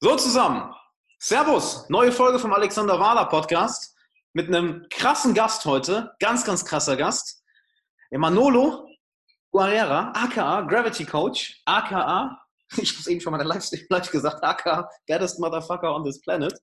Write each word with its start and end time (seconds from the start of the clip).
So 0.00 0.14
zusammen. 0.14 0.72
Servus, 1.18 1.88
neue 1.88 2.12
Folge 2.12 2.38
vom 2.38 2.52
Alexander 2.52 3.00
Wahler 3.00 3.24
Podcast 3.24 3.96
mit 4.32 4.46
einem 4.46 4.86
krassen 4.90 5.34
Gast 5.34 5.64
heute, 5.64 6.12
ganz, 6.20 6.44
ganz 6.44 6.64
krasser 6.64 6.94
Gast. 6.94 7.42
Manolo 8.12 8.86
Guerrera, 9.50 10.12
aka 10.14 10.60
Gravity 10.60 11.04
Coach, 11.04 11.60
aka, 11.64 12.38
ich 12.76 12.90
habe 12.92 13.00
es 13.00 13.06
eben 13.08 13.20
schon 13.20 13.32
mal 13.32 13.42
Live, 13.44 13.72
live 13.88 14.10
gesagt, 14.12 14.44
aka 14.44 14.88
baddest 15.08 15.40
motherfucker 15.40 15.92
on 15.92 16.04
this 16.04 16.20
planet, 16.20 16.54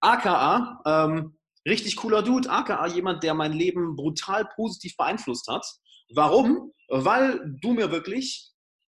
aka 0.00 0.80
ähm, 0.86 1.36
richtig 1.68 1.96
cooler 1.96 2.22
Dude, 2.22 2.48
aka 2.48 2.86
jemand, 2.86 3.22
der 3.22 3.34
mein 3.34 3.52
Leben 3.52 3.96
brutal 3.96 4.48
positiv 4.56 4.96
beeinflusst 4.96 5.46
hat. 5.46 5.66
Warum? 6.14 6.72
Weil 6.88 7.38
du 7.60 7.74
mir 7.74 7.90
wirklich 7.90 8.51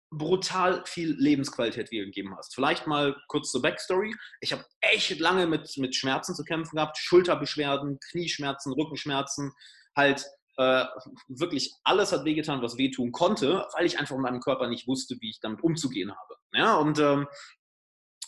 brutal 0.09 0.83
viel 0.85 1.15
Lebensqualität 1.17 1.91
wiedergegeben 1.91 2.35
hast. 2.37 2.55
Vielleicht 2.55 2.87
mal 2.87 3.15
kurz 3.27 3.51
zur 3.51 3.61
Backstory. 3.61 4.15
Ich 4.41 4.53
habe 4.53 4.63
echt 4.81 5.19
lange 5.19 5.47
mit, 5.47 5.75
mit 5.77 5.95
Schmerzen 5.95 6.33
zu 6.35 6.43
kämpfen 6.43 6.75
gehabt, 6.77 6.97
Schulterbeschwerden, 6.97 7.99
Knieschmerzen, 8.11 8.73
Rückenschmerzen, 8.73 9.51
halt 9.95 10.25
äh, 10.57 10.85
wirklich 11.27 11.73
alles 11.83 12.11
hat 12.11 12.25
wehgetan, 12.25 12.61
was 12.61 12.77
wehtun 12.77 13.11
konnte, 13.11 13.65
weil 13.75 13.85
ich 13.85 13.99
einfach 13.99 14.15
in 14.15 14.21
meinem 14.21 14.39
Körper 14.39 14.67
nicht 14.67 14.87
wusste, 14.87 15.15
wie 15.19 15.29
ich 15.29 15.39
damit 15.39 15.61
umzugehen 15.61 16.11
habe. 16.11 16.35
Ja, 16.53 16.75
und 16.77 16.99
ähm, 16.99 17.27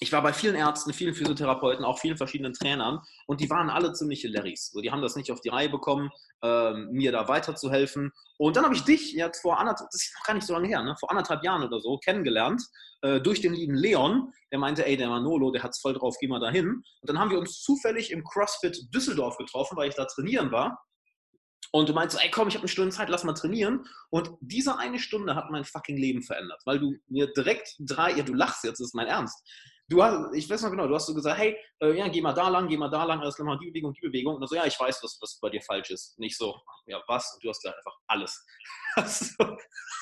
ich 0.01 0.11
war 0.13 0.21
bei 0.21 0.31
vielen 0.31 0.55
Ärzten, 0.55 0.93
vielen 0.93 1.13
Physiotherapeuten, 1.13 1.83
auch 1.83 1.99
vielen 1.99 2.17
verschiedenen 2.17 2.53
Trainern 2.53 2.99
und 3.27 3.41
die 3.41 3.49
waren 3.49 3.69
alle 3.69 3.91
ziemliche 3.93 4.29
Larrys. 4.29 4.71
So, 4.71 4.79
die 4.79 4.91
haben 4.91 5.01
das 5.01 5.15
nicht 5.15 5.31
auf 5.31 5.41
die 5.41 5.49
Reihe 5.49 5.69
bekommen, 5.69 6.09
ähm, 6.41 6.89
mir 6.91 7.11
da 7.11 7.27
weiterzuhelfen. 7.27 8.11
Und 8.37 8.55
dann 8.55 8.63
habe 8.63 8.75
ich 8.75 8.83
dich 8.83 9.11
jetzt 9.13 9.41
vor 9.41 9.59
anderthalb, 9.59 9.89
das 9.91 10.01
ist 10.01 10.15
noch 10.17 10.25
gar 10.25 10.33
nicht 10.35 10.47
so 10.47 10.53
lange 10.53 10.67
her, 10.67 10.81
ne? 10.83 10.95
vor 10.99 11.11
anderthalb 11.11 11.43
Jahren 11.43 11.63
oder 11.63 11.81
so 11.81 11.97
kennengelernt 11.97 12.63
äh, 13.01 13.19
durch 13.19 13.41
den 13.41 13.53
lieben 13.53 13.75
Leon, 13.75 14.31
der 14.51 14.59
meinte, 14.59 14.85
ey, 14.85 14.95
der 14.95 15.09
Manolo, 15.09 15.51
der 15.51 15.63
hat's 15.63 15.81
voll 15.81 15.93
drauf, 15.93 16.15
geh 16.19 16.27
mal 16.27 16.39
dahin. 16.39 16.67
Und 16.69 16.85
dann 17.03 17.19
haben 17.19 17.31
wir 17.31 17.39
uns 17.39 17.61
zufällig 17.61 18.11
im 18.11 18.23
CrossFit 18.23 18.93
Düsseldorf 18.93 19.37
getroffen, 19.37 19.75
weil 19.77 19.89
ich 19.89 19.95
da 19.95 20.05
trainieren 20.05 20.51
war. 20.51 20.81
Und 21.71 21.87
du 21.87 21.93
meinst 21.93 22.17
ey 22.19 22.31
komm, 22.31 22.47
ich 22.47 22.55
habe 22.55 22.63
eine 22.63 22.69
Stunde 22.69 22.91
Zeit, 22.91 23.09
lass 23.09 23.23
mal 23.23 23.33
trainieren. 23.33 23.85
Und 24.09 24.31
diese 24.39 24.77
eine 24.77 24.97
Stunde 24.97 25.35
hat 25.35 25.51
mein 25.51 25.65
fucking 25.65 25.97
Leben 25.97 26.23
verändert, 26.23 26.61
weil 26.65 26.79
du 26.79 26.95
mir 27.07 27.31
direkt 27.33 27.75
drei, 27.79 28.13
ja 28.13 28.23
du 28.23 28.33
lachst 28.33 28.63
jetzt, 28.63 28.79
das 28.79 28.87
ist 28.87 28.95
mein 28.95 29.07
Ernst, 29.07 29.43
du 29.89 30.03
hast, 30.03 30.33
ich 30.35 30.49
weiß 30.49 30.61
noch 30.61 30.71
genau, 30.71 30.87
du 30.87 30.95
hast 30.95 31.07
so 31.07 31.13
gesagt, 31.13 31.39
hey, 31.39 31.57
äh, 31.81 31.97
ja, 31.97 32.07
geh 32.07 32.21
mal 32.21 32.33
da 32.33 32.47
lang, 32.47 32.67
geh 32.67 32.77
mal 32.77 32.89
da 32.89 33.03
lang, 33.03 33.19
alles 33.19 33.35
klar, 33.35 33.47
mal 33.47 33.57
die 33.57 33.67
Bewegung, 33.67 33.93
die 33.93 34.07
Bewegung. 34.07 34.35
Und 34.35 34.41
dann 34.41 34.47
so, 34.47 34.55
ja, 34.55 34.65
ich 34.65 34.79
weiß, 34.79 35.03
was, 35.03 35.17
was 35.21 35.39
bei 35.41 35.49
dir 35.49 35.61
falsch 35.61 35.89
ist. 35.89 36.17
Nicht 36.19 36.37
so, 36.37 36.55
ja, 36.85 37.01
was? 37.07 37.33
Und 37.33 37.43
du 37.43 37.49
hast 37.49 37.61
gesagt, 37.61 37.77
einfach 37.77 37.97
alles. 38.07 38.45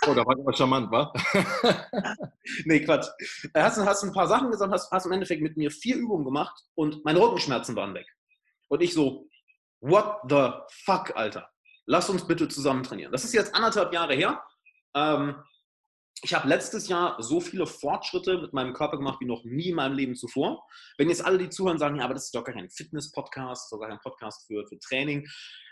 oh, 0.08 0.14
da 0.14 0.26
war 0.26 0.38
aber 0.38 0.54
charmant, 0.54 0.92
wa? 0.92 1.12
nee, 2.66 2.82
Quatsch. 2.82 3.08
Äh, 3.54 3.62
hast, 3.62 3.78
hast 3.78 4.04
ein 4.04 4.14
paar 4.14 4.28
Sachen 4.28 4.52
gesagt, 4.52 4.72
hast, 4.72 4.92
hast 4.92 5.06
im 5.06 5.14
Endeffekt 5.14 5.42
mit 5.42 5.56
mir 5.58 5.72
vier 5.72 5.96
Übungen 5.96 6.26
gemacht 6.26 6.56
und 6.76 7.04
meine 7.06 7.20
Rückenschmerzen 7.20 7.76
waren 7.76 7.94
weg. 7.94 8.08
Und 8.68 8.82
ich 8.82 8.94
so, 8.94 9.30
what 9.80 10.20
the 10.30 10.50
fuck, 10.84 11.16
Alter? 11.16 11.50
Lass 11.86 12.10
uns 12.10 12.28
bitte 12.28 12.50
zusammen 12.50 12.84
trainieren. 12.84 13.14
Das 13.14 13.24
ist 13.24 13.34
jetzt 13.34 13.56
anderthalb 13.56 13.94
Jahre 13.94 14.14
her. 14.14 14.44
Ähm, 14.94 15.36
ich 16.24 16.34
habe 16.34 16.48
letztes 16.48 16.88
Jahr 16.88 17.22
so 17.22 17.40
viele 17.40 17.68
Fortschritte 17.68 18.40
mit 18.40 18.54
meinem 18.54 18.74
Körper 18.74 18.98
gemacht 18.98 19.20
wie 19.20 19.26
noch 19.26 19.44
nie 19.44 19.70
in 19.70 19.76
meinem 19.76 19.96
Leben 19.96 20.16
zuvor. 20.16 20.66
Wenn 20.98 21.10
jetzt 21.10 21.24
alle, 21.24 21.38
die 21.38 21.50
zuhören, 21.50 21.78
sagen, 21.78 21.98
ja, 21.98 22.06
aber 22.06 22.14
das 22.14 22.26
ist 22.26 22.36
doch 22.36 22.44
gar 22.44 22.56
kein 22.56 22.70
Fitness-Podcast, 22.70 23.72
doch 23.72 23.80
gar 23.80 23.90
kein 23.90 24.00
Podcast 24.00 24.46
für, 24.48 24.66
für 24.68 24.80
Training. 24.80 25.28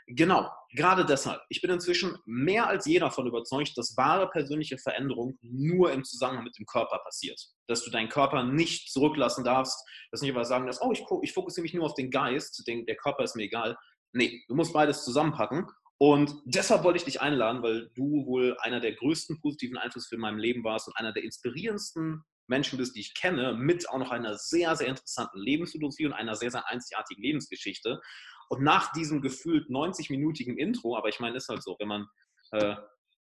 Genau, 0.07 0.47
gerade 0.75 1.03
deshalb. 1.03 1.41
Ich 1.49 1.61
bin 1.61 1.71
inzwischen 1.71 2.15
mehr 2.25 2.67
als 2.67 2.85
jeder 2.85 3.07
davon 3.07 3.25
überzeugt, 3.25 3.75
dass 3.75 3.97
wahre 3.97 4.29
persönliche 4.29 4.77
Veränderung 4.77 5.39
nur 5.41 5.91
im 5.91 6.03
Zusammenhang 6.03 6.43
mit 6.43 6.57
dem 6.59 6.67
Körper 6.67 6.99
passiert. 6.99 7.41
Dass 7.67 7.83
du 7.83 7.89
deinen 7.89 8.09
Körper 8.09 8.43
nicht 8.43 8.91
zurücklassen 8.91 9.43
darfst, 9.43 9.83
dass 10.11 10.21
nicht 10.21 10.29
immer 10.29 10.45
sagen, 10.45 10.67
dass, 10.67 10.79
oh, 10.79 10.91
ich, 10.91 11.03
ich 11.23 11.33
fokussiere 11.33 11.63
mich 11.63 11.73
nur 11.73 11.85
auf 11.85 11.95
den 11.95 12.11
Geist, 12.11 12.63
der 12.67 12.95
Körper 12.97 13.23
ist 13.23 13.35
mir 13.35 13.43
egal. 13.43 13.75
Nee, 14.13 14.43
du 14.47 14.53
musst 14.53 14.73
beides 14.73 15.03
zusammenpacken 15.03 15.65
und 15.97 16.35
deshalb 16.45 16.83
wollte 16.83 16.97
ich 16.97 17.05
dich 17.05 17.21
einladen, 17.21 17.63
weil 17.63 17.89
du 17.95 18.25
wohl 18.25 18.57
einer 18.59 18.79
der 18.79 18.93
größten 18.93 19.39
positiven 19.39 19.77
Einflüsse 19.77 20.09
für 20.09 20.17
mein 20.17 20.37
Leben 20.37 20.63
warst 20.63 20.87
und 20.87 20.97
einer 20.97 21.13
der 21.13 21.23
inspirierendsten 21.23 22.21
Menschen 22.47 22.77
bist, 22.77 22.95
die 22.95 22.99
ich 22.99 23.13
kenne, 23.15 23.53
mit 23.53 23.89
auch 23.89 23.97
noch 23.97 24.11
einer 24.11 24.37
sehr, 24.37 24.75
sehr 24.75 24.87
interessanten 24.87 25.39
Lebensphilosophie 25.39 26.05
und 26.05 26.13
einer 26.13 26.35
sehr, 26.35 26.51
sehr 26.51 26.67
einzigartigen 26.67 27.23
Lebensgeschichte. 27.23 28.01
Und 28.49 28.61
nach 28.61 28.91
diesem 28.91 29.21
gefühlt 29.21 29.69
90-minütigen 29.69 30.57
Intro, 30.57 30.95
aber 30.97 31.09
ich 31.09 31.19
meine, 31.19 31.37
ist 31.37 31.49
halt 31.49 31.63
so, 31.63 31.75
wenn 31.79 31.87
man 31.87 32.07
äh, 32.51 32.75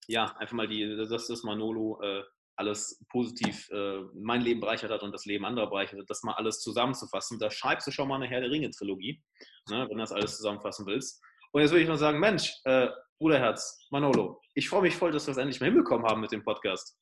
ja 0.06 0.34
einfach 0.36 0.54
mal 0.54 0.68
die, 0.68 0.96
das 0.96 1.42
Manolo, 1.42 2.00
äh, 2.02 2.22
alles 2.56 3.02
positiv 3.08 3.70
äh, 3.70 4.00
mein 4.14 4.42
Leben 4.42 4.60
bereichert 4.60 4.90
hat 4.90 5.02
und 5.02 5.12
das 5.12 5.24
Leben 5.24 5.46
anderer 5.46 5.70
bereichert 5.70 6.00
hat, 6.00 6.10
das 6.10 6.22
mal 6.22 6.34
alles 6.34 6.60
zusammenzufassen, 6.60 7.38
da 7.38 7.50
schreibst 7.50 7.86
du 7.86 7.90
schon 7.90 8.06
mal 8.06 8.16
eine 8.16 8.26
Herr 8.26 8.42
der 8.42 8.50
Ringe-Trilogie, 8.50 9.22
ne, 9.70 9.86
wenn 9.88 9.96
du 9.96 10.02
das 10.02 10.12
alles 10.12 10.36
zusammenfassen 10.36 10.86
willst. 10.86 11.22
Und 11.52 11.62
jetzt 11.62 11.70
würde 11.70 11.82
ich 11.82 11.88
mal 11.88 11.98
sagen, 11.98 12.20
Mensch, 12.20 12.54
äh, 12.64 12.88
Bruderherz, 13.18 13.86
Manolo, 13.90 14.40
ich 14.54 14.68
freue 14.68 14.82
mich 14.82 14.96
voll, 14.96 15.12
dass 15.12 15.26
wir 15.26 15.32
es 15.32 15.38
endlich 15.38 15.60
mal 15.60 15.66
hinbekommen 15.66 16.06
haben 16.06 16.20
mit 16.20 16.32
dem 16.32 16.42
Podcast. 16.42 16.96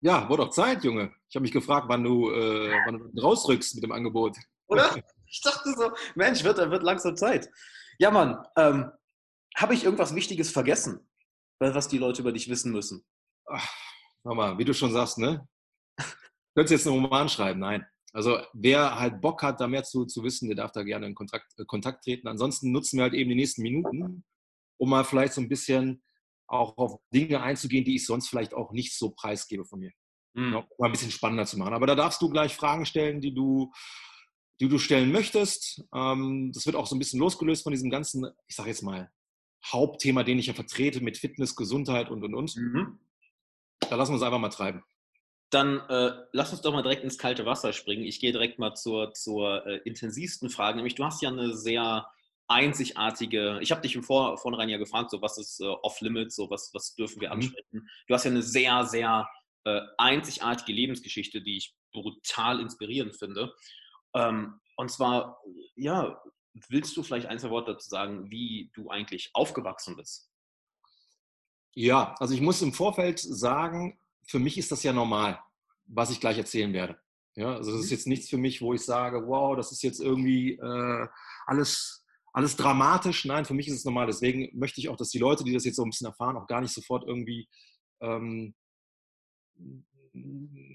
Ja, 0.00 0.28
wurde 0.28 0.44
doch 0.44 0.50
Zeit, 0.50 0.84
Junge. 0.84 1.12
Ich 1.28 1.34
habe 1.34 1.42
mich 1.42 1.52
gefragt, 1.52 1.86
wann 1.88 2.04
du, 2.04 2.30
äh, 2.30 2.70
wann 2.86 3.10
du 3.12 3.22
rausrückst 3.22 3.74
mit 3.76 3.84
dem 3.84 3.92
Angebot. 3.92 4.36
Oder? 4.68 4.94
Ich 5.26 5.40
dachte 5.40 5.74
so, 5.76 5.90
Mensch, 6.14 6.44
wird, 6.44 6.58
wird 6.58 6.84
langsam 6.84 7.16
Zeit. 7.16 7.50
Ja, 7.98 8.12
Mann, 8.12 8.46
ähm, 8.56 8.92
habe 9.56 9.74
ich 9.74 9.82
irgendwas 9.82 10.14
Wichtiges 10.14 10.52
vergessen, 10.52 11.10
was 11.58 11.88
die 11.88 11.98
Leute 11.98 12.22
über 12.22 12.30
dich 12.30 12.48
wissen 12.48 12.70
müssen? 12.70 13.04
Ach, 13.46 13.68
mal, 14.22 14.56
wie 14.58 14.64
du 14.64 14.72
schon 14.72 14.92
sagst, 14.92 15.18
ne? 15.18 15.48
Könntest 16.54 16.70
jetzt 16.70 16.86
einen 16.86 17.02
Roman 17.02 17.28
schreiben? 17.28 17.58
Nein. 17.58 17.84
Also 18.14 18.38
wer 18.52 18.98
halt 18.98 19.20
Bock 19.20 19.42
hat, 19.42 19.60
da 19.60 19.66
mehr 19.66 19.82
zu, 19.82 20.06
zu 20.06 20.22
wissen, 20.22 20.46
der 20.46 20.56
darf 20.56 20.70
da 20.70 20.84
gerne 20.84 21.06
in 21.06 21.16
Kontakt, 21.16 21.52
äh, 21.58 21.64
Kontakt 21.64 22.04
treten. 22.04 22.28
Ansonsten 22.28 22.70
nutzen 22.70 22.98
wir 22.98 23.02
halt 23.02 23.14
eben 23.14 23.28
die 23.28 23.36
nächsten 23.36 23.62
Minuten, 23.62 24.24
um 24.78 24.88
mal 24.88 25.04
vielleicht 25.04 25.32
so 25.32 25.40
ein 25.40 25.48
bisschen 25.48 26.02
auch 26.46 26.76
auf 26.76 27.00
Dinge 27.12 27.42
einzugehen, 27.42 27.84
die 27.84 27.96
ich 27.96 28.06
sonst 28.06 28.28
vielleicht 28.28 28.54
auch 28.54 28.70
nicht 28.72 28.96
so 28.96 29.10
preisgebe 29.10 29.64
von 29.64 29.80
mir. 29.80 29.90
Mhm. 30.34 30.52
Ja, 30.52 30.68
mal 30.78 30.86
ein 30.86 30.92
bisschen 30.92 31.10
spannender 31.10 31.44
zu 31.44 31.58
machen. 31.58 31.74
Aber 31.74 31.86
da 31.86 31.96
darfst 31.96 32.22
du 32.22 32.30
gleich 32.30 32.54
Fragen 32.54 32.86
stellen, 32.86 33.20
die 33.20 33.34
du, 33.34 33.72
die 34.60 34.68
du 34.68 34.78
stellen 34.78 35.10
möchtest. 35.10 35.84
Ähm, 35.92 36.52
das 36.54 36.66
wird 36.66 36.76
auch 36.76 36.86
so 36.86 36.94
ein 36.94 37.00
bisschen 37.00 37.18
losgelöst 37.18 37.64
von 37.64 37.72
diesem 37.72 37.90
ganzen, 37.90 38.28
ich 38.46 38.54
sage 38.54 38.68
jetzt 38.68 38.82
mal, 38.82 39.10
Hauptthema, 39.66 40.22
den 40.22 40.38
ich 40.38 40.46
ja 40.46 40.54
vertrete 40.54 41.02
mit 41.02 41.18
Fitness, 41.18 41.56
Gesundheit 41.56 42.10
und 42.10 42.22
und 42.22 42.34
und. 42.34 42.54
Mhm. 42.54 43.00
Da 43.80 43.96
lassen 43.96 44.12
wir 44.12 44.14
uns 44.14 44.22
einfach 44.22 44.38
mal 44.38 44.50
treiben. 44.50 44.84
Dann 45.54 45.78
äh, 45.88 46.12
lass 46.32 46.50
uns 46.50 46.62
doch 46.62 46.72
mal 46.72 46.82
direkt 46.82 47.04
ins 47.04 47.16
kalte 47.16 47.46
Wasser 47.46 47.72
springen. 47.72 48.02
Ich 48.02 48.18
gehe 48.18 48.32
direkt 48.32 48.58
mal 48.58 48.74
zur, 48.74 49.12
zur 49.12 49.64
äh, 49.64 49.76
intensivsten 49.84 50.50
Frage, 50.50 50.76
nämlich 50.76 50.96
du 50.96 51.04
hast 51.04 51.22
ja 51.22 51.28
eine 51.28 51.56
sehr 51.56 52.08
einzigartige, 52.48 53.60
ich 53.62 53.70
habe 53.70 53.80
dich 53.80 53.94
im 53.94 54.02
Vor 54.02 54.36
Vornherein 54.36 54.68
ja 54.68 54.78
gefragt, 54.78 55.10
so 55.10 55.22
was 55.22 55.38
ist 55.38 55.60
äh, 55.60 55.64
off-limits, 55.64 56.34
so 56.34 56.50
was, 56.50 56.70
was 56.74 56.96
dürfen 56.96 57.20
wir 57.20 57.28
mhm. 57.28 57.34
ansprechen. 57.34 57.88
Du 58.08 58.14
hast 58.14 58.24
ja 58.24 58.32
eine 58.32 58.42
sehr, 58.42 58.84
sehr 58.84 59.28
äh, 59.62 59.80
einzigartige 59.96 60.72
Lebensgeschichte, 60.72 61.40
die 61.40 61.58
ich 61.58 61.76
brutal 61.92 62.58
inspirierend 62.58 63.16
finde. 63.16 63.54
Ähm, 64.14 64.60
und 64.76 64.90
zwar, 64.90 65.40
ja, 65.76 66.20
willst 66.68 66.96
du 66.96 67.04
vielleicht 67.04 67.26
ein, 67.26 67.38
zwei 67.38 67.50
Worte 67.50 67.74
dazu 67.74 67.88
sagen, 67.88 68.28
wie 68.28 68.72
du 68.74 68.90
eigentlich 68.90 69.30
aufgewachsen 69.34 69.96
bist? 69.96 70.28
Ja, 71.74 72.14
also 72.18 72.34
ich 72.34 72.40
muss 72.40 72.60
im 72.60 72.72
Vorfeld 72.72 73.20
sagen, 73.20 73.98
für 74.26 74.38
mich 74.38 74.58
ist 74.58 74.72
das 74.72 74.82
ja 74.82 74.92
normal, 74.92 75.40
was 75.86 76.10
ich 76.10 76.20
gleich 76.20 76.38
erzählen 76.38 76.72
werde. 76.72 76.98
Ja, 77.36 77.56
also 77.56 77.72
das 77.72 77.80
ist 77.80 77.90
mhm. 77.90 77.96
jetzt 77.96 78.06
nichts 78.06 78.28
für 78.28 78.38
mich, 78.38 78.62
wo 78.62 78.74
ich 78.74 78.82
sage, 78.82 79.26
wow, 79.26 79.56
das 79.56 79.72
ist 79.72 79.82
jetzt 79.82 80.00
irgendwie 80.00 80.52
äh, 80.52 81.08
alles, 81.46 82.04
alles 82.32 82.56
dramatisch. 82.56 83.24
Nein, 83.24 83.44
für 83.44 83.54
mich 83.54 83.66
ist 83.68 83.76
es 83.76 83.84
normal. 83.84 84.06
Deswegen 84.06 84.56
möchte 84.56 84.80
ich 84.80 84.88
auch, 84.88 84.96
dass 84.96 85.10
die 85.10 85.18
Leute, 85.18 85.42
die 85.42 85.52
das 85.52 85.64
jetzt 85.64 85.76
so 85.76 85.82
ein 85.82 85.90
bisschen 85.90 86.06
erfahren, 86.06 86.36
auch 86.36 86.46
gar 86.46 86.60
nicht 86.60 86.72
sofort 86.72 87.04
irgendwie 87.06 87.48
ähm, 88.00 88.54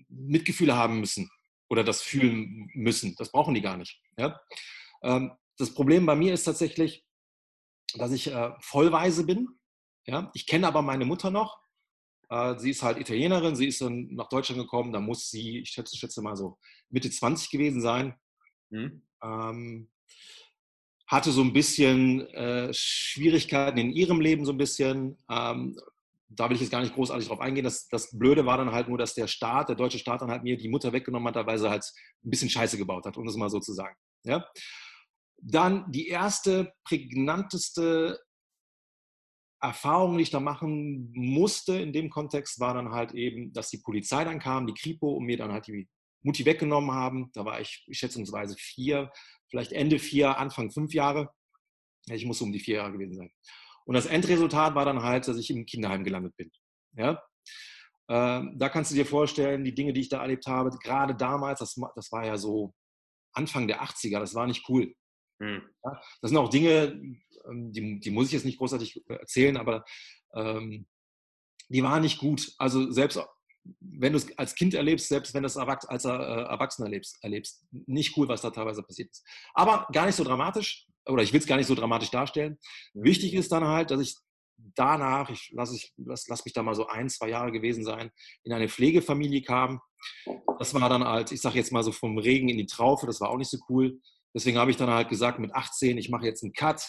Mitgefühle 0.10 0.76
haben 0.76 1.00
müssen 1.00 1.30
oder 1.70 1.84
das 1.84 2.02
fühlen 2.02 2.70
müssen. 2.74 3.16
Das 3.18 3.31
brauchen 3.31 3.54
die 3.54 3.62
gar 3.62 3.78
nicht. 3.78 4.02
Ja? 4.18 4.40
Ähm, 5.02 5.31
das 5.57 5.74
Problem 5.74 6.06
bei 6.06 6.16
mir 6.16 6.34
ist 6.34 6.44
tatsächlich, 6.44 7.06
dass 7.95 8.12
ich 8.12 8.28
äh, 8.28 8.52
vollweise 8.60 9.25
bin. 9.25 9.48
Ja? 10.06 10.30
Ich 10.34 10.45
kenne 10.45 10.68
aber 10.68 10.81
meine 10.81 11.06
Mutter 11.06 11.31
noch 11.31 11.60
sie 12.58 12.70
ist 12.70 12.84
halt 12.84 13.00
Italienerin, 13.00 13.56
sie 13.56 13.68
ist 13.68 13.81
dann 13.81 14.08
nach 14.14 14.30
Deutschland 14.30 14.62
gekommen, 14.62 14.94
da 14.94 15.00
muss 15.00 15.30
sie, 15.30 15.60
ich 15.60 15.70
schätze, 15.70 15.98
schätze 15.98 16.22
mal 16.22 16.36
so 16.36 16.58
Mitte 16.90 17.10
20 17.10 17.50
gewesen 17.50 17.81
sein. 17.81 18.16
Mhm. 18.70 19.02
Ähm, 19.24 19.90
hatte 21.08 21.31
so 21.31 21.42
ein 21.42 21.54
bisschen 21.54 22.28
äh, 22.28 22.72
Schwierigkeiten 22.72 23.80
in 23.80 23.92
ihrem 23.92 24.22
Leben, 24.22 24.46
so 24.46 24.52
ein 24.52 24.58
bisschen. 24.58 25.18
Ähm, 25.30 25.76
da 26.31 26.48
will 26.48 26.56
ich 26.56 26.62
jetzt 26.62 26.70
gar 26.70 26.81
nicht 26.81 26.94
großartig 26.94 27.28
drauf 27.28 27.40
eingehen. 27.40 27.64
Das, 27.64 27.88
das 27.88 28.16
Blöde 28.16 28.46
war 28.46 28.58
dann 28.58 28.72
halt 28.72 28.88
nur, 28.88 29.00
dass 29.00 29.16
der 29.16 29.26
Staat, 29.26 29.70
der 29.70 29.76
deutsche 29.76 29.98
Staat 29.98 30.22
dann 30.22 30.30
halt 30.30 30.44
mir 30.44 30.56
die 30.56 30.70
Mutter 30.70 30.94
weggenommen 30.94 31.34
hat, 31.34 31.48
weil 31.48 31.58
sie 31.58 31.70
halt 31.70 31.84
ein 32.24 32.30
bisschen 32.30 32.52
Scheiße 32.52 32.78
gebaut 32.78 33.06
hat, 33.06 33.18
um 33.18 33.26
das 33.26 33.36
mal 33.36 33.50
so 33.50 33.60
zu 33.60 33.74
sagen. 33.74 33.96
Ja? 34.24 34.46
Dann 35.42 35.92
die 35.92 36.08
erste 36.08 36.72
prägnanteste 36.84 38.20
Erfahrung, 39.61 40.17
die 40.17 40.23
ich 40.23 40.29
da 40.29 40.39
machen 40.39 41.11
musste 41.13 41.79
in 41.79 41.91
dem 41.91 42.09
Kontext, 42.09 42.59
war 42.59 42.73
dann 42.73 42.91
halt 42.91 43.13
eben, 43.13 43.51
dass 43.53 43.69
die 43.69 43.79
Polizei 43.79 44.23
dann 44.23 44.39
kam, 44.39 44.67
die 44.67 44.73
Kripo, 44.73 45.11
um 45.13 45.25
mir 45.25 45.38
dann 45.38 45.51
halt 45.51 45.67
die 45.67 45.88
Mutti 46.21 46.45
weggenommen 46.45 46.91
haben. 46.91 47.29
Da 47.33 47.45
war 47.45 47.59
ich 47.59 47.85
schätzungsweise 47.91 48.56
vier, 48.57 49.11
vielleicht 49.50 49.73
Ende 49.73 50.00
vier, 50.00 50.38
Anfang 50.38 50.71
fünf 50.71 50.94
Jahre. 50.94 51.29
Ich 52.07 52.25
muss 52.25 52.41
um 52.41 52.51
die 52.51 52.59
vier 52.59 52.77
Jahre 52.77 52.94
gewesen 52.94 53.15
sein. 53.15 53.31
Und 53.85 53.95
das 53.95 54.06
Endresultat 54.06 54.75
war 54.75 54.85
dann 54.85 55.03
halt, 55.03 55.27
dass 55.27 55.38
ich 55.38 55.50
im 55.50 55.65
Kinderheim 55.65 56.03
gelandet 56.03 56.35
bin. 56.38 56.51
Ja? 56.95 57.21
Ähm, 58.09 58.56
da 58.57 58.69
kannst 58.69 58.91
du 58.91 58.95
dir 58.95 59.06
vorstellen, 59.06 59.63
die 59.63 59.75
Dinge, 59.75 59.94
die 59.94 60.01
ich 60.01 60.09
da 60.09 60.21
erlebt 60.21 60.47
habe, 60.47 60.69
gerade 60.81 61.15
damals, 61.15 61.59
das, 61.59 61.75
das 61.95 62.11
war 62.11 62.25
ja 62.25 62.38
so 62.38 62.73
Anfang 63.33 63.67
der 63.67 63.83
80er, 63.83 64.19
das 64.19 64.35
war 64.35 64.47
nicht 64.47 64.67
cool. 64.69 64.94
Hm. 65.41 65.61
Ja? 65.83 66.01
Das 66.21 66.29
sind 66.29 66.38
auch 66.38 66.50
Dinge, 66.50 67.01
die, 67.51 68.00
die, 68.00 68.12
muss 68.12 68.27
ich 68.27 68.33
jetzt 68.33 68.45
nicht 68.45 68.57
großartig 68.57 69.03
erzählen, 69.07 69.57
aber 69.57 69.86
ähm, 70.36 70.88
die 71.69 71.83
waren 71.83 72.01
nicht 72.01 72.19
gut. 72.19 72.53
Also 72.57 72.91
selbst 72.91 73.19
wenn 73.80 74.13
du 74.13 74.18
es 74.18 74.38
als 74.38 74.56
Kind 74.56 74.74
erlebst, 74.74 75.09
selbst 75.09 75.33
wenn 75.33 75.44
du 75.44 75.47
es 75.47 75.57
als 75.57 76.06
äh, 76.06 76.09
Erwachsener 76.09 76.88
erlebst, 76.88 77.18
erlebst, 77.21 77.65
nicht 77.71 78.18
cool, 78.18 78.27
was 78.27 78.41
da 78.41 78.50
teilweise 78.50 78.83
passiert 78.83 79.12
ist. 79.12 79.25
Aber 79.53 79.88
gar 79.91 80.06
nicht 80.06 80.15
so 80.15 80.24
dramatisch, 80.24 80.88
oder 81.06 81.24
ich 81.24 81.33
will 81.33 81.39
es 81.39 81.47
gar 81.47 81.57
nicht 81.57 81.68
so 81.68 81.75
dramatisch 81.75 82.12
darstellen. 82.12 82.57
Wichtig 82.94 83.33
ist 83.33 83.51
dann 83.51 83.65
halt, 83.65 83.92
dass 83.92 84.01
ich 84.01 84.15
danach, 84.75 85.30
ich 85.30 85.51
lasse 85.53 85.75
ich, 85.75 85.94
lass, 85.97 86.27
lass 86.27 86.45
mich 86.45 86.53
da 86.53 86.63
mal 86.63 86.75
so 86.75 86.88
ein, 86.88 87.09
zwei 87.09 87.30
Jahre 87.30 87.51
gewesen 87.51 87.83
sein, 87.83 88.12
in 88.44 88.53
eine 88.53 88.69
Pflegefamilie 88.69 89.42
kam. 89.42 89.80
Das 90.57 90.74
war 90.74 90.89
dann 90.89 91.03
halt, 91.03 91.31
ich 91.31 91.42
sage 91.42 91.57
jetzt 91.57 91.71
mal 91.71 91.83
so 91.83 91.92
vom 91.92 92.18
Regen 92.18 92.50
in 92.50 92.57
die 92.57 92.65
Traufe, 92.65 93.06
das 93.06 93.21
war 93.21 93.30
auch 93.30 93.38
nicht 93.38 93.51
so 93.51 93.57
cool. 93.69 94.00
Deswegen 94.33 94.57
habe 94.57 94.71
ich 94.71 94.77
dann 94.77 94.89
halt 94.89 95.09
gesagt, 95.09 95.39
mit 95.39 95.53
18, 95.53 95.97
ich 95.97 96.09
mache 96.09 96.25
jetzt 96.25 96.44
einen 96.44 96.53
Cut. 96.53 96.81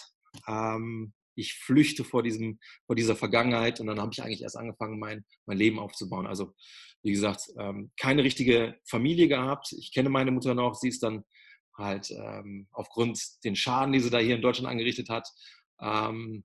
Ähm, 0.47 1.13
ich 1.35 1.53
flüchte 1.53 2.03
vor, 2.03 2.23
diesem, 2.23 2.59
vor 2.85 2.95
dieser 2.95 3.15
Vergangenheit 3.15 3.79
und 3.79 3.87
dann 3.87 3.99
habe 3.99 4.11
ich 4.13 4.21
eigentlich 4.21 4.41
erst 4.41 4.57
angefangen, 4.57 4.99
mein, 4.99 5.25
mein 5.45 5.57
Leben 5.57 5.79
aufzubauen. 5.79 6.27
Also 6.27 6.53
wie 7.03 7.11
gesagt, 7.11 7.43
ähm, 7.57 7.91
keine 7.99 8.23
richtige 8.23 8.75
Familie 8.85 9.27
gehabt. 9.27 9.71
Ich 9.71 9.93
kenne 9.93 10.09
meine 10.09 10.31
Mutter 10.31 10.53
noch, 10.53 10.75
sie 10.75 10.89
ist 10.89 11.03
dann 11.03 11.23
halt 11.77 12.11
ähm, 12.11 12.67
aufgrund 12.71 13.19
den 13.43 13.55
Schaden, 13.55 13.93
die 13.93 13.99
sie 13.99 14.09
da 14.09 14.19
hier 14.19 14.35
in 14.35 14.41
Deutschland 14.41 14.69
angerichtet 14.69 15.09
hat, 15.09 15.27
ähm, 15.81 16.43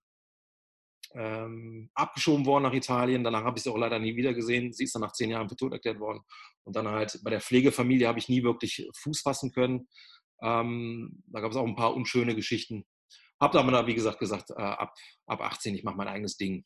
ähm, 1.15 1.91
abgeschoben 1.94 2.47
worden 2.47 2.65
nach 2.65 2.73
Italien. 2.73 3.25
Danach 3.25 3.44
habe 3.44 3.59
ich 3.59 3.65
sie 3.65 3.71
auch 3.71 3.79
leider 3.79 3.99
nie 3.99 4.17
wieder 4.17 4.35
gesehen. 4.35 4.73
Sie 4.73 4.85
ist 4.85 4.94
dann 4.94 5.03
nach 5.03 5.12
zehn 5.12 5.31
Jahren 5.31 5.49
für 5.49 5.56
tot 5.56 5.73
erklärt 5.73 6.00
worden. 6.00 6.21
Und 6.65 6.77
dann 6.77 6.88
halt 6.88 7.21
bei 7.23 7.31
der 7.31 7.41
Pflegefamilie 7.41 8.09
habe 8.09 8.19
ich 8.19 8.29
nie 8.29 8.43
wirklich 8.43 8.88
Fuß 8.94 9.21
fassen 9.21 9.53
können. 9.53 9.88
Ähm, 10.43 11.23
da 11.27 11.41
gab 11.41 11.50
es 11.50 11.56
auch 11.56 11.67
ein 11.67 11.77
paar 11.77 11.94
unschöne 11.94 12.35
Geschichten. 12.35 12.85
Habe 13.41 13.59
aber 13.59 13.73
da, 13.73 13.87
wie 13.87 13.94
gesagt, 13.94 14.19
gesagt, 14.19 14.50
äh, 14.50 14.55
ab, 14.55 14.94
ab 15.27 15.41
18, 15.41 15.75
ich 15.75 15.85
mache 15.85 15.97
mein 15.97 16.09
eigenes 16.09 16.37
Ding. 16.37 16.65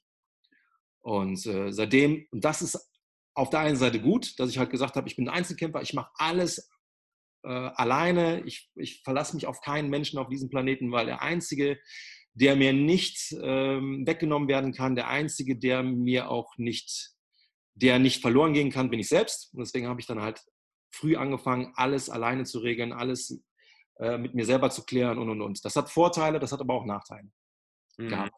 Und 1.02 1.44
äh, 1.46 1.72
seitdem, 1.72 2.26
und 2.31 2.44
das 2.44 2.62
ist 2.62 2.90
auf 3.34 3.50
der 3.50 3.61
einen 3.61 3.76
Seite 3.76 4.00
gut, 4.00 4.38
dass 4.38 4.50
ich 4.50 4.58
halt 4.58 4.70
gesagt 4.70 4.96
habe, 4.96 5.08
ich 5.08 5.17
bin 5.17 5.28
ein 5.28 5.34
Einzelkämpfer, 5.34 5.82
ich 5.82 5.94
mache 5.94 6.11
alles 6.14 6.70
äh, 7.43 7.49
alleine, 7.49 8.43
ich, 8.44 8.70
ich 8.75 9.02
verlasse 9.02 9.34
mich 9.34 9.46
auf 9.46 9.61
keinen 9.61 9.88
Menschen 9.88 10.19
auf 10.19 10.28
diesem 10.28 10.50
Planeten, 10.50 10.93
weil 10.93 11.06
der 11.06 11.22
Einzige, 11.22 11.78
der 12.34 12.55
mir 12.56 12.72
nicht 12.72 13.34
ähm, 13.43 14.06
weggenommen 14.06 14.49
werden 14.49 14.72
kann, 14.72 14.94
der 14.94 15.08
Einzige, 15.08 15.56
der 15.58 15.82
mir 15.82 16.31
auch 16.31 16.52
nicht, 16.56 17.12
der 17.75 17.99
nicht 17.99 18.20
verloren 18.20 18.52
gehen 18.52 18.70
kann, 18.70 18.90
bin 18.90 19.00
ich 19.00 19.08
selbst. 19.08 19.52
Und 19.55 19.61
deswegen 19.61 19.88
habe 19.88 20.00
ich 20.00 20.06
dann 20.06 20.20
halt 20.20 20.40
früh 20.93 21.17
angefangen, 21.17 21.72
alles 21.76 22.11
alleine 22.11 22.44
zu 22.44 22.58
regeln, 22.58 22.93
alles 22.93 23.43
äh, 24.00 24.17
mit 24.17 24.35
mir 24.35 24.47
selber 24.47 24.70
zu 24.70 24.85
klären 24.85 25.19
und 25.19 25.29
und 25.29 25.43
und. 25.43 25.64
Das 25.64 25.76
hat 25.76 25.91
Vorteile, 25.91 26.38
das 26.38 26.52
hat 26.52 26.61
aber 26.61 26.75
auch 26.75 26.87
Nachteile. 26.87 27.31
Mhm. 27.99 28.31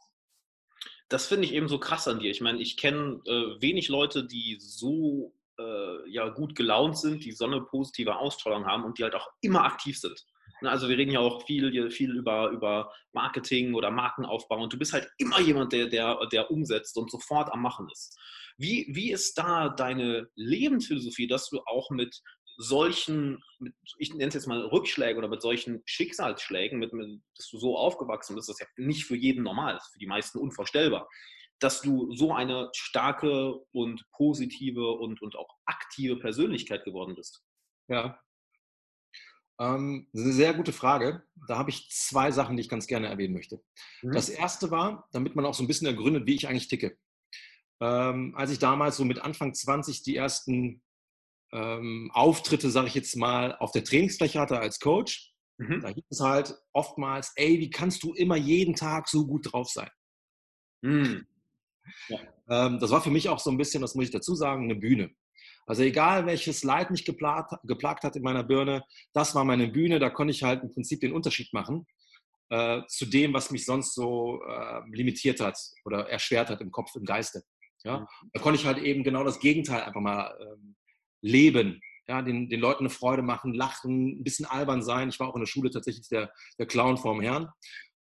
Das 1.08 1.26
finde 1.26 1.44
ich 1.44 1.52
eben 1.52 1.68
so 1.68 1.78
krass 1.78 2.08
an 2.08 2.18
dir. 2.18 2.30
Ich 2.30 2.40
meine, 2.40 2.60
ich 2.60 2.76
kenne 2.76 3.20
äh, 3.26 3.60
wenig 3.60 3.88
Leute, 3.88 4.26
die 4.26 4.56
so 4.58 5.34
äh, 5.58 6.10
ja, 6.10 6.28
gut 6.30 6.56
gelaunt 6.56 6.98
sind, 6.98 7.24
die 7.24 7.32
so 7.32 7.44
eine 7.44 7.60
positive 7.60 8.16
Ausstrahlung 8.16 8.66
haben 8.66 8.84
und 8.84 8.98
die 8.98 9.04
halt 9.04 9.14
auch 9.14 9.28
immer 9.40 9.64
aktiv 9.64 9.98
sind. 9.98 10.24
Ne, 10.62 10.70
also 10.70 10.88
wir 10.88 10.96
reden 10.96 11.12
ja 11.12 11.20
auch 11.20 11.44
viel, 11.46 11.90
viel 11.90 12.16
über, 12.16 12.50
über 12.50 12.92
Marketing 13.12 13.74
oder 13.74 13.90
Markenaufbau 13.90 14.62
und 14.62 14.72
du 14.72 14.78
bist 14.78 14.92
halt 14.92 15.08
immer 15.18 15.40
jemand, 15.40 15.72
der, 15.72 15.86
der, 15.86 16.18
der 16.32 16.50
umsetzt 16.50 16.96
und 16.96 17.10
sofort 17.10 17.52
am 17.52 17.62
Machen 17.62 17.88
ist. 17.92 18.18
Wie, 18.56 18.86
wie 18.90 19.12
ist 19.12 19.38
da 19.38 19.68
deine 19.68 20.28
Lebensphilosophie, 20.34 21.26
dass 21.26 21.48
du 21.50 21.60
auch 21.66 21.90
mit 21.90 22.20
solchen, 22.56 23.42
mit, 23.58 23.74
ich 23.98 24.12
nenne 24.14 24.28
es 24.28 24.34
jetzt 24.34 24.46
mal 24.46 24.60
Rückschlägen 24.60 25.18
oder 25.18 25.28
mit 25.28 25.42
solchen 25.42 25.82
Schicksalsschlägen, 25.84 26.78
mit, 26.78 26.92
mit, 26.92 27.20
dass 27.36 27.48
du 27.50 27.58
so 27.58 27.76
aufgewachsen 27.76 28.36
bist, 28.36 28.48
das 28.48 28.60
ist 28.60 28.60
ja 28.60 28.84
nicht 28.84 29.04
für 29.04 29.16
jeden 29.16 29.42
normal, 29.42 29.74
das 29.74 29.86
ist 29.86 29.92
für 29.92 29.98
die 29.98 30.06
meisten 30.06 30.38
unvorstellbar, 30.38 31.08
dass 31.58 31.80
du 31.80 32.14
so 32.14 32.32
eine 32.32 32.70
starke 32.74 33.54
und 33.72 34.04
positive 34.12 34.92
und, 34.92 35.22
und 35.22 35.36
auch 35.36 35.48
aktive 35.66 36.16
Persönlichkeit 36.18 36.84
geworden 36.84 37.14
bist. 37.14 37.44
Ja, 37.88 38.18
ähm, 39.62 40.08
das 40.12 40.22
ist 40.22 40.26
eine 40.26 40.34
sehr 40.34 40.54
gute 40.54 40.72
Frage. 40.72 41.22
Da 41.46 41.58
habe 41.58 41.70
ich 41.70 41.88
zwei 41.90 42.30
Sachen, 42.32 42.56
die 42.56 42.62
ich 42.62 42.68
ganz 42.68 42.86
gerne 42.86 43.08
erwähnen 43.08 43.34
möchte. 43.34 43.62
Mhm. 44.02 44.12
Das 44.12 44.28
erste 44.28 44.70
war, 44.70 45.08
damit 45.12 45.36
man 45.36 45.46
auch 45.46 45.54
so 45.54 45.62
ein 45.62 45.68
bisschen 45.68 45.86
ergründet, 45.86 46.26
wie 46.26 46.34
ich 46.34 46.48
eigentlich 46.48 46.68
ticke. 46.68 46.96
Ähm, 47.80 48.34
als 48.36 48.50
ich 48.50 48.58
damals 48.58 48.96
so 48.96 49.04
mit 49.04 49.20
Anfang 49.20 49.54
20 49.54 50.02
die 50.02 50.16
ersten 50.16 50.82
ähm, 51.52 52.10
Auftritte, 52.12 52.70
sage 52.70 52.88
ich 52.88 52.94
jetzt 52.94 53.16
mal, 53.16 53.56
auf 53.56 53.72
der 53.72 53.84
Trainingsfläche 53.84 54.40
hatte 54.40 54.58
als 54.58 54.80
Coach, 54.80 55.32
mhm. 55.58 55.80
da 55.80 55.88
hieß 55.88 56.04
es 56.08 56.20
halt 56.20 56.54
oftmals, 56.72 57.32
ey, 57.36 57.60
wie 57.60 57.70
kannst 57.70 58.02
du 58.02 58.14
immer 58.14 58.36
jeden 58.36 58.74
Tag 58.74 59.08
so 59.08 59.26
gut 59.26 59.52
drauf 59.52 59.68
sein? 59.68 59.90
Mhm. 60.82 61.26
Ja. 62.08 62.18
Ähm, 62.48 62.78
das 62.78 62.90
war 62.90 63.02
für 63.02 63.10
mich 63.10 63.28
auch 63.28 63.38
so 63.38 63.50
ein 63.50 63.58
bisschen, 63.58 63.82
das 63.82 63.94
muss 63.94 64.06
ich 64.06 64.10
dazu 64.10 64.34
sagen, 64.34 64.64
eine 64.64 64.76
Bühne. 64.76 65.10
Also 65.66 65.82
egal, 65.82 66.26
welches 66.26 66.64
Leid 66.64 66.90
mich 66.90 67.04
geplagt, 67.04 67.54
geplagt 67.64 68.02
hat 68.02 68.16
in 68.16 68.22
meiner 68.22 68.42
Birne, 68.42 68.84
das 69.12 69.34
war 69.34 69.44
meine 69.44 69.68
Bühne, 69.68 70.00
da 70.00 70.10
konnte 70.10 70.32
ich 70.32 70.42
halt 70.42 70.62
im 70.62 70.72
Prinzip 70.72 71.00
den 71.00 71.12
Unterschied 71.12 71.52
machen 71.52 71.86
äh, 72.50 72.82
zu 72.88 73.06
dem, 73.06 73.32
was 73.32 73.50
mich 73.50 73.64
sonst 73.64 73.94
so 73.94 74.42
äh, 74.44 74.80
limitiert 74.90 75.40
hat 75.40 75.56
oder 75.84 76.08
erschwert 76.08 76.50
hat 76.50 76.60
im 76.60 76.70
Kopf, 76.70 76.94
im 76.96 77.04
Geiste. 77.04 77.42
Ja? 77.84 78.00
Mhm. 78.00 78.06
Da 78.32 78.40
konnte 78.40 78.60
ich 78.60 78.66
halt 78.66 78.78
eben 78.78 79.04
genau 79.04 79.24
das 79.24 79.38
Gegenteil 79.38 79.82
einfach 79.82 80.00
mal 80.00 80.36
ähm, 80.40 80.76
leben. 81.22 81.80
Ja, 82.08 82.20
den, 82.20 82.48
den 82.48 82.60
Leuten 82.60 82.80
eine 82.80 82.90
Freude 82.90 83.22
machen, 83.22 83.54
lachen, 83.54 84.20
ein 84.20 84.24
bisschen 84.24 84.44
albern 84.44 84.82
sein. 84.82 85.08
Ich 85.08 85.20
war 85.20 85.28
auch 85.28 85.36
in 85.36 85.40
der 85.42 85.46
Schule 85.46 85.70
tatsächlich 85.70 86.08
der, 86.08 86.32
der 86.58 86.66
Clown 86.66 86.98
vorm 86.98 87.20
Herrn. 87.20 87.48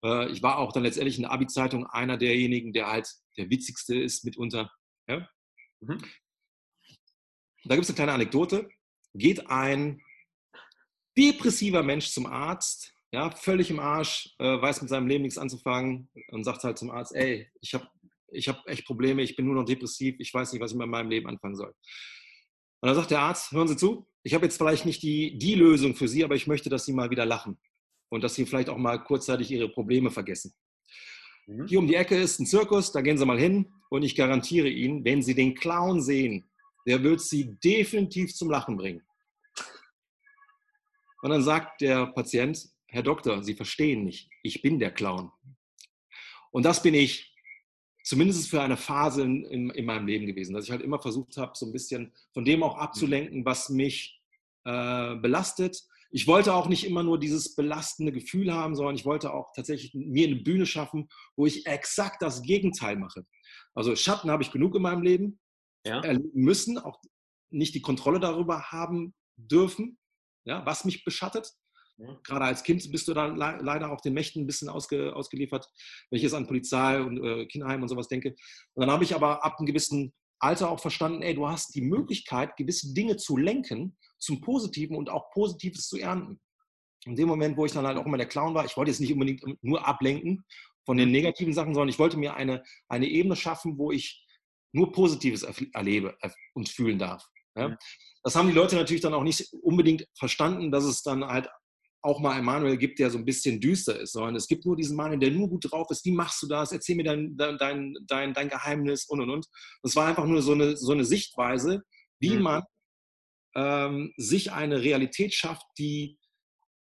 Äh, 0.04 0.32
ich 0.32 0.42
war 0.42 0.58
auch 0.58 0.74
dann 0.74 0.84
letztendlich 0.84 1.18
in 1.18 1.24
der 1.24 1.32
Abi-Zeitung 1.32 1.86
einer 1.86 2.18
derjenigen, 2.18 2.74
der 2.74 2.88
halt 2.88 3.08
der 3.38 3.50
witzigste 3.50 3.96
ist 3.96 4.26
mitunter. 4.26 4.72
Ja? 5.08 5.28
Mhm 5.80 6.00
da 7.64 7.76
gibt 7.76 7.84
es 7.84 7.90
eine 7.90 7.96
kleine 7.96 8.14
Anekdote. 8.14 8.70
Geht 9.14 9.50
ein 9.50 10.02
depressiver 11.18 11.84
Mensch 11.84 12.10
zum 12.10 12.26
Arzt, 12.26 12.94
ja, 13.12 13.30
völlig 13.32 13.70
im 13.70 13.80
Arsch, 13.80 14.34
äh, 14.40 14.60
weiß 14.62 14.82
mit 14.82 14.90
seinem 14.90 15.08
Leben 15.08 15.24
nichts 15.24 15.38
anzufangen 15.38 16.10
und 16.30 16.44
sagt 16.44 16.64
halt 16.64 16.80
zum 16.80 16.90
Arzt, 16.90 17.14
ey, 17.16 17.48
ich 17.62 17.74
habe 17.76 17.88
ich 18.32 18.50
hab 18.50 18.68
echt 18.68 18.86
Probleme, 18.86 19.22
ich 19.22 19.36
bin 19.36 19.46
nur 19.46 19.54
noch 19.54 19.66
depressiv, 19.66 20.16
ich 20.18 20.34
weiß 20.34 20.52
nicht, 20.52 20.62
was 20.62 20.72
ich 20.72 20.78
mit 20.78 20.88
meinem 20.88 21.12
Leben 21.12 21.28
anfangen 21.28 21.56
soll. 21.56 21.74
Und 22.84 22.88
dann 22.88 22.96
sagt 22.98 23.12
der 23.12 23.22
Arzt, 23.22 23.54
hören 23.54 23.70
Sie 23.70 23.78
zu, 23.78 24.06
ich 24.24 24.34
habe 24.34 24.44
jetzt 24.44 24.58
vielleicht 24.58 24.86
nicht 24.86 25.02
die, 25.04 25.38
die 25.38 25.56
Lösung 25.56 25.96
für 25.96 26.10
Sie, 26.10 26.22
aber 26.22 26.36
ich 26.36 26.48
möchte, 26.48 26.70
dass 26.70 26.84
Sie 26.84 26.92
mal 26.92 27.10
wieder 27.10 27.26
lachen 27.26 27.58
und 28.10 28.26
dass 28.26 28.36
Sie 28.36 28.46
vielleicht 28.46 28.68
auch 28.68 28.76
mal 28.76 29.02
kurzzeitig 29.02 29.50
Ihre 29.52 29.70
Probleme 29.70 30.12
vergessen. 30.12 30.54
Mhm. 31.48 31.66
Hier 31.66 31.80
um 31.80 31.88
die 31.88 31.96
Ecke 31.96 32.18
ist 32.18 32.42
ein 32.42 32.46
Zirkus, 32.46 32.92
da 32.92 33.00
gehen 33.00 33.18
Sie 33.18 33.26
mal 33.26 33.40
hin 33.40 33.72
und 33.90 34.04
ich 34.04 34.18
garantiere 34.18 34.68
Ihnen, 34.68 35.06
wenn 35.06 35.22
Sie 35.22 35.34
den 35.34 35.56
Clown 35.56 36.02
sehen, 36.02 36.52
der 36.86 37.02
wird 37.02 37.22
sie 37.22 37.58
definitiv 37.64 38.36
zum 38.36 38.52
Lachen 38.52 38.76
bringen. 38.76 39.02
Und 41.22 41.30
dann 41.30 41.42
sagt 41.42 41.80
der 41.80 42.08
Patient, 42.08 42.68
Herr 42.88 43.04
Doktor, 43.04 43.44
Sie 43.44 43.54
verstehen 43.54 44.04
nicht, 44.04 44.30
ich 44.44 44.62
bin 44.62 44.78
der 44.78 44.92
Clown. 44.92 45.32
Und 46.52 46.64
das 46.64 46.84
bin 46.84 46.96
ich, 46.96 47.33
zumindest 48.04 48.50
für 48.50 48.62
eine 48.62 48.78
Phase 48.78 49.24
in, 49.24 49.46
in, 49.46 49.70
in 49.72 49.86
meinem 49.86 50.06
Leben 50.06 50.26
gewesen, 50.26 50.54
dass 50.54 50.66
ich 50.66 50.72
halt 50.72 50.82
immer 50.82 51.00
versucht 51.00 51.38
habe, 51.38 51.54
so 51.56 51.66
ein 51.66 51.72
bisschen 51.72 52.14
von 52.34 52.46
dem 52.46 52.62
auch 52.62 52.78
abzulenken, 52.78 53.46
was 53.46 53.70
mich 53.70 54.22
äh, 54.66 55.16
belastet. 55.16 55.84
Ich 56.12 56.28
wollte 56.28 56.54
auch 56.54 56.68
nicht 56.68 56.86
immer 56.86 57.02
nur 57.02 57.18
dieses 57.18 57.56
belastende 57.56 58.12
Gefühl 58.12 58.54
haben, 58.54 58.76
sondern 58.76 58.96
ich 58.96 59.06
wollte 59.06 59.34
auch 59.34 59.52
tatsächlich 59.56 59.94
mir 59.96 60.28
eine 60.28 60.36
Bühne 60.36 60.66
schaffen, 60.66 61.10
wo 61.36 61.48
ich 61.48 61.66
exakt 61.66 62.22
das 62.22 62.44
Gegenteil 62.44 62.98
mache. 62.98 63.26
Also 63.74 63.96
Schatten 63.96 64.30
habe 64.30 64.44
ich 64.44 64.52
genug 64.52 64.76
in 64.76 64.84
meinem 64.84 65.02
Leben 65.02 65.40
ja. 65.86 66.02
erleben 66.02 66.30
müssen, 66.34 66.78
auch 66.78 67.02
nicht 67.50 67.74
die 67.74 67.82
Kontrolle 67.82 68.20
darüber 68.20 68.72
haben 68.72 69.14
dürfen, 69.38 69.98
ja, 70.46 70.66
was 70.66 70.86
mich 70.86 71.04
beschattet. 71.04 71.52
Ja. 71.98 72.20
Gerade 72.24 72.46
als 72.46 72.64
Kind 72.64 72.90
bist 72.92 73.08
du 73.08 73.14
da 73.14 73.28
le 73.28 73.60
leider 73.62 73.92
auch 73.92 74.02
den 74.02 74.14
Mächten 74.14 74.44
ein 74.44 74.48
bisschen 74.48 74.70
ausge 74.70 75.16
ausgeliefert, 75.16 75.70
wenn 76.10 76.18
ich 76.18 76.24
jetzt 76.24 76.34
an 76.34 76.48
Polizei 76.48 77.02
und 77.02 77.24
äh, 77.24 77.46
Kinderheim 77.46 77.82
und 77.84 77.90
sowas 77.90 78.08
denke. 78.08 78.30
Und 78.74 78.82
dann 78.82 78.92
habe 78.92 79.04
ich 79.04 79.14
aber 79.14 79.44
ab 79.46 79.58
einem 79.60 79.68
gewissen 79.68 80.14
Alter 80.40 80.70
auch 80.70 80.80
verstanden, 80.80 81.22
ey, 81.22 81.36
du 81.36 81.48
hast 81.48 81.76
die 81.76 81.82
Möglichkeit, 81.82 82.58
gewisse 82.58 82.94
Dinge 82.94 83.18
zu 83.18 83.38
lenken 83.38 83.98
zum 84.18 84.42
Positiven 84.42 84.96
und 84.96 85.10
auch 85.10 85.30
Positives 85.32 85.88
zu 85.88 85.98
ernten. 85.98 86.42
In 87.06 87.16
dem 87.16 87.28
Moment, 87.28 87.58
wo 87.58 87.66
ich 87.66 87.72
dann 87.72 87.86
halt 87.86 87.98
auch 87.98 88.06
immer 88.06 88.18
der 88.18 88.28
Clown 88.28 88.54
war, 88.54 88.66
ich 88.66 88.76
wollte 88.76 88.92
jetzt 88.92 89.00
nicht 89.00 89.14
unbedingt 89.14 89.44
nur 89.64 89.86
ablenken 89.88 90.46
von 90.86 90.98
den 90.98 91.12
negativen 91.12 91.54
Sachen, 91.54 91.74
sondern 91.74 91.90
ich 91.90 92.00
wollte 92.00 92.18
mir 92.18 92.36
eine, 92.36 92.64
eine 92.88 93.08
Ebene 93.08 93.36
schaffen, 93.36 93.78
wo 93.78 93.92
ich 93.92 94.26
nur 94.74 94.92
Positives 94.92 95.44
erlebe 95.44 96.18
und 96.54 96.70
fühlen 96.70 97.00
darf. 97.00 97.26
Ja? 97.56 97.70
Mhm. 97.70 97.78
Das 98.24 98.36
haben 98.36 98.48
die 98.48 98.54
Leute 98.54 98.76
natürlich 98.76 99.02
dann 99.02 99.14
auch 99.14 99.24
nicht 99.24 99.54
unbedingt 99.62 100.08
verstanden, 100.18 100.72
dass 100.72 100.86
es 100.86 101.04
dann 101.04 101.26
halt 101.26 101.50
auch 102.04 102.20
mal 102.20 102.32
einen 102.32 102.46
Manuel 102.46 102.78
gibt, 102.78 103.00
der 103.00 103.10
so 103.10 103.18
ein 103.18 103.26
bisschen 103.26 103.62
düster 103.62 104.00
ist, 104.00 104.12
sondern 104.12 104.36
es 104.36 104.48
gibt 104.48 104.66
nur 104.66 104.76
diesen 104.76 104.98
Manuel, 104.98 105.20
der 105.20 105.32
nur 105.32 105.50
gut 105.50 105.72
drauf 105.72 105.90
ist. 105.90 106.04
Wie 106.06 106.12
machst 106.12 106.44
du 106.44 106.48
das? 106.48 106.74
Erzähl 106.74 106.98
mir 106.98 107.04
dein, 107.04 107.38
dein, 107.38 107.96
dein, 108.06 108.34
dein 108.34 108.50
Geheimnis 108.50 109.06
und 109.06 109.22
und 109.22 109.30
und. 109.30 109.48
Das 109.82 109.96
war 109.96 110.08
einfach 110.08 110.26
nur 110.26 110.42
so 110.42 110.52
eine, 110.52 110.76
so 110.76 110.92
eine 110.92 111.06
Sichtweise, 111.06 111.82
wie 112.20 112.36
mhm. 112.36 112.42
man 112.42 112.64
ähm, 113.56 114.14
sich 114.18 114.52
eine 114.52 114.82
Realität 114.82 115.34
schafft, 115.34 115.66
die 115.78 116.20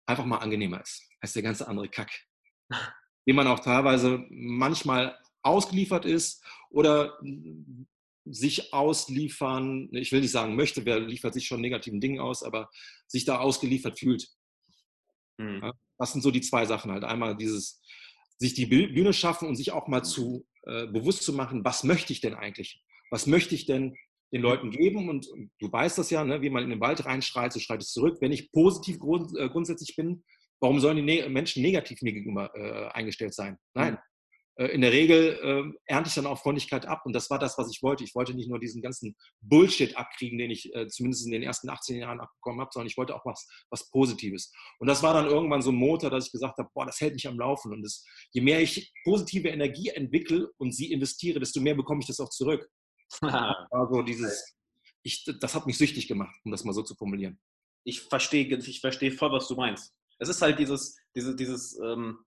einfach 0.07 0.25
mal 0.25 0.39
angenehmer 0.39 0.81
ist 0.81 1.09
als 1.21 1.35
der 1.35 1.43
ganze 1.43 1.69
andere 1.69 1.89
Kack. 1.89 2.11
Wie 3.25 3.33
man 3.33 3.47
auch 3.47 3.61
teilweise 3.61 4.27
manchmal 4.31 5.17
ausgeliefert 5.43 6.05
ist 6.05 6.45
oder 6.71 7.21
sich 8.25 8.73
ausliefern, 8.73 9.89
ich 9.93 10.11
will 10.11 10.21
nicht 10.21 10.33
sagen 10.33 10.57
möchte, 10.57 10.85
wer 10.85 10.99
liefert 10.99 11.35
sich 11.35 11.47
schon 11.47 11.61
negativen 11.61 12.01
Dingen 12.01 12.19
aus, 12.19 12.43
aber 12.43 12.69
sich 13.07 13.25
da 13.25 13.39
ausgeliefert 13.39 14.01
fühlt. 14.01 14.29
Mhm. 15.39 15.73
Das 15.99 16.13
sind 16.13 16.23
so 16.23 16.31
die 16.31 16.41
zwei 16.41 16.67
Sachen 16.67 16.91
halt. 16.91 17.05
Einmal 17.05 17.37
dieses, 17.37 17.81
sich 18.39 18.55
die 18.55 18.67
Bühne 18.67 19.13
schaffen 19.13 19.49
und 19.49 19.57
sich 19.57 19.73
auch 19.73 19.89
mal 19.89 20.03
zu 20.03 20.47
äh, 20.65 20.87
bewusst 20.87 21.23
zu 21.23 21.33
machen, 21.33 21.65
was 21.65 21.85
möchte 21.85 22.13
ich 22.13 22.21
denn 22.21 22.35
eigentlich? 22.35 22.83
Was 23.11 23.27
möchte 23.27 23.55
ich 23.55 23.67
denn 23.67 23.97
den 24.33 24.43
Leuten 24.43 24.71
geben? 24.71 25.09
Und, 25.09 25.27
und 25.29 25.51
du 25.59 25.71
weißt 25.71 25.99
das 25.99 26.11
ja, 26.11 26.25
ne, 26.25 26.41
wie 26.43 26.51
man 26.51 26.65
in 26.65 26.71
den 26.71 26.81
Wald 26.81 27.05
reinschreit, 27.05 27.53
so 27.53 27.61
schreit 27.61 27.83
es 27.83 27.93
zurück. 27.93 28.19
Wenn 28.21 28.33
ich 28.33 28.51
positiv 28.53 28.99
grund, 28.99 29.37
äh, 29.39 29.49
grundsätzlich 29.49 29.95
bin, 29.97 30.25
warum 30.61 30.81
sollen 30.81 30.97
die 30.97 31.03
ne 31.03 31.29
Menschen 31.29 31.63
negativ 31.63 32.03
mir 32.03 32.13
gegenüber 32.13 32.51
äh, 32.55 32.89
eingestellt 32.93 33.35
sein? 33.35 33.59
Nein, 33.75 33.95
äh, 33.95 33.99
in 34.57 34.83
der 34.83 34.93
Regel 34.93 35.39
äh, 35.43 35.93
ernte 35.93 36.09
ich 36.09 36.15
dann 36.15 36.27
auch 36.27 36.39
Freundlichkeit 36.39 36.85
ab. 36.85 37.03
Und 37.07 37.15
das 37.15 37.31
war 37.31 37.39
das, 37.39 37.57
was 37.57 37.71
ich 37.71 37.83
wollte. 37.83 38.05
Ich 38.05 38.15
wollte 38.15 38.35
nicht 38.35 38.51
nur 38.51 38.59
diesen 38.61 38.83
ganzen 38.83 39.17
Bullshit 39.41 39.97
abkriegen, 39.97 40.39
den 40.39 40.51
ich 40.51 40.75
äh, 40.75 40.89
zumindest 40.89 41.25
in 41.25 41.33
den 41.33 41.43
ersten 41.43 41.71
18 41.71 41.99
Jahren 41.99 42.21
abbekommen 42.21 42.61
habe, 42.61 42.71
sondern 42.73 42.89
ich 42.89 42.99
wollte 42.99 43.15
auch 43.15 43.25
was, 43.25 43.49
was 43.71 43.89
Positives. 43.91 44.53
Und 44.79 44.89
das 44.89 45.03
war 45.03 45.15
dann 45.15 45.27
irgendwann 45.27 45.63
so 45.63 45.71
ein 45.71 45.77
Motor, 45.77 46.11
dass 46.11 46.27
ich 46.27 46.33
gesagt 46.33 46.59
habe, 46.59 46.69
boah, 46.75 46.85
das 46.85 47.01
hält 47.01 47.15
mich 47.15 47.27
am 47.27 47.39
Laufen. 47.39 47.73
Und 47.73 47.83
das, 47.83 48.05
je 48.33 48.43
mehr 48.43 48.61
ich 48.61 48.93
positive 49.05 49.49
Energie 49.49 49.89
entwickle 49.89 50.51
und 50.59 50.75
sie 50.75 50.93
investiere, 50.93 51.41
desto 51.41 51.61
mehr 51.61 51.75
bekomme 51.75 52.01
ich 52.01 52.07
das 52.07 52.21
auch 52.21 52.31
zurück. 52.31 52.69
also 53.23 54.03
dieses, 54.07 54.55
ich, 55.03 55.25
das 55.41 55.55
hat 55.55 55.67
mich 55.67 55.79
süchtig 55.79 56.09
gemacht, 56.09 56.37
um 56.45 56.53
das 56.53 56.65
mal 56.65 56.75
so 56.75 56.83
zu 56.83 56.95
formulieren. 56.95 57.41
Ich 57.85 58.03
verstehe, 58.03 58.47
ich 58.55 58.81
verstehe 58.81 59.13
voll, 59.13 59.33
was 59.33 59.49
du 59.49 59.55
meinst. 59.55 59.95
Es 60.19 60.29
ist 60.29 60.43
halt 60.43 60.59
dieses, 60.59 60.97
diese, 61.17 61.35
dieses, 61.35 61.79
ähm 61.83 62.19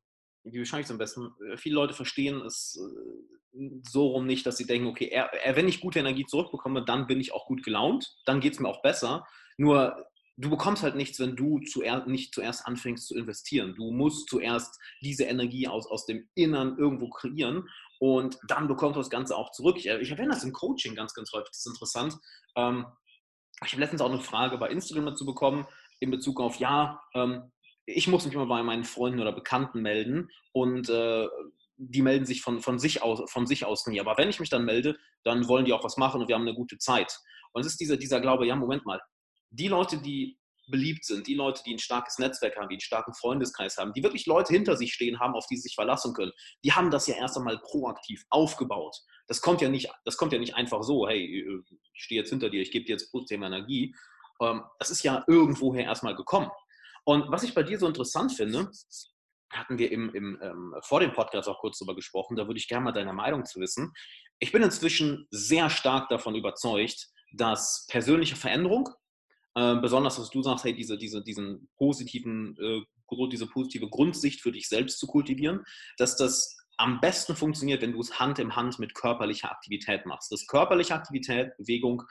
wie 0.46 0.60
beschreibe 0.60 0.84
ich 0.84 0.90
am 0.90 0.98
besten? 0.98 1.34
Äh, 1.52 1.58
viele 1.58 1.76
Leute 1.76 1.94
verstehen 1.94 2.42
es 2.42 2.80
äh, 2.80 3.70
so 3.84 4.08
rum 4.08 4.26
nicht, 4.26 4.46
dass 4.46 4.58
sie 4.58 4.68
denken, 4.68 4.88
okay, 4.88 5.08
er, 5.08 5.34
er, 5.34 5.56
wenn 5.56 5.68
ich 5.68 5.82
gute 5.82 6.00
Energie 6.00 6.26
zurückbekomme, 6.26 6.84
dann 6.84 7.08
bin 7.08 7.20
ich 7.20 7.34
auch 7.34 7.48
gut 7.48 7.64
gelaunt, 7.64 8.16
dann 8.26 8.40
geht 8.40 8.54
es 8.54 8.60
mir 8.60 8.68
auch 8.68 8.82
besser. 8.82 9.26
Nur 9.58 10.06
du 10.38 10.50
bekommst 10.50 10.84
halt 10.84 10.96
nichts, 10.96 11.20
wenn 11.20 11.36
du 11.36 11.60
zuerst, 11.60 12.08
nicht 12.08 12.34
zuerst 12.34 12.66
anfängst 12.66 13.08
zu 13.08 13.16
investieren. 13.16 13.74
Du 13.76 13.92
musst 13.92 14.30
zuerst 14.30 14.78
diese 15.02 15.24
Energie 15.24 15.68
aus, 15.68 15.88
aus 15.88 16.06
dem 16.06 16.28
Innern 16.36 16.78
irgendwo 16.78 17.10
kreieren 17.10 17.70
und 18.00 18.38
dann 18.48 18.68
bekommst 18.68 18.98
du 18.98 19.00
das 19.00 19.10
Ganze 19.10 19.36
auch 19.36 19.52
zurück. 19.52 19.78
Ich, 19.78 19.88
ich 19.88 20.12
erwähne 20.12 20.34
das 20.34 20.44
im 20.44 20.52
Coaching 20.52 20.96
ganz, 20.96 21.14
ganz 21.14 21.32
häufig. 21.32 21.50
Das 21.50 21.60
ist 21.60 21.68
interessant. 21.68 22.18
Ähm, 22.56 22.86
ich 23.64 23.72
habe 23.72 23.82
letztens 23.82 24.02
auch 24.02 24.12
eine 24.12 24.20
Frage 24.20 24.58
bei 24.58 24.70
Instagram 24.70 25.06
dazu 25.06 25.26
bekommen 25.26 25.66
in 26.02 26.12
Bezug 26.12 26.42
auf, 26.42 26.58
ja, 26.58 27.02
ähm, 27.14 27.52
ich 27.86 28.08
muss 28.08 28.26
mich 28.26 28.34
immer 28.34 28.48
bei 28.48 28.64
meinen 28.64 28.84
Freunden 28.84 29.20
oder 29.20 29.32
Bekannten 29.32 29.82
melden 29.82 30.30
und 30.52 30.90
äh, 30.90 31.28
die 31.78 32.02
melden 32.02 32.26
sich 32.26 32.42
von, 32.42 32.62
von, 32.62 32.80
sich 32.80 33.02
aus, 33.02 33.30
von 33.30 33.46
sich 33.46 33.66
aus 33.66 33.86
nie. 33.88 34.00
Aber 34.00 34.18
wenn 34.18 34.30
ich 34.30 34.40
mich 34.40 34.50
dann 34.50 34.66
melde, 34.66 34.98
dann 35.24 35.48
wollen 35.48 35.66
die 35.66 35.74
auch 35.74 35.84
was 35.84 35.98
machen 35.98 36.22
und 36.22 36.28
wir 36.28 36.36
haben 36.36 36.48
eine 36.48 36.56
gute 36.56 36.78
Zeit. 36.78 37.20
Und 37.54 37.62
es 37.62 37.74
ist 37.74 37.80
dieser, 37.80 37.98
dieser 37.98 38.22
Glaube, 38.22 38.48
ja, 38.48 38.56
Moment 38.56 38.86
mal, 38.86 39.02
die 39.50 39.68
Leute, 39.68 39.98
die 39.98 40.38
beliebt 40.68 41.06
sind, 41.06 41.28
die 41.28 41.36
Leute, 41.36 41.62
die 41.64 41.74
ein 41.74 41.80
starkes 41.80 42.18
Netzwerk 42.18 42.56
haben, 42.58 42.70
die 42.70 42.76
einen 42.76 42.82
starken 42.82 43.14
Freundeskreis 43.14 43.78
haben, 43.78 43.94
die 43.94 44.04
wirklich 44.04 44.26
Leute 44.26 44.54
hinter 44.54 44.76
sich 44.78 44.94
stehen 44.94 45.20
haben, 45.20 45.36
auf 45.36 45.46
die 45.48 45.58
sie 45.58 45.64
sich 45.64 45.76
verlassen 45.76 46.14
können, 46.14 46.32
die 46.64 46.72
haben 46.72 46.90
das 46.90 47.06
ja 47.08 47.16
erst 47.16 47.38
einmal 47.38 47.60
proaktiv 47.60 48.24
aufgebaut. 48.30 48.98
Das 49.28 49.42
kommt 49.42 49.62
ja 49.62 49.70
nicht, 49.70 49.90
das 50.06 50.18
kommt 50.18 50.34
ja 50.34 50.40
nicht 50.40 50.56
einfach 50.56 50.82
so, 50.82 51.08
hey, 51.08 51.48
ich 51.94 52.04
stehe 52.04 52.22
jetzt 52.22 52.30
hinter 52.32 52.50
dir, 52.50 52.62
ich 52.62 52.72
gebe 52.72 52.86
dir 52.86 52.94
jetzt 52.94 53.12
positive 53.12 53.46
Energie. 53.46 53.96
Ähm, 54.42 54.64
das 54.80 54.90
ist 54.90 55.04
ja 55.04 55.24
irgendwoher 55.28 55.84
erstmal 55.84 56.16
gekommen. 56.16 56.50
Und 57.06 57.32
was 57.32 57.44
ich 57.44 57.54
bei 57.54 57.64
dir 57.64 57.80
so 57.80 57.88
interessant 57.88 58.34
finde, 58.34 58.70
hatten 59.52 59.78
wir 59.78 59.92
im, 59.92 60.14
im 60.14 60.40
ähm, 60.42 60.76
vor 60.82 61.00
dem 61.00 61.14
Podcast 61.14 61.48
auch 61.48 61.60
kurz 61.60 61.80
darüber 61.80 61.96
gesprochen, 61.96 62.36
da 62.36 62.48
würde 62.48 62.60
ich 62.60 62.68
gerne 62.68 62.86
mal 62.86 62.92
deine 62.92 63.14
Meinung 63.14 63.46
zu 63.46 63.60
wissen. 63.60 63.94
Ich 64.40 64.52
bin 64.52 64.64
inzwischen 64.64 65.28
sehr 65.30 65.70
stark 65.70 66.10
davon 66.10 66.36
überzeugt, 66.36 67.08
dass 67.34 67.86
persönliche 67.90 68.36
Veränderung, 68.36 68.90
äh, 69.56 69.76
besonders 69.76 70.20
was 70.20 70.30
du 70.30 70.42
sagst, 70.42 70.66
hey, 70.66 70.74
diese, 70.74 70.98
diese, 70.98 71.24
diesen 71.24 71.70
positiven, 71.78 72.58
äh, 72.60 72.82
diese 73.32 73.48
positive 73.48 73.88
Grundsicht 73.88 74.42
für 74.42 74.52
dich 74.52 74.68
selbst 74.68 75.00
zu 75.00 75.08
kultivieren, 75.08 75.64
dass 75.98 76.18
das 76.18 76.58
am 76.78 77.00
besten 77.00 77.36
funktioniert, 77.36 77.82
wenn 77.82 77.94
du 77.94 78.02
es 78.02 78.20
Hand 78.20 78.40
in 78.40 78.56
Hand 78.56 78.80
mit 78.80 78.96
körperlicher 78.96 79.52
Aktivität 79.52 80.06
machst. 80.06 80.32
Das 80.32 80.46
körperliche 80.48 80.96
Aktivität, 80.96 81.56
Bewegung 81.58 82.04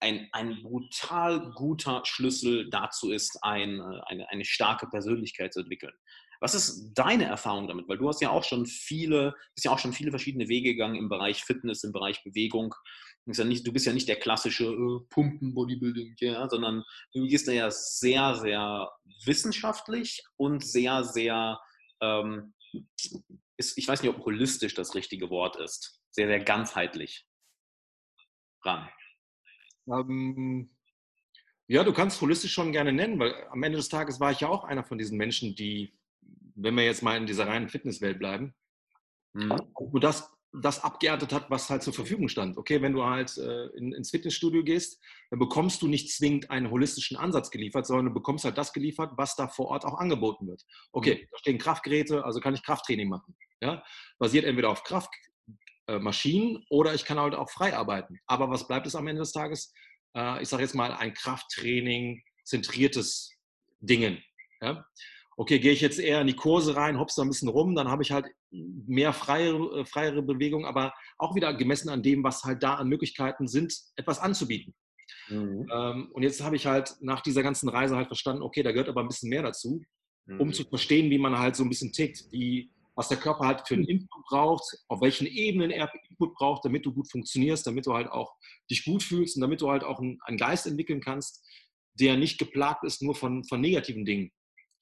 ein, 0.00 0.28
ein 0.32 0.62
brutal 0.62 1.52
guter 1.54 2.02
Schlüssel 2.04 2.70
dazu 2.70 3.10
ist, 3.10 3.38
ein, 3.42 3.80
äh, 3.80 4.00
eine, 4.06 4.28
eine 4.30 4.44
starke 4.44 4.86
Persönlichkeit 4.88 5.52
zu 5.52 5.60
entwickeln. 5.60 5.94
Was 6.40 6.54
ist 6.54 6.92
deine 6.94 7.24
Erfahrung 7.24 7.66
damit? 7.66 7.88
Weil 7.88 7.98
du 7.98 8.08
hast 8.08 8.20
ja 8.20 8.30
auch 8.30 8.44
schon 8.44 8.64
viele, 8.66 9.34
bist 9.54 9.64
ja 9.64 9.72
auch 9.72 9.78
schon 9.78 9.92
viele 9.92 10.10
verschiedene 10.10 10.48
Wege 10.48 10.72
gegangen 10.72 10.94
im 10.94 11.08
Bereich 11.08 11.42
Fitness, 11.42 11.82
im 11.82 11.92
Bereich 11.92 12.22
Bewegung. 12.22 12.74
Du 13.24 13.30
bist 13.30 13.40
ja 13.40 13.44
nicht, 13.44 13.66
du 13.66 13.72
bist 13.72 13.86
ja 13.86 13.92
nicht 13.92 14.08
der 14.08 14.20
klassische 14.20 14.66
äh, 14.66 15.00
Pumpen-Bodybuilding, 15.10 16.14
ja, 16.20 16.48
sondern 16.48 16.84
du 17.12 17.26
gehst 17.26 17.48
da 17.48 17.52
ja 17.52 17.70
sehr, 17.70 18.36
sehr 18.36 18.88
wissenschaftlich 19.24 20.22
und 20.36 20.64
sehr, 20.64 21.02
sehr, 21.02 21.60
ähm, 22.00 22.54
ist, 23.56 23.76
ich 23.76 23.88
weiß 23.88 24.02
nicht, 24.02 24.14
ob 24.14 24.24
holistisch 24.24 24.74
das 24.74 24.94
richtige 24.94 25.30
Wort 25.30 25.56
ist, 25.56 26.00
sehr, 26.12 26.28
sehr 26.28 26.40
ganzheitlich 26.40 27.26
ran. 28.64 28.88
Ähm, 29.90 30.70
ja, 31.66 31.84
du 31.84 31.92
kannst 31.92 32.20
holistisch 32.20 32.52
schon 32.52 32.72
gerne 32.72 32.92
nennen, 32.92 33.18
weil 33.18 33.34
am 33.50 33.62
Ende 33.62 33.76
des 33.76 33.90
Tages 33.90 34.20
war 34.20 34.32
ich 34.32 34.40
ja 34.40 34.48
auch 34.48 34.64
einer 34.64 34.84
von 34.84 34.96
diesen 34.96 35.18
Menschen, 35.18 35.54
die, 35.54 35.92
wenn 36.54 36.74
wir 36.74 36.84
jetzt 36.84 37.02
mal 37.02 37.16
in 37.16 37.26
dieser 37.26 37.46
reinen 37.46 37.68
Fitnesswelt 37.68 38.18
bleiben, 38.18 38.54
mhm. 39.34 39.52
wo 39.74 39.98
das, 39.98 40.32
das 40.52 40.82
abgeerntet 40.82 41.34
hat, 41.34 41.50
was 41.50 41.68
halt 41.68 41.82
zur 41.82 41.92
Verfügung 41.92 42.28
stand. 42.28 42.56
Okay, 42.56 42.80
wenn 42.80 42.94
du 42.94 43.04
halt 43.04 43.36
äh, 43.36 43.66
in, 43.76 43.92
ins 43.92 44.10
Fitnessstudio 44.10 44.64
gehst, 44.64 44.98
dann 45.28 45.38
bekommst 45.38 45.82
du 45.82 45.88
nicht 45.88 46.10
zwingend 46.10 46.50
einen 46.50 46.70
holistischen 46.70 47.18
Ansatz 47.18 47.50
geliefert, 47.50 47.86
sondern 47.86 48.06
du 48.06 48.14
bekommst 48.14 48.46
halt 48.46 48.56
das 48.56 48.72
geliefert, 48.72 49.12
was 49.16 49.36
da 49.36 49.46
vor 49.46 49.66
Ort 49.66 49.84
auch 49.84 49.98
angeboten 49.98 50.46
wird. 50.48 50.64
Okay, 50.92 51.16
mhm. 51.16 51.28
da 51.30 51.38
stehen 51.38 51.58
Kraftgeräte, 51.58 52.24
also 52.24 52.40
kann 52.40 52.54
ich 52.54 52.62
Krafttraining 52.62 53.10
machen. 53.10 53.36
Ja? 53.60 53.82
Basiert 54.18 54.46
entweder 54.46 54.70
auf 54.70 54.84
Kraft, 54.84 55.10
Maschinen 55.98 56.64
oder 56.68 56.94
ich 56.94 57.04
kann 57.04 57.18
halt 57.18 57.34
auch 57.34 57.50
frei 57.50 57.76
arbeiten. 57.76 58.18
Aber 58.26 58.50
was 58.50 58.66
bleibt 58.66 58.86
es 58.86 58.94
am 58.94 59.06
Ende 59.06 59.20
des 59.20 59.32
Tages? 59.32 59.72
Äh, 60.14 60.42
ich 60.42 60.48
sage 60.48 60.62
jetzt 60.62 60.74
mal 60.74 60.92
ein 60.92 61.14
Krafttraining 61.14 62.22
zentriertes 62.44 63.34
Dingen. 63.80 64.22
Ja? 64.60 64.84
Okay, 65.36 65.60
gehe 65.60 65.72
ich 65.72 65.80
jetzt 65.80 66.00
eher 66.00 66.20
in 66.20 66.26
die 66.26 66.34
Kurse 66.34 66.74
rein, 66.74 66.98
hops 66.98 67.14
da 67.14 67.22
ein 67.22 67.28
bisschen 67.28 67.48
rum, 67.48 67.74
dann 67.76 67.88
habe 67.88 68.02
ich 68.02 68.10
halt 68.10 68.26
mehr 68.50 69.12
freiere, 69.12 69.80
äh, 69.80 69.84
freiere 69.84 70.22
Bewegung, 70.22 70.66
aber 70.66 70.92
auch 71.16 71.34
wieder 71.34 71.54
gemessen 71.54 71.88
an 71.90 72.02
dem, 72.02 72.24
was 72.24 72.42
halt 72.44 72.62
da 72.62 72.74
an 72.74 72.88
Möglichkeiten 72.88 73.46
sind, 73.46 73.74
etwas 73.96 74.18
anzubieten. 74.18 74.74
Mhm. 75.28 75.68
Ähm, 75.72 76.10
und 76.12 76.22
jetzt 76.22 76.42
habe 76.42 76.56
ich 76.56 76.66
halt 76.66 76.96
nach 77.00 77.20
dieser 77.20 77.42
ganzen 77.42 77.68
Reise 77.68 77.96
halt 77.96 78.08
verstanden, 78.08 78.42
okay, 78.42 78.62
da 78.62 78.72
gehört 78.72 78.88
aber 78.88 79.02
ein 79.02 79.08
bisschen 79.08 79.30
mehr 79.30 79.42
dazu, 79.42 79.82
mhm. 80.26 80.40
um 80.40 80.52
zu 80.52 80.64
verstehen, 80.64 81.10
wie 81.10 81.18
man 81.18 81.38
halt 81.38 81.54
so 81.54 81.62
ein 81.62 81.68
bisschen 81.68 81.92
tickt, 81.92 82.24
wie, 82.30 82.70
was 82.98 83.08
der 83.08 83.18
Körper 83.18 83.46
halt 83.46 83.66
für 83.66 83.74
einen 83.74 83.84
Input 83.84 84.24
braucht, 84.24 84.76
auf 84.88 85.00
welchen 85.00 85.28
Ebenen 85.28 85.70
er 85.70 85.88
Input 86.10 86.34
braucht, 86.34 86.64
damit 86.64 86.84
du 86.84 86.92
gut 86.92 87.08
funktionierst, 87.08 87.64
damit 87.64 87.86
du 87.86 87.94
halt 87.94 88.08
auch 88.08 88.34
dich 88.68 88.84
gut 88.84 89.04
fühlst 89.04 89.36
und 89.36 89.42
damit 89.42 89.60
du 89.60 89.70
halt 89.70 89.84
auch 89.84 90.00
einen, 90.00 90.18
einen 90.22 90.36
Geist 90.36 90.66
entwickeln 90.66 91.00
kannst, 91.00 91.46
der 91.94 92.16
nicht 92.16 92.38
geplagt 92.38 92.82
ist 92.82 93.00
nur 93.00 93.14
von, 93.14 93.44
von 93.44 93.60
negativen 93.60 94.04
Dingen. 94.04 94.32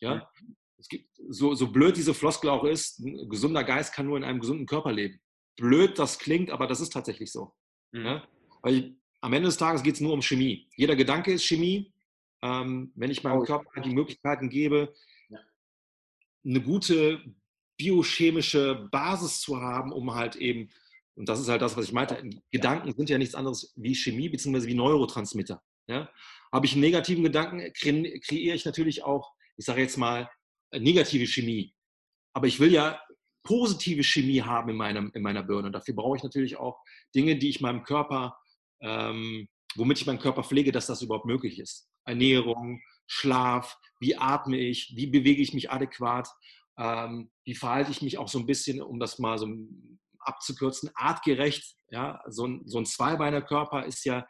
Ja? 0.00 0.30
Es 0.78 0.88
gibt, 0.88 1.10
so, 1.28 1.54
so 1.54 1.70
blöd 1.70 1.98
diese 1.98 2.14
Floskel 2.14 2.48
auch 2.48 2.64
ist, 2.64 3.00
ein 3.00 3.28
gesunder 3.28 3.64
Geist 3.64 3.92
kann 3.92 4.06
nur 4.06 4.16
in 4.16 4.24
einem 4.24 4.40
gesunden 4.40 4.64
Körper 4.64 4.92
leben. 4.92 5.20
Blöd 5.56 5.98
das 5.98 6.18
klingt, 6.18 6.50
aber 6.50 6.66
das 6.66 6.80
ist 6.80 6.94
tatsächlich 6.94 7.30
so. 7.30 7.52
Mhm. 7.92 8.06
Ja? 8.06 8.28
Weil 8.62 8.96
am 9.20 9.34
Ende 9.34 9.48
des 9.48 9.58
Tages 9.58 9.82
geht 9.82 9.96
es 9.96 10.00
nur 10.00 10.14
um 10.14 10.22
Chemie. 10.22 10.70
Jeder 10.74 10.96
Gedanke 10.96 11.34
ist 11.34 11.44
Chemie. 11.44 11.92
Ähm, 12.42 12.92
wenn 12.94 13.10
ich 13.10 13.22
meinem 13.22 13.42
Körper 13.42 13.82
die 13.82 13.94
Möglichkeiten 13.94 14.48
gebe, 14.48 14.94
eine 16.46 16.62
gute 16.62 17.22
biochemische 17.76 18.88
Basis 18.90 19.40
zu 19.40 19.60
haben, 19.60 19.92
um 19.92 20.14
halt 20.14 20.36
eben, 20.36 20.70
und 21.14 21.28
das 21.28 21.40
ist 21.40 21.48
halt 21.48 21.62
das, 21.62 21.76
was 21.76 21.86
ich 21.86 21.92
meinte, 21.92 22.22
Gedanken 22.50 22.92
sind 22.94 23.10
ja 23.10 23.18
nichts 23.18 23.34
anderes 23.34 23.72
wie 23.76 23.94
Chemie 23.94 24.28
bzw. 24.28 24.66
wie 24.66 24.74
Neurotransmitter. 24.74 25.62
Ja? 25.88 26.10
Habe 26.52 26.66
ich 26.66 26.72
einen 26.72 26.82
negativen 26.82 27.24
Gedanken, 27.24 27.72
kreiere 27.72 28.54
ich 28.54 28.64
natürlich 28.64 29.02
auch, 29.02 29.32
ich 29.56 29.64
sage 29.64 29.80
jetzt 29.80 29.96
mal, 29.96 30.30
negative 30.72 31.26
Chemie. 31.26 31.74
Aber 32.34 32.46
ich 32.46 32.60
will 32.60 32.72
ja 32.72 33.00
positive 33.42 34.02
Chemie 34.02 34.42
haben 34.42 34.70
in, 34.70 34.76
meinem, 34.76 35.10
in 35.14 35.22
meiner 35.22 35.42
Birne. 35.42 35.68
Und 35.68 35.72
dafür 35.72 35.94
brauche 35.94 36.16
ich 36.16 36.22
natürlich 36.22 36.56
auch 36.56 36.80
Dinge, 37.14 37.36
die 37.36 37.48
ich 37.48 37.60
meinem 37.60 37.84
Körper 37.84 38.36
ähm, 38.80 39.48
womit 39.76 40.00
ich 40.00 40.06
meinen 40.06 40.18
Körper 40.18 40.42
pflege, 40.42 40.72
dass 40.72 40.86
das 40.86 41.02
überhaupt 41.02 41.26
möglich 41.26 41.58
ist. 41.58 41.88
Ernährung, 42.04 42.80
Schlaf, 43.06 43.76
wie 44.00 44.16
atme 44.16 44.58
ich, 44.58 44.92
wie 44.96 45.06
bewege 45.06 45.42
ich 45.42 45.54
mich 45.54 45.70
adäquat, 45.70 46.28
ähm, 46.78 47.30
wie 47.44 47.54
verhalte 47.54 47.90
ich 47.90 48.02
mich 48.02 48.18
auch 48.18 48.28
so 48.28 48.38
ein 48.38 48.46
bisschen, 48.46 48.82
um 48.82 48.98
das 49.00 49.18
mal 49.18 49.38
so 49.38 49.48
abzukürzen, 50.20 50.90
artgerecht. 50.94 51.76
Ja? 51.88 52.22
So, 52.28 52.46
ein, 52.46 52.62
so 52.66 52.78
ein 52.78 52.86
Zweibeiner-Körper 52.86 53.84
ist 53.86 54.04
ja 54.04 54.26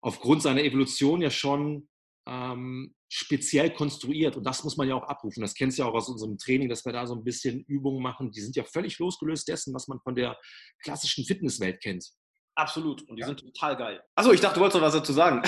aufgrund 0.00 0.42
seiner 0.42 0.62
Evolution 0.62 1.22
ja 1.22 1.30
schon 1.30 1.88
ähm, 2.26 2.94
speziell 3.08 3.72
konstruiert 3.72 4.36
und 4.36 4.44
das 4.44 4.64
muss 4.64 4.76
man 4.76 4.88
ja 4.88 4.94
auch 4.94 5.04
abrufen. 5.04 5.40
Das 5.40 5.54
kennst 5.54 5.78
du 5.78 5.82
ja 5.82 5.88
auch 5.88 5.94
aus 5.94 6.08
unserem 6.08 6.38
Training, 6.38 6.68
dass 6.68 6.84
wir 6.84 6.92
da 6.92 7.06
so 7.06 7.14
ein 7.14 7.24
bisschen 7.24 7.64
Übungen 7.64 8.02
machen. 8.02 8.30
Die 8.32 8.40
sind 8.40 8.56
ja 8.56 8.64
völlig 8.64 8.98
losgelöst 8.98 9.46
dessen, 9.48 9.74
was 9.74 9.88
man 9.88 10.00
von 10.00 10.14
der 10.14 10.36
klassischen 10.82 11.24
Fitnesswelt 11.24 11.80
kennt. 11.80 12.06
Absolut. 12.56 13.02
Und 13.02 13.16
die 13.16 13.20
ja. 13.20 13.26
sind 13.26 13.40
total 13.40 13.76
geil. 13.76 14.02
Achso, 14.14 14.32
ich 14.32 14.40
dachte, 14.40 14.54
du 14.54 14.60
wolltest 14.60 14.80
noch 14.80 14.86
was 14.86 14.94
dazu 14.94 15.12
sagen. 15.12 15.42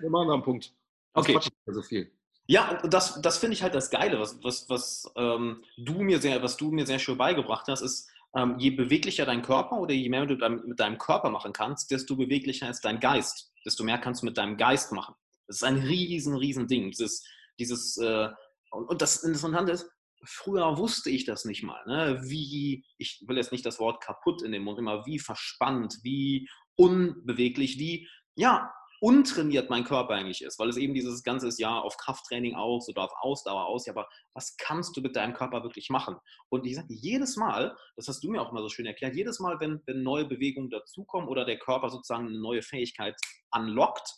Wir 0.00 0.10
machen 0.10 0.28
noch 0.28 0.34
einen 0.34 0.42
Punkt. 0.42 0.72
Das 1.16 1.28
okay. 1.28 1.38
So 1.66 1.80
viel. 1.80 2.12
Ja, 2.46 2.78
das, 2.86 3.20
das 3.22 3.38
finde 3.38 3.54
ich 3.54 3.62
halt 3.62 3.74
das 3.74 3.90
Geile, 3.90 4.20
was, 4.20 4.42
was, 4.42 4.68
was, 4.68 5.10
ähm, 5.16 5.64
du 5.78 6.02
mir 6.02 6.20
sehr, 6.20 6.42
was 6.42 6.56
du 6.56 6.70
mir 6.70 6.86
sehr 6.86 6.98
schön 6.98 7.16
beigebracht 7.16 7.66
hast, 7.68 7.80
ist, 7.80 8.10
ähm, 8.36 8.58
je 8.58 8.70
beweglicher 8.70 9.24
dein 9.24 9.42
Körper 9.42 9.78
oder 9.78 9.94
je 9.94 10.08
mehr 10.08 10.26
du 10.26 10.34
mit 10.66 10.78
deinem 10.78 10.98
Körper 10.98 11.30
machen 11.30 11.52
kannst, 11.52 11.90
desto 11.90 12.16
beweglicher 12.16 12.68
ist 12.68 12.84
dein 12.84 13.00
Geist. 13.00 13.52
Desto 13.64 13.84
mehr 13.84 13.98
kannst 13.98 14.22
du 14.22 14.26
mit 14.26 14.36
deinem 14.36 14.56
Geist 14.56 14.92
machen. 14.92 15.14
Das 15.46 15.56
ist 15.56 15.64
ein 15.64 15.78
riesen, 15.78 16.36
riesen 16.36 16.66
Ding. 16.66 16.90
Dieses, 16.90 17.24
dieses, 17.58 17.96
äh, 17.96 18.28
und, 18.70 18.88
und 18.88 19.00
das 19.00 19.22
Interessante 19.22 19.72
ist, 19.72 19.88
früher 20.24 20.76
wusste 20.76 21.10
ich 21.10 21.24
das 21.24 21.44
nicht 21.44 21.62
mal, 21.62 21.84
ne? 21.86 22.20
wie, 22.24 22.84
ich 22.98 23.22
will 23.26 23.36
jetzt 23.36 23.52
nicht 23.52 23.66
das 23.66 23.78
Wort 23.78 24.02
kaputt 24.02 24.42
in 24.42 24.52
den 24.52 24.62
Mund, 24.62 24.78
immer 24.78 25.04
wie 25.06 25.18
verspannt, 25.18 25.98
wie 26.02 26.48
unbeweglich, 26.76 27.78
wie, 27.78 28.08
ja, 28.34 28.72
untrainiert 29.04 29.68
mein 29.68 29.84
Körper 29.84 30.14
eigentlich 30.14 30.40
ist, 30.40 30.58
weil 30.58 30.70
es 30.70 30.78
eben 30.78 30.94
dieses 30.94 31.22
ganze 31.22 31.50
Jahr 31.60 31.84
auf 31.84 31.98
Krafttraining 31.98 32.54
aus 32.54 32.88
oder 32.88 33.02
auf 33.02 33.12
Ausdauer 33.20 33.66
aus, 33.66 33.84
ja, 33.84 33.92
aber 33.92 34.08
was 34.32 34.56
kannst 34.56 34.96
du 34.96 35.02
mit 35.02 35.14
deinem 35.14 35.34
Körper 35.34 35.62
wirklich 35.62 35.90
machen? 35.90 36.16
Und 36.48 36.64
ich 36.64 36.76
sage, 36.76 36.88
jedes 36.88 37.36
Mal, 37.36 37.76
das 37.96 38.08
hast 38.08 38.24
du 38.24 38.30
mir 38.30 38.40
auch 38.40 38.50
mal 38.52 38.62
so 38.62 38.70
schön 38.70 38.86
erklärt, 38.86 39.14
jedes 39.14 39.40
Mal, 39.40 39.60
wenn, 39.60 39.82
wenn 39.84 40.02
neue 40.02 40.24
Bewegungen 40.24 40.70
dazukommen 40.70 41.28
oder 41.28 41.44
der 41.44 41.58
Körper 41.58 41.90
sozusagen 41.90 42.28
eine 42.28 42.38
neue 42.38 42.62
Fähigkeit 42.62 43.14
anlockt, 43.50 44.08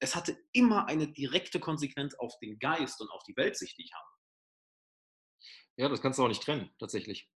es 0.00 0.16
hatte 0.16 0.36
immer 0.50 0.88
eine 0.88 1.06
direkte 1.06 1.60
Konsequenz 1.60 2.16
auf 2.16 2.36
den 2.40 2.58
Geist 2.58 3.00
und 3.00 3.12
auf 3.12 3.22
die 3.22 3.36
Weltsicht, 3.36 3.78
die 3.78 3.84
ich 3.84 3.92
habe. 3.94 4.08
Ja, 5.76 5.88
das 5.88 6.02
kannst 6.02 6.18
du 6.18 6.24
auch 6.24 6.28
nicht 6.28 6.42
trennen, 6.42 6.74
tatsächlich. 6.80 7.30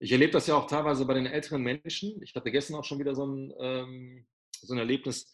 Ich 0.00 0.10
erlebe 0.10 0.32
das 0.32 0.48
ja 0.48 0.56
auch 0.56 0.66
teilweise 0.66 1.06
bei 1.06 1.14
den 1.14 1.26
älteren 1.26 1.62
Menschen. 1.62 2.20
Ich 2.20 2.34
hatte 2.34 2.50
gestern 2.50 2.74
auch 2.74 2.84
schon 2.84 2.98
wieder 2.98 3.14
so 3.14 3.26
ein, 3.26 3.54
ähm, 3.60 4.26
so 4.50 4.74
ein 4.74 4.78
Erlebnis. 4.80 5.30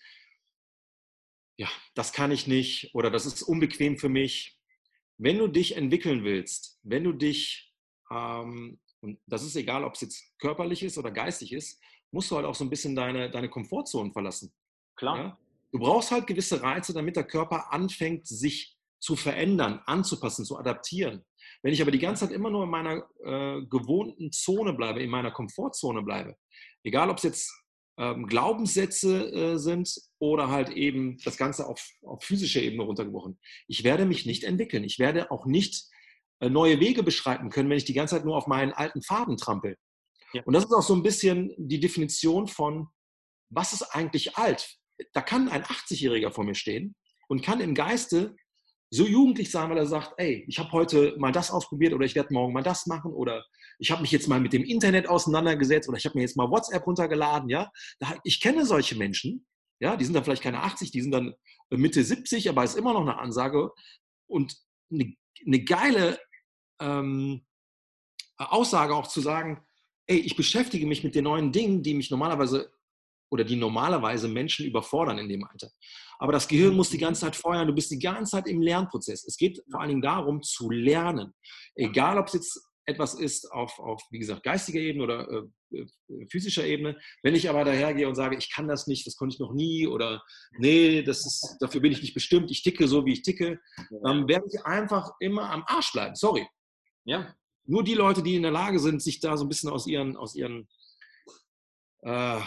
Ja, 1.56 1.68
das 1.94 2.12
kann 2.12 2.32
ich 2.32 2.46
nicht 2.46 2.94
oder 2.94 3.11
das 3.11 3.26
ist 3.26 3.42
unbequem 3.42 3.99
für 3.99 4.08
mich. 4.08 4.58
Wenn 5.18 5.38
du 5.38 5.46
dich 5.46 5.76
entwickeln 5.76 6.25
willst, 6.25 6.80
wenn 6.82 7.04
du 7.04 7.12
dich, 7.12 7.73
ähm, 8.11 8.80
und 9.00 9.20
das 9.26 9.44
ist 9.44 9.54
egal, 9.54 9.84
ob 9.84 9.94
es 9.94 10.00
jetzt 10.00 10.38
körperlich 10.38 10.82
ist 10.82 10.99
oder 10.99 11.11
geistig 11.11 11.52
ist, 11.52 11.80
musst 12.11 12.30
du 12.30 12.37
halt 12.37 12.46
auch 12.46 12.54
so 12.54 12.64
ein 12.64 12.70
bisschen 12.70 12.96
deine, 12.96 13.30
deine 13.30 13.49
Komfortzone 13.49 14.12
verlassen. 14.12 14.52
Klar. 14.96 15.18
Ja? 15.18 15.38
Du 15.73 15.78
brauchst 15.78 16.11
halt 16.11 16.26
gewisse 16.26 16.62
Reize, 16.62 16.92
damit 16.92 17.16
der 17.16 17.25
Körper 17.25 17.73
anfängt, 17.73 18.26
sich 18.26 18.76
zu 19.00 19.16
verändern, 19.16 19.82
anzupassen, 19.87 20.44
zu 20.44 20.56
adaptieren. 20.56 21.25
Wenn 21.62 21.73
ich 21.73 21.82
aber 21.82 21.90
die 21.90 21.99
ganze 21.99 22.26
Zeit 22.26 22.34
immer 22.34 22.50
nur 22.50 22.64
in 22.64 22.70
meiner 22.70 23.08
äh, 23.25 23.62
gewohnten 23.66 24.32
Zone 24.32 24.73
bleibe, 24.73 25.02
in 25.02 25.11
meiner 25.11 25.30
Komfortzone 25.30 26.02
bleibe, 26.02 26.37
egal 26.84 27.11
ob 27.11 27.18
es 27.18 27.25
jetzt 27.25 27.63
ähm, 27.98 28.26
Glaubenssätze 28.26 29.30
äh, 29.32 29.58
sind 29.58 29.94
oder 30.18 30.48
halt 30.48 30.70
eben 30.70 31.18
das 31.24 31.36
Ganze 31.36 31.66
auf, 31.66 31.86
auf 32.02 32.22
physischer 32.24 32.62
Ebene 32.62 32.82
runtergebrochen, 32.82 33.38
ich 33.68 33.84
werde 33.84 34.04
mich 34.04 34.26
nicht 34.26 34.44
entwickeln. 34.44 34.84
Ich 34.84 34.98
werde 34.98 35.30
auch 35.30 35.46
nicht 35.46 35.84
äh, 36.40 36.50
neue 36.50 36.80
Wege 36.80 37.02
beschreiten 37.02 37.50
können, 37.50 37.70
wenn 37.70 37.78
ich 37.78 37.84
die 37.84 37.94
ganze 37.94 38.16
Zeit 38.16 38.24
nur 38.24 38.36
auf 38.36 38.46
meinen 38.46 38.72
alten 38.72 39.02
Faden 39.02 39.36
trampel. 39.36 39.76
Ja. 40.32 40.42
Und 40.45 40.54
das 40.54 40.64
ist 40.64 40.73
auch 40.73 40.82
so 40.82 40.95
ein 40.95 41.02
bisschen 41.02 41.54
die 41.56 41.80
Definition 41.80 42.49
von, 42.49 42.88
was 43.50 43.73
ist 43.73 43.82
eigentlich 43.82 44.36
alt? 44.36 44.78
da 45.12 45.21
kann 45.21 45.49
ein 45.49 45.64
80-Jähriger 45.64 46.30
vor 46.30 46.45
mir 46.45 46.54
stehen 46.54 46.95
und 47.28 47.42
kann 47.42 47.60
im 47.60 47.75
Geiste 47.75 48.36
so 48.90 49.06
jugendlich 49.06 49.50
sein, 49.50 49.71
weil 49.71 49.78
er 49.78 49.86
sagt, 49.86 50.14
ey, 50.19 50.45
ich 50.47 50.58
habe 50.58 50.71
heute 50.73 51.16
mal 51.19 51.32
das 51.32 51.50
ausprobiert 51.50 51.95
oder 51.95 52.04
ich 52.04 52.14
werde 52.14 52.32
morgen 52.32 52.52
mal 52.52 52.62
das 52.62 52.86
machen 52.86 53.12
oder 53.12 53.45
ich 53.78 53.91
habe 53.91 54.02
mich 54.02 54.13
jetzt 54.13 54.28
mal 54.28 54.41
mit 54.41 54.52
dem 54.52 54.65
Internet 54.65 55.08
auseinandergesetzt 55.08 55.89
oder 55.89 55.99
ich 55.99 56.04
habe 56.04 56.17
mir 56.17 56.23
jetzt 56.23 56.37
mal 56.37 56.50
WhatsApp 56.50 56.87
runtergeladen, 56.87 57.49
ja. 57.49 57.71
Ich 58.23 58.41
kenne 58.41 58.67
solche 58.67 58.97
Menschen, 58.97 59.47
ja, 59.80 59.97
die 59.97 60.04
sind 60.04 60.15
dann 60.15 60.25
vielleicht 60.25 60.43
keine 60.43 60.63
80, 60.63 60.91
die 60.91 61.02
sind 61.02 61.13
dann 61.13 61.34
Mitte 61.71 62.02
70, 62.02 62.49
aber 62.49 62.65
ist 62.65 62.76
immer 62.76 62.93
noch 62.93 63.02
eine 63.02 63.19
Ansage 63.19 63.71
und 64.26 64.56
eine, 64.91 65.15
eine 65.47 65.65
geile 65.65 66.19
ähm, 66.80 67.45
Aussage 68.37 68.95
auch 68.95 69.06
zu 69.06 69.21
sagen, 69.21 69.65
ey, 70.06 70.19
ich 70.19 70.37
beschäftige 70.37 70.87
mich 70.87 71.04
mit 71.04 71.15
den 71.15 71.25
neuen 71.25 71.52
Dingen, 71.52 71.82
die 71.82 71.95
mich 71.95 72.10
normalerweise 72.10 72.73
oder 73.30 73.45
die 73.45 73.56
normalerweise 73.56 74.28
Menschen 74.28 74.67
überfordern 74.67 75.19
in 75.19 75.28
dem 75.28 75.45
Alter. 75.45 75.71
Aber 76.19 76.32
das 76.32 76.47
Gehirn 76.47 76.76
muss 76.76 76.91
die 76.91 76.99
ganze 76.99 77.23
Zeit 77.23 77.34
feuern, 77.34 77.67
du 77.67 77.75
bist 77.75 77.91
die 77.91 77.99
ganze 77.99 78.32
Zeit 78.32 78.47
im 78.47 78.63
Lernprozess. 78.63 79.25
Es 79.25 79.37
geht 79.37 79.63
vor 79.71 79.80
allen 79.80 79.89
Dingen 79.89 80.02
darum, 80.02 80.43
zu 80.43 80.71
lernen. 80.71 81.34
Egal, 81.75 82.19
ob 82.19 82.28
es 82.28 82.34
jetzt 82.34 82.69
etwas 82.86 83.14
ist 83.14 83.50
auf, 83.52 83.78
auf 83.78 84.02
wie 84.10 84.18
gesagt, 84.18 84.42
geistiger 84.42 84.80
Ebene 84.80 85.04
oder 85.04 85.28
äh, 85.73 85.76
äh, 85.78 86.26
physischer 86.28 86.64
Ebene. 86.64 86.99
Wenn 87.23 87.34
ich 87.34 87.49
aber 87.49 87.64
dahergehe 87.64 88.08
und 88.08 88.14
sage, 88.14 88.36
ich 88.36 88.52
kann 88.52 88.68
das 88.68 88.86
nicht, 88.86 89.06
das 89.06 89.16
konnte 89.16 89.34
ich 89.34 89.40
noch 89.40 89.54
nie 89.54 89.86
oder 89.86 90.23
nee, 90.58 91.02
das 91.02 91.25
ist, 91.25 91.56
dafür 91.60 91.80
bin 91.80 91.92
ich 91.92 92.02
nicht 92.02 92.14
bestimmt, 92.14 92.50
ich 92.50 92.62
ticke 92.62 92.86
so, 92.86 93.06
wie 93.06 93.14
ich 93.14 93.23
ticke, 93.23 93.60
dann 94.02 94.28
werde 94.28 94.47
ich 94.52 94.64
einfach 94.64 95.12
immer 95.20 95.50
am 95.50 95.64
Arsch 95.66 95.92
bleiben. 95.92 96.14
Sorry. 96.14 96.47
Ja. 97.04 97.34
Nur 97.66 97.82
die 97.82 97.94
Leute, 97.94 98.23
die 98.23 98.36
in 98.36 98.42
der 98.42 98.50
Lage 98.50 98.78
sind, 98.78 99.02
sich 99.02 99.20
da 99.20 99.36
so 99.36 99.44
ein 99.44 99.49
bisschen 99.49 99.70
aus 99.70 99.86
ihren, 99.86 100.16
aus 100.16 100.34
ihren 100.34 100.68
äh, 102.02 102.40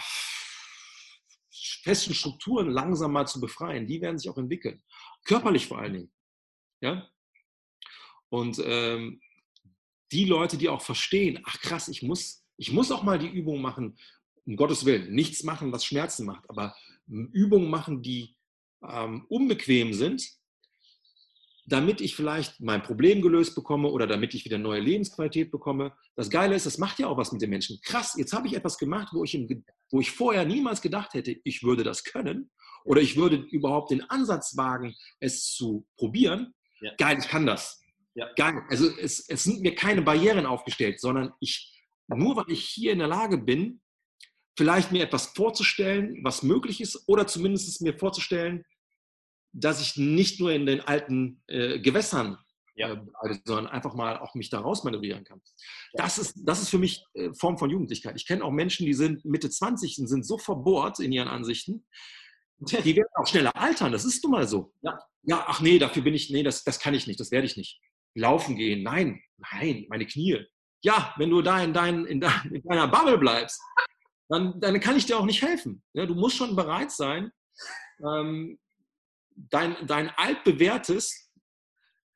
festen 1.82 2.14
Strukturen 2.14 2.70
langsam 2.70 3.12
mal 3.12 3.26
zu 3.26 3.40
befreien, 3.40 3.86
die 3.86 4.00
werden 4.00 4.18
sich 4.18 4.30
auch 4.30 4.38
entwickeln. 4.38 4.82
Körperlich 5.24 5.66
vor 5.66 5.78
allen 5.78 5.94
Dingen. 5.94 6.12
Ja? 6.80 7.08
Und 8.28 8.60
ähm, 8.64 9.20
die 10.12 10.24
Leute, 10.24 10.56
die 10.56 10.68
auch 10.68 10.82
verstehen, 10.82 11.40
ach 11.44 11.60
krass, 11.60 11.88
ich 11.88 12.02
muss, 12.02 12.44
ich 12.56 12.72
muss 12.72 12.90
auch 12.90 13.02
mal 13.02 13.18
die 13.18 13.28
Übung 13.28 13.60
machen, 13.60 13.98
um 14.46 14.56
Gottes 14.56 14.84
Willen, 14.84 15.12
nichts 15.12 15.42
machen, 15.42 15.72
was 15.72 15.84
Schmerzen 15.84 16.24
macht, 16.24 16.48
aber 16.48 16.74
Übungen 17.06 17.70
machen, 17.70 18.02
die 18.02 18.36
ähm, 18.86 19.26
unbequem 19.28 19.92
sind, 19.92 20.26
damit 21.66 22.00
ich 22.00 22.16
vielleicht 22.16 22.60
mein 22.60 22.82
Problem 22.82 23.20
gelöst 23.20 23.54
bekomme 23.54 23.88
oder 23.88 24.06
damit 24.06 24.34
ich 24.34 24.44
wieder 24.44 24.56
neue 24.56 24.80
Lebensqualität 24.80 25.50
bekomme. 25.50 25.92
Das 26.16 26.30
Geile 26.30 26.54
ist, 26.54 26.64
das 26.64 26.78
macht 26.78 26.98
ja 26.98 27.08
auch 27.08 27.18
was 27.18 27.30
mit 27.30 27.42
den 27.42 27.50
Menschen. 27.50 27.78
Krass, 27.82 28.14
jetzt 28.16 28.32
habe 28.32 28.46
ich 28.46 28.54
etwas 28.54 28.78
gemacht, 28.78 29.08
wo 29.12 29.22
ich, 29.22 29.34
im, 29.34 29.64
wo 29.90 30.00
ich 30.00 30.10
vorher 30.10 30.46
niemals 30.46 30.80
gedacht 30.80 31.12
hätte, 31.12 31.36
ich 31.44 31.62
würde 31.62 31.84
das 31.84 32.04
können 32.04 32.50
oder 32.84 33.02
ich 33.02 33.16
würde 33.16 33.36
überhaupt 33.36 33.90
den 33.90 34.08
Ansatz 34.08 34.56
wagen, 34.56 34.94
es 35.20 35.52
zu 35.52 35.86
probieren. 35.98 36.54
Ja. 36.80 36.92
Geil, 36.96 37.18
ich 37.20 37.28
kann 37.28 37.44
das. 37.44 37.82
Ja. 38.18 38.28
Geil. 38.34 38.62
Also 38.68 38.90
es, 38.98 39.28
es 39.28 39.44
sind 39.44 39.60
mir 39.60 39.76
keine 39.76 40.02
Barrieren 40.02 40.44
aufgestellt, 40.44 41.00
sondern 41.00 41.32
ich, 41.38 41.72
nur 42.08 42.34
weil 42.34 42.50
ich 42.50 42.64
hier 42.64 42.92
in 42.92 42.98
der 42.98 43.06
Lage 43.06 43.38
bin, 43.38 43.80
vielleicht 44.56 44.90
mir 44.90 45.04
etwas 45.04 45.26
vorzustellen, 45.28 46.18
was 46.24 46.42
möglich 46.42 46.80
ist, 46.80 47.04
oder 47.06 47.28
zumindest 47.28 47.80
mir 47.80 47.96
vorzustellen, 47.96 48.64
dass 49.52 49.80
ich 49.80 49.96
nicht 49.96 50.40
nur 50.40 50.50
in 50.52 50.66
den 50.66 50.80
alten 50.80 51.42
äh, 51.46 51.78
Gewässern 51.78 52.38
ja. 52.74 52.92
äh, 53.22 53.36
sondern 53.44 53.68
einfach 53.68 53.94
mal 53.94 54.18
auch 54.18 54.34
mich 54.34 54.50
da 54.50 54.58
rausmanövrieren 54.58 55.22
kann. 55.22 55.40
Das 55.92 56.18
ist, 56.18 56.34
das 56.44 56.60
ist 56.60 56.70
für 56.70 56.78
mich 56.78 57.04
äh, 57.14 57.32
Form 57.34 57.56
von 57.56 57.70
Jugendlichkeit. 57.70 58.16
Ich 58.16 58.26
kenne 58.26 58.42
auch 58.42 58.50
Menschen, 58.50 58.84
die 58.84 58.94
sind 58.94 59.24
Mitte 59.24 59.48
20 59.48 60.00
und 60.00 60.08
sind 60.08 60.26
so 60.26 60.38
verbohrt 60.38 60.98
in 60.98 61.12
ihren 61.12 61.28
Ansichten, 61.28 61.86
die 62.60 62.96
werden 62.96 63.08
auch 63.14 63.26
schneller 63.28 63.54
altern, 63.54 63.92
das 63.92 64.04
ist 64.04 64.24
nun 64.24 64.32
mal 64.32 64.48
so. 64.48 64.72
Ja, 64.82 64.98
ja 65.22 65.44
ach 65.46 65.60
nee, 65.60 65.78
dafür 65.78 66.02
bin 66.02 66.14
ich, 66.14 66.30
nee, 66.30 66.42
das, 66.42 66.64
das 66.64 66.80
kann 66.80 66.94
ich 66.94 67.06
nicht, 67.06 67.20
das 67.20 67.30
werde 67.30 67.46
ich 67.46 67.56
nicht. 67.56 67.80
Laufen 68.18 68.56
gehen, 68.56 68.82
nein, 68.82 69.20
nein, 69.36 69.86
meine 69.88 70.06
Knie. 70.06 70.44
Ja, 70.82 71.14
wenn 71.16 71.30
du 71.30 71.42
da 71.42 71.62
in, 71.62 71.72
dein, 71.72 72.04
in, 72.04 72.20
dein, 72.20 72.50
in 72.52 72.62
deiner 72.62 72.88
Bubble 72.88 73.18
bleibst, 73.18 73.60
dann, 74.28 74.60
dann 74.60 74.78
kann 74.80 74.96
ich 74.96 75.06
dir 75.06 75.18
auch 75.18 75.24
nicht 75.24 75.42
helfen. 75.42 75.82
Ja, 75.94 76.06
du 76.06 76.14
musst 76.14 76.36
schon 76.36 76.54
bereit 76.54 76.92
sein, 76.92 77.32
ähm, 78.04 78.58
dein, 79.34 79.86
dein 79.86 80.10
altbewährtes, 80.10 81.32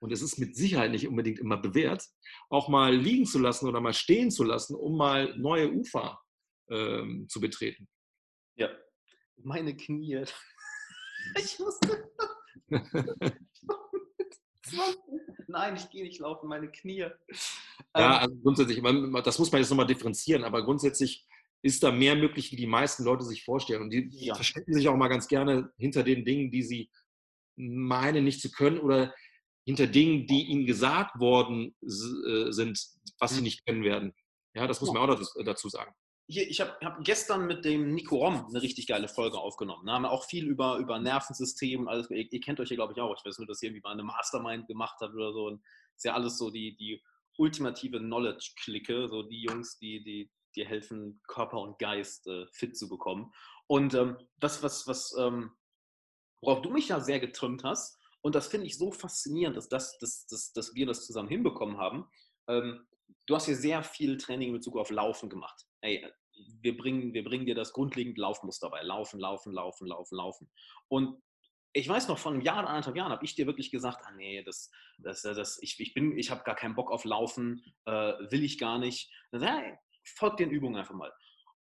und 0.01 0.13
es 0.13 0.23
ist 0.23 0.39
mit 0.39 0.57
Sicherheit 0.57 0.91
nicht 0.91 1.07
unbedingt 1.07 1.39
immer 1.39 1.57
bewährt, 1.57 2.05
auch 2.51 2.69
mal 2.69 2.95
liegen 2.95 3.25
zu 3.25 3.39
lassen 3.39 3.69
oder 3.69 3.81
mal 3.81 3.95
stehen 3.95 4.31
zu 4.31 4.43
lassen, 4.43 4.75
um 4.75 4.97
mal 4.97 5.37
neue 5.37 5.73
Ufer 5.73 6.21
ähm, 6.71 7.27
zu 7.29 7.41
betreten. 7.41 7.89
Ja, 8.57 8.69
meine 9.37 9.77
Knie. 9.77 10.25
Ich 11.39 11.57
musste. 11.61 12.11
Nein, 15.49 15.77
ich 15.77 15.91
gehe 15.91 16.05
nicht 16.05 16.21
laufen, 16.21 16.49
meine 16.49 16.71
Knie. 16.71 16.99
Ja, 16.99 17.11
ähm. 17.95 18.13
also 18.13 18.37
grundsätzlich, 18.37 18.83
das 19.25 19.39
muss 19.39 19.53
man 19.53 19.61
jetzt 19.61 19.71
nochmal 19.71 19.87
differenzieren, 19.87 20.45
aber 20.45 20.65
grundsätzlich 20.65 21.27
ist 21.63 21.83
da 21.83 21.93
mehr 21.93 22.17
möglich, 22.17 22.51
wie 22.51 22.57
die 22.57 22.67
meisten 22.67 23.05
Leute 23.05 23.25
sich 23.25 23.45
vorstellen. 23.45 23.83
Und 23.83 23.91
die 23.91 24.09
ja. 24.13 24.35
verstecken 24.35 24.73
sich 24.73 24.89
auch 24.89 24.97
mal 24.97 25.09
ganz 25.09 25.29
gerne 25.29 25.71
hinter 25.79 26.03
den 26.03 26.25
Dingen, 26.25 26.51
die 26.51 26.63
sie 26.63 26.91
meinen 27.57 28.25
nicht 28.25 28.41
zu 28.41 28.51
können 28.51 28.81
oder 28.81 29.15
hinter 29.65 29.87
Dingen, 29.87 30.27
die 30.27 30.47
ihnen 30.47 30.67
gesagt 30.67 31.21
worden 31.21 31.77
äh, 31.83 32.51
sind, 32.51 32.85
was 33.19 33.33
sie 33.33 33.37
mhm. 33.39 33.45
nicht 33.45 33.67
können 33.67 33.85
werden. 33.85 34.13
Ja, 34.55 34.67
das 34.67 34.81
muss 34.81 34.93
man 34.93 35.09
auch 35.09 35.45
dazu 35.45 35.69
sagen. 35.69 35.95
Hier, 36.33 36.49
ich 36.49 36.63
habe 36.63 36.75
hab 36.83 37.05
gestern 37.05 37.47
mit 37.47 37.67
dem 37.67 37.93
Nico 37.93 38.17
Rom 38.17 38.47
eine 38.47 38.63
richtig 38.63 38.87
geile 38.87 39.07
Folge 39.07 39.37
aufgenommen. 39.37 39.85
Da 39.85 39.93
haben 39.93 40.05
wir 40.05 40.13
auch 40.13 40.25
viel 40.25 40.47
über, 40.47 40.79
über 40.79 40.99
Nervensystem. 40.99 41.89
Alles, 41.89 42.09
ihr, 42.09 42.33
ihr 42.33 42.41
kennt 42.41 42.59
euch 42.59 42.71
ja, 42.71 42.77
glaube 42.77 42.95
ich, 42.95 43.01
auch. 43.03 43.15
Ich 43.15 43.23
weiß 43.23 43.37
nur, 43.37 43.47
dass 43.47 43.63
ihr 43.63 43.69
irgendwie 43.69 43.83
mal 43.83 43.93
eine 43.93 44.03
Mastermind 44.03 44.67
gemacht 44.67 44.97
habt 45.03 45.13
oder 45.13 45.35
so. 45.35 45.49
Und 45.49 45.63
ist 45.95 46.07
ja 46.07 46.15
alles 46.15 46.39
so 46.39 46.51
die, 46.51 46.75
die 46.75 47.03
ultimative 47.37 47.99
Knowledge-Clique, 47.99 49.09
so 49.09 49.25
die 49.25 49.43
Jungs, 49.43 49.79
die, 49.79 50.03
die 50.03 50.31
dir 50.57 50.67
helfen, 50.67 51.21
Körper 51.29 51.59
und 51.59 51.79
Geist 51.79 52.27
äh, 52.27 52.47
fit 52.51 52.79
zu 52.79 52.89
bekommen. 52.89 53.31
Und 53.67 53.93
ähm, 53.93 54.17
das, 54.39 54.63
was, 54.63 54.87
was 54.87 55.15
ähm, 55.19 55.53
worauf 56.41 56.63
du 56.63 56.71
mich 56.71 56.89
ja 56.89 57.01
sehr 57.01 57.21
getrimmt 57.21 57.63
hast, 57.63 57.99
und 58.23 58.35
das 58.35 58.47
finde 58.47 58.67
ich 58.69 58.79
so 58.79 58.91
faszinierend, 58.91 59.59
dass, 59.59 59.69
das, 59.69 59.99
dass, 59.99 60.27
dass, 60.29 60.55
dass 60.55 60.75
wir 60.75 60.87
das 60.87 61.05
zusammen 61.05 61.29
hinbekommen 61.29 61.77
haben. 61.77 62.09
Ähm, 62.49 62.87
du 63.27 63.35
hast 63.35 63.45
hier 63.45 63.57
sehr 63.57 63.83
viel 63.83 64.17
Training 64.17 64.49
in 64.49 64.55
Bezug 64.55 64.79
auf 64.79 64.91
Laufen 64.91 65.29
gemacht. 65.29 65.67
Hey, 65.83 66.11
wir 66.61 66.77
bringen, 66.77 67.13
wir 67.15 67.25
bringen 67.25 67.47
dir 67.47 67.55
das 67.55 67.73
grundlegende 67.73 68.21
Laufmuster 68.21 68.71
bei. 68.71 68.83
Laufen, 68.83 69.21
laufen, 69.21 69.53
laufen, 69.53 69.87
laufen, 69.87 70.17
laufen. 70.17 70.51
Und 70.89 71.23
ich 71.75 71.89
weiß 71.89 72.09
noch, 72.09 72.19
vor 72.19 72.33
einem 72.33 72.43
Jahr, 72.43 72.67
anderthalb 72.67 72.97
Jahren 72.97 73.13
habe 73.13 73.25
ich 73.25 73.35
dir 73.35 73.47
wirklich 73.47 73.71
gesagt, 73.71 74.05
ah 74.05 74.13
nee, 74.17 74.43
das, 74.43 74.71
das, 74.99 75.23
das, 75.23 75.59
ich, 75.63 75.81
ich, 75.81 75.97
ich 75.97 76.31
habe 76.31 76.45
gar 76.45 76.55
keinen 76.55 76.75
Bock 76.75 76.91
auf 76.91 77.05
Laufen, 77.05 77.65
äh, 77.87 78.13
will 78.31 78.45
ich 78.45 78.59
gar 78.59 78.79
nicht. 78.79 79.11
Dann, 79.31 79.43
hey, 79.43 79.79
folgt 80.05 80.41
den 80.41 80.51
Übungen 80.51 80.77
einfach 80.77 80.95
mal. 80.95 81.13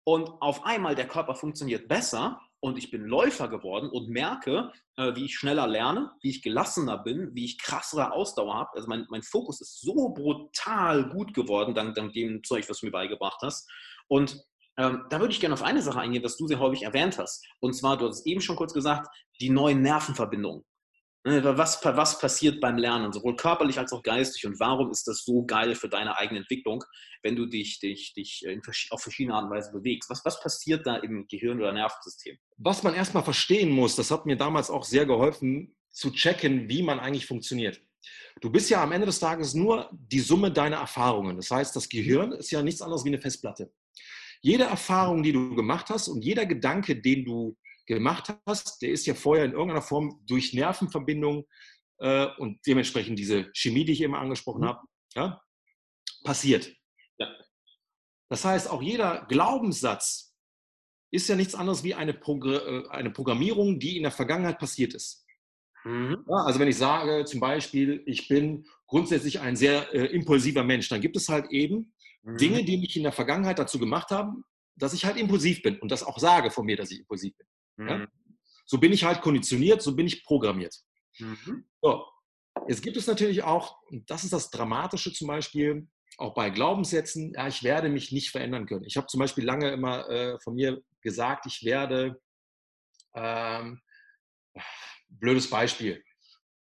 Und 0.06 0.28
auf 0.42 0.64
einmal 0.64 0.94
der 0.94 1.08
Körper 1.08 1.34
funktioniert 1.34 1.88
besser 1.88 2.38
und 2.60 2.76
ich 2.76 2.90
bin 2.90 3.04
Läufer 3.04 3.48
geworden 3.48 3.88
und 3.88 4.08
merke, 4.08 4.70
äh, 4.96 5.14
wie 5.14 5.24
ich 5.24 5.36
schneller 5.36 5.66
lerne, 5.66 6.12
wie 6.20 6.30
ich 6.30 6.42
gelassener 6.42 6.98
bin, 6.98 7.34
wie 7.34 7.46
ich 7.46 7.58
krassere 7.58 8.12
Ausdauer 8.12 8.54
habe. 8.54 8.70
Also 8.74 8.88
mein, 8.88 9.06
mein 9.08 9.22
Fokus 9.22 9.62
ist 9.62 9.80
so 9.80 10.10
brutal 10.10 11.08
gut 11.08 11.32
geworden, 11.32 11.74
dank, 11.74 11.94
dank 11.94 12.12
dem 12.12 12.44
Zeug, 12.44 12.68
was 12.68 12.80
du 12.80 12.86
mir 12.86 12.92
beigebracht 12.92 13.40
hast. 13.40 13.70
Und 14.08 14.44
ähm, 14.76 15.04
da 15.10 15.20
würde 15.20 15.32
ich 15.32 15.40
gerne 15.40 15.54
auf 15.54 15.62
eine 15.62 15.82
Sache 15.82 16.00
eingehen, 16.00 16.24
was 16.24 16.36
du 16.36 16.46
sehr 16.46 16.58
häufig 16.58 16.82
erwähnt 16.82 17.18
hast. 17.18 17.44
Und 17.60 17.74
zwar, 17.74 17.96
du 17.96 18.08
hast 18.08 18.20
es 18.20 18.26
eben 18.26 18.40
schon 18.40 18.56
kurz 18.56 18.72
gesagt, 18.72 19.08
die 19.40 19.50
neuen 19.50 19.82
Nervenverbindungen. 19.82 20.64
Ne, 21.26 21.42
was, 21.56 21.82
was 21.82 22.18
passiert 22.18 22.60
beim 22.60 22.76
Lernen, 22.76 23.10
sowohl 23.10 23.34
körperlich 23.34 23.78
als 23.78 23.94
auch 23.94 24.02
geistig 24.02 24.44
und 24.44 24.60
warum 24.60 24.90
ist 24.90 25.08
das 25.08 25.24
so 25.24 25.46
geil 25.46 25.74
für 25.74 25.88
deine 25.88 26.18
eigene 26.18 26.40
Entwicklung, 26.40 26.84
wenn 27.22 27.34
du 27.34 27.46
dich, 27.46 27.80
dich, 27.80 28.12
dich 28.12 28.44
in, 28.44 28.60
auf 28.90 29.00
verschiedene 29.00 29.34
Art 29.34 29.44
und 29.44 29.50
Weise 29.50 29.72
bewegst? 29.72 30.10
Was, 30.10 30.22
was 30.26 30.38
passiert 30.38 30.86
da 30.86 30.96
im 30.96 31.26
Gehirn 31.26 31.60
oder 31.60 31.72
Nervensystem? 31.72 32.36
Was 32.58 32.82
man 32.82 32.92
erstmal 32.92 33.22
verstehen 33.22 33.70
muss, 33.70 33.96
das 33.96 34.10
hat 34.10 34.26
mir 34.26 34.36
damals 34.36 34.68
auch 34.68 34.84
sehr 34.84 35.06
geholfen, 35.06 35.74
zu 35.90 36.10
checken, 36.10 36.68
wie 36.68 36.82
man 36.82 37.00
eigentlich 37.00 37.26
funktioniert. 37.26 37.80
Du 38.42 38.50
bist 38.50 38.68
ja 38.68 38.82
am 38.82 38.92
Ende 38.92 39.06
des 39.06 39.18
Tages 39.18 39.54
nur 39.54 39.88
die 39.92 40.20
Summe 40.20 40.52
deiner 40.52 40.76
Erfahrungen. 40.76 41.36
Das 41.36 41.50
heißt, 41.50 41.74
das 41.74 41.88
Gehirn 41.88 42.32
ist 42.32 42.50
ja 42.50 42.62
nichts 42.62 42.82
anderes 42.82 43.02
wie 43.04 43.08
eine 43.08 43.20
Festplatte. 43.20 43.72
Jede 44.44 44.64
Erfahrung, 44.64 45.22
die 45.22 45.32
du 45.32 45.54
gemacht 45.54 45.88
hast 45.88 46.06
und 46.06 46.22
jeder 46.22 46.44
Gedanke, 46.44 47.00
den 47.00 47.24
du 47.24 47.56
gemacht 47.86 48.36
hast, 48.44 48.82
der 48.82 48.90
ist 48.90 49.06
ja 49.06 49.14
vorher 49.14 49.46
in 49.46 49.52
irgendeiner 49.52 49.80
Form 49.80 50.20
durch 50.26 50.52
Nervenverbindungen 50.52 51.44
äh, 51.96 52.26
und 52.36 52.60
dementsprechend 52.66 53.18
diese 53.18 53.50
Chemie, 53.54 53.86
die 53.86 53.92
ich 53.92 54.02
immer 54.02 54.18
angesprochen 54.18 54.60
mhm. 54.60 54.66
habe, 54.66 54.80
ja, 55.14 55.42
passiert. 56.24 56.76
Ja. 57.16 57.26
Das 58.28 58.44
heißt, 58.44 58.68
auch 58.68 58.82
jeder 58.82 59.24
Glaubenssatz 59.30 60.36
ist 61.10 61.26
ja 61.26 61.36
nichts 61.36 61.54
anderes 61.54 61.82
wie 61.82 61.94
eine, 61.94 62.12
Progr 62.12 62.58
äh, 62.66 62.88
eine 62.90 63.10
Programmierung, 63.10 63.78
die 63.78 63.96
in 63.96 64.02
der 64.02 64.12
Vergangenheit 64.12 64.58
passiert 64.58 64.92
ist. 64.92 65.24
Mhm. 65.84 66.22
Ja, 66.28 66.44
also 66.44 66.60
wenn 66.60 66.68
ich 66.68 66.76
sage 66.76 67.24
zum 67.24 67.40
Beispiel, 67.40 68.02
ich 68.04 68.28
bin 68.28 68.66
grundsätzlich 68.88 69.40
ein 69.40 69.56
sehr 69.56 69.94
äh, 69.94 70.04
impulsiver 70.14 70.64
Mensch, 70.64 70.90
dann 70.90 71.00
gibt 71.00 71.16
es 71.16 71.30
halt 71.30 71.50
eben. 71.50 71.93
Dinge, 72.24 72.64
die 72.64 72.78
mich 72.78 72.96
in 72.96 73.02
der 73.02 73.12
Vergangenheit 73.12 73.58
dazu 73.58 73.78
gemacht 73.78 74.10
haben, 74.10 74.44
dass 74.76 74.94
ich 74.94 75.04
halt 75.04 75.16
impulsiv 75.16 75.62
bin 75.62 75.78
und 75.78 75.90
das 75.90 76.02
auch 76.02 76.18
sage 76.18 76.50
von 76.50 76.64
mir, 76.64 76.76
dass 76.76 76.90
ich 76.90 77.00
impulsiv 77.00 77.34
bin. 77.36 77.46
Mhm. 77.76 77.88
Ja? 77.88 78.06
So 78.66 78.78
bin 78.78 78.92
ich 78.92 79.04
halt 79.04 79.20
konditioniert, 79.20 79.82
so 79.82 79.94
bin 79.94 80.06
ich 80.06 80.24
programmiert. 80.24 80.74
Mhm. 81.18 81.66
So. 81.82 82.04
Jetzt 82.68 82.82
gibt 82.82 82.96
es 82.96 83.06
natürlich 83.06 83.42
auch, 83.42 83.82
und 83.88 84.08
das 84.10 84.24
ist 84.24 84.32
das 84.32 84.48
Dramatische 84.50 85.12
zum 85.12 85.28
Beispiel, 85.28 85.86
auch 86.16 86.34
bei 86.34 86.50
Glaubenssätzen, 86.50 87.32
ja, 87.34 87.48
ich 87.48 87.62
werde 87.62 87.88
mich 87.88 88.12
nicht 88.12 88.30
verändern 88.30 88.66
können. 88.66 88.84
Ich 88.84 88.96
habe 88.96 89.08
zum 89.08 89.18
Beispiel 89.18 89.44
lange 89.44 89.70
immer 89.70 90.08
äh, 90.08 90.38
von 90.40 90.54
mir 90.54 90.80
gesagt, 91.00 91.46
ich 91.46 91.64
werde, 91.64 92.20
ähm, 93.14 93.82
blödes 95.08 95.50
Beispiel, 95.50 96.02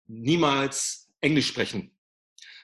niemals 0.08 1.12
Englisch 1.20 1.48
sprechen. 1.48 1.98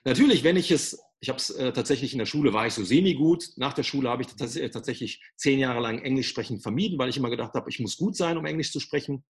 Natürlich, 0.03 0.43
wenn 0.43 0.55
ich 0.55 0.71
es 0.71 0.97
ich 1.21 1.29
habe 1.29 1.37
es 1.37 1.51
äh, 1.51 1.71
tatsächlich 1.71 2.13
in 2.13 2.19
der 2.19 2.25
Schule, 2.25 2.51
war 2.51 2.65
ich 2.65 2.73
so 2.73 2.83
semi-gut. 2.83 3.51
Nach 3.55 3.73
der 3.73 3.83
Schule 3.83 4.09
habe 4.09 4.23
ich 4.23 4.29
tats 4.29 4.55
äh, 4.55 4.69
tatsächlich 4.71 5.23
zehn 5.35 5.59
Jahre 5.59 5.79
lang 5.79 5.99
Englisch 5.99 6.27
sprechen 6.27 6.59
vermieden, 6.59 6.97
weil 6.97 7.09
ich 7.09 7.17
immer 7.17 7.29
gedacht 7.29 7.53
habe, 7.53 7.69
ich 7.69 7.79
muss 7.79 7.95
gut 7.95 8.15
sein, 8.15 8.37
um 8.37 8.45
Englisch 8.45 8.71
zu 8.71 8.79
sprechen. 8.79 9.23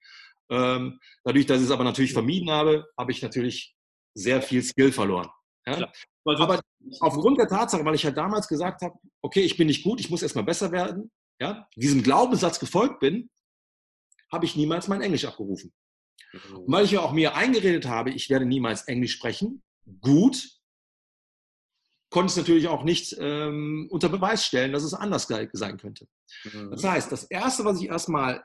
Ähm, 0.49 0.99
dadurch, 1.25 1.45
dass 1.45 1.59
ich 1.59 1.65
es 1.65 1.71
aber 1.71 1.83
natürlich 1.83 2.13
vermieden 2.13 2.49
habe, 2.49 2.85
habe 2.97 3.11
ich 3.11 3.21
natürlich 3.21 3.75
sehr 4.13 4.41
viel 4.41 4.63
Skill 4.63 4.93
verloren. 4.93 5.29
Ja? 5.67 5.91
Aber 6.25 6.61
aufgrund 7.01 7.39
der 7.39 7.49
Tatsache, 7.49 7.83
weil 7.83 7.95
ich 7.95 8.05
halt 8.05 8.17
damals 8.17 8.47
gesagt 8.47 8.83
habe, 8.83 8.95
okay, 9.21 9.41
ich 9.41 9.57
bin 9.57 9.67
nicht 9.67 9.83
gut, 9.83 9.99
ich 9.99 10.09
muss 10.09 10.23
erstmal 10.23 10.45
besser 10.45 10.71
werden, 10.71 11.11
ja, 11.41 11.67
diesem 11.75 12.03
Glaubenssatz 12.03 12.59
gefolgt 12.59 13.01
bin, 13.01 13.29
habe 14.31 14.45
ich 14.45 14.55
niemals 14.55 14.87
mein 14.87 15.01
Englisch 15.01 15.25
abgerufen. 15.25 15.73
Und 16.53 16.71
weil 16.71 16.85
ich 16.85 16.91
ja 16.91 17.01
auch 17.01 17.11
mir 17.11 17.35
eingeredet 17.35 17.85
habe, 17.85 18.11
ich 18.11 18.29
werde 18.29 18.45
niemals 18.45 18.83
Englisch 18.83 19.13
sprechen, 19.13 19.61
gut, 19.99 20.60
konnte 22.11 22.31
es 22.31 22.37
natürlich 22.37 22.67
auch 22.67 22.83
nicht 22.83 23.15
ähm, 23.19 23.87
unter 23.89 24.09
Beweis 24.09 24.45
stellen, 24.45 24.73
dass 24.73 24.83
es 24.83 24.93
anders 24.93 25.27
sein 25.53 25.77
könnte. 25.77 26.07
Mhm. 26.43 26.69
Das 26.69 26.83
heißt, 26.83 27.11
das 27.11 27.23
Erste, 27.23 27.65
was 27.65 27.81
ich 27.81 27.87
erstmal 27.87 28.43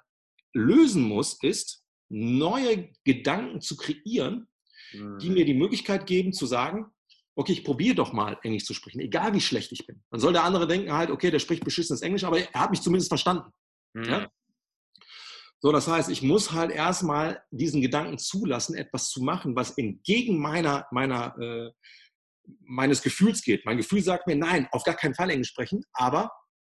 lösen 0.55 1.03
muss, 1.03 1.37
ist, 1.43 1.83
neue 2.09 2.89
Gedanken 3.05 3.61
zu 3.61 3.77
kreieren, 3.77 4.49
mhm. 4.93 5.19
die 5.19 5.31
mir 5.31 5.45
die 5.45 5.55
Möglichkeit 5.55 6.07
geben 6.07 6.33
zu 6.33 6.47
sagen, 6.47 6.87
okay, 7.35 7.53
ich 7.53 7.65
probiere 7.65 7.97
doch 7.97 8.13
mal 8.13 8.39
Englisch 8.43 8.65
zu 8.65 8.73
sprechen, 8.73 9.01
egal 9.01 9.35
wie 9.35 9.41
schlecht 9.41 9.73
ich 9.73 9.85
bin. 9.85 10.03
Dann 10.11 10.21
soll 10.21 10.33
der 10.33 10.45
andere 10.45 10.67
denken 10.67 10.93
halt, 10.93 11.11
okay, 11.11 11.31
der 11.31 11.41
spricht 11.41 11.65
beschissenes 11.65 12.03
Englisch, 12.03 12.25
aber 12.25 12.39
er 12.39 12.61
hat 12.61 12.71
mich 12.71 12.81
zumindest 12.81 13.11
verstanden. 13.11 13.51
Mhm. 13.95 14.05
Ja? 14.05 14.31
So, 15.59 15.73
das 15.73 15.89
heißt, 15.89 16.09
ich 16.11 16.23
muss 16.23 16.53
halt 16.53 16.71
erstmal 16.71 17.43
diesen 17.51 17.81
Gedanken 17.81 18.19
zulassen, 18.19 18.77
etwas 18.77 19.09
zu 19.09 19.23
machen, 19.23 19.57
was 19.57 19.77
entgegen 19.77 20.39
meiner, 20.39 20.87
meiner 20.93 21.37
äh, 21.41 21.71
meines 22.61 23.03
Gefühls 23.03 23.43
geht. 23.43 23.65
Mein 23.65 23.77
Gefühl 23.77 24.03
sagt 24.03 24.27
mir, 24.27 24.37
nein, 24.37 24.69
auf 24.73 24.85
gar 24.85 24.95
keinen 24.95 25.15
Fall 25.15 25.31
Englisch 25.31 25.49
sprechen, 25.49 25.85
aber 25.93 26.31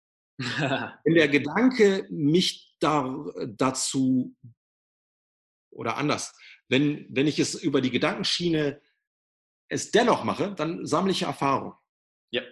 wenn 0.38 1.14
der 1.14 1.28
Gedanke 1.28 2.06
mich 2.10 2.74
da, 2.80 3.14
dazu 3.46 4.34
oder 5.70 5.96
anders, 5.96 6.34
wenn, 6.68 7.06
wenn 7.10 7.26
ich 7.26 7.38
es 7.38 7.54
über 7.54 7.80
die 7.80 7.90
Gedankenschiene 7.90 8.80
es 9.68 9.90
dennoch 9.90 10.24
mache, 10.24 10.54
dann 10.54 10.84
sammle 10.84 11.12
ich 11.12 11.22
Erfahrung. 11.22 11.74
Ja. 12.32 12.42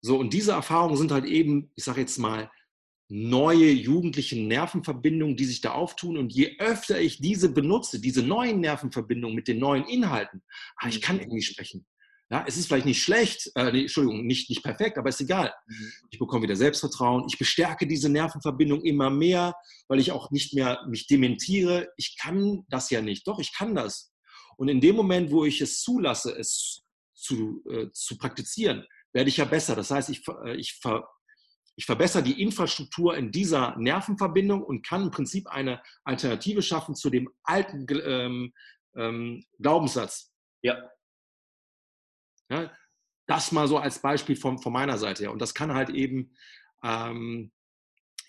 So, 0.00 0.18
und 0.18 0.32
diese 0.32 0.52
Erfahrungen 0.52 0.96
sind 0.96 1.12
halt 1.12 1.24
eben, 1.24 1.70
ich 1.74 1.84
sage 1.84 2.00
jetzt 2.00 2.18
mal, 2.18 2.50
neue 3.08 3.70
jugendliche 3.70 4.40
Nervenverbindungen, 4.40 5.36
die 5.36 5.44
sich 5.44 5.60
da 5.60 5.72
auftun. 5.72 6.16
Und 6.16 6.32
je 6.32 6.58
öfter 6.58 7.00
ich 7.00 7.18
diese 7.18 7.52
benutze, 7.52 8.00
diese 8.00 8.22
neuen 8.22 8.60
Nervenverbindungen 8.60 9.36
mit 9.36 9.48
den 9.48 9.58
neuen 9.58 9.84
Inhalten, 9.84 10.42
ah, 10.76 10.88
ich 10.88 11.00
kann 11.00 11.16
mhm. 11.16 11.22
Englisch 11.22 11.50
sprechen. 11.50 11.86
Ja, 12.28 12.44
es 12.46 12.56
ist 12.56 12.66
vielleicht 12.66 12.86
nicht 12.86 13.02
schlecht, 13.02 13.52
äh, 13.54 13.70
nee, 13.70 13.82
Entschuldigung, 13.82 14.26
nicht, 14.26 14.50
nicht 14.50 14.64
perfekt, 14.64 14.98
aber 14.98 15.10
ist 15.10 15.20
egal. 15.20 15.54
Mhm. 15.68 15.92
Ich 16.10 16.18
bekomme 16.18 16.42
wieder 16.42 16.56
Selbstvertrauen. 16.56 17.24
Ich 17.28 17.38
bestärke 17.38 17.86
diese 17.86 18.08
Nervenverbindung 18.08 18.82
immer 18.82 19.10
mehr, 19.10 19.54
weil 19.86 20.00
ich 20.00 20.10
auch 20.10 20.32
nicht 20.32 20.52
mehr 20.52 20.84
mich 20.88 21.06
dementiere. 21.06 21.88
Ich 21.96 22.16
kann 22.18 22.64
das 22.68 22.90
ja 22.90 23.00
nicht. 23.00 23.28
Doch, 23.28 23.38
ich 23.38 23.54
kann 23.54 23.76
das. 23.76 24.12
Und 24.56 24.68
in 24.68 24.80
dem 24.80 24.96
Moment, 24.96 25.30
wo 25.30 25.44
ich 25.44 25.60
es 25.60 25.82
zulasse, 25.82 26.36
es 26.36 26.82
zu, 27.14 27.62
äh, 27.70 27.92
zu 27.92 28.18
praktizieren, 28.18 28.84
werde 29.12 29.28
ich 29.28 29.36
ja 29.36 29.44
besser. 29.44 29.76
Das 29.76 29.92
heißt, 29.92 30.10
ich, 30.10 30.26
äh, 30.44 30.56
ich, 30.56 30.74
ver, 30.74 31.08
ich 31.76 31.86
verbessere 31.86 32.24
die 32.24 32.42
Infrastruktur 32.42 33.16
in 33.16 33.30
dieser 33.30 33.76
Nervenverbindung 33.76 34.64
und 34.64 34.84
kann 34.84 35.04
im 35.04 35.10
Prinzip 35.12 35.46
eine 35.46 35.80
Alternative 36.02 36.62
schaffen 36.62 36.96
zu 36.96 37.08
dem 37.08 37.30
alten 37.44 37.86
ähm, 38.04 38.52
ähm, 38.96 39.44
Glaubenssatz. 39.60 40.32
Ja, 40.62 40.76
ja, 42.50 42.70
das 43.26 43.52
mal 43.52 43.68
so 43.68 43.78
als 43.78 44.00
Beispiel 44.00 44.36
von, 44.36 44.58
von 44.58 44.72
meiner 44.72 44.98
Seite 44.98 45.24
her. 45.24 45.32
Und 45.32 45.42
das 45.42 45.54
kann 45.54 45.74
halt 45.74 45.90
eben 45.90 46.36
ähm, 46.82 47.52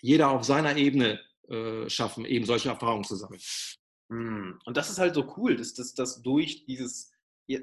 jeder 0.00 0.30
auf 0.30 0.44
seiner 0.44 0.76
Ebene 0.76 1.20
äh, 1.48 1.88
schaffen, 1.88 2.24
eben 2.24 2.44
solche 2.44 2.68
Erfahrungen 2.68 3.04
zu 3.04 3.16
sammeln. 3.16 3.40
Hm. 4.10 4.58
Und 4.64 4.76
das 4.76 4.90
ist 4.90 4.98
halt 4.98 5.14
so 5.14 5.34
cool, 5.36 5.56
dass 5.56 5.74
das 5.74 6.22
durch 6.22 6.64
dieses, 6.66 7.12
du 7.46 7.58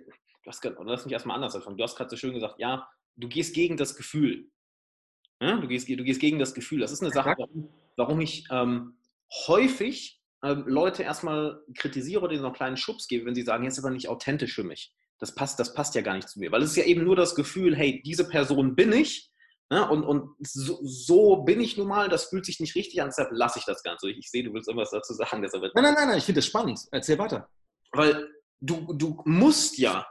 hast 0.46 0.62
grad, 0.62 0.76
lass 0.84 1.06
mich 1.06 1.14
erstmal 1.14 1.36
anders 1.36 1.56
anfangen, 1.56 1.78
du 1.78 1.84
hast 1.84 1.96
gerade 1.96 2.10
so 2.10 2.18
schön 2.18 2.34
gesagt, 2.34 2.60
ja, 2.60 2.88
du 3.16 3.28
gehst 3.28 3.54
gegen 3.54 3.78
das 3.78 3.96
Gefühl. 3.96 4.50
Ja? 5.42 5.58
Du, 5.58 5.68
gehst, 5.68 5.90
du 5.90 6.04
gehst 6.04 6.22
gegen 6.22 6.40
das 6.40 6.54
Gefühl. 6.54 6.80
Das 6.80 6.92
ist 6.92 7.02
eine 7.02 7.12
Sache, 7.12 7.36
warum, 7.38 7.70
warum 7.98 8.22
ich 8.22 8.46
ähm, 8.52 8.98
häufig 9.48 10.22
ähm, 10.44 10.64
Leute 10.68 11.04
erstmal 11.04 11.64
kritisiere 11.76 12.22
oder 12.22 12.34
ihnen 12.34 12.42
noch 12.42 12.50
einen 12.50 12.56
kleinen 12.56 12.78
Schubs 12.78 13.08
gebe, 13.08 13.26
wenn 13.26 13.36
sie 13.36 13.42
sagen, 13.42 13.64
jetzt 13.64 13.78
ist 13.78 13.84
aber 13.84 13.94
nicht 13.94 14.08
authentisch 14.08 14.54
für 14.54 14.64
mich. 14.64 14.94
Das 15.20 15.34
passt, 15.34 15.60
das 15.60 15.74
passt 15.74 15.96
ja 15.96 16.02
gar 16.02 16.16
nicht 16.16 16.30
zu 16.30 16.40
mir. 16.40 16.52
Weil 16.52 16.62
es 16.62 16.72
ist 16.72 16.78
ja 16.78 16.84
eben 16.84 17.04
nur 17.04 17.16
das 17.16 17.36
Gefühl, 17.36 17.76
hey, 17.76 18.02
diese 18.06 18.28
Person 18.28 18.76
bin 18.76 18.92
ich. 18.92 19.32
Ja, 19.72 19.84
und 19.84 20.04
und 20.04 20.36
so, 20.42 20.80
so, 20.84 21.38
bin 21.38 21.60
ich 21.60 21.76
nun 21.76 21.88
mal, 21.88 22.08
das 22.08 22.26
fühlt 22.26 22.46
sich 22.46 22.60
nicht 22.60 22.76
richtig 22.76 23.02
an, 23.02 23.08
deshalb 23.08 23.30
lasse 23.32 23.58
ich 23.58 23.66
das 23.66 23.82
Ganze. 23.82 24.12
Ich, 24.12 24.18
ich 24.20 24.30
sehe, 24.30 24.44
du 24.44 24.54
willst 24.54 24.68
irgendwas 24.68 24.92
dazu 24.92 25.14
sagen. 25.14 25.42
Deshalb 25.42 25.64
nein, 25.64 25.72
nein, 25.84 25.94
nein, 25.96 26.08
nein, 26.10 26.18
ich 26.20 26.26
finde 26.26 26.40
das 26.40 26.46
spannend. 26.46 26.80
Erzähl 26.92 27.18
weiter. 27.18 27.50
Weil 27.92 28.30
du, 28.62 28.94
du 28.94 29.22
musst 29.26 29.80
ja, 29.80 30.06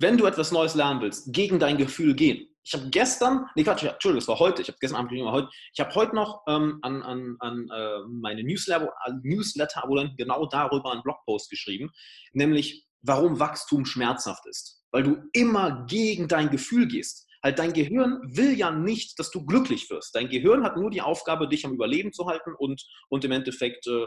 wenn 0.00 0.16
du 0.16 0.26
etwas 0.26 0.50
Neues 0.50 0.74
lernen 0.74 1.00
willst, 1.00 1.32
gegen 1.32 1.60
dein 1.60 1.76
Gefühl 1.76 2.14
gehen. 2.14 2.48
Ich 2.64 2.74
habe 2.74 2.90
gestern, 2.90 3.46
nee 3.54 3.64
Quatsch, 3.64 3.84
Entschuldigung, 3.84 4.20
das 4.20 4.28
war 4.28 4.38
heute, 4.40 4.60
ich 4.60 4.68
habe 4.68 4.78
gestern 4.78 4.98
Abend, 4.98 5.12
heute, 5.30 5.48
ich 5.72 5.80
habe 5.80 5.94
heute 5.94 6.14
noch 6.14 6.42
ähm, 6.48 6.80
an, 6.82 7.02
an, 7.02 7.36
an 7.38 7.68
äh, 7.70 8.00
meine 8.08 8.42
Newsletter-Abonnenten 8.42 10.16
genau 10.16 10.46
darüber 10.46 10.92
einen 10.92 11.02
Blogpost 11.02 11.48
geschrieben, 11.48 11.90
nämlich 12.34 12.87
warum 13.02 13.38
Wachstum 13.38 13.84
schmerzhaft 13.84 14.46
ist. 14.46 14.82
Weil 14.90 15.02
du 15.02 15.22
immer 15.32 15.86
gegen 15.86 16.28
dein 16.28 16.50
Gefühl 16.50 16.88
gehst. 16.88 17.26
Halt, 17.42 17.58
dein 17.58 17.72
Gehirn 17.72 18.20
will 18.24 18.58
ja 18.58 18.70
nicht, 18.70 19.18
dass 19.18 19.30
du 19.30 19.44
glücklich 19.46 19.88
wirst. 19.90 20.14
Dein 20.14 20.28
Gehirn 20.28 20.64
hat 20.64 20.76
nur 20.76 20.90
die 20.90 21.02
Aufgabe, 21.02 21.48
dich 21.48 21.64
am 21.64 21.72
Überleben 21.72 22.12
zu 22.12 22.26
halten 22.26 22.52
und, 22.58 22.84
und 23.08 23.24
im 23.24 23.32
Endeffekt, 23.32 23.86
äh, 23.86 24.06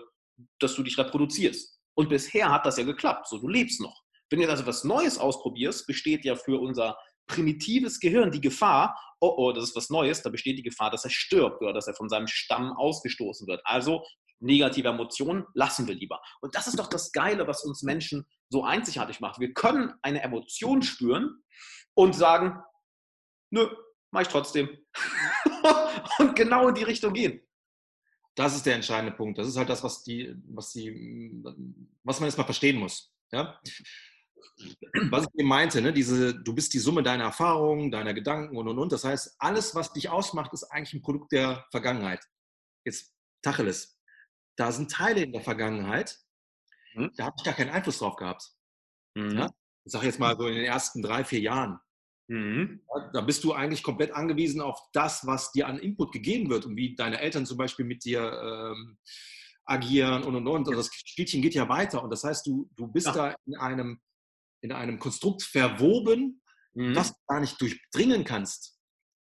dass 0.59 0.75
du 0.75 0.83
dich 0.83 0.97
reproduzierst. 0.97 1.79
Und 1.95 2.09
bisher 2.09 2.51
hat 2.51 2.65
das 2.65 2.77
ja 2.77 2.83
geklappt. 2.83 3.27
So, 3.27 3.37
du 3.37 3.47
lebst 3.47 3.79
noch. 3.79 4.01
Wenn 4.29 4.39
du 4.39 4.43
jetzt 4.43 4.51
also 4.51 4.65
was 4.65 4.83
Neues 4.83 5.17
ausprobierst, 5.17 5.87
besteht 5.87 6.25
ja 6.25 6.35
für 6.35 6.59
unser 6.59 6.97
primitives 7.27 7.99
Gehirn 7.99 8.31
die 8.31 8.41
Gefahr, 8.41 8.97
oh 9.21 9.33
oh, 9.37 9.51
das 9.51 9.65
ist 9.65 9.75
was 9.75 9.89
Neues, 9.89 10.21
da 10.21 10.29
besteht 10.29 10.57
die 10.57 10.63
Gefahr, 10.63 10.89
dass 10.89 11.03
er 11.03 11.11
stirbt 11.11 11.61
oder 11.61 11.73
dass 11.73 11.87
er 11.87 11.93
von 11.93 12.09
seinem 12.09 12.27
Stamm 12.27 12.73
ausgestoßen 12.73 13.47
wird. 13.47 13.61
Also 13.63 14.03
negative 14.41 14.89
Emotionen 14.89 15.45
lassen 15.53 15.87
wir 15.87 15.95
lieber. 15.95 16.21
Und 16.41 16.55
das 16.55 16.67
ist 16.67 16.77
doch 16.79 16.87
das 16.87 17.11
Geile, 17.11 17.47
was 17.47 17.63
uns 17.63 17.83
Menschen 17.83 18.25
so 18.49 18.63
einzigartig 18.63 19.19
macht. 19.19 19.39
Wir 19.39 19.53
können 19.53 19.93
eine 20.01 20.21
Emotion 20.21 20.81
spüren 20.81 21.43
und 21.93 22.15
sagen, 22.15 22.61
nö, 23.51 23.67
mach 24.11 24.21
ich 24.21 24.27
trotzdem. 24.27 24.69
und 26.19 26.35
genau 26.35 26.67
in 26.69 26.75
die 26.75 26.83
Richtung 26.83 27.13
gehen. 27.13 27.41
Das 28.35 28.55
ist 28.55 28.65
der 28.65 28.75
entscheidende 28.75 29.15
Punkt. 29.15 29.37
Das 29.37 29.47
ist 29.47 29.57
halt 29.57 29.69
das, 29.69 29.83
was, 29.83 30.03
die, 30.03 30.33
was, 30.47 30.71
die, 30.71 31.43
was 32.03 32.19
man 32.19 32.27
erstmal 32.27 32.45
verstehen 32.45 32.77
muss. 32.77 33.13
Ja? 33.31 33.59
Was 35.09 35.23
ich 35.23 35.39
eben 35.39 35.49
meinte, 35.49 35.81
ne? 35.81 35.91
Diese, 35.91 36.33
du 36.33 36.53
bist 36.53 36.73
die 36.73 36.79
Summe 36.79 37.03
deiner 37.03 37.25
Erfahrungen, 37.25 37.91
deiner 37.91 38.13
Gedanken 38.13 38.57
und 38.57 38.67
und 38.67 38.79
und. 38.79 38.91
Das 38.91 39.03
heißt, 39.03 39.35
alles, 39.39 39.75
was 39.75 39.93
dich 39.93 40.09
ausmacht, 40.09 40.53
ist 40.53 40.63
eigentlich 40.65 40.93
ein 40.93 41.01
Produkt 41.01 41.31
der 41.31 41.65
Vergangenheit. 41.71 42.23
Jetzt 42.85 43.13
Tacheles. 43.41 44.00
Da 44.57 44.71
sind 44.71 44.91
Teile 44.91 45.23
in 45.23 45.31
der 45.31 45.41
Vergangenheit, 45.41 46.17
hm? 46.93 47.11
da 47.15 47.25
habe 47.25 47.35
ich 47.37 47.43
gar 47.43 47.53
keinen 47.53 47.69
Einfluss 47.69 47.99
drauf 47.99 48.15
gehabt. 48.15 48.51
Mhm. 49.15 49.37
Ja? 49.37 49.49
Ich 49.85 49.91
sage 49.91 50.05
jetzt 50.05 50.19
mal 50.19 50.37
so 50.37 50.47
in 50.47 50.55
den 50.55 50.65
ersten 50.65 51.01
drei, 51.01 51.23
vier 51.23 51.39
Jahren. 51.39 51.79
Mhm. 52.27 52.81
Da 53.13 53.21
bist 53.21 53.43
du 53.43 53.53
eigentlich 53.53 53.83
komplett 53.83 54.11
angewiesen 54.11 54.61
auf 54.61 54.79
das, 54.93 55.25
was 55.25 55.51
dir 55.51 55.67
an 55.67 55.79
Input 55.79 56.11
gegeben 56.13 56.49
wird 56.49 56.65
und 56.65 56.77
wie 56.77 56.95
deine 56.95 57.19
Eltern 57.19 57.45
zum 57.45 57.57
Beispiel 57.57 57.85
mit 57.85 58.05
dir 58.05 58.21
ähm, 58.21 58.97
agieren 59.65 60.23
und 60.23 60.35
und 60.35 60.47
und. 60.47 60.67
Und 60.67 60.75
das 60.75 60.89
Spielchen 60.93 61.41
geht 61.41 61.55
ja 61.55 61.67
weiter. 61.67 62.03
Und 62.03 62.09
das 62.09 62.23
heißt, 62.23 62.45
du, 62.45 62.69
du 62.75 62.87
bist 62.87 63.07
ja. 63.07 63.13
da 63.13 63.35
in 63.45 63.55
einem, 63.55 63.99
in 64.61 64.71
einem 64.71 64.99
Konstrukt 64.99 65.43
verwoben, 65.43 66.41
mhm. 66.73 66.93
das 66.93 67.09
du 67.09 67.17
gar 67.27 67.39
nicht 67.41 67.59
durchdringen 67.59 68.23
kannst. 68.23 68.79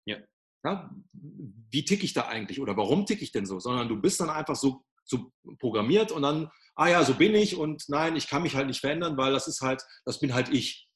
Ja. 0.06 0.18
ja. 0.64 0.94
Wie 1.14 1.86
ticke 1.86 2.06
ich 2.06 2.14
da 2.14 2.28
eigentlich 2.28 2.60
oder 2.60 2.78
warum 2.78 3.06
ticke 3.06 3.24
ich 3.24 3.32
denn 3.32 3.46
so? 3.46 3.60
Sondern 3.60 3.88
du 3.88 4.00
bist 4.00 4.20
dann 4.20 4.30
einfach 4.30 4.56
so, 4.56 4.84
so 5.04 5.32
programmiert 5.60 6.12
und 6.12 6.22
dann, 6.22 6.50
ah 6.76 6.88
ja, 6.88 7.04
so 7.04 7.14
bin 7.14 7.36
ich 7.36 7.56
und 7.56 7.84
nein, 7.88 8.16
ich 8.16 8.28
kann 8.28 8.44
mich 8.44 8.56
halt 8.56 8.68
nicht 8.68 8.80
verändern, 8.80 9.18
weil 9.18 9.32
das 9.32 9.48
ist 9.48 9.62
halt, 9.62 9.84
das 10.06 10.20
bin 10.20 10.34
halt 10.34 10.50
ich. 10.50 10.88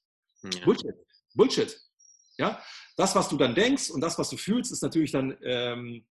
Ja. 0.43 0.65
Bullshit. 0.65 0.95
Bullshit. 1.33 1.79
Ja? 2.37 2.61
Das, 2.95 3.15
was 3.15 3.29
du 3.29 3.37
dann 3.37 3.55
denkst 3.55 3.89
und 3.89 4.01
das, 4.01 4.17
was 4.17 4.29
du 4.29 4.37
fühlst, 4.37 4.71
ist 4.71 4.81
natürlich 4.81 5.11
dann 5.11 5.37
ähm, 5.43 6.05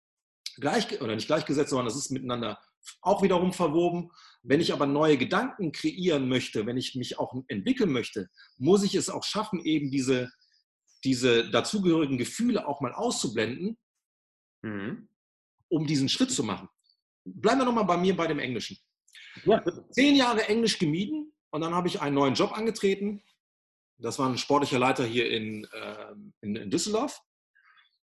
gleich, 0.57 1.01
oder 1.01 1.15
nicht 1.15 1.27
gleichgesetzt, 1.27 1.71
sondern 1.71 1.87
das 1.87 1.97
ist 1.97 2.11
miteinander 2.11 2.59
auch 3.01 3.23
wiederum 3.23 3.53
verwoben. 3.53 4.11
Wenn 4.43 4.61
ich 4.61 4.73
aber 4.73 4.87
neue 4.87 5.17
Gedanken 5.17 5.73
kreieren 5.73 6.29
möchte, 6.29 6.67
wenn 6.67 6.77
ich 6.77 6.95
mich 6.95 7.19
auch 7.19 7.35
entwickeln 7.49 7.93
möchte, 7.93 8.29
muss 8.59 8.83
ich 8.83 8.95
es 8.95 9.09
auch 9.09 9.25
schaffen, 9.25 9.65
eben 9.65 9.91
diese, 9.91 10.31
diese 11.03 11.51
dazugehörigen 11.51 12.19
Gefühle 12.19 12.67
auch 12.67 12.81
mal 12.81 12.93
auszublenden, 12.93 13.79
mhm. 14.63 15.09
um 15.69 15.87
diesen 15.87 16.09
Schritt 16.09 16.31
zu 16.31 16.45
machen. 16.45 16.69
Bleiben 17.25 17.61
wir 17.61 17.65
nochmal 17.65 17.85
bei 17.85 17.97
mir 17.97 18.17
bei 18.17 18.27
dem 18.27 18.39
Englischen. 18.39 18.79
Ja. 19.45 19.63
Zehn 19.91 20.15
Jahre 20.17 20.47
Englisch 20.49 20.79
gemieden 20.79 21.33
und 21.51 21.61
dann 21.61 21.75
habe 21.75 21.89
ich 21.89 22.01
einen 22.01 22.15
neuen 22.15 22.35
Job 22.35 22.57
angetreten 22.57 23.23
das 23.99 24.19
war 24.19 24.29
ein 24.29 24.39
sportlicher 24.39 24.79
Leiter 24.79 25.05
hier 25.05 25.31
in, 25.31 25.65
äh, 25.65 26.15
in, 26.41 26.57
in 26.57 26.71
Düsseldorf. 26.71 27.21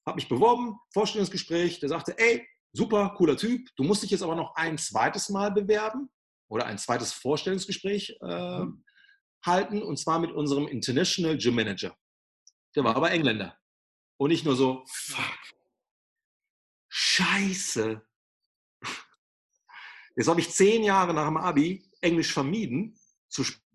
Habe 0.07 0.17
mich 0.17 0.29
beworben, 0.29 0.79
Vorstellungsgespräch. 0.93 1.81
Der 1.81 1.89
sagte, 1.89 2.17
ey, 2.19 2.47
super, 2.73 3.15
cooler 3.17 3.37
Typ. 3.37 3.69
Du 3.77 3.85
musst 3.85 4.03
dich 4.03 4.11
jetzt 4.11 4.23
aber 4.23 4.37
noch 4.37 4.55
ein 4.55 4.79
zweites 4.79 5.29
Mal 5.29 5.51
bewerben 5.51 6.11
oder 6.49 6.67
ein 6.67 6.79
zweites 6.79 7.13
Vorstellungsgespräch 7.13 8.19
äh, 8.23 8.59
mhm. 8.61 8.85
halten 9.45 9.83
und 9.83 9.99
zwar 9.99 10.19
mit 10.19 10.33
unserem 10.33 10.69
International 10.69 11.37
Gym 11.37 11.55
Manager. 11.55 11.97
Der 12.75 12.85
war 12.85 12.97
aber 12.97 13.11
Engländer. 13.11 13.59
Und 14.19 14.31
nicht 14.31 14.45
nur 14.45 14.57
so, 14.57 14.85
fuck, 14.87 15.39
scheiße. 16.89 18.03
Jetzt 20.19 20.29
habe 20.29 20.41
ich 20.41 20.51
zehn 20.51 20.83
Jahre 20.83 21.15
nach 21.15 21.27
dem 21.27 21.39
Abi 21.39 21.83
Englisch 22.03 22.33
vermieden 22.33 22.99
zu 23.31 23.45
sprechen 23.45 23.69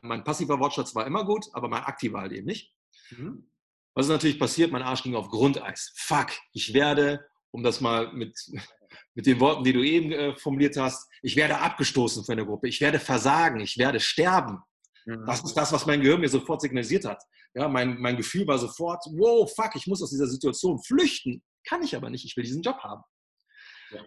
mein 0.00 0.24
passiver 0.24 0.58
Wortschatz 0.58 0.94
war 0.94 1.06
immer 1.06 1.24
gut, 1.24 1.46
aber 1.52 1.68
mein 1.68 1.82
aktiver 1.82 2.20
halt 2.20 2.32
eben 2.32 2.46
nicht. 2.46 2.72
Mhm. 3.10 3.50
Was 3.94 4.06
ist 4.06 4.12
natürlich 4.12 4.38
passiert? 4.38 4.72
Mein 4.72 4.82
Arsch 4.82 5.02
ging 5.02 5.14
auf 5.14 5.28
Grundeis. 5.28 5.92
Fuck, 5.96 6.28
ich 6.52 6.72
werde, 6.72 7.26
um 7.50 7.62
das 7.62 7.80
mal 7.80 8.12
mit, 8.12 8.34
mit 9.14 9.26
den 9.26 9.38
Worten, 9.40 9.64
die 9.64 9.72
du 9.72 9.82
eben 9.82 10.12
äh, 10.12 10.34
formuliert 10.36 10.76
hast, 10.76 11.10
ich 11.20 11.36
werde 11.36 11.58
abgestoßen 11.58 12.24
von 12.24 12.36
der 12.36 12.46
Gruppe, 12.46 12.68
ich 12.68 12.80
werde 12.80 12.98
versagen, 12.98 13.60
ich 13.60 13.76
werde 13.76 14.00
sterben. 14.00 14.60
Mhm. 15.04 15.26
Das 15.26 15.44
ist 15.44 15.54
das, 15.54 15.72
was 15.72 15.84
mein 15.84 16.00
Gehirn 16.00 16.20
mir 16.20 16.28
sofort 16.28 16.62
signalisiert 16.62 17.04
hat. 17.04 17.22
Ja, 17.54 17.68
mein, 17.68 18.00
mein 18.00 18.16
Gefühl 18.16 18.46
war 18.46 18.58
sofort, 18.58 19.04
wow, 19.12 19.52
fuck, 19.54 19.76
ich 19.76 19.86
muss 19.86 20.02
aus 20.02 20.10
dieser 20.10 20.26
Situation 20.26 20.82
flüchten. 20.82 21.42
Kann 21.64 21.82
ich 21.82 21.94
aber 21.94 22.08
nicht, 22.08 22.24
ich 22.24 22.34
will 22.36 22.44
diesen 22.44 22.62
Job 22.62 22.78
haben. 22.78 23.02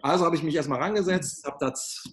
Also 0.02 0.24
habe 0.24 0.36
ich 0.36 0.42
mich 0.42 0.54
erstmal 0.54 0.80
rangesetzt, 0.80 1.44
habe 1.44 1.56
das 1.60 2.04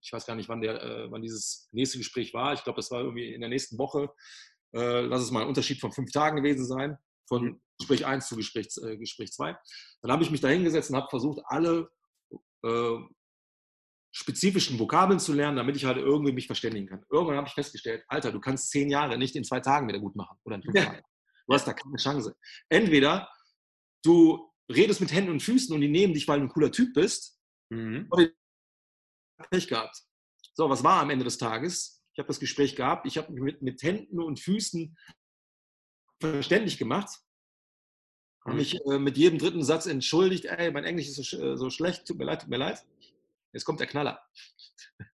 ich 0.00 0.12
weiß 0.12 0.26
gar 0.26 0.34
nicht, 0.34 0.48
wann, 0.48 0.60
der, 0.60 0.82
äh, 0.82 1.10
wann 1.10 1.22
dieses 1.22 1.68
nächste 1.72 1.98
Gespräch 1.98 2.34
war. 2.34 2.52
Ich 2.54 2.64
glaube, 2.64 2.76
das 2.76 2.90
war 2.90 3.00
irgendwie 3.00 3.32
in 3.32 3.40
der 3.40 3.50
nächsten 3.50 3.78
Woche. 3.78 4.10
Äh, 4.74 5.00
lass 5.02 5.22
es 5.22 5.30
mal 5.30 5.42
ein 5.42 5.48
Unterschied 5.48 5.80
von 5.80 5.92
fünf 5.92 6.12
Tagen 6.12 6.36
gewesen 6.36 6.66
sein, 6.66 6.98
von 7.26 7.44
mhm. 7.44 7.60
Gespräch 7.78 8.04
1 8.04 8.28
zu 8.28 8.36
Gespräch, 8.36 8.68
äh, 8.82 8.96
Gespräch 8.96 9.32
2. 9.32 9.56
Dann 10.02 10.12
habe 10.12 10.22
ich 10.22 10.30
mich 10.30 10.40
da 10.40 10.48
hingesetzt 10.48 10.90
und 10.90 10.96
habe 10.96 11.08
versucht, 11.08 11.40
alle 11.46 11.90
äh, 12.64 12.96
spezifischen 14.10 14.78
Vokabeln 14.78 15.20
zu 15.20 15.32
lernen, 15.32 15.56
damit 15.56 15.76
ich 15.76 15.84
halt 15.84 15.98
irgendwie 15.98 16.32
mich 16.32 16.46
verständigen 16.46 16.86
kann. 16.86 17.04
Irgendwann 17.10 17.36
habe 17.36 17.48
ich 17.48 17.54
festgestellt, 17.54 18.04
Alter, 18.08 18.32
du 18.32 18.40
kannst 18.40 18.70
zehn 18.70 18.90
Jahre 18.90 19.16
nicht 19.16 19.36
in 19.36 19.44
zwei 19.44 19.60
Tagen 19.60 19.88
wieder 19.88 20.00
gut 20.00 20.16
machen 20.16 20.38
oder 20.44 20.56
in 20.56 20.62
fünf. 20.62 20.76
Tagen. 20.76 21.02
Du 21.46 21.54
hast 21.54 21.66
da 21.66 21.72
keine 21.72 21.96
Chance. 21.96 22.36
Entweder 22.68 23.28
du 24.04 24.47
redest 24.68 25.00
mit 25.00 25.12
Händen 25.12 25.30
und 25.30 25.42
Füßen 25.42 25.74
und 25.74 25.80
die 25.80 25.88
nehmen 25.88 26.14
dich, 26.14 26.28
weil 26.28 26.40
du 26.40 26.46
ein 26.46 26.50
cooler 26.50 26.72
Typ 26.72 26.94
bist, 26.94 27.38
mhm. 27.70 28.08
Pech 29.50 29.68
gehabt. 29.68 30.02
So, 30.54 30.68
was 30.68 30.82
war 30.82 31.00
am 31.00 31.10
Ende 31.10 31.24
des 31.24 31.38
Tages? 31.38 32.02
Ich 32.12 32.18
habe 32.18 32.26
das 32.26 32.40
Gespräch 32.40 32.74
gehabt, 32.74 33.06
ich 33.06 33.16
habe 33.16 33.32
mich 33.32 33.42
mit, 33.42 33.62
mit 33.62 33.82
Händen 33.82 34.20
und 34.20 34.40
Füßen 34.40 34.96
verständlich 36.20 36.78
gemacht, 36.78 37.08
habe 38.40 38.52
mhm. 38.52 38.58
mich 38.58 38.80
äh, 38.86 38.98
mit 38.98 39.16
jedem 39.16 39.38
dritten 39.38 39.62
Satz 39.62 39.86
entschuldigt, 39.86 40.46
ey, 40.46 40.70
mein 40.72 40.84
Englisch 40.84 41.08
ist 41.08 41.16
so, 41.16 41.38
äh, 41.38 41.56
so, 41.56 41.70
schlecht, 41.70 42.06
tut 42.06 42.18
mir 42.18 42.24
leid, 42.24 42.40
tut 42.40 42.50
mir 42.50 42.56
leid. 42.56 42.84
Jetzt 43.52 43.64
kommt 43.64 43.80
der 43.80 43.86
Knaller. 43.86 44.20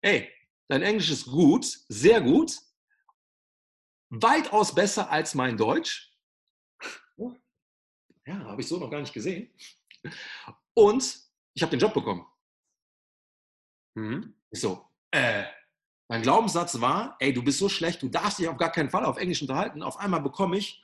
ey, 0.00 0.30
dein 0.68 0.82
Englisch 0.82 1.10
ist 1.10 1.26
gut, 1.26 1.66
sehr 1.88 2.20
gut, 2.20 2.56
weitaus 4.08 4.74
besser 4.74 5.10
als 5.10 5.34
mein 5.34 5.56
Deutsch. 5.56 6.09
Ja, 8.30 8.38
habe 8.44 8.60
ich 8.60 8.68
so 8.68 8.78
noch 8.78 8.90
gar 8.90 9.00
nicht 9.00 9.12
gesehen. 9.12 9.50
Und 10.72 11.20
ich 11.52 11.62
habe 11.62 11.70
den 11.70 11.80
Job 11.80 11.92
bekommen. 11.92 12.24
Mhm. 13.96 14.34
Ich 14.52 14.60
so, 14.60 14.86
äh, 15.10 15.44
mein 16.08 16.22
Glaubenssatz 16.22 16.80
war, 16.80 17.16
ey, 17.18 17.32
du 17.32 17.42
bist 17.42 17.58
so 17.58 17.68
schlecht, 17.68 18.02
du 18.02 18.08
darfst 18.08 18.38
dich 18.38 18.46
auf 18.46 18.56
gar 18.56 18.70
keinen 18.70 18.90
Fall 18.90 19.04
auf 19.04 19.18
Englisch 19.18 19.42
unterhalten. 19.42 19.82
Auf 19.82 19.96
einmal 19.98 20.22
bekomme 20.22 20.56
ich, 20.56 20.80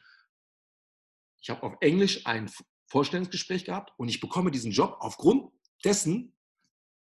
ich 1.40 1.48
habe 1.48 1.62
auf 1.62 1.76
Englisch 1.80 2.26
ein 2.26 2.50
Vorstellungsgespräch 2.88 3.64
gehabt 3.64 3.92
und 3.96 4.08
ich 4.08 4.20
bekomme 4.20 4.50
diesen 4.50 4.72
Job 4.72 4.96
aufgrund 4.98 5.52
dessen, 5.84 6.36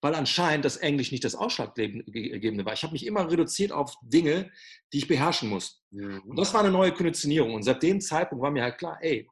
weil 0.00 0.14
anscheinend 0.14 0.64
das 0.64 0.78
Englisch 0.78 1.12
nicht 1.12 1.24
das 1.24 1.34
Ausschlaggebende 1.34 2.64
war. 2.64 2.72
Ich 2.72 2.82
habe 2.82 2.94
mich 2.94 3.04
immer 3.04 3.30
reduziert 3.30 3.70
auf 3.70 3.96
Dinge, 4.02 4.50
die 4.94 4.98
ich 4.98 5.08
beherrschen 5.08 5.50
muss. 5.50 5.84
Mhm. 5.90 6.22
Und 6.22 6.38
das 6.38 6.54
war 6.54 6.62
eine 6.62 6.72
neue 6.72 6.94
Konditionierung. 6.94 7.52
Und 7.52 7.64
seit 7.64 7.82
dem 7.82 8.00
Zeitpunkt 8.00 8.42
war 8.42 8.50
mir 8.50 8.62
halt 8.62 8.78
klar, 8.78 8.98
ey, 9.02 9.28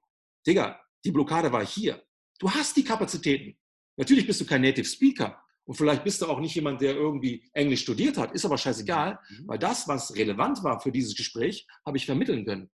Digga, 0.47 0.79
die 1.05 1.11
Blockade 1.11 1.53
war 1.53 1.65
hier. 1.65 2.03
Du 2.39 2.51
hast 2.51 2.77
die 2.77 2.85
Kapazitäten. 2.85 3.59
Natürlich 3.97 4.27
bist 4.27 4.41
du 4.41 4.47
kein 4.47 4.63
Native 4.63 4.87
Speaker 4.87 5.43
und 5.65 5.75
vielleicht 5.75 6.05
bist 6.05 6.23
du 6.23 6.27
auch 6.27 6.41
nicht 6.41 6.55
jemand, 6.55 6.81
der 6.81 6.95
irgendwie 6.95 7.49
Englisch 7.53 7.83
studiert 7.83 8.17
hat. 8.17 8.33
Ist 8.33 8.45
aber 8.45 8.59
scheißegal, 8.59 9.19
mhm. 9.29 9.49
weil 9.49 9.59
das, 9.59 9.87
was 9.89 10.15
relevant 10.17 10.65
war 10.65 10.81
für 10.81 10.91
dieses 10.91 11.15
Gespräch, 11.15 11.67
habe 11.85 11.97
ich 11.97 12.07
vermitteln 12.07 12.45
können. 12.45 12.71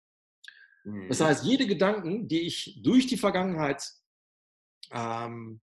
Mhm. 0.85 1.09
Das 1.09 1.21
heißt, 1.21 1.45
jede 1.45 1.67
Gedanken, 1.67 2.29
die 2.29 2.41
ich 2.41 2.81
durch 2.83 3.07
die 3.07 3.17
Vergangenheit, 3.17 3.83
ähm, 4.93 5.61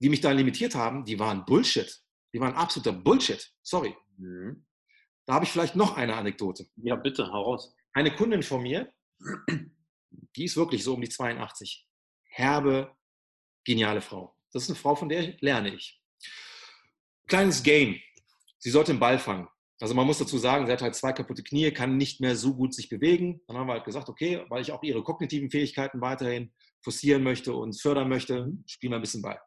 die 0.00 0.08
mich 0.08 0.20
da 0.20 0.32
limitiert 0.32 0.74
haben, 0.74 1.04
die 1.04 1.18
waren 1.18 1.44
Bullshit. 1.44 2.02
Die 2.32 2.40
waren 2.40 2.54
absoluter 2.54 2.92
Bullshit. 2.92 3.52
Sorry. 3.62 3.94
Mhm. 4.16 4.64
Da 5.26 5.34
habe 5.34 5.44
ich 5.44 5.52
vielleicht 5.52 5.76
noch 5.76 5.96
eine 5.96 6.16
Anekdote. 6.16 6.66
Ja, 6.76 6.96
bitte, 6.96 7.30
hau 7.30 7.42
raus. 7.42 7.74
Eine 7.92 8.14
Kundin 8.14 8.42
von 8.42 8.62
mir, 8.62 8.92
die 10.36 10.44
ist 10.44 10.56
wirklich 10.56 10.82
so 10.82 10.94
um 10.94 11.00
die 11.00 11.08
82. 11.08 11.86
Herbe, 12.24 12.94
geniale 13.64 14.00
Frau. 14.00 14.36
Das 14.52 14.64
ist 14.64 14.70
eine 14.70 14.78
Frau, 14.78 14.94
von 14.94 15.08
der 15.08 15.36
lerne 15.40 15.74
ich. 15.74 16.00
Kleines 17.26 17.62
Game. 17.62 18.00
Sie 18.58 18.70
sollte 18.70 18.92
den 18.92 19.00
Ball 19.00 19.18
fangen. 19.18 19.48
Also 19.80 19.94
man 19.94 20.06
muss 20.06 20.18
dazu 20.18 20.38
sagen, 20.38 20.66
sie 20.66 20.72
hat 20.72 20.82
halt 20.82 20.94
zwei 20.94 21.12
kaputte 21.12 21.42
Knie, 21.42 21.70
kann 21.72 21.96
nicht 21.96 22.20
mehr 22.20 22.36
so 22.36 22.54
gut 22.54 22.74
sich 22.74 22.88
bewegen. 22.88 23.42
Dann 23.46 23.56
haben 23.56 23.66
wir 23.66 23.74
halt 23.74 23.84
gesagt, 23.84 24.08
okay, 24.08 24.44
weil 24.48 24.62
ich 24.62 24.72
auch 24.72 24.82
ihre 24.82 25.02
kognitiven 25.02 25.50
Fähigkeiten 25.50 26.00
weiterhin 26.00 26.52
forcieren 26.82 27.22
möchte 27.22 27.54
und 27.54 27.80
fördern 27.80 28.08
möchte, 28.08 28.52
spielen 28.66 28.92
wir 28.92 28.96
ein 28.96 29.02
bisschen 29.02 29.22
Ball. 29.22 29.40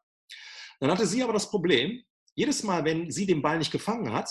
Dann 0.80 0.92
hatte 0.92 1.08
sie 1.08 1.24
aber 1.24 1.34
das 1.34 1.50
Problem, 1.50 2.04
jedes 2.36 2.64
Mal, 2.64 2.86
wenn 2.86 3.10
sie 3.10 3.26
den 3.26 3.42
Ball 3.42 3.58
nicht 3.58 3.72
gefangen 3.72 4.12
hat, 4.12 4.30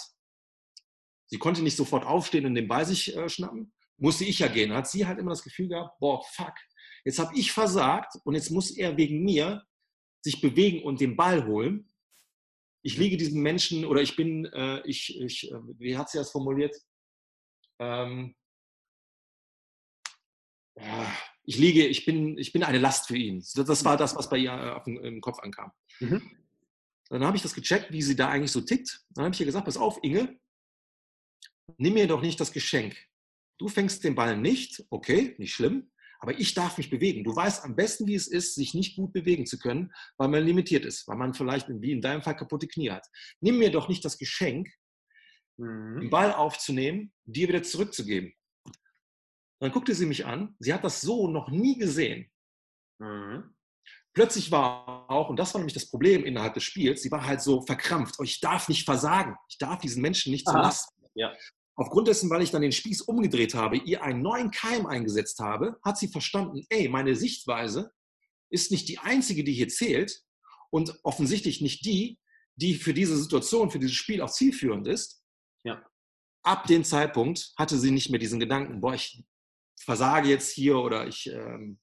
sie 1.27 1.39
konnte 1.39 1.63
nicht 1.63 1.77
sofort 1.77 2.05
aufstehen 2.05 2.47
und 2.47 2.55
den 2.55 2.69
Ball 2.69 2.85
sich 2.85 3.17
äh, 3.17 3.29
schnappen, 3.29 3.73
musste 3.99 4.25
ich 4.25 4.39
ja 4.39 4.49
gehen. 4.49 4.73
Hat 4.73 4.89
sie 4.89 5.07
halt 5.07 5.19
immer 5.19 5.31
das 5.31 5.43
Gefühl 5.43 5.69
gehabt, 5.69 5.99
boah, 5.99 6.23
fuck, 6.33 6.55
jetzt 7.05 7.19
habe 7.19 7.37
ich 7.37 7.53
versagt 7.53 8.15
und 8.25 8.35
jetzt 8.35 8.51
muss 8.51 8.71
er 8.71 8.97
wegen 8.97 9.23
mir 9.25 9.65
sich 10.23 10.41
bewegen 10.41 10.83
und 10.83 11.01
den 11.01 11.17
Ball 11.17 11.47
holen. 11.47 11.93
Ich 12.83 12.99
liege 12.99 13.17
diesem 13.17 13.43
Menschen 13.43 13.85
oder 13.85 14.01
ich 14.01 14.17
bin, 14.17 14.45
äh, 14.47 14.81
ich, 14.87 15.21
ich, 15.21 15.51
äh, 15.51 15.57
wie 15.79 15.97
hat 15.97 16.11
sie 16.11 16.19
das 16.19 16.31
formuliert? 16.31 16.77
Ähm, 17.81 18.35
ja, 20.77 21.13
ich 21.45 21.59
liege, 21.59 21.87
ich 21.87 22.05
bin, 22.05 22.37
ich 22.39 22.53
bin 22.53 22.63
eine 22.63 22.79
Last 22.79 23.07
für 23.07 23.17
ihn. 23.17 23.45
Das 23.55 23.85
war 23.85 23.97
das, 23.97 24.15
was 24.17 24.29
bei 24.29 24.39
ihr 24.39 24.53
äh, 24.53 24.71
auf 24.71 24.85
den, 24.85 24.97
im 24.99 25.21
Kopf 25.21 25.39
ankam. 25.39 25.73
Mhm. 26.01 26.23
Dann 27.09 27.25
habe 27.25 27.37
ich 27.37 27.43
das 27.43 27.55
gecheckt, 27.55 27.93
wie 27.93 28.03
sie 28.03 28.17
da 28.17 28.29
eigentlich 28.29 28.51
so 28.51 28.61
tickt. 28.61 29.05
Dann 29.11 29.27
habe 29.27 29.35
ich 29.35 29.41
ihr 29.41 29.47
gesagt, 29.47 29.65
pass 29.65 29.77
auf, 29.77 29.99
Inge, 30.03 30.39
nimm 31.79 31.95
mir 31.95 32.09
doch 32.09 32.21
nicht 32.21 32.41
das 32.41 32.53
Geschenk. 32.53 32.97
Du 33.59 33.69
fängst 33.69 34.05
den 34.05 34.15
Ball 34.15 34.37
nicht, 34.37 34.85
okay, 34.91 35.35
nicht 35.39 35.55
schlimm, 35.55 35.91
aber 36.19 36.39
ich 36.39 36.55
darf 36.55 36.79
mich 36.79 36.91
bewegen. 36.91 37.25
Du 37.25 37.35
weißt 37.35 37.65
am 37.65 37.77
besten, 37.77 38.07
wie 38.07 38.15
es 38.15 38.29
ist, 38.29 38.55
sich 38.55 38.75
nicht 38.75 38.97
gut 38.97 39.13
bewegen 39.13 39.47
zu 39.47 39.59
können, 39.59 39.93
weil 40.17 40.29
man 40.29 40.45
limitiert 40.45 40.85
ist, 40.85 41.07
weil 41.09 41.17
man 41.17 41.35
vielleicht, 41.35 41.69
wie 41.69 41.93
in 41.93 42.01
deinem 42.01 42.23
Fall, 42.23 42.37
kaputte 42.37 42.69
Knie 42.69 42.91
hat. 42.91 43.07
Nimm 43.41 43.59
mir 43.59 43.71
doch 43.71 43.89
nicht 43.89 44.05
das 44.05 44.19
Geschenk, 44.19 44.69
mhm. 45.57 46.01
den 46.01 46.11
Ball 46.11 46.33
aufzunehmen, 46.33 47.13
dir 47.25 47.49
wieder 47.49 47.63
zurückzugeben. 47.63 48.33
Dann 49.61 49.73
guckte 49.73 49.95
sie 49.95 50.07
mich 50.07 50.27
an. 50.27 50.55
Sie 50.59 50.73
hat 50.73 50.85
das 50.85 51.01
so 51.01 51.29
noch 51.29 51.51
nie 51.51 51.79
gesehen. 51.79 52.31
Mhm. 52.99 53.55
Plötzlich 54.13 54.51
war 54.51 55.11
auch, 55.11 55.29
und 55.29 55.37
das 55.37 55.53
war 55.53 55.61
nämlich 55.61 55.75
das 55.75 55.91
Problem 55.91 56.25
innerhalb 56.25 56.55
des 56.55 56.65
Spiels, 56.65 57.03
sie 57.03 57.11
war 57.11 57.27
halt 57.27 57.43
so 57.43 57.61
verkrampft. 57.63 58.17
Oh, 58.19 58.23
ich 58.23 58.41
darf 58.41 58.69
nicht 58.69 58.85
versagen. 58.85 59.37
Ich 59.51 59.59
darf 59.59 59.79
diesen 59.81 60.01
Menschen 60.01 60.33
nicht 60.33 60.47
zur 60.47 60.59
Last. 60.59 60.91
Ja. 61.15 61.35
Aufgrund 61.79 62.09
dessen, 62.09 62.31
weil 62.31 62.43
ich 62.43 62.51
dann 62.51 62.63
den 62.63 62.73
Spieß 62.73 63.03
umgedreht 63.03 63.55
habe, 63.55 63.77
ihr 63.77 64.03
einen 64.03 64.23
neuen 64.23 64.51
Keim 64.51 64.87
eingesetzt 64.87 65.41
habe, 65.41 65.79
hat 65.85 65.99
sie 65.99 66.09
verstanden, 66.09 66.65
ey, 66.71 66.89
meine 66.89 67.15
Sichtweise 67.15 67.93
ist 68.49 68.71
nicht 68.71 68.89
die 68.89 68.99
einzige, 68.99 69.45
die 69.45 69.53
hier 69.53 69.69
zählt 69.69 70.23
und 70.71 70.99
offensichtlich 71.03 71.61
nicht 71.61 71.85
die, 71.85 72.19
die 72.55 72.75
für 72.75 72.95
diese 72.95 73.17
Situation, 73.17 73.71
für 73.71 73.79
dieses 73.79 73.95
Spiel 73.95 74.23
auch 74.23 74.31
zielführend 74.31 74.87
ist. 74.89 75.23
Ja. 75.65 75.85
Ab 76.43 76.67
dem 76.67 76.83
Zeitpunkt 76.83 77.53
hatte 77.59 77.77
sie 77.79 77.91
nicht 77.91 78.09
mehr 78.09 78.21
diesen 78.21 78.41
Gedanken, 78.41 78.81
boah, 78.81 78.95
ich 78.95 79.23
versage 79.79 80.29
jetzt 80.29 80.53
hier 80.53 80.79
oder 80.79 81.07
ich 81.07 81.27
ähm, 81.27 81.79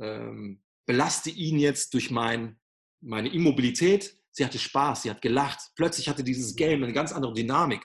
ähm, 0.00 0.62
belaste 0.86 1.30
ihn 1.30 1.58
jetzt 1.58 1.94
durch 1.94 2.10
mein, 2.10 2.58
meine 3.00 3.28
Immobilität. 3.32 4.18
Sie 4.32 4.44
hatte 4.44 4.58
Spaß, 4.58 5.02
sie 5.02 5.10
hat 5.10 5.22
gelacht. 5.22 5.60
Plötzlich 5.76 6.08
hatte 6.08 6.24
dieses 6.24 6.56
Game 6.56 6.82
eine 6.82 6.92
ganz 6.92 7.12
andere 7.12 7.34
Dynamik. 7.34 7.84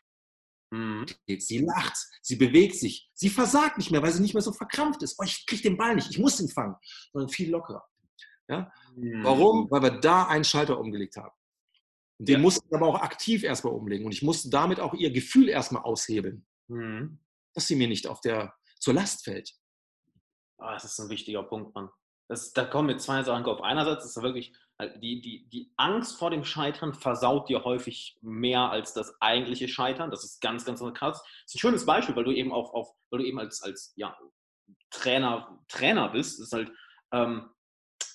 Mhm. 0.74 1.06
Sie 1.38 1.60
lacht, 1.60 1.96
sie 2.24 2.36
bewegt 2.36 2.76
sich, 2.76 3.08
sie 3.14 3.30
versagt 3.30 3.78
nicht 3.78 3.92
mehr, 3.92 4.02
weil 4.02 4.12
sie 4.12 4.24
nicht 4.24 4.34
mehr 4.34 4.42
so 4.42 4.52
verkrampft 4.52 5.04
ist. 5.04 5.20
Oh, 5.20 5.24
ich 5.24 5.46
kriege 5.46 5.62
den 5.62 5.78
Ball 5.78 5.94
nicht, 5.94 6.10
ich 6.10 6.18
muss 6.18 6.40
ihn 6.40 6.50
fangen, 6.50 6.76
sondern 7.12 7.30
viel 7.30 7.52
lockerer. 7.52 7.88
Ja? 8.48 8.72
Mhm. 8.96 9.24
Warum? 9.24 9.70
Weil 9.70 9.84
wir 9.84 10.00
da 10.00 10.26
einen 10.26 10.44
Schalter 10.44 10.80
umgelegt 10.80 11.16
haben. 11.16 11.36
Den 12.18 12.38
ja. 12.38 12.40
mussten 12.40 12.68
wir 12.72 12.78
aber 12.78 12.88
auch 12.88 13.02
aktiv 13.02 13.44
erstmal 13.44 13.74
umlegen 13.74 14.06
und 14.06 14.14
ich 14.14 14.24
musste 14.24 14.50
damit 14.50 14.80
auch 14.80 14.96
ihr 14.96 15.12
Gefühl 15.12 15.48
erstmal 15.48 15.84
aushebeln, 15.84 16.44
mhm. 16.68 17.20
dass 17.54 17.68
sie 17.68 17.76
mir 17.76 17.88
nicht 17.88 18.08
auf 18.08 18.22
der, 18.22 18.56
zur 18.80 18.96
Last 18.96 19.26
fällt. 19.26 19.54
Oh, 20.58 20.72
das 20.72 20.86
ist 20.86 21.00
ein 21.00 21.10
wichtiger 21.10 21.44
Punkt, 21.44 21.76
Mann. 21.76 21.90
Das, 22.30 22.52
da 22.52 22.66
kommen 22.66 22.88
mir 22.88 22.98
zwei 22.98 23.22
Sachen 23.22 23.46
auf. 23.46 23.62
Einerseits 23.62 24.06
ist 24.06 24.20
wirklich 24.24 24.48
halt 24.48 24.63
die, 24.82 25.22
die, 25.22 25.48
die 25.50 25.72
Angst 25.78 26.18
vor 26.18 26.32
dem 26.32 26.44
Scheitern 26.44 26.94
versaut 26.94 27.50
dir 27.50 27.64
häufig 27.64 28.18
mehr 28.22 28.72
als 28.72 28.94
das 28.94 29.16
eigentliche 29.22 29.68
Scheitern. 29.68 30.12
Das 30.12 30.24
ist 30.24 30.42
ganz, 30.42 30.66
ganz 30.66 30.80
krass. 30.94 31.22
Das 31.22 31.44
ist 31.48 31.56
ein 31.56 31.60
schönes 31.60 31.86
Beispiel, 31.86 32.16
weil 32.16 32.24
du 32.24 32.32
eben 32.32 32.52
auch 32.52 32.74
auf, 32.74 32.90
weil 33.10 33.20
du 33.20 33.26
eben 33.26 33.40
als, 33.40 33.62
als 33.62 33.94
ja, 33.96 34.18
Trainer, 34.90 35.60
Trainer 35.68 36.10
bist. 36.10 36.40
Das 36.40 36.48
ist 36.48 36.54
halt, 36.54 36.72
ähm, 37.12 37.50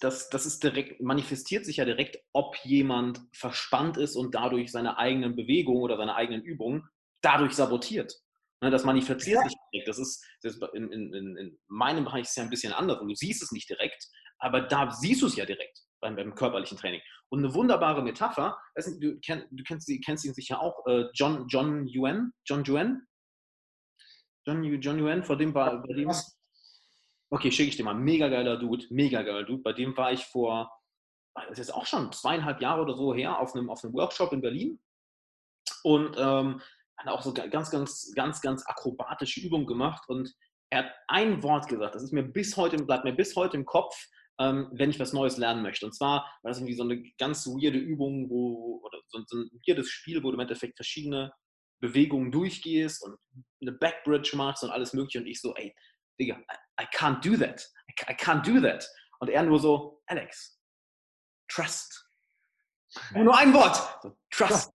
das, 0.01 0.29
das 0.31 0.47
ist 0.47 0.62
direkt, 0.62 1.01
manifestiert 1.01 1.64
sich 1.64 1.79
ja 1.79 1.85
direkt, 1.85 2.18
ob 2.33 2.57
jemand 2.64 3.21
verspannt 3.33 3.97
ist 3.97 4.16
und 4.16 4.35
dadurch 4.35 4.71
seine 4.71 4.99
eigenen 4.99 5.37
Bewegungen 5.37 5.83
oder 5.83 5.97
seine 5.97 6.14
eigenen 6.14 6.42
Übungen 6.42 6.88
dadurch 7.21 7.55
sabotiert. 7.55 8.14
Ne, 8.61 8.71
das 8.71 8.85
manifestiert 8.85 9.37
ja. 9.37 9.49
sich 9.49 9.57
direkt. 9.73 9.88
Das 9.88 9.99
ist, 9.99 10.25
das 10.42 10.59
in, 10.73 10.90
in, 10.90 11.37
in, 11.37 11.59
meinem 11.68 12.05
Bereich 12.05 12.23
ist 12.23 12.31
es 12.31 12.37
ja 12.37 12.42
ein 12.42 12.51
bisschen 12.51 12.73
anders 12.73 13.01
und 13.01 13.09
du 13.09 13.14
siehst 13.14 13.42
es 13.42 13.53
nicht 13.53 13.68
direkt, 13.68 14.09
aber 14.38 14.62
da 14.62 14.90
siehst 14.90 15.22
du 15.22 15.27
es 15.27 15.37
ja 15.37 15.44
direkt 15.44 15.83
beim, 16.01 16.16
beim 16.16 16.35
körperlichen 16.35 16.79
Training. 16.79 17.01
Und 17.31 17.44
eine 17.44 17.55
wunderbare 17.55 18.03
Metapher, 18.03 18.59
du, 19.01 19.18
kenn, 19.20 19.44
du 19.51 19.62
kennst, 19.64 19.90
kennst 20.05 20.24
ihn 20.24 20.35
sicher 20.35 20.61
auch, 20.61 20.87
äh, 20.87 21.07
John, 21.12 21.46
John 21.48 21.87
Yuen, 21.87 22.33
John 22.44 22.64
Yuen, 22.64 23.07
John, 24.46 24.64
John 24.81 24.98
Yuen, 24.98 25.24
vor 25.24 25.37
dem 25.37 25.55
war, 25.55 25.83
bei 25.83 25.94
dem, 25.94 26.11
okay, 27.31 27.51
schicke 27.51 27.70
ich 27.70 27.77
dir 27.77 27.85
mal, 27.85 27.94
mega 27.94 28.29
geiler 28.29 28.57
Dude, 28.57 28.87
mega 28.90 29.22
geiler 29.22 29.44
Dude, 29.44 29.62
bei 29.62 29.72
dem 29.72 29.96
war 29.96 30.12
ich 30.12 30.24
vor, 30.24 30.72
das 31.48 31.59
ist 31.59 31.70
auch 31.70 31.87
schon 31.87 32.12
zweieinhalb 32.12 32.61
Jahre 32.61 32.83
oder 32.83 32.96
so 32.96 33.14
her, 33.14 33.38
auf 33.38 33.55
einem, 33.55 33.70
auf 33.70 33.85
einem 33.85 33.92
Workshop 33.94 34.33
in 34.33 34.40
Berlin. 34.40 34.81
Und 35.83 36.16
ähm, 36.18 36.61
hat 36.96 37.09
auch 37.09 37.22
so 37.22 37.33
ganz, 37.33 37.70
ganz, 37.70 38.12
ganz, 38.14 38.40
ganz 38.40 38.66
akrobatische 38.66 39.40
Übungen 39.40 39.66
gemacht. 39.66 40.09
Und 40.09 40.35
er 40.70 40.85
hat 40.85 40.92
ein 41.07 41.42
Wort 41.42 41.68
gesagt, 41.68 41.94
das 41.94 42.03
ist 42.03 42.12
mir 42.12 42.24
bis 42.24 42.57
heute, 42.57 42.77
bleibt 42.83 43.05
mir 43.05 43.12
bis 43.14 43.37
heute 43.37 43.57
im 43.57 43.64
Kopf, 43.64 44.09
ähm, 44.38 44.68
wenn 44.72 44.90
ich 44.90 45.01
was 45.01 45.12
Neues 45.12 45.37
lernen 45.37 45.62
möchte. 45.62 45.87
Und 45.87 45.92
zwar 45.92 46.22
war 46.42 46.51
das 46.51 46.59
irgendwie 46.59 46.74
so 46.74 46.85
eine 46.85 47.03
ganz 47.18 47.46
weirde 47.46 47.79
Übung, 47.79 48.31
wo, 48.31 48.81
oder 48.85 49.01
so, 49.09 49.22
so 49.27 49.38
ein 49.38 49.51
weirdes 49.66 49.88
Spiel, 49.88 50.22
wo 50.22 50.31
du 50.31 50.35
im 50.35 50.40
Endeffekt 50.40 50.77
verschiedene 50.77 51.33
Bewegungen 51.81 52.31
durchgehst 52.31 53.03
und 53.03 53.16
eine 53.61 53.72
Backbridge 53.72 54.37
machst 54.37 54.62
und 54.62 54.70
alles 54.70 54.92
mögliche. 54.92 55.18
Und 55.18 55.27
ich 55.27 55.40
so, 55.40 55.55
ey, 55.55 55.74
Digga, 56.20 56.37
I, 56.37 56.83
I 56.83 56.87
can't 56.87 57.20
do 57.20 57.37
that. 57.37 57.64
I, 57.90 58.12
I 58.12 58.14
can't 58.14 58.42
do 58.42 58.61
that. 58.61 58.88
Und 59.20 59.29
er 59.31 59.42
nur 59.42 59.59
so, 59.59 60.03
Alex, 60.07 60.61
trust. 61.48 62.09
Und 63.14 63.24
nur 63.24 63.37
ein 63.37 63.53
Wort. 63.53 63.77
So, 64.03 64.16
trust. 64.31 64.72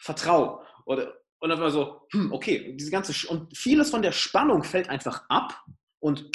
Vertrau. 0.00 0.64
Oder, 0.86 1.14
und 1.40 1.50
dann 1.50 1.60
war 1.60 1.70
so, 1.70 2.06
hm, 2.12 2.32
okay, 2.32 2.74
diese 2.76 2.90
ganze, 2.90 3.28
und 3.28 3.56
vieles 3.56 3.90
von 3.90 4.02
der 4.02 4.12
Spannung 4.12 4.64
fällt 4.64 4.88
einfach 4.88 5.24
ab 5.28 5.64
und 6.00 6.30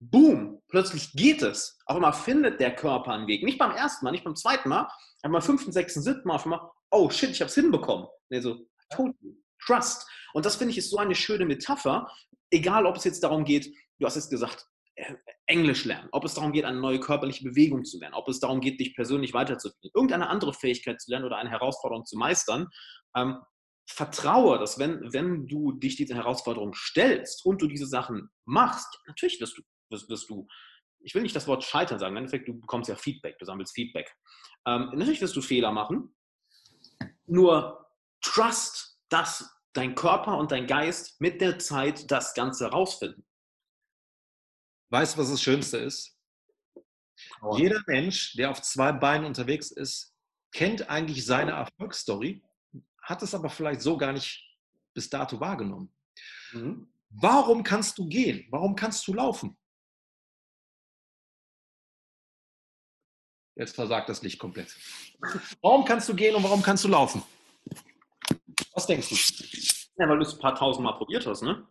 boom, 0.00 0.60
plötzlich 0.68 1.12
geht 1.12 1.42
es. 1.42 1.78
Auf 1.86 1.96
einmal 1.96 2.12
findet 2.12 2.60
der 2.60 2.74
Körper 2.74 3.12
einen 3.12 3.26
Weg. 3.26 3.42
Nicht 3.42 3.58
beim 3.58 3.72
ersten 3.72 4.04
Mal, 4.04 4.12
nicht 4.12 4.24
beim 4.24 4.36
zweiten 4.36 4.68
Mal, 4.68 4.88
aber 5.22 5.32
beim 5.32 5.42
fünften, 5.42 5.72
sechsten, 5.72 6.02
siebten 6.02 6.28
Mal 6.28 6.36
auf 6.36 6.44
einmal, 6.44 6.60
oh 6.90 7.10
shit, 7.10 7.30
ich 7.30 7.40
habe 7.40 7.48
es 7.48 7.54
hinbekommen. 7.54 8.06
Und 8.30 8.42
so, 8.42 8.66
totally, 8.90 9.36
trust. 9.64 10.08
Und 10.34 10.46
das 10.46 10.56
finde 10.56 10.72
ich 10.72 10.78
ist 10.78 10.90
so 10.90 10.98
eine 10.98 11.14
schöne 11.14 11.46
Metapher, 11.46 12.10
egal 12.50 12.86
ob 12.86 12.96
es 12.96 13.04
jetzt 13.04 13.22
darum 13.22 13.44
geht, 13.44 13.72
du 13.98 14.06
hast 14.06 14.16
jetzt 14.16 14.30
gesagt, 14.30 14.66
äh, 14.94 15.14
Englisch 15.46 15.84
lernen, 15.84 16.08
ob 16.12 16.24
es 16.24 16.34
darum 16.34 16.52
geht, 16.52 16.64
eine 16.64 16.80
neue 16.80 17.00
körperliche 17.00 17.44
Bewegung 17.44 17.84
zu 17.84 17.98
lernen, 17.98 18.14
ob 18.14 18.28
es 18.28 18.40
darum 18.40 18.60
geht, 18.60 18.80
dich 18.80 18.94
persönlich 18.94 19.34
weiterzubilden, 19.34 19.90
irgendeine 19.94 20.28
andere 20.28 20.52
Fähigkeit 20.52 21.00
zu 21.00 21.10
lernen 21.10 21.26
oder 21.26 21.38
eine 21.38 21.50
Herausforderung 21.50 22.04
zu 22.04 22.16
meistern. 22.16 22.68
Ähm, 23.16 23.38
vertraue, 23.90 24.58
dass 24.58 24.78
wenn, 24.78 25.12
wenn 25.12 25.46
du 25.46 25.72
dich 25.72 25.96
dieser 25.96 26.14
Herausforderung 26.14 26.74
stellst 26.74 27.44
und 27.46 27.62
du 27.62 27.66
diese 27.66 27.86
Sachen 27.86 28.28
machst, 28.44 29.00
natürlich 29.06 29.40
wirst 29.40 29.56
du, 29.56 29.62
wirst, 29.90 30.08
wirst 30.08 30.28
du, 30.30 30.46
ich 31.00 31.14
will 31.14 31.22
nicht 31.22 31.36
das 31.36 31.46
Wort 31.46 31.64
scheitern 31.64 31.98
sagen, 31.98 32.12
im 32.12 32.18
Endeffekt, 32.18 32.48
du 32.48 32.58
bekommst 32.58 32.88
ja 32.88 32.96
Feedback, 32.96 33.38
du 33.38 33.44
sammelst 33.44 33.74
Feedback. 33.74 34.14
Ähm, 34.66 34.90
natürlich 34.94 35.20
wirst 35.20 35.36
du 35.36 35.42
Fehler 35.42 35.72
machen, 35.72 36.14
nur 37.26 37.86
trust, 38.20 38.98
dass 39.08 39.50
dein 39.72 39.94
Körper 39.94 40.38
und 40.38 40.50
dein 40.50 40.66
Geist 40.66 41.20
mit 41.20 41.40
der 41.40 41.58
Zeit 41.58 42.10
das 42.10 42.34
Ganze 42.34 42.66
rausfinden. 42.66 43.24
Weißt 44.90 45.16
du, 45.16 45.20
was 45.20 45.30
das 45.30 45.42
Schönste 45.42 45.78
ist? 45.78 46.18
Oh. 47.42 47.56
Jeder 47.56 47.80
Mensch, 47.86 48.34
der 48.34 48.50
auf 48.50 48.62
zwei 48.62 48.92
Beinen 48.92 49.26
unterwegs 49.26 49.70
ist, 49.70 50.14
kennt 50.52 50.88
eigentlich 50.88 51.24
seine 51.26 51.52
Erfolgsstory, 51.52 52.42
hat 53.02 53.22
es 53.22 53.34
aber 53.34 53.50
vielleicht 53.50 53.80
so 53.80 53.96
gar 53.96 54.12
nicht 54.12 54.44
bis 54.94 55.10
dato 55.10 55.38
wahrgenommen. 55.40 55.92
Mhm. 56.52 56.92
Warum 57.10 57.62
kannst 57.62 57.98
du 57.98 58.08
gehen? 58.08 58.46
Warum 58.50 58.74
kannst 58.74 59.06
du 59.06 59.14
laufen? 59.14 59.56
Jetzt 63.58 63.74
versagt 63.74 64.08
das 64.08 64.22
Licht 64.22 64.38
komplett. 64.38 64.74
Warum 65.60 65.84
kannst 65.84 66.08
du 66.08 66.14
gehen 66.14 66.34
und 66.36 66.44
warum 66.44 66.62
kannst 66.62 66.84
du 66.84 66.88
laufen? 66.88 67.22
Was 68.72 68.86
denkst 68.86 69.08
du? 69.08 69.16
Ja, 69.98 70.08
weil 70.08 70.16
du 70.16 70.22
es 70.22 70.34
ein 70.34 70.38
paar 70.38 70.54
tausend 70.54 70.84
Mal 70.84 70.92
probiert 70.92 71.26
hast, 71.26 71.42
ne? 71.42 71.66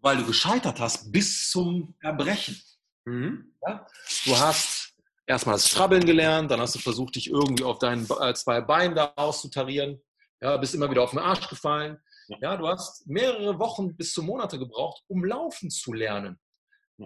Weil 0.00 0.16
du 0.16 0.26
gescheitert 0.26 0.80
hast 0.80 1.12
bis 1.12 1.50
zum 1.50 1.94
Erbrechen. 2.00 2.60
Mhm. 3.04 3.54
Ja? 3.64 3.86
Du 4.24 4.36
hast 4.36 4.92
erstmal 5.24 5.54
das 5.54 5.72
Krabbeln 5.72 6.04
gelernt, 6.04 6.50
dann 6.50 6.60
hast 6.60 6.74
du 6.74 6.80
versucht, 6.80 7.14
dich 7.14 7.30
irgendwie 7.30 7.62
auf 7.62 7.78
deinen 7.78 8.04
äh, 8.20 8.34
zwei 8.34 8.60
Beinen 8.60 8.96
da 8.96 9.12
auszutarieren. 9.14 10.02
Ja, 10.40 10.56
bist 10.56 10.74
immer 10.74 10.90
wieder 10.90 11.02
auf 11.02 11.10
den 11.10 11.20
Arsch 11.20 11.48
gefallen. 11.48 11.96
Ja, 12.40 12.56
du 12.56 12.66
hast 12.66 13.06
mehrere 13.06 13.56
Wochen 13.60 13.96
bis 13.96 14.12
zu 14.12 14.22
Monate 14.24 14.58
gebraucht, 14.58 15.04
um 15.06 15.24
laufen 15.24 15.70
zu 15.70 15.92
lernen. 15.92 16.40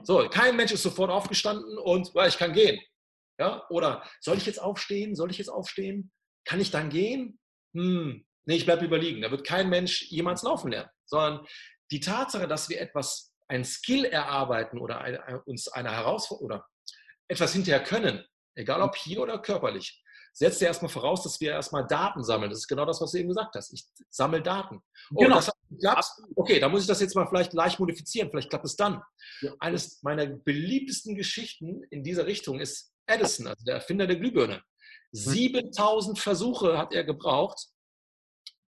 So, 0.03 0.27
kein 0.31 0.57
Mensch 0.57 0.73
ist 0.73 0.83
sofort 0.83 1.11
aufgestanden 1.11 1.77
und 1.79 2.13
ich 2.27 2.39
kann 2.39 2.53
gehen. 2.53 2.81
Ja, 3.39 3.65
oder 3.71 4.03
soll 4.21 4.37
ich 4.37 4.47
jetzt 4.47 4.61
aufstehen? 4.61 5.15
Soll 5.15 5.31
ich 5.31 5.39
jetzt 5.39 5.49
aufstehen? 5.49 6.11
Kann 6.45 6.61
ich 6.61 6.71
dann 6.71 6.91
gehen? 6.91 7.39
Hm, 7.75 8.27
nee, 8.47 8.57
ich 8.57 8.65
bleibe 8.65 8.85
überliegen. 8.85 9.23
Da 9.23 9.31
wird 9.31 9.47
kein 9.47 9.69
Mensch 9.69 10.03
jemals 10.11 10.43
laufen 10.43 10.71
lernen, 10.71 10.91
sondern 11.07 11.47
die 11.91 12.01
Tatsache, 12.01 12.49
dass 12.49 12.69
wir 12.69 12.81
etwas, 12.81 13.33
ein 13.51 13.65
Skill 13.65 14.05
erarbeiten 14.05 14.79
oder 14.79 15.01
eine, 15.01 15.43
uns 15.45 15.69
eine 15.69 15.91
Herausforderung 15.91 16.47
oder 16.47 16.67
etwas 17.29 17.53
hinterher 17.53 17.83
können, 17.83 18.25
egal 18.55 18.83
ob 18.83 18.95
hier 18.95 19.23
oder 19.23 19.39
körperlich, 19.39 20.03
setzt 20.33 20.61
ja 20.61 20.69
erstmal 20.69 20.91
voraus, 20.91 21.23
dass 21.23 21.41
wir 21.41 21.53
erstmal 21.53 21.87
Daten 21.87 22.23
sammeln. 22.23 22.51
Das 22.51 22.61
ist 22.61 22.69
genau 22.69 22.85
das, 22.85 23.01
was 23.01 23.13
du 23.13 23.19
eben 23.19 23.29
gesagt 23.29 23.55
hast. 23.55 23.73
Ich 23.73 23.87
sammle 24.11 24.43
Daten. 24.43 24.81
Oh, 25.15 25.23
genau. 25.23 25.37
das 25.37 25.51
klappt. 25.81 26.05
Okay, 26.37 26.61
da 26.61 26.69
muss 26.69 26.83
ich 26.83 26.87
das 26.87 27.01
jetzt 27.01 27.17
mal 27.17 27.27
vielleicht 27.27 27.55
leicht 27.55 27.81
modifizieren. 27.81 28.31
Vielleicht 28.31 28.51
klappt 28.51 28.67
es 28.67 28.77
dann. 28.77 29.03
Ja. 29.41 29.53
Eines 29.59 30.03
meiner 30.03 30.27
beliebtesten 30.27 31.17
Geschichten 31.17 31.83
in 31.91 32.05
dieser 32.05 32.27
Richtung 32.27 32.61
ist 32.61 32.93
Edison, 33.09 33.47
also 33.47 33.65
der 33.65 33.77
Erfinder 33.77 34.07
der 34.07 34.17
Glühbirne. 34.17 34.63
7000 35.13 36.19
Versuche 36.19 36.77
hat 36.77 36.93
er 36.93 37.05
gebraucht, 37.05 37.59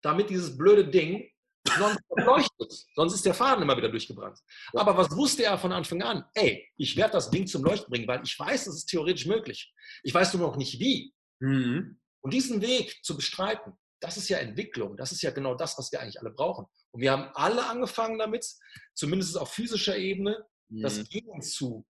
damit 0.01 0.29
dieses 0.29 0.57
blöde 0.57 0.87
Ding 0.87 1.29
sonst 1.77 1.99
leuchtet. 2.09 2.73
Sonst 2.95 3.13
ist 3.13 3.25
der 3.25 3.33
Faden 3.33 3.63
immer 3.63 3.77
wieder 3.77 3.89
durchgebrannt. 3.89 4.37
Aber 4.73 4.97
was 4.97 5.09
wusste 5.15 5.43
er 5.43 5.57
von 5.57 5.71
Anfang 5.71 6.01
an? 6.01 6.25
Ey, 6.33 6.69
ich 6.77 6.95
werde 6.97 7.13
das 7.13 7.29
Ding 7.29 7.47
zum 7.47 7.63
Leuchten 7.63 7.89
bringen, 7.89 8.07
weil 8.07 8.21
ich 8.23 8.37
weiß, 8.37 8.67
es 8.67 8.75
ist 8.75 8.85
theoretisch 8.85 9.25
möglich. 9.25 9.73
Ich 10.03 10.13
weiß 10.13 10.33
nur 10.33 10.47
noch 10.47 10.57
nicht 10.57 10.79
wie. 10.79 11.13
Mhm. 11.39 11.99
Und 12.21 12.33
diesen 12.33 12.61
Weg 12.61 13.03
zu 13.03 13.15
bestreiten, 13.15 13.73
das 14.01 14.17
ist 14.17 14.29
ja 14.29 14.37
Entwicklung. 14.39 14.97
Das 14.97 15.11
ist 15.11 15.21
ja 15.21 15.31
genau 15.31 15.55
das, 15.55 15.77
was 15.77 15.91
wir 15.91 16.01
eigentlich 16.01 16.19
alle 16.19 16.31
brauchen. 16.31 16.65
Und 16.91 17.01
wir 17.01 17.11
haben 17.11 17.29
alle 17.33 17.65
angefangen 17.65 18.19
damit, 18.19 18.45
zumindest 18.93 19.37
auf 19.37 19.53
physischer 19.53 19.97
Ebene, 19.97 20.45
mhm. 20.69 20.81
das 20.81 21.03
Gehen 21.07 21.41
zu, 21.41 21.85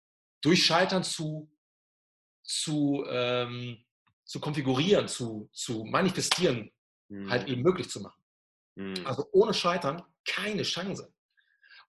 durch 0.42 0.64
Scheitern 0.64 1.04
zu 1.04 1.50
zu, 2.42 3.04
ähm, 3.08 3.84
zu 4.24 4.40
konfigurieren, 4.40 5.08
zu, 5.08 5.48
zu 5.52 5.84
manifestieren, 5.84 6.70
mhm. 7.08 7.30
halt 7.30 7.48
eben 7.48 7.62
möglich 7.62 7.88
zu 7.88 8.00
machen. 8.00 8.22
Mhm. 8.76 9.06
Also 9.06 9.26
ohne 9.32 9.54
Scheitern 9.54 10.02
keine 10.24 10.62
Chance. 10.62 11.12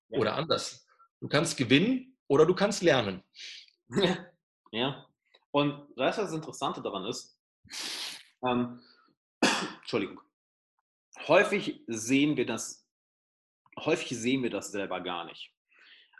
Ja. 0.09 0.19
Oder 0.19 0.35
anders. 0.35 0.85
Du 1.19 1.27
kannst 1.27 1.57
gewinnen 1.57 2.17
oder 2.27 2.45
du 2.45 2.55
kannst 2.55 2.81
lernen. 2.81 3.23
Ja. 3.89 4.25
ja. 4.71 5.05
Und 5.51 5.73
weißt 5.97 6.17
du, 6.17 6.23
was 6.23 6.29
das 6.29 6.33
Interessante 6.33 6.81
daran 6.81 7.05
ist? 7.05 7.37
Ähm, 8.43 8.81
Entschuldigung. 9.81 10.21
Häufig 11.27 11.83
sehen 11.87 12.37
wir 12.37 12.45
das, 12.45 12.87
häufig 13.77 14.17
sehen 14.17 14.43
wir 14.43 14.49
das 14.49 14.71
selber 14.71 15.01
gar 15.01 15.25
nicht. 15.25 15.53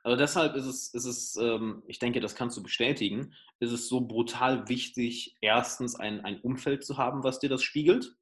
Also 0.03 0.17
deshalb 0.17 0.55
ist 0.55 0.65
es, 0.65 0.93
ist 0.93 1.05
es 1.05 1.35
ähm, 1.35 1.83
ich 1.87 1.99
denke, 1.99 2.19
das 2.19 2.35
kannst 2.35 2.57
du 2.57 2.63
bestätigen, 2.63 3.33
ist 3.59 3.71
es 3.71 3.87
so 3.87 4.01
brutal 4.01 4.67
wichtig, 4.67 5.37
erstens 5.41 5.95
ein, 5.95 6.25
ein 6.25 6.41
Umfeld 6.41 6.83
zu 6.83 6.97
haben, 6.97 7.23
was 7.23 7.39
dir 7.39 7.49
das 7.49 7.63
spiegelt. 7.63 8.15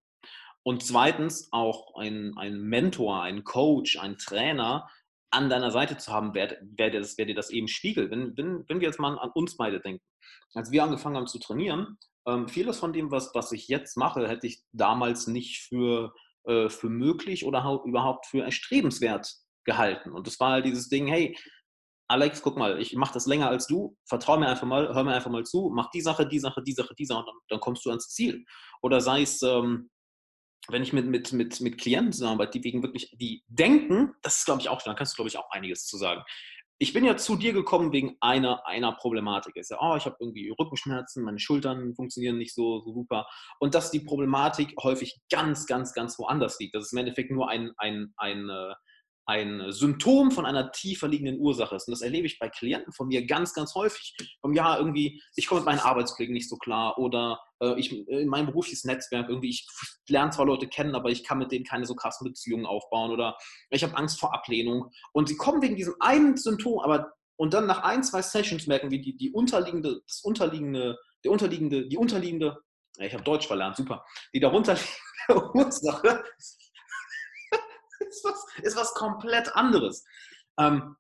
Und 0.63 0.83
zweitens 0.83 1.49
auch 1.51 1.95
ein, 1.95 2.33
ein 2.37 2.59
Mentor, 2.59 3.23
ein 3.23 3.43
Coach, 3.43 3.97
ein 3.97 4.17
Trainer 4.17 4.89
an 5.31 5.49
deiner 5.49 5.71
Seite 5.71 5.97
zu 5.97 6.11
haben, 6.11 6.33
wer, 6.33 6.57
wer, 6.61 6.89
dir, 6.89 6.99
das, 6.99 7.17
wer 7.17 7.25
dir 7.25 7.35
das 7.35 7.49
eben 7.49 7.67
spiegelt. 7.67 8.11
Wenn, 8.11 8.35
wenn, 8.35 8.65
wenn 8.67 8.79
wir 8.79 8.87
jetzt 8.87 8.99
mal 8.99 9.17
an 9.17 9.31
uns 9.33 9.55
beide 9.55 9.79
denken. 9.79 10.03
Als 10.53 10.71
wir 10.71 10.83
angefangen 10.83 11.15
haben 11.15 11.27
zu 11.27 11.39
trainieren, 11.39 11.97
ähm, 12.27 12.47
vieles 12.47 12.79
von 12.79 12.93
dem, 12.93 13.11
was, 13.11 13.31
was 13.33 13.51
ich 13.51 13.67
jetzt 13.67 13.95
mache, 13.95 14.27
hätte 14.27 14.47
ich 14.47 14.61
damals 14.73 15.27
nicht 15.27 15.61
für, 15.61 16.13
äh, 16.45 16.69
für 16.69 16.89
möglich 16.89 17.45
oder 17.45 17.81
überhaupt 17.85 18.25
für 18.25 18.43
erstrebenswert 18.43 19.31
gehalten. 19.65 20.11
Und 20.11 20.27
das 20.27 20.39
war 20.39 20.51
halt 20.51 20.65
dieses 20.65 20.89
Ding, 20.89 21.07
hey, 21.07 21.37
Alex, 22.09 22.41
guck 22.41 22.57
mal, 22.57 22.81
ich 22.81 22.95
mache 22.95 23.13
das 23.13 23.27
länger 23.27 23.49
als 23.49 23.67
du, 23.67 23.95
vertrau 24.05 24.35
mir 24.37 24.47
einfach 24.47 24.65
mal, 24.65 24.93
hör 24.93 25.03
mir 25.03 25.13
einfach 25.13 25.29
mal 25.29 25.45
zu, 25.45 25.69
mach 25.71 25.91
die 25.91 26.01
Sache, 26.01 26.27
die 26.27 26.39
Sache, 26.39 26.63
die 26.63 26.73
Sache, 26.73 26.95
die 26.97 27.05
Sache 27.05 27.19
und 27.19 27.27
dann, 27.27 27.35
dann 27.49 27.59
kommst 27.59 27.85
du 27.85 27.91
ans 27.91 28.09
Ziel. 28.09 28.45
Oder 28.81 28.99
sei 28.99 29.21
es, 29.21 29.43
ähm, 29.43 29.91
wenn 30.69 30.81
ich 30.81 30.91
mit, 30.91 31.05
mit, 31.05 31.31
mit, 31.33 31.61
mit 31.61 31.77
Klienten 31.77 32.11
zusammenarbeite, 32.11 32.59
die 32.59 32.63
wegen 32.63 32.81
wirklich, 32.81 33.15
die 33.19 33.43
denken, 33.47 34.15
das 34.23 34.39
ist 34.39 34.45
glaube 34.45 34.59
ich 34.59 34.69
auch, 34.69 34.81
da 34.81 34.95
kannst 34.95 35.13
du 35.13 35.15
glaube 35.17 35.29
ich 35.29 35.37
auch 35.37 35.51
einiges 35.51 35.85
zu 35.85 35.97
sagen. 35.97 36.23
Ich 36.79 36.93
bin 36.93 37.05
ja 37.05 37.15
zu 37.15 37.35
dir 37.35 37.53
gekommen 37.53 37.91
wegen 37.91 38.17
einer, 38.21 38.65
einer 38.65 38.93
Problematik. 38.93 39.55
Ich 39.55 39.67
sage, 39.67 39.81
oh, 39.83 39.95
ich 39.95 40.05
habe 40.05 40.15
irgendwie 40.19 40.49
Rückenschmerzen, 40.49 41.23
meine 41.23 41.37
Schultern 41.37 41.93
funktionieren 41.93 42.39
nicht 42.39 42.55
so, 42.55 42.79
so 42.79 42.91
super. 42.91 43.27
Und 43.59 43.75
dass 43.75 43.91
die 43.91 43.99
Problematik 43.99 44.73
häufig 44.81 45.19
ganz, 45.29 45.67
ganz, 45.67 45.93
ganz 45.93 46.17
woanders 46.17 46.57
liegt. 46.57 46.73
Das 46.73 46.85
ist 46.85 46.93
im 46.93 46.99
Endeffekt 46.99 47.31
nur 47.31 47.49
ein, 47.49 47.73
ein, 47.77 48.13
ein, 48.17 48.49
äh, 48.49 48.73
ein 49.29 49.71
Symptom 49.71 50.31
von 50.31 50.47
einer 50.47 50.71
tiefer 50.71 51.07
liegenden 51.07 51.39
Ursache 51.39 51.75
ist. 51.75 51.87
Und 51.87 51.91
das 51.91 52.01
erlebe 52.01 52.25
ich 52.25 52.39
bei 52.39 52.49
Klienten 52.49 52.91
von 52.91 53.07
mir 53.07 53.27
ganz, 53.27 53.53
ganz 53.53 53.75
häufig. 53.75 54.17
Vom 54.41 54.53
ja, 54.53 54.75
irgendwie, 54.75 55.21
ich 55.35 55.45
komme 55.45 55.61
mit 55.61 55.67
meinen 55.67 55.79
Arbeitskollegen 55.79 56.33
nicht 56.33 56.49
so 56.49 56.57
klar 56.57 56.97
oder 56.97 57.39
äh, 57.61 57.79
ich, 57.79 57.91
in 58.07 58.27
meinem 58.27 58.47
berufliches 58.47 58.85
Netzwerk, 58.85 59.29
irgendwie, 59.29 59.49
ich 59.49 59.67
lerne 60.07 60.31
zwar 60.31 60.47
Leute 60.47 60.67
kennen, 60.67 60.95
aber 60.95 61.09
ich 61.09 61.23
kann 61.23 61.37
mit 61.37 61.51
denen 61.51 61.63
keine 61.63 61.85
so 61.85 61.93
krassen 61.93 62.25
Beziehungen 62.25 62.65
aufbauen 62.65 63.11
oder 63.11 63.37
ich 63.69 63.83
habe 63.83 63.95
Angst 63.95 64.19
vor 64.19 64.33
Ablehnung. 64.33 64.89
Und 65.13 65.29
sie 65.29 65.37
kommen 65.37 65.61
wegen 65.61 65.75
diesem 65.75 65.93
einen 65.99 66.35
Symptom, 66.35 66.79
aber 66.79 67.13
und 67.37 67.53
dann 67.53 67.67
nach 67.67 67.83
ein, 67.83 68.03
zwei 68.03 68.23
Sessions 68.23 68.65
merken 68.65 68.89
wir, 68.89 68.99
die, 68.99 69.15
die 69.15 69.31
unterliegende, 69.31 70.01
das 70.07 70.21
unterliegende, 70.23 70.97
der 71.23 71.31
unterliegende, 71.31 71.87
die 71.87 71.97
unterliegende, 71.97 72.57
ich 72.97 73.13
habe 73.13 73.23
Deutsch 73.23 73.45
verlernt, 73.45 73.77
super, 73.77 74.03
die 74.33 74.39
darunterliegende 74.39 74.89
Ursache 75.53 76.23
ist 78.09 78.25
was, 78.25 78.45
ist 78.63 78.77
was 78.77 78.93
komplett 78.93 79.55
anderes. 79.55 80.05
Ähm, 80.59 80.95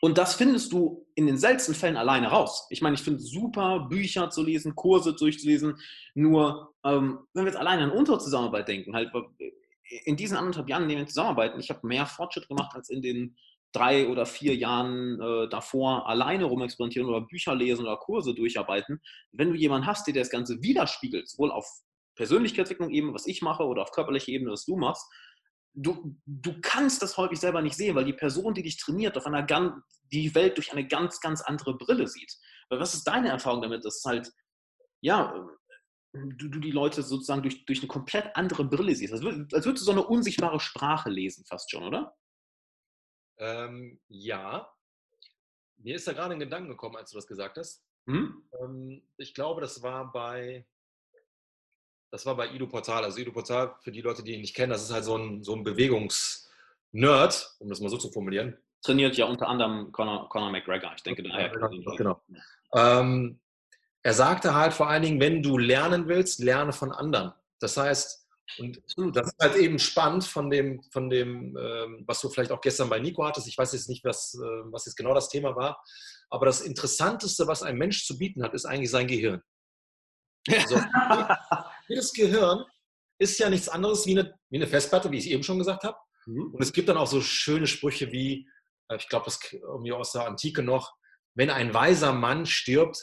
und 0.00 0.18
das 0.18 0.34
findest 0.34 0.72
du 0.72 1.06
in 1.14 1.26
den 1.26 1.38
seltensten 1.38 1.74
Fällen 1.74 1.96
alleine 1.96 2.28
raus. 2.28 2.66
Ich 2.70 2.82
meine, 2.82 2.94
ich 2.94 3.02
finde 3.02 3.20
super, 3.20 3.86
Bücher 3.88 4.30
zu 4.30 4.42
lesen, 4.42 4.74
Kurse 4.74 5.14
durchzulesen. 5.14 5.78
Nur, 6.14 6.74
ähm, 6.84 7.20
wenn 7.32 7.44
wir 7.44 7.52
jetzt 7.52 7.58
alleine 7.58 7.84
an 7.84 7.90
unsere 7.90 8.18
Zusammenarbeit 8.18 8.68
denken, 8.68 8.94
halt 8.94 9.10
in 10.04 10.16
diesen 10.16 10.36
anderthalb 10.36 10.68
Jahren, 10.68 10.82
in 10.84 10.88
denen 10.90 11.00
wir 11.02 11.06
zusammenarbeiten, 11.06 11.60
ich 11.60 11.70
habe 11.70 11.86
mehr 11.86 12.06
Fortschritt 12.06 12.48
gemacht 12.48 12.74
als 12.74 12.90
in 12.90 13.02
den 13.02 13.36
drei 13.72 14.08
oder 14.08 14.26
vier 14.26 14.54
Jahren 14.54 15.20
äh, 15.20 15.48
davor 15.48 16.08
alleine 16.08 16.44
rumexperimentieren 16.44 17.08
oder 17.08 17.20
Bücher 17.22 17.54
lesen 17.54 17.82
oder 17.82 17.96
Kurse 17.96 18.34
durcharbeiten. 18.34 19.00
Wenn 19.32 19.50
du 19.50 19.56
jemanden 19.56 19.86
hast, 19.86 20.06
der 20.06 20.14
das 20.14 20.30
Ganze 20.30 20.62
widerspiegelt, 20.62 21.28
sowohl 21.28 21.50
auf 21.50 21.66
Persönlichkeitsentwicklung 22.16 22.90
eben, 22.90 23.14
was 23.14 23.26
ich 23.26 23.42
mache, 23.42 23.64
oder 23.64 23.82
auf 23.82 23.92
körperlicher 23.92 24.28
Ebene, 24.28 24.52
was 24.52 24.64
du 24.64 24.76
machst, 24.76 25.06
du, 25.76 26.16
du 26.24 26.60
kannst 26.60 27.02
das 27.02 27.16
häufig 27.16 27.38
selber 27.38 27.62
nicht 27.62 27.76
sehen, 27.76 27.94
weil 27.94 28.04
die 28.04 28.12
Person, 28.12 28.54
die 28.54 28.62
dich 28.62 28.78
trainiert, 28.78 29.16
auf 29.16 29.26
einer 29.26 29.42
ganz, 29.42 29.74
die 30.10 30.34
Welt 30.34 30.56
durch 30.56 30.72
eine 30.72 30.86
ganz, 30.86 31.20
ganz 31.20 31.42
andere 31.42 31.76
Brille 31.76 32.08
sieht. 32.08 32.34
Weil 32.68 32.80
was 32.80 32.94
ist 32.94 33.04
deine 33.04 33.28
Erfahrung 33.28 33.62
damit, 33.62 33.84
dass 33.84 34.02
halt, 34.04 34.32
ja, 35.02 35.32
du, 36.12 36.48
du 36.48 36.58
die 36.58 36.70
Leute 36.70 37.02
sozusagen 37.02 37.42
durch, 37.42 37.64
durch 37.66 37.80
eine 37.80 37.88
komplett 37.88 38.34
andere 38.34 38.64
Brille 38.64 38.94
siehst? 38.94 39.12
Als, 39.12 39.22
würd, 39.22 39.52
als 39.52 39.66
würdest 39.66 39.82
du 39.82 39.86
so 39.86 39.92
eine 39.92 40.06
unsichtbare 40.06 40.60
Sprache 40.60 41.10
lesen, 41.10 41.44
fast 41.46 41.70
schon, 41.70 41.84
oder? 41.84 42.16
Ähm, 43.38 44.00
ja. 44.08 44.72
Mir 45.76 45.96
ist 45.96 46.08
da 46.08 46.14
gerade 46.14 46.32
ein 46.32 46.40
Gedanke 46.40 46.70
gekommen, 46.70 46.96
als 46.96 47.10
du 47.10 47.18
das 47.18 47.26
gesagt 47.26 47.58
hast. 47.58 47.84
Hm? 48.08 48.48
Ähm, 48.60 49.06
ich 49.18 49.34
glaube, 49.34 49.60
das 49.60 49.82
war 49.82 50.10
bei 50.10 50.66
das 52.16 52.24
war 52.24 52.34
bei 52.34 52.48
Ido 52.48 52.66
Portal. 52.66 53.04
Also 53.04 53.18
Ido 53.18 53.30
Portal, 53.30 53.74
für 53.82 53.92
die 53.92 54.00
Leute, 54.00 54.22
die 54.22 54.32
ihn 54.32 54.40
nicht 54.40 54.56
kennen, 54.56 54.70
das 54.70 54.82
ist 54.82 54.90
halt 54.90 55.04
so 55.04 55.18
ein, 55.18 55.42
so 55.42 55.54
ein 55.54 55.64
Bewegungs-Nerd, 55.64 57.56
um 57.58 57.68
das 57.68 57.80
mal 57.80 57.90
so 57.90 57.98
zu 57.98 58.10
formulieren. 58.10 58.56
Trainiert 58.80 59.18
ja 59.18 59.26
unter 59.26 59.48
anderem 59.48 59.92
Conor, 59.92 60.30
Conor 60.30 60.50
McGregor. 60.50 60.92
Ich 60.96 61.02
denke, 61.02 61.22
daher. 61.22 61.50
Genau. 61.50 61.94
genau. 61.94 62.22
Ähm, 62.74 63.38
er 64.02 64.14
sagte 64.14 64.54
halt 64.54 64.72
vor 64.72 64.88
allen 64.88 65.02
Dingen, 65.02 65.20
wenn 65.20 65.42
du 65.42 65.58
lernen 65.58 66.08
willst, 66.08 66.40
lerne 66.40 66.72
von 66.72 66.90
anderen. 66.90 67.34
Das 67.60 67.76
heißt, 67.76 68.26
Und 68.60 68.80
das 69.14 69.26
ist 69.26 69.36
halt 69.38 69.56
eben 69.56 69.78
spannend 69.78 70.24
von 70.24 70.48
dem, 70.48 70.82
von 70.84 71.10
dem 71.10 71.54
ähm, 71.54 72.04
was 72.06 72.22
du 72.22 72.30
vielleicht 72.30 72.50
auch 72.50 72.62
gestern 72.62 72.88
bei 72.88 72.98
Nico 72.98 73.26
hattest. 73.26 73.46
Ich 73.46 73.58
weiß 73.58 73.74
jetzt 73.74 73.90
nicht, 73.90 74.02
was, 74.06 74.32
äh, 74.34 74.72
was 74.72 74.86
jetzt 74.86 74.96
genau 74.96 75.12
das 75.12 75.28
Thema 75.28 75.54
war. 75.54 75.84
Aber 76.30 76.46
das 76.46 76.62
Interessanteste, 76.62 77.46
was 77.46 77.62
ein 77.62 77.76
Mensch 77.76 78.06
zu 78.06 78.16
bieten 78.16 78.42
hat, 78.42 78.54
ist 78.54 78.64
eigentlich 78.64 78.90
sein 78.90 79.06
Gehirn. 79.06 79.42
Also, 80.48 80.76
jedes 81.88 82.12
Gehirn 82.12 82.64
ist 83.18 83.38
ja 83.38 83.48
nichts 83.48 83.68
anderes 83.68 84.06
wie 84.06 84.18
eine, 84.18 84.34
wie 84.50 84.56
eine 84.56 84.66
Festplatte, 84.66 85.10
wie 85.10 85.18
ich 85.18 85.30
eben 85.30 85.42
schon 85.42 85.58
gesagt 85.58 85.84
habe. 85.84 85.96
Mhm. 86.26 86.52
Und 86.54 86.62
es 86.62 86.72
gibt 86.72 86.88
dann 86.88 86.96
auch 86.96 87.06
so 87.06 87.20
schöne 87.20 87.66
Sprüche 87.66 88.12
wie, 88.12 88.48
äh, 88.88 88.96
ich 88.96 89.08
glaube, 89.08 89.24
das 89.24 89.38
irgendwie 89.52 89.92
aus 89.92 90.12
der 90.12 90.26
Antike 90.26 90.62
noch, 90.62 90.94
wenn 91.34 91.50
ein 91.50 91.74
weiser 91.74 92.12
Mann 92.12 92.46
stirbt, 92.46 92.98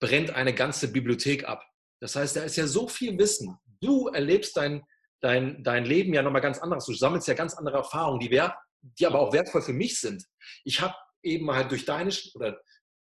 brennt 0.00 0.30
eine 0.30 0.54
ganze 0.54 0.90
Bibliothek 0.92 1.48
ab. 1.48 1.62
Das 2.00 2.16
heißt, 2.16 2.36
da 2.36 2.42
ist 2.42 2.56
ja 2.56 2.66
so 2.66 2.88
viel 2.88 3.16
Wissen. 3.18 3.56
Du 3.80 4.08
erlebst 4.08 4.56
dein, 4.56 4.82
dein, 5.20 5.62
dein 5.62 5.84
Leben 5.84 6.12
ja 6.12 6.22
nochmal 6.22 6.42
ganz 6.42 6.58
anders. 6.58 6.86
Du 6.86 6.92
sammelst 6.92 7.28
ja 7.28 7.34
ganz 7.34 7.54
andere 7.54 7.78
Erfahrungen, 7.78 8.20
die, 8.20 8.30
wert, 8.30 8.54
die 8.82 9.06
aber 9.06 9.20
auch 9.20 9.32
wertvoll 9.32 9.62
für 9.62 9.72
mich 9.72 10.00
sind. 10.00 10.24
Ich 10.64 10.80
habe 10.80 10.94
eben 11.22 11.50
halt 11.50 11.70
durch 11.70 11.84
deine 11.84 12.12
oder 12.34 12.60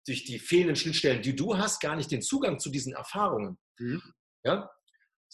durch 0.06 0.24
die 0.24 0.38
fehlenden 0.38 0.76
Schnittstellen, 0.76 1.22
die 1.22 1.34
du 1.34 1.56
hast, 1.56 1.80
gar 1.80 1.96
nicht 1.96 2.10
den 2.10 2.22
Zugang 2.22 2.58
zu 2.58 2.70
diesen 2.70 2.92
Erfahrungen. 2.92 3.58
Mhm. 3.78 4.02
Ja? 4.44 4.70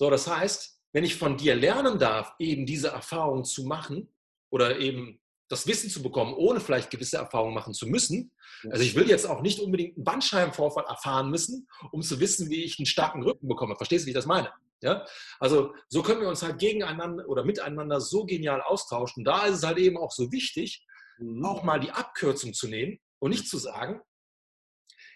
So, 0.01 0.09
das 0.09 0.26
heißt, 0.26 0.80
wenn 0.94 1.05
ich 1.05 1.16
von 1.16 1.36
dir 1.36 1.55
lernen 1.55 1.98
darf, 1.98 2.32
eben 2.38 2.64
diese 2.64 2.88
Erfahrungen 2.88 3.44
zu 3.44 3.64
machen 3.64 4.09
oder 4.48 4.78
eben 4.78 5.20
das 5.48 5.66
Wissen 5.66 5.90
zu 5.90 6.03
bekommen, 6.03 6.32
ohne 6.32 6.59
vielleicht 6.61 6.88
gewisse 6.88 7.18
Erfahrungen 7.18 7.53
machen 7.53 7.74
zu 7.74 7.86
müssen. 7.86 8.32
Also 8.70 8.82
ich 8.82 8.94
will 8.94 9.11
jetzt 9.11 9.26
auch 9.28 9.42
nicht 9.42 9.61
unbedingt 9.61 9.98
einen 9.98 10.05
Bandscheibenvorfall 10.05 10.86
erfahren 10.88 11.28
müssen, 11.28 11.68
um 11.92 12.01
zu 12.01 12.18
wissen, 12.18 12.48
wie 12.48 12.64
ich 12.64 12.78
einen 12.78 12.86
starken 12.86 13.22
Rücken 13.22 13.46
bekomme. 13.46 13.76
Verstehst 13.76 14.05
du, 14.05 14.07
wie 14.07 14.12
ich 14.12 14.14
das 14.14 14.24
meine? 14.24 14.51
Ja? 14.80 15.05
Also 15.38 15.74
so 15.90 16.03
können 16.03 16.22
wir 16.22 16.28
uns 16.28 16.42
halt 16.42 16.59
gegeneinander 16.59 17.28
oder 17.28 17.44
miteinander 17.44 18.01
so 18.01 18.24
genial 18.24 18.62
austauschen. 18.62 19.22
Da 19.22 19.44
ist 19.44 19.59
es 19.59 19.64
halt 19.64 19.76
eben 19.76 19.98
auch 19.98 20.12
so 20.12 20.32
wichtig, 20.32 20.82
mhm. 21.18 21.44
auch 21.44 21.62
mal 21.62 21.78
die 21.78 21.90
Abkürzung 21.90 22.55
zu 22.55 22.68
nehmen 22.68 23.01
und 23.18 23.32
nicht 23.32 23.51
zu 23.51 23.59
sagen, 23.59 24.01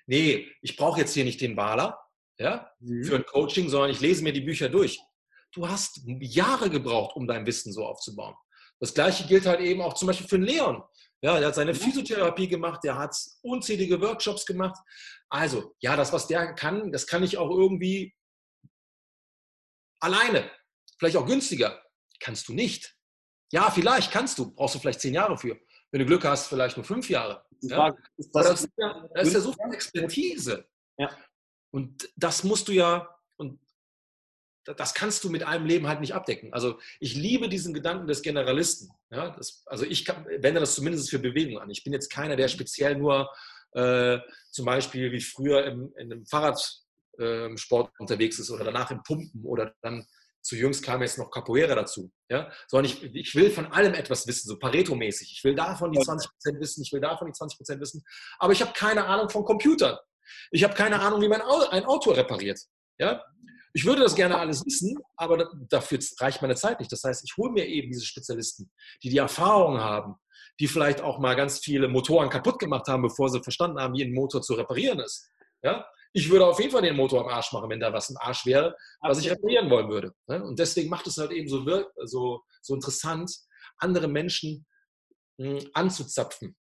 nee, 0.04 0.46
ich 0.60 0.76
brauche 0.76 1.00
jetzt 1.00 1.14
hier 1.14 1.24
nicht 1.24 1.40
den 1.40 1.56
Waler 1.56 2.03
ja, 2.38 2.70
mhm. 2.80 3.04
für 3.04 3.16
ein 3.16 3.26
Coaching, 3.26 3.68
sondern 3.68 3.90
ich 3.90 4.00
lese 4.00 4.22
mir 4.22 4.32
die 4.32 4.40
Bücher 4.40 4.68
durch. 4.68 5.00
Du 5.52 5.68
hast 5.68 6.00
Jahre 6.04 6.68
gebraucht, 6.68 7.16
um 7.16 7.26
dein 7.26 7.46
Wissen 7.46 7.72
so 7.72 7.86
aufzubauen. 7.86 8.34
Das 8.80 8.92
gleiche 8.92 9.26
gilt 9.26 9.46
halt 9.46 9.60
eben 9.60 9.80
auch 9.80 9.94
zum 9.94 10.08
Beispiel 10.08 10.26
für 10.26 10.36
Leon. 10.36 10.82
Ja, 11.22 11.38
der 11.38 11.48
hat 11.48 11.54
seine 11.54 11.74
Physiotherapie 11.74 12.48
gemacht, 12.48 12.80
der 12.84 12.98
hat 12.98 13.16
unzählige 13.42 14.00
Workshops 14.00 14.44
gemacht. 14.44 14.76
Also, 15.30 15.74
ja, 15.80 15.96
das, 15.96 16.12
was 16.12 16.26
der 16.26 16.54
kann, 16.54 16.92
das 16.92 17.06
kann 17.06 17.22
ich 17.22 17.38
auch 17.38 17.50
irgendwie 17.50 18.14
alleine. 20.00 20.50
Vielleicht 20.98 21.16
auch 21.16 21.26
günstiger. 21.26 21.82
Kannst 22.20 22.48
du 22.48 22.52
nicht. 22.52 22.94
Ja, 23.52 23.70
vielleicht 23.70 24.12
kannst 24.12 24.38
du. 24.38 24.54
Brauchst 24.54 24.74
du 24.74 24.78
vielleicht 24.80 25.00
zehn 25.00 25.14
Jahre 25.14 25.38
für. 25.38 25.58
Wenn 25.90 26.00
du 26.00 26.06
Glück 26.06 26.24
hast, 26.24 26.48
vielleicht 26.48 26.76
nur 26.76 26.84
fünf 26.84 27.08
Jahre. 27.08 27.44
Ja? 27.62 27.94
Das, 28.32 28.64
ist 28.64 28.72
ja, 28.76 29.08
das 29.14 29.28
ist 29.28 29.34
ja 29.34 29.40
so 29.40 29.52
viel 29.62 29.72
Expertise. 29.72 30.68
Ja. 30.98 31.10
Und 31.74 32.08
das 32.14 32.44
musst 32.44 32.68
du 32.68 32.72
ja, 32.72 33.08
und 33.36 33.58
das 34.64 34.94
kannst 34.94 35.24
du 35.24 35.28
mit 35.28 35.42
einem 35.42 35.66
Leben 35.66 35.88
halt 35.88 36.00
nicht 36.00 36.14
abdecken. 36.14 36.52
Also 36.52 36.78
ich 37.00 37.16
liebe 37.16 37.48
diesen 37.48 37.74
Gedanken 37.74 38.06
des 38.06 38.22
Generalisten. 38.22 38.90
Ja, 39.10 39.30
das, 39.30 39.64
also 39.66 39.84
ich 39.84 40.04
kann, 40.04 40.24
wende 40.24 40.60
das 40.60 40.76
zumindest 40.76 41.10
für 41.10 41.18
Bewegung 41.18 41.60
an. 41.60 41.68
Ich 41.70 41.82
bin 41.82 41.92
jetzt 41.92 42.10
keiner, 42.10 42.36
der 42.36 42.46
speziell 42.46 42.94
nur 42.94 43.28
äh, 43.72 44.20
zum 44.52 44.66
Beispiel 44.66 45.10
wie 45.10 45.20
früher 45.20 45.64
im, 45.64 45.92
in 45.96 46.12
einem 46.12 46.26
Fahrradsport 46.26 47.90
äh, 47.90 47.98
unterwegs 47.98 48.38
ist 48.38 48.52
oder 48.52 48.62
danach 48.62 48.92
im 48.92 49.02
Pumpen 49.02 49.44
oder 49.44 49.74
dann 49.82 50.06
zu 50.42 50.54
jüngst 50.54 50.84
kam 50.84 51.02
jetzt 51.02 51.18
noch 51.18 51.32
Capoeira 51.32 51.74
dazu. 51.74 52.12
Ja? 52.28 52.52
Sondern 52.68 52.92
ich, 52.92 53.02
ich 53.02 53.34
will 53.34 53.50
von 53.50 53.66
allem 53.66 53.94
etwas 53.94 54.28
wissen, 54.28 54.46
so 54.46 54.60
Pareto-mäßig. 54.60 55.32
Ich 55.32 55.42
will 55.42 55.56
davon 55.56 55.90
die 55.90 55.98
20% 55.98 56.28
wissen, 56.60 56.82
ich 56.82 56.92
will 56.92 57.00
davon 57.00 57.26
die 57.26 57.32
20% 57.32 57.80
wissen. 57.80 58.04
Aber 58.38 58.52
ich 58.52 58.62
habe 58.62 58.72
keine 58.74 59.06
Ahnung 59.06 59.28
von 59.28 59.44
Computern. 59.44 59.98
Ich 60.50 60.64
habe 60.64 60.74
keine 60.74 61.00
Ahnung, 61.00 61.20
wie 61.20 61.28
man 61.28 61.42
ein 61.42 61.84
Auto 61.84 62.10
repariert. 62.12 62.60
Ja? 62.98 63.22
Ich 63.72 63.84
würde 63.84 64.02
das 64.02 64.14
gerne 64.14 64.38
alles 64.38 64.64
wissen, 64.64 64.96
aber 65.16 65.50
dafür 65.68 65.98
reicht 66.20 66.42
meine 66.42 66.54
Zeit 66.54 66.78
nicht. 66.78 66.92
Das 66.92 67.02
heißt, 67.02 67.24
ich 67.24 67.36
hole 67.36 67.50
mir 67.50 67.66
eben 67.66 67.90
diese 67.90 68.06
Spezialisten, 68.06 68.70
die 69.02 69.10
die 69.10 69.18
Erfahrung 69.18 69.80
haben, 69.80 70.14
die 70.60 70.68
vielleicht 70.68 71.00
auch 71.00 71.18
mal 71.18 71.34
ganz 71.34 71.58
viele 71.58 71.88
Motoren 71.88 72.30
kaputt 72.30 72.60
gemacht 72.60 72.86
haben, 72.86 73.02
bevor 73.02 73.28
sie 73.28 73.42
verstanden 73.42 73.80
haben, 73.80 73.94
wie 73.94 74.04
ein 74.04 74.12
Motor 74.12 74.42
zu 74.42 74.54
reparieren 74.54 75.00
ist. 75.00 75.28
Ja? 75.62 75.86
Ich 76.12 76.30
würde 76.30 76.46
auf 76.46 76.60
jeden 76.60 76.70
Fall 76.70 76.82
den 76.82 76.94
Motor 76.94 77.22
am 77.22 77.28
Arsch 77.28 77.52
machen, 77.52 77.68
wenn 77.68 77.80
da 77.80 77.92
was 77.92 78.10
im 78.10 78.16
Arsch 78.18 78.46
wäre, 78.46 78.76
was 79.00 79.18
ich 79.18 79.28
reparieren 79.28 79.68
wollen 79.68 79.90
würde. 79.90 80.14
Ne? 80.28 80.44
Und 80.44 80.56
deswegen 80.60 80.88
macht 80.88 81.08
es 81.08 81.16
halt 81.16 81.32
eben 81.32 81.48
so, 81.48 81.64
so, 82.04 82.44
so 82.62 82.74
interessant, 82.74 83.36
andere 83.78 84.06
Menschen 84.06 84.64
hm, 85.40 85.68
anzuzapfen. 85.72 86.56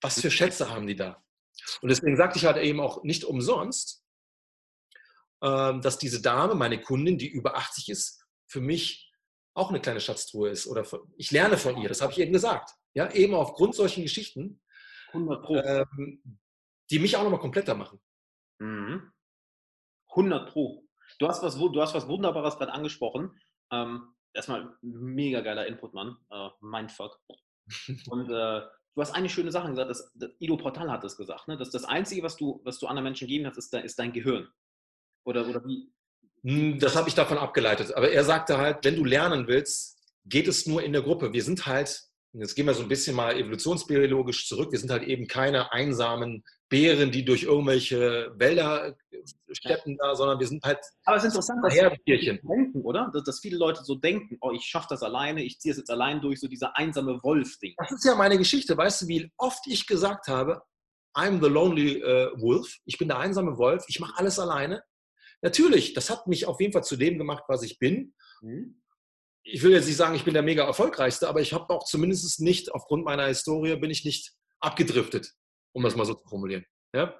Was 0.00 0.20
für 0.20 0.30
Schätze 0.30 0.70
haben 0.70 0.86
die 0.86 0.96
da? 0.96 1.22
Und 1.82 1.88
deswegen 1.88 2.16
sagte 2.16 2.38
ich 2.38 2.44
halt 2.44 2.56
eben 2.58 2.80
auch 2.80 3.02
nicht 3.02 3.24
umsonst, 3.24 4.04
ähm, 5.42 5.80
dass 5.82 5.98
diese 5.98 6.22
Dame, 6.22 6.54
meine 6.54 6.80
Kundin, 6.80 7.18
die 7.18 7.28
über 7.28 7.56
80 7.56 7.88
ist, 7.90 8.24
für 8.46 8.60
mich 8.60 9.12
auch 9.54 9.70
eine 9.70 9.80
kleine 9.80 10.00
Schatztruhe 10.00 10.50
ist. 10.50 10.66
Oder 10.66 10.86
ich 11.16 11.30
lerne 11.30 11.56
von 11.56 11.76
ihr, 11.78 11.88
das 11.88 12.00
habe 12.00 12.12
ich 12.12 12.18
eben 12.18 12.32
gesagt. 12.32 12.70
Ja, 12.94 13.10
eben 13.12 13.34
aufgrund 13.34 13.74
solchen 13.74 14.02
Geschichten, 14.02 14.60
100 15.08 15.42
Pro. 15.44 15.56
Ähm, 15.56 16.38
die 16.90 16.98
mich 16.98 17.16
auch 17.16 17.22
nochmal 17.22 17.40
kompletter 17.40 17.74
machen. 17.74 18.00
Mhm. 18.58 19.12
100 20.10 20.50
Pro. 20.50 20.86
Du 21.18 21.28
hast 21.28 21.42
was, 21.42 21.56
du 21.56 21.80
hast 21.80 21.94
was 21.94 22.08
Wunderbares 22.08 22.56
gerade 22.56 22.72
angesprochen. 22.72 23.38
Ähm, 23.70 24.14
erstmal 24.32 24.76
mega 24.82 25.40
geiler 25.40 25.66
Input, 25.66 25.94
Mann. 25.94 26.16
Äh, 26.30 26.48
Mindfuck. 26.60 27.20
Und 28.08 28.30
äh, 28.30 28.62
du 28.94 29.00
hast 29.00 29.12
eine 29.12 29.28
schöne 29.28 29.50
Sache 29.50 29.68
gesagt, 29.68 29.90
das, 29.90 30.12
das 30.14 30.30
Ido 30.38 30.56
Portal 30.56 30.90
hat 30.90 31.04
das 31.04 31.16
gesagt, 31.16 31.48
ne? 31.48 31.56
dass 31.56 31.70
das 31.70 31.84
Einzige, 31.84 32.22
was 32.22 32.36
du, 32.36 32.60
was 32.64 32.78
du 32.78 32.86
anderen 32.86 33.04
Menschen 33.04 33.28
geben 33.28 33.46
hast, 33.46 33.58
ist, 33.58 33.72
ist 33.74 33.98
dein 33.98 34.12
Gehirn. 34.12 34.48
Oder, 35.24 35.46
oder 35.48 35.64
wie? 35.64 35.90
Hm, 36.42 36.78
das 36.78 36.96
habe 36.96 37.08
ich 37.08 37.14
davon 37.14 37.38
abgeleitet. 37.38 37.94
Aber 37.94 38.10
er 38.10 38.24
sagte 38.24 38.58
halt, 38.58 38.84
wenn 38.84 38.96
du 38.96 39.04
lernen 39.04 39.48
willst, 39.48 39.98
geht 40.26 40.48
es 40.48 40.66
nur 40.66 40.82
in 40.82 40.92
der 40.92 41.02
Gruppe. 41.02 41.32
Wir 41.32 41.42
sind 41.42 41.66
halt, 41.66 42.04
jetzt 42.40 42.54
gehen 42.54 42.66
wir 42.66 42.74
so 42.74 42.82
ein 42.82 42.88
bisschen 42.88 43.16
mal 43.16 43.36
evolutionsbiologisch 43.36 44.48
zurück, 44.48 44.72
wir 44.72 44.78
sind 44.78 44.90
halt 44.90 45.04
eben 45.04 45.26
keine 45.26 45.72
einsamen 45.72 46.44
Bären, 46.68 47.12
die 47.12 47.24
durch 47.24 47.44
irgendwelche 47.44 48.32
Wälder 48.36 48.96
steppen 49.52 49.96
da, 49.96 50.14
sondern 50.14 50.40
wir 50.40 50.46
sind 50.46 50.62
halt. 50.64 50.80
Aber 51.04 51.16
es 51.16 51.24
ist 51.24 51.30
interessant, 51.30 51.64
dass 51.64 51.74
Herdtierchen. 51.74 52.40
denken, 52.42 52.82
oder? 52.82 53.10
Dass, 53.12 53.24
dass, 53.24 53.40
viele 53.40 53.56
Leute 53.56 53.84
so 53.84 53.94
denken, 53.94 54.38
oh, 54.40 54.50
ich 54.52 54.64
schaffe 54.64 54.88
das 54.90 55.02
alleine, 55.02 55.42
ich 55.42 55.60
ziehe 55.60 55.72
es 55.72 55.78
jetzt 55.78 55.90
allein 55.90 56.20
durch, 56.20 56.40
so 56.40 56.48
dieser 56.48 56.76
einsame 56.76 57.22
Wolf-Ding. 57.22 57.74
Das 57.78 57.92
ist 57.92 58.04
ja 58.04 58.14
meine 58.14 58.38
Geschichte. 58.38 58.76
Weißt 58.76 59.02
du, 59.02 59.08
wie 59.08 59.30
oft 59.36 59.66
ich 59.66 59.86
gesagt 59.86 60.28
habe, 60.28 60.62
I'm 61.16 61.40
the 61.40 61.48
lonely 61.48 62.02
uh, 62.02 62.40
wolf, 62.40 62.78
ich 62.84 62.98
bin 62.98 63.08
der 63.08 63.18
einsame 63.18 63.56
Wolf, 63.56 63.84
ich 63.86 64.00
mache 64.00 64.14
alles 64.16 64.38
alleine. 64.38 64.82
Natürlich, 65.42 65.94
das 65.94 66.10
hat 66.10 66.26
mich 66.26 66.46
auf 66.46 66.60
jeden 66.60 66.72
Fall 66.72 66.84
zu 66.84 66.96
dem 66.96 67.18
gemacht, 67.18 67.44
was 67.46 67.62
ich 67.62 67.78
bin. 67.78 68.14
Mhm. 68.40 68.82
Ich 69.46 69.62
will 69.62 69.72
jetzt 69.72 69.86
nicht 69.86 69.96
sagen, 69.96 70.14
ich 70.14 70.24
bin 70.24 70.34
der 70.34 70.42
mega 70.42 70.64
erfolgreichste, 70.64 71.28
aber 71.28 71.40
ich 71.40 71.52
habe 71.52 71.72
auch 71.72 71.84
zumindest 71.84 72.40
nicht, 72.40 72.72
aufgrund 72.72 73.04
meiner 73.04 73.26
Historie, 73.26 73.76
bin 73.76 73.90
ich 73.90 74.04
nicht 74.04 74.32
abgedriftet, 74.60 75.32
um 75.72 75.82
das 75.82 75.96
mal 75.96 76.06
so 76.06 76.14
zu 76.14 76.26
formulieren. 76.26 76.64
Ja? 76.94 77.14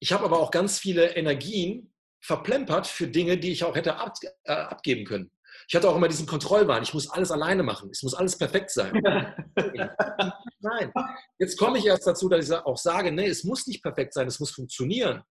Ich 0.00 0.12
habe 0.12 0.24
aber 0.24 0.40
auch 0.40 0.50
ganz 0.50 0.78
viele 0.78 1.14
Energien 1.14 1.92
verplempert 2.20 2.86
für 2.86 3.06
Dinge, 3.06 3.36
die 3.36 3.52
ich 3.52 3.64
auch 3.64 3.76
hätte 3.76 3.96
ab, 3.96 4.14
äh, 4.44 4.52
abgeben 4.52 5.04
können. 5.04 5.30
Ich 5.68 5.74
hatte 5.74 5.88
auch 5.88 5.96
immer 5.96 6.08
diesen 6.08 6.26
Kontrollwahn, 6.26 6.82
ich 6.82 6.94
muss 6.94 7.10
alles 7.10 7.30
alleine 7.30 7.62
machen, 7.62 7.90
es 7.90 8.02
muss 8.02 8.14
alles 8.14 8.36
perfekt 8.36 8.70
sein. 8.70 8.92
Nein, 10.60 10.92
jetzt 11.38 11.58
komme 11.58 11.78
ich 11.78 11.86
erst 11.86 12.06
dazu, 12.06 12.28
dass 12.28 12.48
ich 12.48 12.54
auch 12.54 12.78
sage, 12.78 13.12
nee, 13.12 13.26
es 13.26 13.44
muss 13.44 13.66
nicht 13.66 13.82
perfekt 13.82 14.14
sein, 14.14 14.26
es 14.26 14.40
muss 14.40 14.50
funktionieren. 14.50 15.22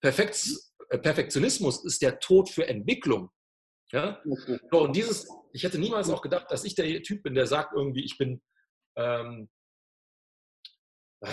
Perfekt, 0.00 0.46
äh, 0.90 0.98
Perfektionismus 0.98 1.84
ist 1.84 2.02
der 2.02 2.18
Tod 2.18 2.50
für 2.50 2.66
Entwicklung. 2.66 3.30
Ja? 3.92 4.20
So, 4.70 4.82
und 4.82 4.94
dieses, 4.94 5.28
ich 5.52 5.62
hätte 5.64 5.78
niemals 5.78 6.10
auch 6.10 6.22
gedacht, 6.22 6.50
dass 6.50 6.64
ich 6.64 6.74
der 6.74 7.02
Typ 7.02 7.22
bin, 7.22 7.34
der 7.34 7.46
sagt 7.46 7.72
irgendwie, 7.74 8.04
ich 8.04 8.18
bin 8.18 8.40
ähm, 8.96 9.48
äh, 11.20 11.28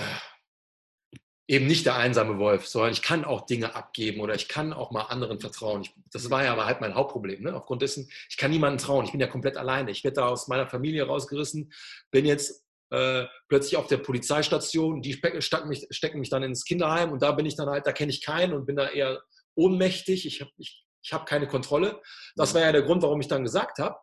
eben 1.47 1.67
nicht 1.67 1.85
der 1.85 1.95
einsame 1.95 2.39
Wolf, 2.39 2.67
sondern 2.67 2.91
ich 2.91 3.01
kann 3.01 3.23
auch 3.23 3.45
Dinge 3.45 3.75
abgeben 3.75 4.21
oder 4.21 4.33
ich 4.33 4.47
kann 4.47 4.73
auch 4.73 4.91
mal 4.91 5.03
anderen 5.03 5.39
vertrauen. 5.39 5.81
Ich, 5.81 5.93
das 6.11 6.29
war 6.29 6.43
ja 6.43 6.53
aber 6.53 6.65
halt 6.65 6.81
mein 6.81 6.95
Hauptproblem. 6.95 7.43
Ne? 7.43 7.55
Aufgrund 7.55 7.81
dessen, 7.81 8.09
ich 8.29 8.37
kann 8.37 8.51
niemandem 8.51 8.83
trauen. 8.83 9.05
Ich 9.05 9.11
bin 9.11 9.21
ja 9.21 9.27
komplett 9.27 9.57
alleine. 9.57 9.91
Ich 9.91 10.03
werde 10.03 10.15
da 10.15 10.27
aus 10.27 10.47
meiner 10.47 10.67
Familie 10.67 11.05
rausgerissen, 11.05 11.71
bin 12.09 12.25
jetzt 12.25 12.65
äh, 12.89 13.25
plötzlich 13.47 13.77
auf 13.77 13.87
der 13.87 13.97
Polizeistation, 13.97 15.01
die 15.01 15.19
stecken 15.39 15.67
mich, 15.67 15.87
stecken 15.89 16.19
mich 16.19 16.29
dann 16.29 16.43
ins 16.43 16.65
Kinderheim 16.65 17.11
und 17.11 17.21
da 17.21 17.31
bin 17.31 17.45
ich 17.45 17.55
dann 17.55 17.69
halt, 17.69 17.85
da 17.85 17.91
kenne 17.91 18.11
ich 18.11 18.23
keinen 18.23 18.53
und 18.53 18.65
bin 18.65 18.75
da 18.75 18.89
eher 18.89 19.21
ohnmächtig, 19.55 20.25
ich 20.25 20.41
habe 20.41 20.51
ich, 20.57 20.84
ich 21.05 21.13
hab 21.13 21.27
keine 21.27 21.47
Kontrolle. 21.47 22.01
Das 22.35 22.53
war 22.55 22.61
ja 22.61 22.71
der 22.71 22.81
Grund, 22.81 23.03
warum 23.03 23.21
ich 23.21 23.27
dann 23.27 23.43
gesagt 23.43 23.77
habe, 23.77 23.95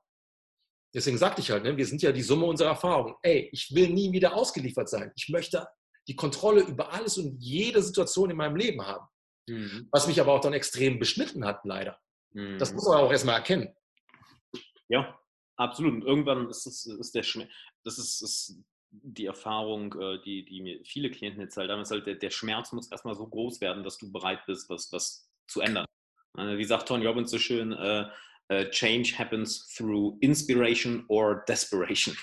deswegen 0.94 1.18
sagte 1.18 1.40
ich 1.40 1.50
halt, 1.50 1.64
ne, 1.64 1.76
wir 1.76 1.86
sind 1.86 2.00
ja 2.00 2.12
die 2.12 2.22
Summe 2.22 2.46
unserer 2.46 2.68
Erfahrungen. 2.68 3.14
Ey, 3.22 3.48
ich 3.52 3.74
will 3.74 3.88
nie 3.88 4.12
wieder 4.12 4.34
ausgeliefert 4.34 4.88
sein. 4.88 5.10
Ich 5.16 5.28
möchte 5.28 5.66
die 6.06 6.14
Kontrolle 6.14 6.62
über 6.62 6.92
alles 6.92 7.18
und 7.18 7.40
jede 7.40 7.82
Situation 7.82 8.30
in 8.30 8.36
meinem 8.36 8.56
Leben 8.56 8.86
haben. 8.86 9.06
Mhm. 9.48 9.88
Was 9.90 10.06
mich 10.06 10.20
aber 10.20 10.32
auch 10.32 10.40
dann 10.40 10.52
extrem 10.52 11.00
beschnitten 11.00 11.44
hat, 11.44 11.64
leider. 11.64 11.98
Mhm. 12.34 12.58
Das 12.58 12.72
muss 12.72 12.86
man 12.86 12.98
auch 12.98 13.10
erstmal 13.10 13.36
erkennen. 13.36 13.74
Ja, 14.88 15.18
absolut. 15.56 15.94
Und 15.94 16.04
irgendwann 16.04 16.48
ist, 16.48 16.66
es, 16.66 16.86
ist 16.86 17.14
der 17.16 17.24
Schmerz, 17.24 17.50
das 17.84 17.98
ist, 17.98 18.22
ist 18.22 18.60
die 18.90 19.26
Erfahrung, 19.26 19.92
äh, 20.00 20.20
die, 20.22 20.44
die 20.44 20.60
mir 20.60 20.84
viele 20.84 21.10
Klienten 21.10 21.40
erzählt 21.40 21.70
haben, 21.70 21.80
ist 21.80 21.90
halt, 21.90 22.06
der, 22.06 22.14
der 22.14 22.30
Schmerz 22.30 22.70
muss 22.72 22.92
erstmal 22.92 23.16
so 23.16 23.26
groß 23.26 23.60
werden, 23.60 23.82
dass 23.82 23.98
du 23.98 24.12
bereit 24.12 24.44
bist, 24.46 24.68
was, 24.70 24.92
was 24.92 25.28
zu 25.48 25.60
ändern. 25.60 25.86
Äh, 26.38 26.56
wie 26.58 26.64
sagt 26.64 26.88
Tony 26.88 27.06
Robbins 27.06 27.30
so 27.30 27.38
schön, 27.38 27.72
äh, 27.72 28.06
uh, 28.52 28.64
change 28.70 29.14
happens 29.16 29.66
through 29.76 30.16
inspiration 30.20 31.04
or 31.08 31.44
desperation. 31.46 32.16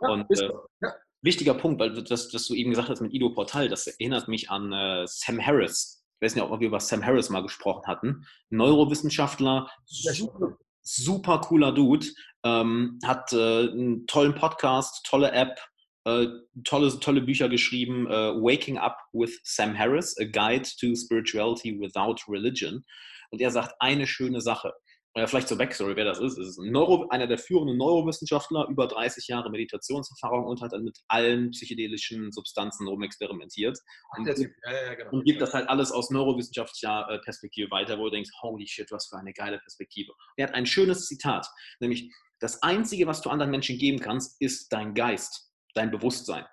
Ja, 0.00 0.08
und 0.08 0.30
äh, 0.30 0.50
ja. 0.82 0.94
wichtiger 1.22 1.54
Punkt, 1.54 1.80
weil 1.80 1.92
das, 2.02 2.32
was 2.32 2.46
du 2.46 2.54
eben 2.54 2.70
gesagt 2.70 2.88
hast 2.88 3.00
mit 3.00 3.12
Ido 3.12 3.30
Portal, 3.30 3.68
das 3.68 3.86
erinnert 3.86 4.28
mich 4.28 4.50
an 4.50 4.72
äh, 4.72 5.06
Sam 5.06 5.44
Harris. 5.44 6.02
Ich 6.20 6.26
weiß 6.26 6.34
nicht, 6.36 6.44
ob 6.44 6.60
wir 6.60 6.68
über 6.68 6.80
Sam 6.80 7.04
Harris 7.04 7.30
mal 7.30 7.42
gesprochen 7.42 7.86
hatten. 7.86 8.26
Neurowissenschaftler, 8.50 9.68
super, 9.86 10.56
super 10.82 11.40
cooler 11.40 11.72
Dude, 11.72 12.06
ähm, 12.44 12.98
hat 13.04 13.32
äh, 13.32 13.70
einen 13.70 14.06
tollen 14.06 14.34
Podcast, 14.34 15.04
tolle 15.04 15.32
App, 15.32 15.58
äh, 16.04 16.26
tolle, 16.64 16.98
tolle 17.00 17.22
Bücher 17.22 17.48
geschrieben. 17.48 18.06
Waking 18.06 18.78
Up 18.78 18.98
with 19.12 19.40
Sam 19.44 19.76
Harris, 19.76 20.16
A 20.20 20.24
Guide 20.24 20.68
to 20.80 20.94
Spirituality 20.94 21.78
Without 21.78 22.16
Religion. 22.28 22.84
Und 23.32 23.40
er 23.40 23.50
sagt 23.50 23.74
eine 23.80 24.06
schöne 24.06 24.40
Sache 24.40 24.72
oder 25.14 25.28
vielleicht 25.28 25.48
zur 25.48 25.58
Backstory, 25.58 25.94
wer 25.94 26.06
das 26.06 26.20
ist. 26.20 26.38
Es 26.38 26.48
ist 26.48 26.58
ein 26.58 26.72
Neuro, 26.72 27.08
einer 27.10 27.26
der 27.26 27.36
führenden 27.36 27.76
Neurowissenschaftler, 27.76 28.66
über 28.70 28.86
30 28.86 29.28
Jahre 29.28 29.50
Meditationserfahrung 29.50 30.46
und 30.46 30.62
hat 30.62 30.72
dann 30.72 30.84
mit 30.84 30.98
allen 31.08 31.50
psychedelischen 31.50 32.32
Substanzen 32.32 32.88
rumexperimentiert. 32.88 33.78
Und, 34.16 34.26
ja, 34.26 34.34
ja, 34.72 34.94
genau. 34.94 35.10
und, 35.10 35.24
gibt 35.24 35.42
das 35.42 35.52
halt 35.52 35.68
alles 35.68 35.92
aus 35.92 36.10
neurowissenschaftlicher 36.10 37.08
äh, 37.10 37.18
Perspektive 37.18 37.70
weiter, 37.70 37.98
wo 37.98 38.04
du 38.04 38.10
denkst, 38.10 38.30
holy 38.40 38.66
shit, 38.66 38.90
was 38.90 39.08
für 39.08 39.18
eine 39.18 39.34
geile 39.34 39.58
Perspektive. 39.58 40.12
Er 40.36 40.48
hat 40.48 40.54
ein 40.54 40.66
schönes 40.66 41.06
Zitat, 41.06 41.46
nämlich, 41.80 42.10
das 42.40 42.60
Einzige, 42.60 43.06
was 43.06 43.20
du 43.20 43.30
anderen 43.30 43.52
Menschen 43.52 43.78
geben 43.78 44.00
kannst, 44.00 44.40
ist 44.40 44.72
dein 44.72 44.94
Geist, 44.94 45.52
dein 45.74 45.92
Bewusstsein. 45.92 46.44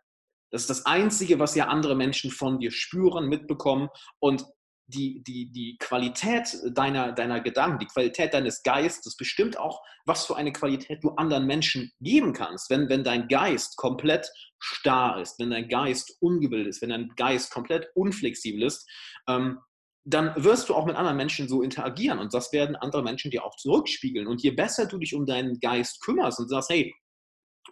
Das 0.51 0.61
ist 0.61 0.69
das 0.69 0.85
Einzige, 0.85 1.39
was 1.39 1.55
ja 1.55 1.67
andere 1.67 1.95
Menschen 1.95 2.29
von 2.29 2.59
dir 2.59 2.71
spüren, 2.71 3.27
mitbekommen. 3.27 3.89
Und 4.19 4.45
die, 4.89 5.23
die, 5.23 5.51
die 5.51 5.77
Qualität 5.77 6.57
deiner, 6.71 7.11
deiner 7.11 7.41
Gedanken, 7.41 7.79
die 7.79 7.85
Qualität 7.85 8.33
deines 8.33 8.63
Geistes 8.63 9.15
bestimmt 9.15 9.57
auch, 9.57 9.81
was 10.05 10.25
für 10.25 10.35
eine 10.35 10.51
Qualität 10.51 11.03
du 11.03 11.11
anderen 11.11 11.45
Menschen 11.45 11.91
geben 12.01 12.33
kannst. 12.33 12.69
Wenn, 12.69 12.89
wenn 12.89 13.03
dein 13.03 13.27
Geist 13.27 13.77
komplett 13.77 14.31
starr 14.57 15.21
ist, 15.21 15.39
wenn 15.39 15.51
dein 15.51 15.69
Geist 15.69 16.17
ungebildet 16.19 16.69
ist, 16.69 16.81
wenn 16.81 16.89
dein 16.89 17.09
Geist 17.15 17.51
komplett 17.51 17.89
unflexibel 17.95 18.63
ist, 18.63 18.89
ähm, 19.27 19.59
dann 20.05 20.33
wirst 20.43 20.69
du 20.69 20.75
auch 20.75 20.85
mit 20.85 20.95
anderen 20.95 21.17
Menschen 21.17 21.47
so 21.47 21.61
interagieren 21.61 22.17
und 22.17 22.33
das 22.33 22.51
werden 22.51 22.75
andere 22.75 23.03
Menschen 23.03 23.29
dir 23.29 23.45
auch 23.45 23.55
zurückspiegeln. 23.57 24.27
Und 24.27 24.41
je 24.41 24.51
besser 24.51 24.87
du 24.87 24.97
dich 24.97 25.13
um 25.13 25.25
deinen 25.25 25.59
Geist 25.59 26.01
kümmerst 26.01 26.39
und 26.39 26.49
sagst, 26.49 26.69
hey, 26.69 26.95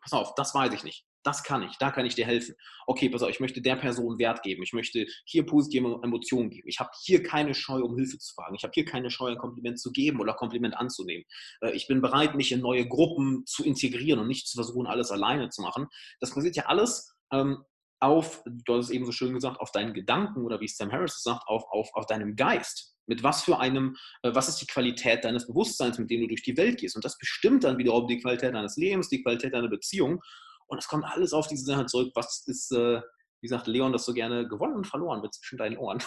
pass 0.02 0.14
auf, 0.14 0.36
das 0.36 0.54
weiß 0.54 0.72
ich 0.74 0.84
nicht 0.84 1.08
das 1.28 1.44
kann 1.44 1.62
ich, 1.62 1.78
da 1.78 1.92
kann 1.92 2.06
ich 2.06 2.16
dir 2.16 2.26
helfen. 2.26 2.56
Okay, 2.86 3.10
pass 3.10 3.22
auf, 3.22 3.30
ich 3.30 3.42
möchte 3.42 3.62
der 3.62 3.76
Person 3.76 4.18
Wert 4.18 4.44
geben, 4.44 4.64
ich 4.64 4.72
möchte 4.72 5.06
hier 5.26 5.46
positive 5.46 6.00
Emotionen 6.02 6.50
geben. 6.50 6.70
Ich 6.70 6.80
habe 6.80 6.90
hier 7.04 7.22
keine 7.22 7.54
Scheu, 7.54 7.82
um 7.82 7.98
Hilfe 7.98 8.18
zu 8.18 8.34
fragen. 8.34 8.56
Ich 8.56 8.64
habe 8.64 8.72
hier 8.74 8.86
keine 8.86 9.12
Scheu, 9.12 9.32
ein 9.32 9.38
Kompliment 9.38 9.78
zu 9.78 9.92
geben 9.92 10.22
oder 10.22 10.34
Kompliment 10.34 10.78
anzunehmen. 10.78 11.26
Äh, 11.60 11.72
ich 11.72 11.88
bin 11.88 12.02
bereit, 12.02 12.36
mich 12.36 12.54
in 12.54 12.62
neue 12.62 12.88
Gruppen 12.88 13.46
zu 13.46 13.66
integrieren 13.66 14.22
und 14.22 14.28
nicht 14.28 14.48
zu 14.48 14.56
versuchen, 14.56 14.88
alles 14.88 15.12
alleine 15.12 15.50
zu 15.50 15.62
machen. 15.62 15.88
Das 16.22 16.34
basiert 16.34 16.56
ja 16.56 16.68
alles 16.68 17.14
ähm, 17.34 17.62
auf, 18.00 18.42
du 18.46 18.76
hast 18.76 18.86
es 18.86 18.92
eben 18.92 19.06
so 19.06 19.12
schön 19.12 19.34
gesagt, 19.34 19.60
auf 19.60 19.72
deinen 19.72 19.94
Gedanken 19.94 20.46
oder 20.46 20.62
wie 20.62 20.68
Sam 20.70 20.94
Harris 20.94 21.22
sagt, 21.22 21.46
auf, 21.48 21.66
auf, 21.70 21.90
auf 21.94 22.06
deinem 22.06 22.38
Geist. 22.38 22.96
Mit 23.06 23.22
was 23.22 23.44
für 23.44 23.60
einem, 23.60 23.98
äh, 24.22 24.34
was 24.34 24.48
ist 24.48 24.62
die 24.62 24.68
Qualität 24.68 25.26
deines 25.26 25.46
Bewusstseins, 25.46 26.00
mit 26.00 26.10
dem 26.10 26.22
du 26.22 26.28
durch 26.28 26.44
die 26.44 26.56
Welt 26.56 26.80
gehst? 26.80 26.96
Und 26.96 27.04
das 27.04 27.18
bestimmt 27.18 27.66
dann 27.66 27.78
wiederum 27.78 28.08
die 28.08 28.20
Qualität 28.20 28.54
deines 28.54 28.78
Lebens, 28.78 29.10
die 29.10 29.22
Qualität 29.22 29.54
deiner 29.54 29.70
Beziehung. 29.70 30.22
Und 30.68 30.78
es 30.78 30.88
kommt 30.88 31.06
alles 31.06 31.34
auf 31.34 31.48
diese 31.48 31.66
Sache 31.66 31.86
zurück. 31.86 32.12
Was 32.16 32.44
ist, 32.48 32.72
äh, 32.72 33.02
wie 33.42 33.48
sagt 33.48 33.68
Leon 33.68 33.94
das 33.94 34.06
so 34.06 34.14
gerne, 34.14 34.48
gewonnen 34.48 34.76
und 34.76 34.88
verloren 34.88 35.22
wird 35.22 35.34
zwischen 35.34 35.58
deinen 35.58 35.78
Ohren. 35.78 36.00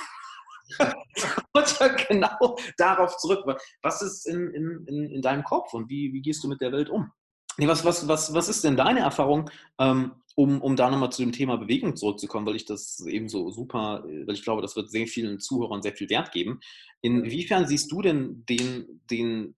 und 1.52 1.78
genau 2.08 2.56
darauf 2.76 3.16
zurück. 3.16 3.44
Was 3.82 4.02
ist 4.02 4.26
in, 4.26 4.50
in, 4.50 4.84
in, 4.86 5.10
in 5.10 5.22
deinem 5.22 5.44
Kopf 5.44 5.72
und 5.74 5.88
wie, 5.88 6.12
wie 6.12 6.22
gehst 6.22 6.44
du 6.44 6.48
mit 6.48 6.60
der 6.60 6.72
Welt 6.72 6.88
um? 6.88 7.10
Nee, 7.56 7.68
was, 7.68 7.84
was, 7.84 8.06
was, 8.08 8.32
was 8.32 8.48
ist 8.48 8.64
denn 8.64 8.76
deine 8.76 9.00
Erfahrung, 9.00 9.50
ähm, 9.78 10.12
um, 10.36 10.62
um 10.62 10.76
da 10.76 10.90
nochmal 10.90 11.12
zu 11.12 11.22
dem 11.22 11.32
Thema 11.32 11.56
Bewegung 11.56 11.96
zurückzukommen, 11.96 12.46
weil 12.46 12.56
ich 12.56 12.64
das 12.64 13.04
eben 13.06 13.28
so 13.28 13.50
super, 13.50 14.04
weil 14.04 14.34
ich 14.34 14.42
glaube, 14.42 14.62
das 14.62 14.76
wird 14.76 14.90
sehr 14.90 15.06
vielen 15.06 15.40
Zuhörern 15.40 15.82
sehr 15.82 15.92
viel 15.92 16.08
Wert 16.08 16.32
geben. 16.32 16.60
Inwiefern 17.02 17.66
siehst 17.66 17.90
du 17.92 18.00
denn 18.00 18.44
den, 18.48 19.02
den 19.10 19.56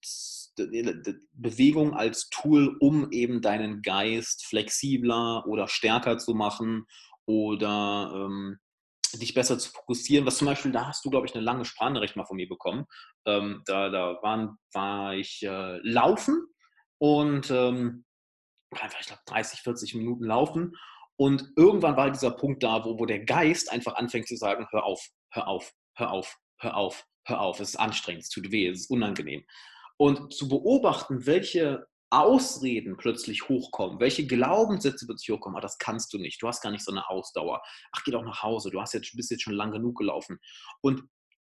Bewegung 0.57 1.95
als 1.95 2.29
Tool, 2.29 2.77
um 2.81 3.11
eben 3.11 3.41
deinen 3.41 3.83
Geist 3.83 4.47
flexibler 4.47 5.47
oder 5.47 5.69
stärker 5.69 6.19
zu 6.19 6.35
machen 6.35 6.87
oder 7.27 8.13
ähm, 8.15 8.59
dich 9.15 9.35
besser 9.35 9.59
zu 9.59 9.71
fokussieren. 9.71 10.27
Was 10.27 10.39
zum 10.39 10.47
Beispiel, 10.47 10.73
da 10.73 10.87
hast 10.87 11.05
du, 11.05 11.11
glaube 11.11 11.27
ich, 11.27 11.35
eine 11.35 11.45
lange 11.45 11.65
Sprachnachricht 11.65 12.17
mal 12.17 12.25
von 12.25 12.37
mir 12.37 12.49
bekommen. 12.49 12.87
Ähm, 13.27 13.63
da 13.67 13.89
da 13.89 14.19
waren, 14.23 14.59
war 14.73 15.15
ich 15.15 15.43
äh, 15.43 15.79
laufen 15.83 16.47
und 16.99 17.51
ähm, 17.51 18.05
einfach, 18.71 19.01
ich 19.01 19.07
glaube, 19.07 19.23
30, 19.27 19.61
40 19.61 19.95
Minuten 19.95 20.25
laufen. 20.25 20.77
Und 21.17 21.53
irgendwann 21.57 21.97
war 21.97 22.11
dieser 22.11 22.31
Punkt 22.31 22.63
da, 22.63 22.85
wo, 22.85 22.99
wo 22.99 23.07
der 23.07 23.25
Geist 23.25 23.71
einfach 23.71 23.95
anfängt 23.95 24.29
zu 24.29 24.37
sagen, 24.37 24.67
hör 24.71 24.85
auf, 24.85 25.09
hör 25.31 25.47
auf, 25.47 25.73
hör 25.97 26.11
auf, 26.11 26.37
hör 26.59 26.77
auf, 26.77 27.05
hör 27.27 27.41
auf, 27.41 27.61
es 27.61 27.71
ist 27.71 27.77
anstrengend, 27.77 28.23
es 28.23 28.31
tut 28.31 28.51
weh, 28.51 28.67
es 28.69 28.81
ist 28.81 28.91
unangenehm 28.91 29.45
und 29.97 30.33
zu 30.33 30.49
beobachten, 30.49 31.27
welche 31.27 31.87
Ausreden 32.11 32.99
plötzlich 32.99 33.49
hochkommen, 33.49 33.99
welche 33.99 34.27
Glaubenssätze 34.27 35.07
plötzlich 35.07 35.35
hochkommen, 35.35 35.57
ah, 35.57 35.63
das 35.63 35.79
kannst 35.79 36.13
du 36.13 36.19
nicht, 36.19 36.43
du 36.43 36.47
hast 36.47 36.61
gar 36.61 36.71
nicht 36.71 36.85
so 36.85 36.93
eine 36.93 37.09
Ausdauer, 37.09 37.63
ach, 37.93 38.05
geh 38.05 38.11
doch 38.11 38.23
nach 38.23 38.43
Hause, 38.43 38.71
du 38.71 38.81
hast 38.81 38.93
jetzt, 38.93 39.17
bist 39.17 39.31
jetzt 39.31 39.43
schon 39.43 39.55
lang 39.55 39.73
genug 39.73 39.97
gelaufen. 39.97 40.39
Und 40.83 41.03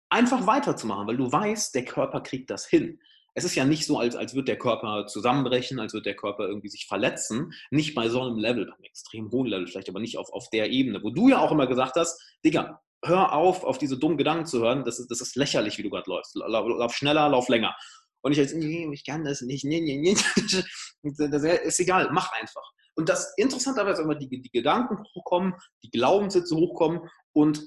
einfach 0.09 0.47
weiterzumachen, 0.47 1.05
weil 1.07 1.17
du 1.17 1.29
weißt, 1.29 1.75
der 1.75 1.83
Körper 1.83 2.21
kriegt 2.21 2.49
das 2.49 2.65
hin. 2.65 2.99
Es 3.33 3.43
ist 3.43 3.55
ja 3.55 3.65
nicht 3.65 3.85
so, 3.85 3.97
als, 3.97 4.15
als 4.15 4.35
würde 4.35 4.45
der 4.45 4.59
Körper 4.59 5.07
zusammenbrechen, 5.07 5.79
als 5.79 5.93
würde 5.93 6.03
der 6.03 6.15
Körper 6.15 6.47
irgendwie 6.47 6.69
sich 6.69 6.85
verletzen. 6.85 7.51
Nicht 7.71 7.95
bei 7.95 8.07
so 8.07 8.21
einem 8.21 8.37
Level, 8.37 8.65
beim 8.65 8.83
extrem 8.83 9.31
hohen 9.31 9.47
Level, 9.47 9.67
vielleicht 9.67 9.89
aber 9.89 9.99
nicht 9.99 10.17
auf, 10.17 10.31
auf 10.31 10.49
der 10.51 10.69
Ebene, 10.69 11.01
wo 11.03 11.09
du 11.09 11.29
ja 11.29 11.39
auch 11.39 11.51
immer 11.51 11.67
gesagt 11.67 11.95
hast, 11.95 12.21
Digga, 12.45 12.79
hör 13.03 13.33
auf, 13.33 13.63
auf 13.63 13.79
diese 13.79 13.97
dummen 13.97 14.17
Gedanken 14.17 14.45
zu 14.45 14.61
hören, 14.61 14.85
das 14.85 14.99
ist, 14.99 15.09
das 15.09 15.19
ist 15.19 15.35
lächerlich, 15.35 15.77
wie 15.77 15.83
du 15.83 15.89
gerade 15.89 16.09
läufst. 16.09 16.35
Lauf 16.35 16.93
schneller, 16.93 17.27
lauf 17.27 17.49
länger. 17.49 17.75
Und 18.23 18.31
ich 18.31 18.37
jetzt, 18.37 18.55
nee, 18.55 18.89
ich 18.91 19.05
kann 19.05 19.23
das 19.23 19.41
nicht, 19.41 19.65
nee, 19.65 19.81
nee, 19.81 19.97
nee. 19.97 20.15
Das 21.03 21.43
ist 21.43 21.79
egal, 21.81 22.09
mach 22.13 22.31
einfach. 22.31 22.63
Und 22.95 23.09
das 23.09 23.33
interessanterweise 23.35 24.03
immer 24.03 24.15
die, 24.15 24.29
die 24.29 24.51
Gedanken 24.51 25.03
hochkommen, 25.15 25.53
die 25.83 25.91
Glaubenssätze 25.91 26.55
hochkommen 26.55 27.09
und 27.33 27.61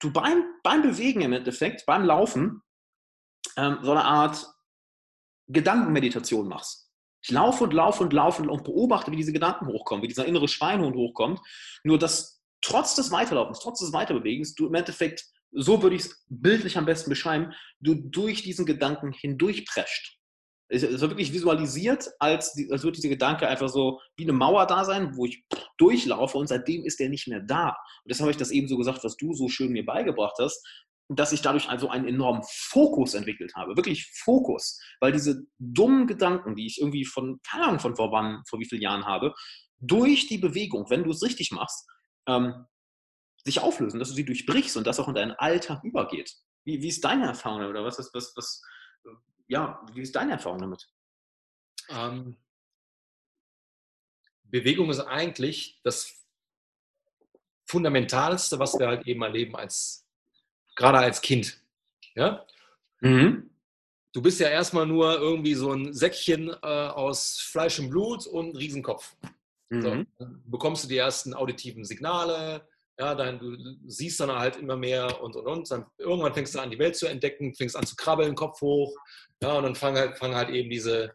du 0.00 0.10
beim, 0.10 0.44
beim 0.62 0.80
Bewegen 0.80 1.20
im 1.20 1.34
Endeffekt, 1.34 1.84
beim 1.84 2.04
Laufen, 2.04 2.62
ähm, 3.58 3.78
so 3.82 3.90
eine 3.90 4.04
Art 4.04 4.46
Gedankenmeditation 5.48 6.48
machst. 6.48 6.90
Ich 7.22 7.30
laufe 7.30 7.64
und 7.64 7.72
laufe 7.72 8.02
und 8.02 8.12
laufe 8.12 8.42
und 8.42 8.64
beobachte, 8.64 9.10
wie 9.10 9.16
diese 9.16 9.32
Gedanken 9.32 9.66
hochkommen, 9.66 10.02
wie 10.02 10.08
dieser 10.08 10.26
innere 10.26 10.48
Schweinhund 10.48 10.96
hochkommt. 10.96 11.40
Nur 11.82 11.98
dass 11.98 12.42
trotz 12.62 12.94
des 12.94 13.10
Weiterlaufens, 13.10 13.58
trotz 13.60 13.80
des 13.80 13.92
Weiterbewegens, 13.92 14.54
du 14.54 14.66
im 14.66 14.74
Endeffekt 14.74 15.26
so 15.52 15.82
würde 15.82 15.96
ich 15.96 16.02
es 16.02 16.24
bildlich 16.28 16.76
am 16.76 16.86
besten 16.86 17.10
beschreiben, 17.10 17.52
du 17.80 17.94
durch 17.94 18.42
diesen 18.42 18.66
Gedanken 18.66 19.12
hindurchprescht. 19.12 20.18
Es 20.70 20.82
ist 20.82 21.00
wirklich 21.00 21.32
visualisiert, 21.32 22.10
als, 22.18 22.54
als 22.70 22.82
würde 22.82 22.96
dieser 22.96 23.08
Gedanke 23.08 23.48
einfach 23.48 23.70
so 23.70 24.00
wie 24.16 24.24
eine 24.24 24.34
Mauer 24.34 24.66
da 24.66 24.84
sein, 24.84 25.16
wo 25.16 25.24
ich 25.24 25.42
durchlaufe 25.78 26.36
und 26.36 26.46
seitdem 26.46 26.84
ist 26.84 27.00
der 27.00 27.08
nicht 27.08 27.26
mehr 27.26 27.40
da. 27.40 27.68
Und 27.68 28.10
deshalb 28.10 28.24
habe 28.24 28.32
ich 28.32 28.36
das 28.36 28.50
eben 28.50 28.68
so 28.68 28.76
gesagt, 28.76 29.02
was 29.02 29.16
du 29.16 29.32
so 29.32 29.48
schön 29.48 29.72
mir 29.72 29.86
beigebracht 29.86 30.36
hast, 30.38 30.62
dass 31.08 31.32
ich 31.32 31.40
dadurch 31.40 31.70
also 31.70 31.88
einen 31.88 32.06
enormen 32.06 32.42
Fokus 32.46 33.14
entwickelt 33.14 33.54
habe. 33.56 33.76
Wirklich 33.76 34.12
Fokus. 34.24 34.78
Weil 35.00 35.12
diese 35.12 35.42
dummen 35.58 36.06
Gedanken, 36.06 36.54
die 36.54 36.66
ich 36.66 36.80
irgendwie 36.80 37.06
von, 37.06 37.40
keine 37.48 37.64
Ahnung 37.64 37.80
von 37.80 37.96
vor 37.96 38.12
wann, 38.12 38.42
vor 38.46 38.60
wie 38.60 38.66
vielen 38.66 38.82
Jahren 38.82 39.06
habe, 39.06 39.32
durch 39.80 40.26
die 40.26 40.38
Bewegung, 40.38 40.90
wenn 40.90 41.04
du 41.04 41.10
es 41.10 41.22
richtig 41.22 41.50
machst, 41.50 41.88
ähm, 42.26 42.66
sich 43.44 43.60
auflösen, 43.60 43.98
dass 43.98 44.08
du 44.08 44.14
sie 44.14 44.24
durchbrichst 44.24 44.76
und 44.76 44.86
das 44.86 45.00
auch 45.00 45.08
in 45.08 45.14
deinen 45.14 45.32
Alltag 45.32 45.82
übergeht. 45.84 46.36
Wie, 46.64 46.82
wie 46.82 46.88
ist 46.88 47.04
deine 47.04 47.26
Erfahrung 47.26 47.64
oder 47.64 47.84
was 47.84 47.98
ist, 47.98 48.12
was, 48.14 48.34
was, 48.36 48.62
ja, 49.46 49.80
wie 49.94 50.02
ist 50.02 50.14
deine 50.14 50.32
Erfahrung 50.32 50.58
damit? 50.58 50.88
Ähm, 51.88 52.36
Bewegung 54.44 54.90
ist 54.90 55.00
eigentlich 55.00 55.80
das 55.82 56.24
Fundamentalste, 57.66 58.58
was 58.58 58.78
wir 58.78 58.86
halt 58.86 59.06
eben 59.06 59.22
erleben 59.22 59.56
als, 59.56 60.06
gerade 60.74 60.98
als 60.98 61.20
Kind. 61.20 61.60
Ja? 62.14 62.46
Mhm. 63.00 63.50
Du 64.12 64.22
bist 64.22 64.40
ja 64.40 64.48
erstmal 64.48 64.86
nur 64.86 65.18
irgendwie 65.18 65.54
so 65.54 65.72
ein 65.72 65.92
Säckchen 65.92 66.48
äh, 66.48 66.66
aus 66.66 67.40
Fleisch 67.40 67.78
und 67.78 67.90
Blut 67.90 68.26
und 68.26 68.56
Riesenkopf. 68.56 69.14
Mhm. 69.68 69.82
So, 69.82 70.04
dann 70.18 70.42
bekommst 70.46 70.84
du 70.84 70.88
die 70.88 70.96
ersten 70.96 71.34
auditiven 71.34 71.84
Signale, 71.84 72.66
ja, 72.98 73.14
dann, 73.14 73.38
du 73.38 73.56
siehst 73.86 74.18
dann 74.18 74.32
halt 74.32 74.56
immer 74.56 74.76
mehr 74.76 75.22
und 75.22 75.36
und 75.36 75.46
und. 75.46 75.70
Dann 75.70 75.86
irgendwann 75.98 76.34
fängst 76.34 76.54
du 76.54 76.58
an, 76.58 76.70
die 76.70 76.78
Welt 76.78 76.96
zu 76.96 77.06
entdecken, 77.06 77.54
fängst 77.54 77.76
an 77.76 77.86
zu 77.86 77.94
krabbeln, 77.94 78.34
Kopf 78.34 78.60
hoch. 78.60 78.94
Ja, 79.42 79.52
und 79.52 79.62
dann 79.62 79.76
fangen 79.76 79.98
halt, 79.98 80.18
fangen 80.18 80.34
halt 80.34 80.50
eben 80.50 80.68
diese 80.68 81.14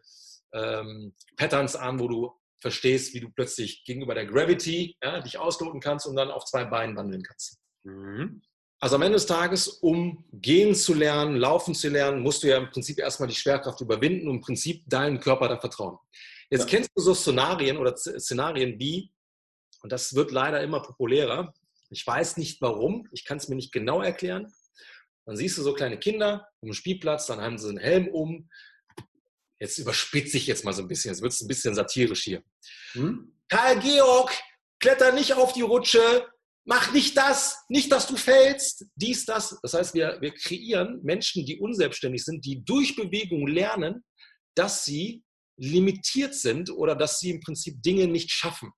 ähm, 0.52 1.14
Patterns 1.36 1.76
an, 1.76 2.00
wo 2.00 2.08
du 2.08 2.32
verstehst, 2.58 3.12
wie 3.12 3.20
du 3.20 3.28
plötzlich 3.28 3.84
gegenüber 3.84 4.14
der 4.14 4.24
Gravity 4.24 4.96
ja, 5.02 5.20
dich 5.20 5.38
ausloten 5.38 5.80
kannst 5.80 6.06
und 6.06 6.16
dann 6.16 6.30
auf 6.30 6.46
zwei 6.46 6.64
Beinen 6.64 6.96
wandeln 6.96 7.22
kannst. 7.22 7.58
Mhm. 7.82 8.40
Also 8.80 8.96
am 8.96 9.02
Ende 9.02 9.16
des 9.16 9.26
Tages, 9.26 9.68
um 9.68 10.24
gehen 10.32 10.74
zu 10.74 10.94
lernen, 10.94 11.36
laufen 11.36 11.74
zu 11.74 11.88
lernen, 11.88 12.20
musst 12.22 12.42
du 12.42 12.48
ja 12.48 12.58
im 12.58 12.70
Prinzip 12.70 12.98
erstmal 12.98 13.28
die 13.28 13.34
Schwerkraft 13.34 13.80
überwinden 13.80 14.28
und 14.28 14.36
im 14.36 14.40
Prinzip 14.40 14.88
deinem 14.88 15.20
Körper 15.20 15.48
da 15.48 15.58
vertrauen. 15.58 15.98
Jetzt 16.50 16.62
ja. 16.62 16.66
kennst 16.66 16.90
du 16.94 17.02
so 17.02 17.14
Szenarien 17.14 17.76
oder 17.76 17.96
Szenarien 17.96 18.78
wie, 18.78 19.10
und 19.82 19.92
das 19.92 20.14
wird 20.14 20.30
leider 20.30 20.62
immer 20.62 20.80
populärer, 20.80 21.52
ich 21.94 22.06
weiß 22.06 22.36
nicht 22.36 22.60
warum, 22.60 23.08
ich 23.12 23.24
kann 23.24 23.38
es 23.38 23.48
mir 23.48 23.54
nicht 23.54 23.72
genau 23.72 24.02
erklären. 24.02 24.52
Dann 25.26 25.36
siehst 25.36 25.56
du 25.56 25.62
so 25.62 25.72
kleine 25.72 25.98
Kinder 25.98 26.46
um 26.60 26.68
den 26.68 26.74
Spielplatz, 26.74 27.26
dann 27.26 27.40
haben 27.40 27.56
sie 27.56 27.68
einen 27.68 27.78
Helm 27.78 28.08
um, 28.08 28.50
jetzt 29.58 29.78
überspitze 29.78 30.36
ich 30.36 30.46
jetzt 30.46 30.64
mal 30.64 30.72
so 30.72 30.82
ein 30.82 30.88
bisschen, 30.88 31.10
jetzt 31.12 31.22
wird 31.22 31.32
es 31.32 31.40
ein 31.40 31.48
bisschen 31.48 31.74
satirisch 31.74 32.24
hier. 32.24 32.42
Hm? 32.92 33.34
Karl 33.48 33.78
Georg, 33.80 34.32
kletter 34.80 35.12
nicht 35.12 35.34
auf 35.34 35.52
die 35.52 35.62
Rutsche, 35.62 36.28
mach 36.66 36.92
nicht 36.92 37.16
das, 37.16 37.64
nicht, 37.68 37.90
dass 37.92 38.06
du 38.06 38.16
fällst, 38.16 38.86
dies, 38.96 39.24
das. 39.24 39.58
Das 39.62 39.74
heißt, 39.74 39.94
wir, 39.94 40.18
wir 40.20 40.34
kreieren 40.34 41.00
Menschen, 41.02 41.46
die 41.46 41.58
unselbstständig 41.58 42.24
sind, 42.24 42.44
die 42.44 42.64
durch 42.64 42.96
Bewegung 42.96 43.46
lernen, 43.46 44.04
dass 44.54 44.84
sie 44.84 45.22
limitiert 45.56 46.34
sind 46.34 46.70
oder 46.70 46.94
dass 46.96 47.20
sie 47.20 47.30
im 47.30 47.40
Prinzip 47.40 47.82
Dinge 47.82 48.08
nicht 48.08 48.30
schaffen. 48.30 48.72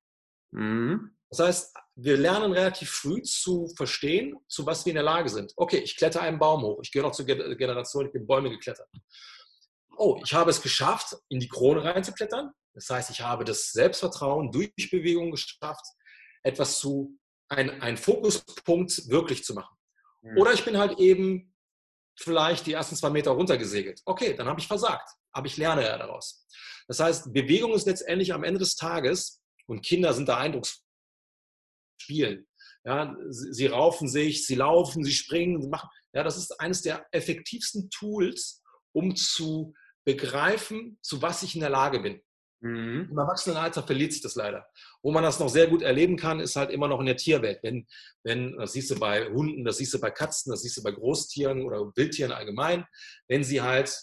Mhm. 0.52 1.16
Das 1.30 1.40
heißt, 1.40 1.74
wir 1.98 2.16
lernen 2.16 2.52
relativ 2.52 2.90
früh 2.90 3.22
zu 3.22 3.68
verstehen, 3.76 4.36
zu 4.48 4.66
was 4.66 4.84
wir 4.84 4.90
in 4.90 4.96
der 4.96 5.02
Lage 5.02 5.28
sind. 5.28 5.52
Okay, 5.56 5.78
ich 5.78 5.96
kletter 5.96 6.20
einen 6.20 6.38
Baum 6.38 6.62
hoch. 6.62 6.78
Ich 6.82 6.92
gehöre 6.92 7.08
noch 7.08 7.14
zur 7.14 7.24
Generation, 7.24 8.06
ich 8.06 8.12
bin 8.12 8.26
Bäume 8.26 8.50
geklettert 8.50 8.88
oh, 9.96 10.20
ich 10.24 10.32
habe 10.34 10.50
es 10.50 10.62
geschafft, 10.62 11.16
in 11.28 11.40
die 11.40 11.48
Krone 11.48 11.84
reinzuklettern. 11.84 12.52
Das 12.74 12.88
heißt, 12.90 13.10
ich 13.10 13.20
habe 13.22 13.44
das 13.44 13.72
Selbstvertrauen 13.72 14.52
durch 14.52 14.90
Bewegung 14.90 15.30
geschafft, 15.30 15.84
etwas 16.42 16.78
zu, 16.78 17.18
ein, 17.48 17.80
einen 17.82 17.96
Fokuspunkt 17.96 19.08
wirklich 19.08 19.44
zu 19.44 19.54
machen. 19.54 19.76
Mhm. 20.22 20.38
Oder 20.38 20.52
ich 20.52 20.64
bin 20.64 20.76
halt 20.76 20.98
eben 20.98 21.54
vielleicht 22.18 22.66
die 22.66 22.72
ersten 22.72 22.96
zwei 22.96 23.10
Meter 23.10 23.32
runtergesegelt. 23.32 24.00
Okay, 24.04 24.34
dann 24.34 24.46
habe 24.46 24.60
ich 24.60 24.66
versagt, 24.66 25.08
aber 25.32 25.46
ich 25.46 25.56
lerne 25.56 25.82
ja 25.82 25.98
daraus. 25.98 26.46
Das 26.88 27.00
heißt, 27.00 27.32
Bewegung 27.32 27.72
ist 27.72 27.86
letztendlich 27.86 28.32
am 28.32 28.44
Ende 28.44 28.60
des 28.60 28.76
Tages, 28.76 29.42
und 29.68 29.84
Kinder 29.84 30.14
sind 30.14 30.28
da 30.28 30.36
eindrucksvoll, 30.36 30.85
spielen. 31.98 32.46
Ja, 32.84 33.16
sie, 33.28 33.52
sie 33.52 33.66
raufen 33.66 34.08
sich, 34.08 34.46
sie 34.46 34.54
laufen, 34.54 35.04
sie 35.04 35.12
springen, 35.12 35.60
sie 35.60 35.68
machen. 35.68 35.88
Ja, 36.12 36.22
das 36.22 36.36
ist 36.36 36.60
eines 36.60 36.82
der 36.82 37.06
effektivsten 37.12 37.90
Tools, 37.90 38.62
um 38.92 39.16
zu 39.16 39.74
begreifen, 40.04 40.98
zu 41.02 41.20
was 41.20 41.42
ich 41.42 41.54
in 41.54 41.60
der 41.60 41.70
Lage 41.70 42.00
bin. 42.00 42.20
Mhm. 42.60 43.08
Im 43.10 43.18
Erwachsenenalter 43.18 43.82
verliert 43.82 44.12
sich 44.12 44.22
das 44.22 44.34
leider. 44.34 44.66
Wo 45.02 45.12
man 45.12 45.22
das 45.22 45.38
noch 45.38 45.48
sehr 45.48 45.66
gut 45.66 45.82
erleben 45.82 46.16
kann, 46.16 46.40
ist 46.40 46.56
halt 46.56 46.70
immer 46.70 46.88
noch 46.88 47.00
in 47.00 47.06
der 47.06 47.16
Tierwelt. 47.16 47.60
Wenn, 47.62 47.86
wenn, 48.24 48.56
das 48.56 48.72
siehst 48.72 48.90
du 48.90 48.98
bei 48.98 49.26
Hunden, 49.26 49.64
das 49.64 49.78
siehst 49.78 49.92
du 49.94 50.00
bei 50.00 50.10
Katzen, 50.10 50.50
das 50.50 50.62
siehst 50.62 50.76
du 50.76 50.82
bei 50.82 50.92
Großtieren 50.92 51.62
oder 51.62 51.92
Wildtieren 51.94 52.32
allgemein, 52.32 52.86
wenn 53.28 53.44
sie 53.44 53.60
halt, 53.60 53.94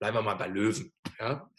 bleiben 0.00 0.16
wir 0.16 0.22
mal 0.22 0.34
bei 0.34 0.46
Löwen, 0.46 0.92
ja, 1.18 1.50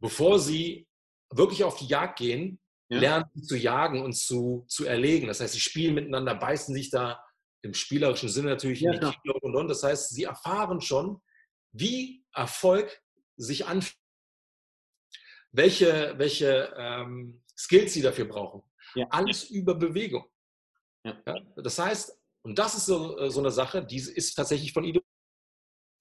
bevor 0.00 0.38
sie 0.38 0.86
wirklich 1.30 1.64
auf 1.64 1.76
die 1.78 1.86
Jagd 1.86 2.18
gehen, 2.18 2.60
ja. 2.92 3.00
lernen 3.00 3.42
zu 3.42 3.56
jagen 3.56 4.02
und 4.02 4.12
zu, 4.12 4.64
zu 4.68 4.84
erlegen. 4.84 5.26
Das 5.26 5.40
heißt, 5.40 5.54
sie 5.54 5.60
spielen 5.60 5.94
miteinander, 5.94 6.34
beißen 6.34 6.74
sich 6.74 6.90
da 6.90 7.24
im 7.62 7.74
spielerischen 7.74 8.28
Sinne 8.28 8.50
natürlich 8.50 8.80
ja, 8.80 8.92
in 8.92 9.00
die 9.00 9.06
Kinder 9.06 9.42
und, 9.42 9.56
und. 9.56 9.68
Das 9.68 9.82
heißt, 9.82 10.10
sie 10.10 10.24
erfahren 10.24 10.80
schon, 10.80 11.22
wie 11.72 12.24
Erfolg 12.34 13.02
sich 13.36 13.66
anfühlt, 13.66 13.96
welche, 15.52 16.14
welche 16.18 16.74
ähm, 16.76 17.42
Skills 17.56 17.94
sie 17.94 18.02
dafür 18.02 18.26
brauchen. 18.26 18.62
Ja. 18.94 19.06
Alles 19.10 19.44
über 19.44 19.74
Bewegung. 19.74 20.26
Das 21.56 21.78
heißt, 21.78 22.18
und 22.42 22.58
das 22.58 22.74
ist 22.74 22.86
so, 22.86 23.18
äh, 23.18 23.30
so 23.30 23.40
eine 23.40 23.50
Sache, 23.50 23.84
die 23.84 23.96
ist 23.96 24.34
tatsächlich 24.34 24.72
von 24.72 24.84
Ideologie. 24.84 25.06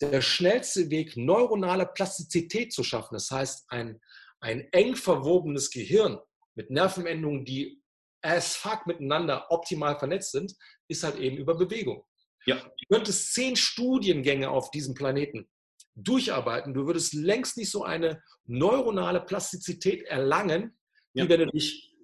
Der 0.01 0.21
schnellste 0.21 0.89
Weg, 0.89 1.15
neuronale 1.15 1.85
Plastizität 1.85 2.73
zu 2.73 2.83
schaffen, 2.83 3.13
das 3.13 3.29
heißt, 3.29 3.71
ein, 3.71 4.01
ein 4.39 4.61
eng 4.71 4.95
verwobenes 4.95 5.69
Gehirn 5.69 6.19
mit 6.55 6.69
Nervenendungen, 6.69 7.45
die 7.45 7.81
as 8.23 8.55
fuck 8.55 8.85
miteinander 8.85 9.49
optimal 9.49 9.97
vernetzt 9.97 10.31
sind, 10.31 10.53
ist 10.87 11.03
halt 11.03 11.17
eben 11.17 11.37
über 11.37 11.55
Bewegung. 11.55 12.05
Ja. 12.45 12.55
Du 12.55 12.95
könntest 12.95 13.33
zehn 13.33 13.55
Studiengänge 13.55 14.49
auf 14.49 14.71
diesem 14.71 14.93
Planeten 14.93 15.49
durcharbeiten. 15.95 16.73
Du 16.73 16.85
würdest 16.85 17.13
längst 17.13 17.57
nicht 17.57 17.71
so 17.71 17.83
eine 17.83 18.21
neuronale 18.45 19.21
Plastizität 19.21 20.03
erlangen, 20.03 20.77
wie 21.13 21.21
ja. 21.21 21.29
wenn 21.29 21.41
du 21.41 21.47
dich 21.47 21.95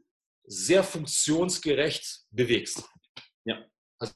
sehr 0.45 0.83
funktionsgerecht 0.83 2.25
bewegst. 2.31 2.83
Ja. 3.45 3.65
Also 3.99 4.13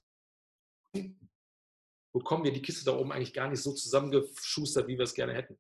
bekommen 2.14 2.44
wir 2.44 2.54
die 2.54 2.62
Kiste 2.62 2.86
da 2.86 2.98
oben 2.98 3.12
eigentlich 3.12 3.34
gar 3.34 3.50
nicht 3.50 3.62
so 3.62 3.74
zusammengeschustert, 3.74 4.88
wie 4.88 4.98
wir 4.98 5.04
es 5.04 5.14
gerne 5.14 5.34
hätten. 5.34 5.60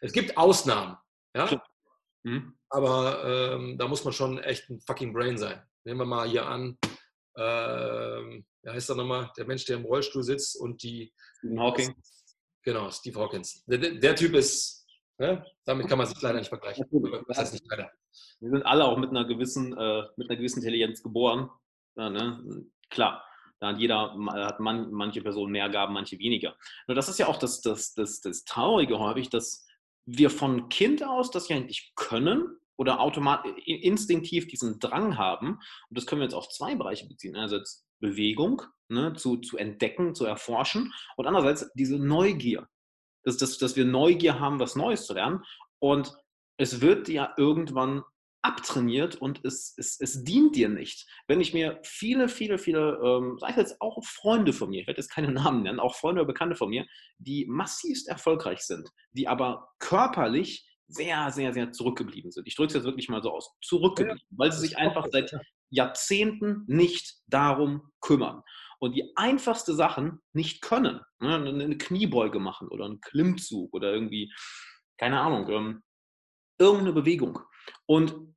Es 0.00 0.12
gibt 0.12 0.36
Ausnahmen, 0.36 0.96
ja. 1.36 1.62
Mhm. 2.24 2.56
Aber 2.68 3.24
ähm, 3.54 3.78
da 3.78 3.88
muss 3.88 4.04
man 4.04 4.12
schon 4.12 4.38
echt 4.38 4.68
ein 4.70 4.80
fucking 4.80 5.12
Brain 5.12 5.36
sein. 5.36 5.62
Nehmen 5.84 6.00
wir 6.00 6.06
mal 6.06 6.28
hier 6.28 6.46
an, 6.46 6.78
ähm, 7.36 8.44
ja, 8.62 8.72
heißt 8.72 8.90
da 8.90 8.94
nochmal, 8.94 9.30
der 9.36 9.46
Mensch, 9.46 9.64
der 9.64 9.76
im 9.76 9.84
Rollstuhl 9.84 10.22
sitzt 10.22 10.58
und 10.60 10.82
die 10.82 11.12
Stephen 11.38 11.60
Hawking. 11.60 11.94
Genau, 12.64 12.90
Steve 12.90 13.18
Hawkins. 13.18 13.64
Der, 13.66 13.78
der 13.78 14.14
Typ 14.14 14.34
ist, 14.34 14.86
ne? 15.18 15.44
damit 15.64 15.88
kann 15.88 15.98
man 15.98 16.06
sich 16.06 16.20
leider 16.22 16.38
nicht 16.38 16.48
vergleichen. 16.48 16.86
Das 17.26 17.38
heißt 17.38 17.52
nicht 17.54 17.66
leider. 17.68 17.90
Wir 18.40 18.50
sind 18.50 18.62
alle 18.64 18.84
auch 18.84 18.98
mit 18.98 19.10
einer 19.10 19.24
gewissen, 19.24 19.76
äh, 19.76 20.02
mit 20.16 20.30
einer 20.30 20.36
gewissen 20.36 20.60
Intelligenz 20.60 21.02
geboren. 21.02 21.50
Ja, 21.96 22.08
ne? 22.08 22.64
Klar, 22.90 23.24
da 23.58 23.68
hat 23.68 23.78
jeder, 23.78 24.14
hat 24.32 24.60
man, 24.60 24.92
manche 24.92 25.22
Personen 25.22 25.52
mehr 25.52 25.68
Gaben, 25.70 25.94
manche 25.94 26.18
weniger. 26.18 26.56
Nur 26.86 26.94
das 26.94 27.08
ist 27.08 27.18
ja 27.18 27.26
auch 27.26 27.38
das, 27.38 27.60
das, 27.60 27.94
das, 27.94 28.20
das 28.20 28.44
Traurige 28.44 28.98
häufig, 28.98 29.28
dass 29.30 29.66
wir 30.06 30.30
von 30.30 30.68
Kind 30.68 31.04
aus 31.04 31.30
das 31.30 31.48
ja 31.48 31.58
nicht 31.58 31.94
können 31.96 32.56
oder 32.76 33.00
automatisch 33.00 33.52
instinktiv 33.64 34.48
diesen 34.48 34.78
Drang 34.80 35.16
haben. 35.16 35.58
Und 35.88 35.98
das 35.98 36.06
können 36.06 36.20
wir 36.20 36.24
jetzt 36.24 36.34
auf 36.34 36.48
zwei 36.48 36.74
Bereiche 36.74 37.06
beziehen. 37.06 37.36
Einerseits 37.36 37.86
Bewegung 38.00 38.62
ne, 38.88 39.14
zu, 39.14 39.36
zu 39.36 39.56
entdecken, 39.56 40.14
zu 40.14 40.24
erforschen 40.24 40.92
und 41.16 41.26
andererseits 41.26 41.70
diese 41.74 41.98
Neugier, 41.98 42.68
dass, 43.24 43.36
dass, 43.36 43.58
dass 43.58 43.76
wir 43.76 43.84
Neugier 43.84 44.40
haben, 44.40 44.58
was 44.58 44.76
Neues 44.76 45.06
zu 45.06 45.14
lernen 45.14 45.42
und 45.78 46.14
es 46.58 46.80
wird 46.80 47.08
ja 47.08 47.32
irgendwann 47.36 48.02
abtrainiert 48.42 49.16
und 49.16 49.44
es, 49.44 49.74
es, 49.76 49.98
es 50.00 50.24
dient 50.24 50.56
dir 50.56 50.68
nicht. 50.68 51.08
Wenn 51.28 51.40
ich 51.40 51.54
mir 51.54 51.80
viele, 51.84 52.28
viele, 52.28 52.58
viele, 52.58 53.00
ähm, 53.02 53.38
sag 53.38 53.50
ich 53.50 53.56
jetzt 53.56 53.80
auch 53.80 54.02
Freunde 54.04 54.52
von 54.52 54.70
mir, 54.70 54.80
ich 54.80 54.86
werde 54.86 55.00
jetzt 55.00 55.12
keine 55.12 55.30
Namen 55.32 55.62
nennen, 55.62 55.80
auch 55.80 55.94
Freunde 55.94 56.20
oder 56.20 56.32
Bekannte 56.32 56.56
von 56.56 56.68
mir, 56.68 56.86
die 57.18 57.46
massivst 57.48 58.08
erfolgreich 58.08 58.60
sind, 58.60 58.88
die 59.12 59.28
aber 59.28 59.68
körperlich 59.78 60.68
sehr, 60.88 61.30
sehr, 61.30 61.54
sehr 61.54 61.72
zurückgeblieben 61.72 62.30
sind. 62.30 62.46
Ich 62.46 62.56
drücke 62.56 62.68
es 62.68 62.74
jetzt 62.74 62.84
wirklich 62.84 63.08
mal 63.08 63.22
so 63.22 63.30
aus. 63.30 63.54
Zurückgeblieben, 63.62 64.18
ja, 64.18 64.38
weil 64.38 64.52
sie 64.52 64.60
sich 64.60 64.76
einfach 64.76 65.06
seit 65.10 65.32
Jahrzehnten 65.70 66.64
nicht 66.66 67.14
darum 67.28 67.92
kümmern. 68.00 68.42
Und 68.78 68.94
die 68.96 69.12
einfachste 69.16 69.74
Sachen 69.74 70.20
nicht 70.32 70.60
können. 70.60 71.00
Ne? 71.20 71.36
Eine 71.36 71.78
Kniebeuge 71.78 72.40
machen 72.40 72.68
oder 72.68 72.84
einen 72.84 73.00
Klimmzug 73.00 73.72
oder 73.72 73.92
irgendwie, 73.92 74.32
keine 74.98 75.20
Ahnung, 75.20 75.48
ähm, 75.50 75.82
irgendeine 76.58 76.92
Bewegung. 76.92 77.38
Und 77.86 78.34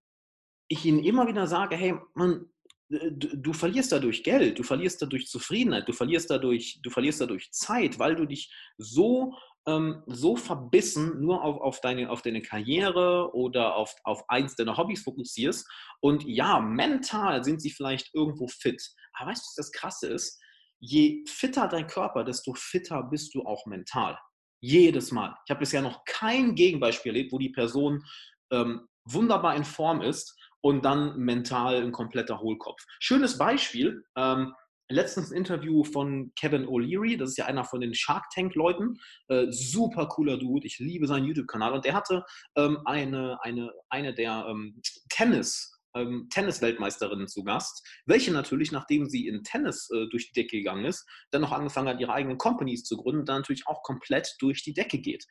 ich 0.68 0.86
ihnen 0.86 1.04
immer 1.04 1.28
wieder 1.28 1.48
sage, 1.48 1.76
hey, 1.76 1.96
man, 2.14 2.50
du, 2.90 3.38
du, 3.38 3.54
verlierst 3.54 3.92
dadurch 3.92 4.24
Geld, 4.24 4.58
du 4.58 4.64
verlierst 4.64 5.02
dadurch 5.02 5.28
Zufriedenheit, 5.28 5.88
du 5.88 5.94
verlierst 5.94 6.30
dadurch, 6.30 6.80
du 6.82 6.90
verlierst 6.90 7.22
dadurch 7.22 7.52
Zeit, 7.52 8.00
weil 8.00 8.16
du 8.16 8.26
dich 8.26 8.54
so 8.78 9.36
ähm, 9.68 10.04
so 10.06 10.36
verbissen 10.36 11.20
nur 11.20 11.44
auf, 11.44 11.60
auf, 11.60 11.82
deine, 11.82 12.10
auf 12.10 12.22
deine 12.22 12.42
Karriere 12.42 13.34
oder 13.34 13.76
auf, 13.76 13.96
auf 14.04 14.24
eins 14.30 14.56
deiner 14.56 14.78
Hobbys 14.78 15.04
fokussierst. 15.04 15.68
Und 16.02 16.24
ja, 16.26 16.60
mental 16.60 17.44
sind 17.44 17.62
sie 17.62 17.72
vielleicht 17.72 18.14
irgendwo 18.14 18.48
fit. 18.48 18.82
Aber 19.14 19.32
weißt 19.32 19.42
du, 19.42 19.48
was 19.48 19.56
das 19.56 19.72
Krasse 19.72 20.08
ist? 20.08 20.42
Je 20.80 21.24
fitter 21.28 21.68
dein 21.68 21.88
Körper, 21.88 22.24
desto 22.24 22.54
fitter 22.54 23.04
bist 23.04 23.34
du 23.34 23.44
auch 23.44 23.66
mental. 23.66 24.18
Jedes 24.62 25.12
Mal. 25.12 25.36
Ich 25.46 25.50
habe 25.50 25.60
bisher 25.60 25.82
noch 25.82 26.04
kein 26.06 26.56
Gegenbeispiel 26.56 27.12
erlebt, 27.12 27.32
wo 27.32 27.40
die 27.40 27.50
Person 27.50 28.04
ähm, 28.52 28.88
wunderbar 29.06 29.56
in 29.56 29.64
Form 29.64 30.02
ist 30.02 30.38
und 30.62 30.84
dann 30.84 31.18
mental 31.18 31.82
ein 31.82 31.92
kompletter 31.92 32.40
Hohlkopf. 32.40 32.84
Schönes 33.00 33.38
Beispiel. 33.38 34.04
Ähm, 34.16 34.54
letztens 34.90 35.32
ein 35.32 35.38
Interview 35.38 35.84
von 35.84 36.32
Kevin 36.36 36.66
O'Leary, 36.66 37.18
das 37.18 37.32
ist 37.32 37.38
ja 37.38 37.46
einer 37.46 37.64
von 37.64 37.82
den 37.82 37.94
Shark 37.94 38.26
Tank-Leuten, 38.34 39.00
äh, 39.30 39.48
super 39.50 40.08
cooler 40.08 40.38
Dude, 40.38 40.68
ich 40.68 40.80
liebe 40.80 41.08
seinen 41.08 41.26
YouTube-Kanal 41.26 41.74
und 41.74 41.86
der 41.86 41.94
hatte 41.94 42.24
ähm, 42.56 42.80
eine, 42.86 43.38
eine, 43.42 43.72
eine 43.90 44.14
der 44.14 44.46
ähm, 44.48 44.80
Tennis- 45.10 45.72
ähm, 45.96 46.28
Tennis-Weltmeisterinnen 46.30 47.28
zu 47.28 47.44
Gast, 47.44 47.88
welche 48.06 48.32
natürlich, 48.32 48.72
nachdem 48.72 49.08
sie 49.08 49.28
in 49.28 49.44
Tennis 49.44 49.90
äh, 49.92 50.08
durch 50.10 50.28
die 50.28 50.34
Decke 50.34 50.58
gegangen 50.58 50.86
ist, 50.86 51.08
dann 51.32 51.42
noch 51.42 51.52
angefangen 51.52 51.88
hat, 51.88 52.00
ihre 52.00 52.14
eigenen 52.14 52.38
Companies 52.38 52.84
zu 52.84 52.98
gründen, 52.98 53.26
dann 53.26 53.38
natürlich 53.38 53.68
auch 53.68 53.82
komplett 53.82 54.36
durch 54.40 54.62
die 54.62 54.74
Decke 54.74 55.00
geht. 55.00 55.26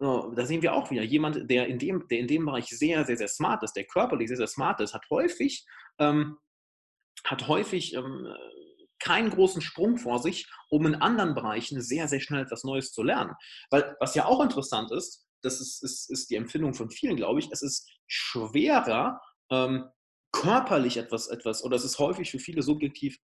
Da 0.00 0.46
sehen 0.46 0.62
wir 0.62 0.72
auch 0.72 0.90
wieder, 0.90 1.02
jemand, 1.02 1.50
der 1.50 1.66
in 1.66 1.78
dem, 1.78 2.08
der 2.08 2.20
in 2.20 2.26
dem 2.26 2.46
Bereich 2.46 2.66
sehr, 2.66 3.04
sehr, 3.04 3.18
sehr 3.18 3.28
smart 3.28 3.62
ist, 3.62 3.74
der 3.74 3.84
körperlich 3.84 4.28
sehr, 4.28 4.38
sehr 4.38 4.46
smart 4.46 4.80
ist, 4.80 4.94
hat 4.94 5.04
häufig, 5.10 5.66
ähm, 5.98 6.38
hat 7.24 7.48
häufig 7.48 7.94
ähm, 7.94 8.26
keinen 8.98 9.30
großen 9.30 9.60
Sprung 9.60 9.98
vor 9.98 10.18
sich, 10.18 10.48
um 10.70 10.86
in 10.86 10.94
anderen 10.94 11.34
Bereichen 11.34 11.82
sehr, 11.82 12.08
sehr 12.08 12.20
schnell 12.20 12.42
etwas 12.42 12.64
Neues 12.64 12.92
zu 12.92 13.02
lernen. 13.02 13.34
Weil 13.70 13.96
was 14.00 14.14
ja 14.14 14.24
auch 14.24 14.42
interessant 14.42 14.90
ist, 14.90 15.26
das 15.42 15.60
ist, 15.60 15.82
ist, 15.82 16.10
ist 16.10 16.30
die 16.30 16.36
Empfindung 16.36 16.72
von 16.72 16.90
vielen, 16.90 17.16
glaube 17.16 17.40
ich, 17.40 17.50
es 17.50 17.62
ist 17.62 17.90
schwerer, 18.06 19.20
ähm, 19.50 19.84
körperlich 20.32 20.96
etwas, 20.96 21.28
etwas, 21.28 21.62
oder 21.64 21.76
es 21.76 21.84
ist 21.84 21.98
häufig 21.98 22.30
für 22.30 22.38
viele 22.38 22.62
subjektiv 22.62 23.18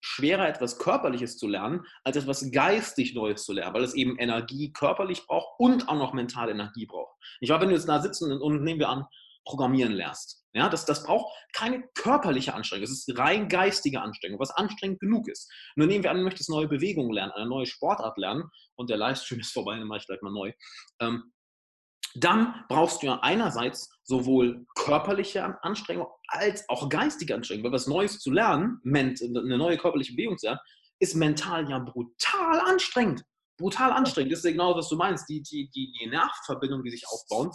schwerer, 0.00 0.48
etwas 0.48 0.78
Körperliches 0.78 1.38
zu 1.38 1.48
lernen, 1.48 1.84
als 2.04 2.16
etwas 2.16 2.50
geistig 2.50 3.14
Neues 3.14 3.44
zu 3.44 3.52
lernen, 3.52 3.74
weil 3.74 3.84
es 3.84 3.94
eben 3.94 4.18
Energie 4.18 4.72
körperlich 4.72 5.26
braucht 5.26 5.48
und 5.58 5.88
auch 5.88 5.96
noch 5.96 6.12
mentale 6.12 6.52
Energie 6.52 6.86
braucht. 6.86 7.14
Ich 7.40 7.50
war, 7.50 7.60
wenn 7.60 7.68
du 7.68 7.74
jetzt 7.74 7.88
da 7.88 8.00
sitzen 8.00 8.32
und 8.32 8.62
nehmen 8.62 8.80
wir 8.80 8.88
an, 8.88 9.06
Programmieren 9.48 9.92
lernst. 9.92 10.44
Ja, 10.52 10.68
das, 10.68 10.84
das 10.84 11.04
braucht 11.04 11.34
keine 11.54 11.82
körperliche 11.94 12.52
Anstrengung, 12.52 12.84
es 12.84 12.90
ist 12.90 13.18
rein 13.18 13.48
geistige 13.48 14.02
Anstrengung, 14.02 14.38
was 14.38 14.50
anstrengend 14.50 15.00
genug 15.00 15.26
ist. 15.26 15.50
Nur 15.74 15.86
nehmen 15.86 16.04
wir 16.04 16.10
an, 16.10 16.18
du 16.18 16.22
möchtest 16.22 16.50
neue 16.50 16.68
Bewegungen 16.68 17.12
lernen, 17.12 17.32
eine 17.32 17.48
neue 17.48 17.64
Sportart 17.64 18.18
lernen 18.18 18.44
und 18.76 18.90
der 18.90 18.98
Livestream 18.98 19.40
ist 19.40 19.52
vorbei, 19.52 19.78
dann 19.78 19.88
mache 19.88 20.00
ich 20.00 20.06
gleich 20.06 20.20
mal 20.20 20.32
neu. 20.32 20.52
Ähm, 21.00 21.32
dann 22.14 22.64
brauchst 22.68 23.02
du 23.02 23.06
ja 23.06 23.20
einerseits 23.20 23.90
sowohl 24.02 24.66
körperliche 24.74 25.62
Anstrengung 25.62 26.06
als 26.28 26.68
auch 26.68 26.88
geistige 26.88 27.34
Anstrengung. 27.34 27.64
Weil 27.64 27.72
was 27.72 27.86
Neues 27.86 28.18
zu 28.18 28.30
lernen, 28.30 28.80
eine 28.84 29.58
neue 29.58 29.76
körperliche 29.76 30.12
Bewegung 30.12 30.38
zu 30.38 30.46
lernen, 30.46 30.60
ist 31.00 31.14
mental 31.14 31.68
ja 31.68 31.78
brutal 31.78 32.60
anstrengend. 32.60 33.24
Brutal 33.58 33.92
anstrengend. 33.92 34.32
Das 34.32 34.40
ist 34.40 34.44
ja 34.44 34.52
genau, 34.52 34.76
was 34.76 34.88
du 34.88 34.96
meinst. 34.96 35.28
Die, 35.28 35.42
die, 35.42 35.68
die, 35.70 35.92
die 35.92 36.06
Nervverbindungen, 36.06 36.84
die 36.84 36.90
sich 36.90 37.06
aufbauen. 37.08 37.50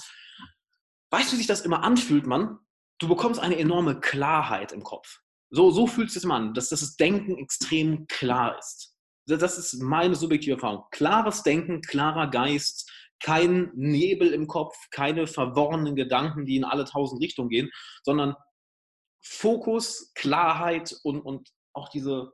Weißt 1.11 1.29
du, 1.29 1.33
wie 1.33 1.37
sich 1.37 1.47
das 1.47 1.61
immer 1.61 1.83
anfühlt, 1.83 2.25
Mann? 2.25 2.59
Du 2.99 3.07
bekommst 3.07 3.39
eine 3.39 3.57
enorme 3.57 3.99
Klarheit 3.99 4.71
im 4.71 4.83
Kopf. 4.83 5.19
So, 5.49 5.71
so 5.71 5.87
fühlt 5.87 6.07
es 6.07 6.15
sich 6.15 6.23
immer 6.23 6.35
an, 6.35 6.53
dass, 6.53 6.69
dass 6.69 6.79
das 6.79 6.95
Denken 6.95 7.37
extrem 7.37 8.07
klar 8.07 8.57
ist. 8.57 8.95
Das 9.25 9.57
ist 9.57 9.81
meine 9.81 10.15
subjektive 10.15 10.55
Erfahrung. 10.55 10.83
Klares 10.91 11.43
Denken, 11.43 11.81
klarer 11.81 12.29
Geist, 12.29 12.91
kein 13.23 13.71
Nebel 13.73 14.33
im 14.33 14.47
Kopf, 14.47 14.75
keine 14.91 15.27
verworrenen 15.27 15.95
Gedanken, 15.95 16.45
die 16.45 16.57
in 16.57 16.65
alle 16.65 16.83
tausend 16.83 17.21
Richtungen 17.21 17.49
gehen, 17.49 17.71
sondern 18.03 18.35
Fokus, 19.21 20.11
Klarheit 20.13 20.93
und, 21.03 21.21
und 21.21 21.49
auch 21.71 21.87
diese, 21.87 22.33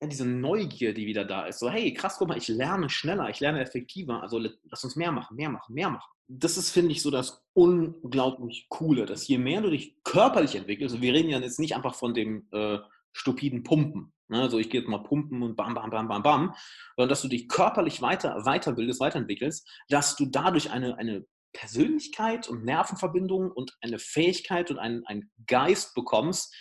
ja, 0.00 0.08
diese 0.08 0.26
Neugier, 0.26 0.94
die 0.94 1.06
wieder 1.06 1.26
da 1.26 1.44
ist. 1.44 1.58
So, 1.58 1.70
hey, 1.70 1.92
krass, 1.92 2.16
guck 2.18 2.28
mal, 2.28 2.38
ich 2.38 2.48
lerne 2.48 2.88
schneller, 2.88 3.28
ich 3.28 3.40
lerne 3.40 3.60
effektiver, 3.60 4.22
also 4.22 4.38
lass 4.38 4.82
uns 4.82 4.96
mehr 4.96 5.12
machen, 5.12 5.36
mehr 5.36 5.50
machen, 5.50 5.74
mehr 5.74 5.90
machen. 5.90 6.10
Das 6.26 6.56
ist, 6.56 6.70
finde 6.70 6.92
ich, 6.92 7.02
so 7.02 7.10
das 7.10 7.44
unglaublich 7.52 8.66
Coole, 8.70 9.04
dass 9.04 9.28
je 9.28 9.36
mehr 9.36 9.60
du 9.60 9.70
dich 9.70 10.02
körperlich 10.04 10.54
entwickelst, 10.54 11.02
wir 11.02 11.12
reden 11.12 11.28
ja 11.28 11.38
jetzt 11.38 11.60
nicht 11.60 11.76
einfach 11.76 11.94
von 11.94 12.14
dem 12.14 12.48
äh, 12.52 12.78
stupiden 13.12 13.62
Pumpen, 13.62 14.14
Ne? 14.32 14.40
Also 14.42 14.58
ich 14.58 14.70
gehe 14.70 14.80
jetzt 14.80 14.88
mal 14.88 15.02
pumpen 15.02 15.42
und 15.42 15.54
bam, 15.54 15.74
bam, 15.74 15.90
bam, 15.90 16.08
bam, 16.08 16.22
bam. 16.22 16.54
Sondern 16.96 17.10
dass 17.10 17.22
du 17.22 17.28
dich 17.28 17.48
körperlich 17.48 18.02
weiter, 18.02 18.42
weiterbildest, 18.44 19.00
weiterentwickelst, 19.00 19.68
dass 19.88 20.16
du 20.16 20.26
dadurch 20.26 20.70
eine, 20.70 20.98
eine 20.98 21.24
Persönlichkeit 21.52 22.48
und 22.48 22.64
Nervenverbindungen 22.64 23.52
und 23.52 23.76
eine 23.82 23.98
Fähigkeit 23.98 24.70
und 24.70 24.78
einen, 24.78 25.06
einen 25.06 25.30
Geist 25.46 25.94
bekommst, 25.94 26.54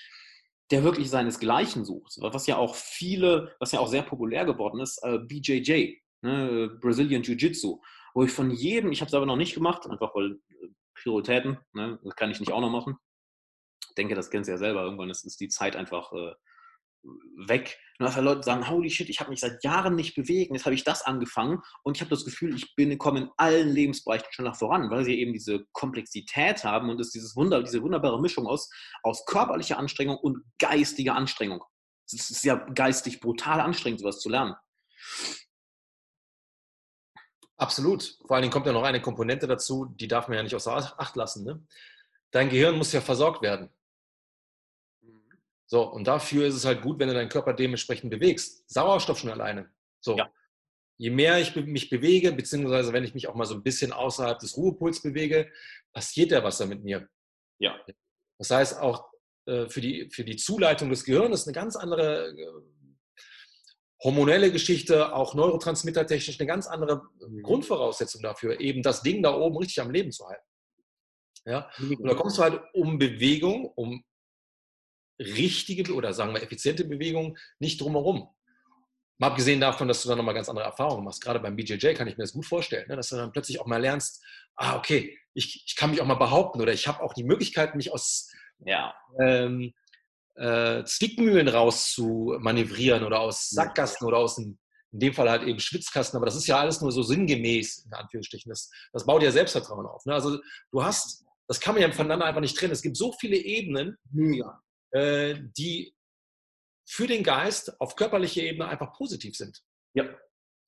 der 0.70 0.84
wirklich 0.84 1.10
seinesgleichen 1.10 1.86
sucht. 1.86 2.18
Was 2.20 2.48
ja 2.48 2.58
auch 2.58 2.76
viele, 2.76 3.56
was 3.60 3.72
ja 3.72 3.80
auch 3.80 3.88
sehr 3.88 4.04
populär 4.04 4.46
geworden 4.46 4.80
ist, 4.80 5.02
äh, 5.04 5.20
BJJ, 5.20 5.96
ne? 6.22 6.78
Brazilian 6.82 7.24
Jiu-Jitsu, 7.24 7.82
wo 8.14 8.24
ich 8.24 8.32
von 8.32 8.52
jedem, 8.52 8.92
ich 8.92 9.02
habe 9.02 9.08
es 9.08 9.14
aber 9.14 9.26
noch 9.26 9.38
nicht 9.38 9.54
gemacht, 9.54 9.88
einfach 9.88 10.14
weil 10.14 10.40
äh, 10.50 10.68
Prioritäten, 10.96 11.58
ne? 11.74 12.00
das 12.04 12.16
kann 12.16 12.32
ich 12.32 12.40
nicht 12.40 12.52
auch 12.52 12.62
noch 12.62 12.70
machen. 12.70 12.98
Ich 13.90 13.96
denke, 13.96 14.16
das 14.16 14.30
kennst 14.30 14.48
du 14.48 14.52
ja 14.52 14.58
selber, 14.58 14.84
irgendwann 14.84 15.10
ist, 15.10 15.26
ist 15.26 15.40
die 15.40 15.50
Zeit 15.50 15.76
einfach 15.76 16.12
äh, 16.14 16.34
weg. 17.48 17.78
Und 18.00 18.06
dass 18.06 18.18
Leute 18.18 18.44
sagen, 18.44 18.68
holy 18.68 18.90
shit, 18.90 19.10
ich 19.10 19.20
habe 19.20 19.30
mich 19.30 19.40
seit 19.40 19.64
Jahren 19.64 19.96
nicht 19.96 20.16
bewegt, 20.16 20.52
jetzt 20.52 20.66
habe 20.66 20.76
ich 20.76 20.84
das 20.84 21.04
angefangen 21.04 21.60
und 21.84 21.98
ich 21.98 22.02
habe 22.02 22.10
das 22.10 22.26
Gefühl, 22.26 22.56
ich 22.56 22.76
bin, 22.76 22.98
komme 22.98 23.20
in 23.20 23.30
allen 23.38 23.70
Lebensbereichen 23.70 24.28
schneller 24.32 24.54
voran, 24.54 24.90
weil 24.90 25.06
sie 25.06 25.20
eben 25.20 25.34
diese 25.34 25.66
Komplexität 25.72 26.64
haben 26.64 26.90
und 26.90 27.00
es 27.00 27.12
dieses 27.12 27.36
Wunder, 27.36 27.62
diese 27.62 27.82
wunderbare 27.82 28.20
Mischung 28.22 28.48
aus, 28.48 28.70
aus 29.04 29.26
körperlicher 29.26 29.78
Anstrengung 29.78 30.18
und 30.18 30.44
geistiger 30.60 31.16
Anstrengung. 31.16 31.64
Es 32.06 32.30
ist 32.30 32.44
ja 32.44 32.56
geistig 32.56 33.20
brutal 33.20 33.62
anstrengend, 33.62 34.02
sowas 34.02 34.20
zu 34.20 34.30
lernen. 34.30 34.56
Absolut. 37.58 38.18
Vor 38.26 38.36
allen 38.36 38.42
Dingen 38.42 38.52
kommt 38.52 38.66
ja 38.66 38.74
noch 38.74 38.84
eine 38.84 39.02
Komponente 39.02 39.48
dazu, 39.48 39.86
die 39.96 40.08
darf 40.08 40.28
man 40.28 40.38
ja 40.38 40.44
nicht 40.44 40.56
außer 40.56 41.00
Acht 41.00 41.16
lassen. 41.16 41.46
Ne? 41.46 41.64
Dein 42.32 42.50
Gehirn 42.50 42.76
muss 42.76 42.92
ja 42.92 43.02
versorgt 43.02 43.44
werden. 43.44 43.70
So, 45.72 45.84
und 45.90 46.06
dafür 46.06 46.48
ist 46.48 46.56
es 46.56 46.66
halt 46.66 46.82
gut, 46.82 47.00
wenn 47.00 47.08
du 47.08 47.14
deinen 47.14 47.30
Körper 47.30 47.54
dementsprechend 47.54 48.12
bewegst. 48.12 48.70
Sauerstoff 48.70 49.20
schon 49.20 49.30
alleine. 49.30 49.72
So. 50.02 50.18
Ja. 50.18 50.30
Je 50.98 51.10
mehr 51.10 51.40
ich 51.40 51.56
mich 51.56 51.90
bewege, 51.90 52.34
beziehungsweise 52.34 52.92
wenn 52.92 53.06
ich 53.06 53.14
mich 53.14 53.30
auch 53.30 53.36
mal 53.36 53.46
so 53.46 53.56
ein 53.56 53.64
bisschen 53.64 53.94
außerhalb 53.94 54.38
des 54.38 54.58
Ruhepuls 54.58 55.02
bewege, 55.02 55.50
passiert 55.94 56.32
ja 56.32 56.44
was 56.44 56.58
da 56.58 56.66
mit 56.66 56.84
mir. 56.84 57.08
Ja. 57.60 57.80
Das 58.38 58.52
heißt, 58.52 58.80
auch 58.82 59.14
äh, 59.46 59.70
für, 59.70 59.80
die, 59.80 60.10
für 60.12 60.26
die 60.26 60.36
Zuleitung 60.36 60.90
des 60.90 61.06
Gehirns 61.06 61.48
eine 61.48 61.54
ganz 61.54 61.78
andere 61.78 62.32
äh, 62.32 62.48
hormonelle 64.04 64.52
Geschichte, 64.52 65.16
auch 65.16 65.36
neurotransmittertechnisch 65.36 66.38
eine 66.38 66.48
ganz 66.48 66.68
andere 66.68 67.04
mhm. 67.26 67.44
Grundvoraussetzung 67.44 68.22
dafür, 68.22 68.60
eben 68.60 68.84
das 68.84 69.04
Ding 69.04 69.24
da 69.24 69.34
oben 69.34 69.56
richtig 69.56 69.80
am 69.80 69.92
Leben 69.92 70.12
zu 70.12 70.28
halten. 70.28 70.46
Ja? 71.46 71.72
Und 71.80 72.04
da 72.04 72.14
kommst 72.14 72.38
du 72.40 72.42
halt 72.42 72.62
um 72.74 73.00
Bewegung, 73.00 73.72
um 73.76 74.04
richtige 75.22 75.94
oder 75.94 76.14
sagen 76.14 76.34
wir 76.34 76.44
effiziente 76.44 76.86
Bewegung 76.86 77.38
nicht 77.60 77.80
drumherum. 77.80 78.30
Mal 79.18 79.28
abgesehen 79.28 79.62
davon, 79.62 79.88
dass 79.88 80.02
du 80.02 80.10
dann 80.10 80.18
nochmal 80.18 80.34
ganz 80.34 80.50
andere 80.50 80.66
Erfahrungen 80.66 81.06
machst. 81.06 81.22
Gerade 81.22 81.40
beim 81.40 81.56
BJJ 81.56 81.94
kann 81.94 82.08
ich 82.08 82.18
mir 82.18 82.24
das 82.24 82.34
gut 82.34 82.46
vorstellen, 82.46 82.88
ne? 82.88 82.96
dass 82.96 83.10
du 83.10 83.18
dann 83.18 83.32
plötzlich 83.32 83.62
auch 83.62 83.68
mal 83.68 83.80
lernst, 83.80 84.24
ah, 84.56 84.76
okay, 84.76 85.16
ich, 85.36 85.64
ich 85.68 85.76
kann 85.76 85.92
mich 85.92 86.02
auch 86.02 86.08
mal 86.08 86.16
behaupten 86.16 86.60
oder 86.60 86.74
ich 86.74 86.88
habe 86.88 87.04
auch 87.04 87.14
die 87.14 87.24
Möglichkeit, 87.24 87.76
mich 87.76 87.94
aus 87.94 88.32
ja. 88.66 88.94
ähm, 89.20 89.74
äh, 90.36 90.84
Zwickmühlen 90.86 91.48
raus 91.48 91.92
zu 91.94 92.36
manövrieren 92.40 93.04
oder 93.04 93.20
aus 93.20 93.50
Sackgassen 93.52 94.08
oder 94.08 94.18
aus 94.18 94.40
einem, 94.40 94.58
in 94.92 95.00
dem 95.00 95.14
Fall 95.14 95.30
halt 95.30 95.44
eben 95.44 95.60
Schwitzkasten, 95.60 96.18
aber 96.18 96.26
das 96.26 96.36
ist 96.36 96.48
ja 96.48 96.58
alles 96.58 96.82
nur 96.82 96.92
so 96.92 97.04
sinngemäß, 97.04 97.86
in 97.86 97.94
Anführungsstrichen. 97.94 98.50
Das, 98.50 98.72
das 98.92 99.06
baut 99.06 99.22
ja 99.22 99.32
Selbstvertrauen 99.32 99.86
auf. 99.86 100.04
Ne? 100.06 100.16
Also 100.16 100.40
du 100.72 100.84
hast, 100.84 101.26
das 101.48 101.60
kann 101.60 101.76
man 101.76 101.84
ja 101.84 101.92
voneinander 101.92 102.26
einfach 102.26 102.42
nicht 102.42 102.58
trennen. 102.58 102.74
Es 102.74 102.82
gibt 102.82 102.98
so 102.98 103.14
viele 103.14 103.38
Ebenen, 103.38 103.98
ja. 104.14 104.60
Äh, 104.92 105.36
die 105.58 105.96
für 106.86 107.08
den 107.08 107.24
Geist 107.24 107.80
auf 107.80 107.96
körperlicher 107.96 108.42
Ebene 108.42 108.68
einfach 108.68 108.94
positiv 108.94 109.36
sind. 109.38 109.64
Ja. 109.94 110.06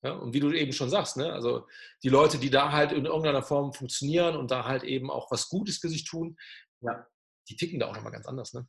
ja. 0.02 0.12
Und 0.12 0.32
wie 0.32 0.40
du 0.40 0.52
eben 0.52 0.72
schon 0.72 0.88
sagst, 0.88 1.18
ne? 1.18 1.32
also 1.32 1.66
die 2.02 2.08
Leute, 2.08 2.38
die 2.38 2.50
da 2.50 2.72
halt 2.72 2.92
in 2.92 3.04
irgendeiner 3.04 3.42
Form 3.42 3.74
funktionieren 3.74 4.36
und 4.36 4.50
da 4.50 4.64
halt 4.64 4.84
eben 4.84 5.10
auch 5.10 5.30
was 5.30 5.48
Gutes 5.48 5.78
für 5.78 5.88
sich 5.88 6.04
tun, 6.04 6.36
ja. 6.80 7.06
die 7.48 7.56
ticken 7.56 7.78
da 7.78 7.88
auch 7.88 7.94
nochmal 7.94 8.12
ganz 8.12 8.26
anders. 8.26 8.54
Ne? 8.54 8.66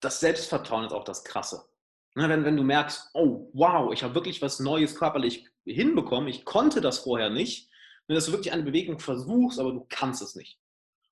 Das 0.00 0.20
Selbstvertrauen 0.20 0.86
ist 0.86 0.92
auch 0.92 1.04
das 1.04 1.24
Krasse. 1.24 1.68
Ne, 2.14 2.30
wenn, 2.30 2.46
wenn 2.46 2.56
du 2.56 2.62
merkst, 2.62 3.10
oh 3.12 3.50
wow, 3.52 3.92
ich 3.92 4.02
habe 4.02 4.14
wirklich 4.14 4.40
was 4.40 4.58
Neues 4.58 4.96
körperlich 4.96 5.46
hinbekommen, 5.66 6.28
ich 6.28 6.46
konnte 6.46 6.80
das 6.80 7.00
vorher 7.00 7.28
nicht, 7.28 7.70
wenn 8.06 8.16
du 8.16 8.26
wirklich 8.32 8.52
eine 8.52 8.62
Bewegung 8.62 8.98
versuchst, 8.98 9.60
aber 9.60 9.72
du 9.72 9.84
kannst 9.90 10.22
es 10.22 10.34
nicht. 10.34 10.58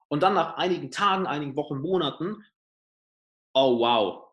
Und 0.09 0.23
dann 0.23 0.33
nach 0.33 0.57
einigen 0.57 0.91
Tagen, 0.91 1.27
einigen 1.27 1.57
Wochen, 1.57 1.79
Monaten 1.79 2.43
oh 3.55 3.79
wow, 3.79 4.25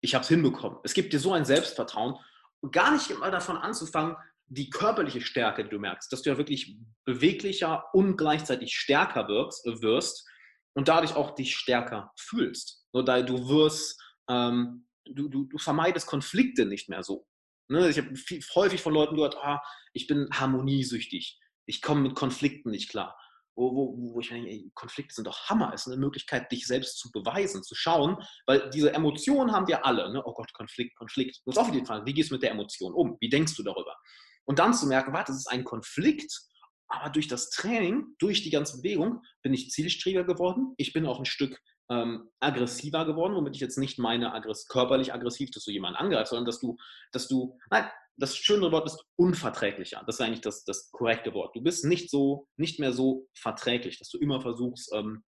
ich 0.00 0.14
habe 0.14 0.22
es 0.22 0.28
hinbekommen. 0.28 0.78
Es 0.84 0.94
gibt 0.94 1.12
dir 1.12 1.20
so 1.20 1.32
ein 1.32 1.44
Selbstvertrauen. 1.44 2.16
Gar 2.72 2.92
nicht 2.92 3.10
immer 3.10 3.30
davon 3.30 3.56
anzufangen, 3.56 4.16
die 4.46 4.70
körperliche 4.70 5.20
Stärke, 5.20 5.64
die 5.64 5.70
du 5.70 5.78
merkst, 5.78 6.12
dass 6.12 6.22
du 6.22 6.30
ja 6.30 6.38
wirklich 6.38 6.76
beweglicher 7.04 7.84
und 7.92 8.16
gleichzeitig 8.16 8.74
stärker 8.74 9.28
wirst, 9.28 9.64
wirst 9.82 10.26
und 10.74 10.88
dadurch 10.88 11.14
auch 11.14 11.34
dich 11.34 11.56
stärker 11.56 12.12
fühlst. 12.16 12.84
So, 12.92 13.02
du 13.02 13.48
wirst, 13.48 14.02
ähm, 14.28 14.86
du, 15.04 15.28
du, 15.28 15.44
du 15.44 15.58
vermeidest 15.58 16.06
Konflikte 16.06 16.64
nicht 16.64 16.88
mehr 16.88 17.02
so. 17.02 17.26
Ne? 17.68 17.88
Ich 17.90 17.98
habe 17.98 18.14
häufig 18.54 18.80
von 18.80 18.94
Leuten 18.94 19.16
gehört, 19.16 19.36
ah, 19.36 19.62
ich 19.92 20.06
bin 20.06 20.28
harmoniesüchtig, 20.32 21.38
ich 21.66 21.82
komme 21.82 22.00
mit 22.00 22.14
Konflikten 22.14 22.70
nicht 22.70 22.90
klar 22.90 23.16
wo, 23.58 23.74
wo, 23.74 24.14
wo 24.14 24.20
ich 24.20 24.28
denke, 24.28 24.70
Konflikte 24.74 25.14
sind 25.14 25.26
doch 25.26 25.48
Hammer. 25.48 25.72
Es 25.74 25.86
ist 25.86 25.92
eine 25.92 26.00
Möglichkeit, 26.00 26.50
dich 26.52 26.66
selbst 26.66 26.98
zu 26.98 27.10
beweisen, 27.10 27.62
zu 27.62 27.74
schauen, 27.74 28.16
weil 28.46 28.70
diese 28.70 28.92
Emotionen 28.92 29.52
haben 29.52 29.66
wir 29.66 29.84
alle. 29.84 30.12
Ne? 30.12 30.22
Oh 30.24 30.32
Gott, 30.32 30.52
Konflikt, 30.54 30.96
Konflikt. 30.96 31.38
Du 31.38 31.42
musst 31.46 31.58
auch 31.58 31.66
wieder 31.66 31.80
die 31.80 31.86
Frage, 31.86 32.06
wie 32.06 32.14
gehst 32.14 32.30
du 32.30 32.34
mit 32.34 32.42
der 32.42 32.52
Emotion 32.52 32.94
um? 32.94 33.16
Wie 33.20 33.28
denkst 33.28 33.56
du 33.56 33.64
darüber? 33.64 33.96
Und 34.44 34.60
dann 34.60 34.72
zu 34.72 34.86
merken, 34.86 35.12
warte, 35.12 35.32
das 35.32 35.40
ist 35.40 35.50
ein 35.50 35.64
Konflikt, 35.64 36.32
aber 36.86 37.10
durch 37.10 37.28
das 37.28 37.50
Training, 37.50 38.14
durch 38.18 38.42
die 38.42 38.50
ganze 38.50 38.80
Bewegung 38.80 39.22
bin 39.42 39.52
ich 39.52 39.70
zielstrebiger 39.70 40.24
geworden. 40.24 40.74
Ich 40.78 40.92
bin 40.92 41.04
auch 41.04 41.18
ein 41.18 41.26
Stück 41.26 41.60
ähm, 41.90 42.30
aggressiver 42.40 43.04
geworden, 43.04 43.34
womit 43.34 43.56
ich 43.56 43.60
jetzt 43.60 43.78
nicht 43.78 43.98
meine, 43.98 44.32
aggress 44.32 44.66
körperlich 44.68 45.12
aggressiv, 45.12 45.50
dass 45.50 45.64
du 45.64 45.70
jemanden 45.70 45.98
angreifst, 45.98 46.30
sondern 46.30 46.46
dass 46.46 46.60
du, 46.60 46.76
dass 47.12 47.28
du, 47.28 47.58
nein, 47.70 47.90
das 48.18 48.36
schönere 48.36 48.72
Wort 48.72 48.86
ist 48.86 49.02
unverträglicher. 49.16 50.02
Das 50.06 50.16
ist 50.16 50.20
eigentlich 50.20 50.40
das, 50.40 50.64
das 50.64 50.90
korrekte 50.90 51.32
Wort. 51.34 51.54
Du 51.54 51.62
bist 51.62 51.84
nicht 51.84 52.10
so, 52.10 52.48
nicht 52.56 52.80
mehr 52.80 52.92
so 52.92 53.26
verträglich, 53.34 53.98
dass 53.98 54.10
du 54.10 54.18
immer 54.18 54.40
versuchst, 54.40 54.92
ähm, 54.92 55.22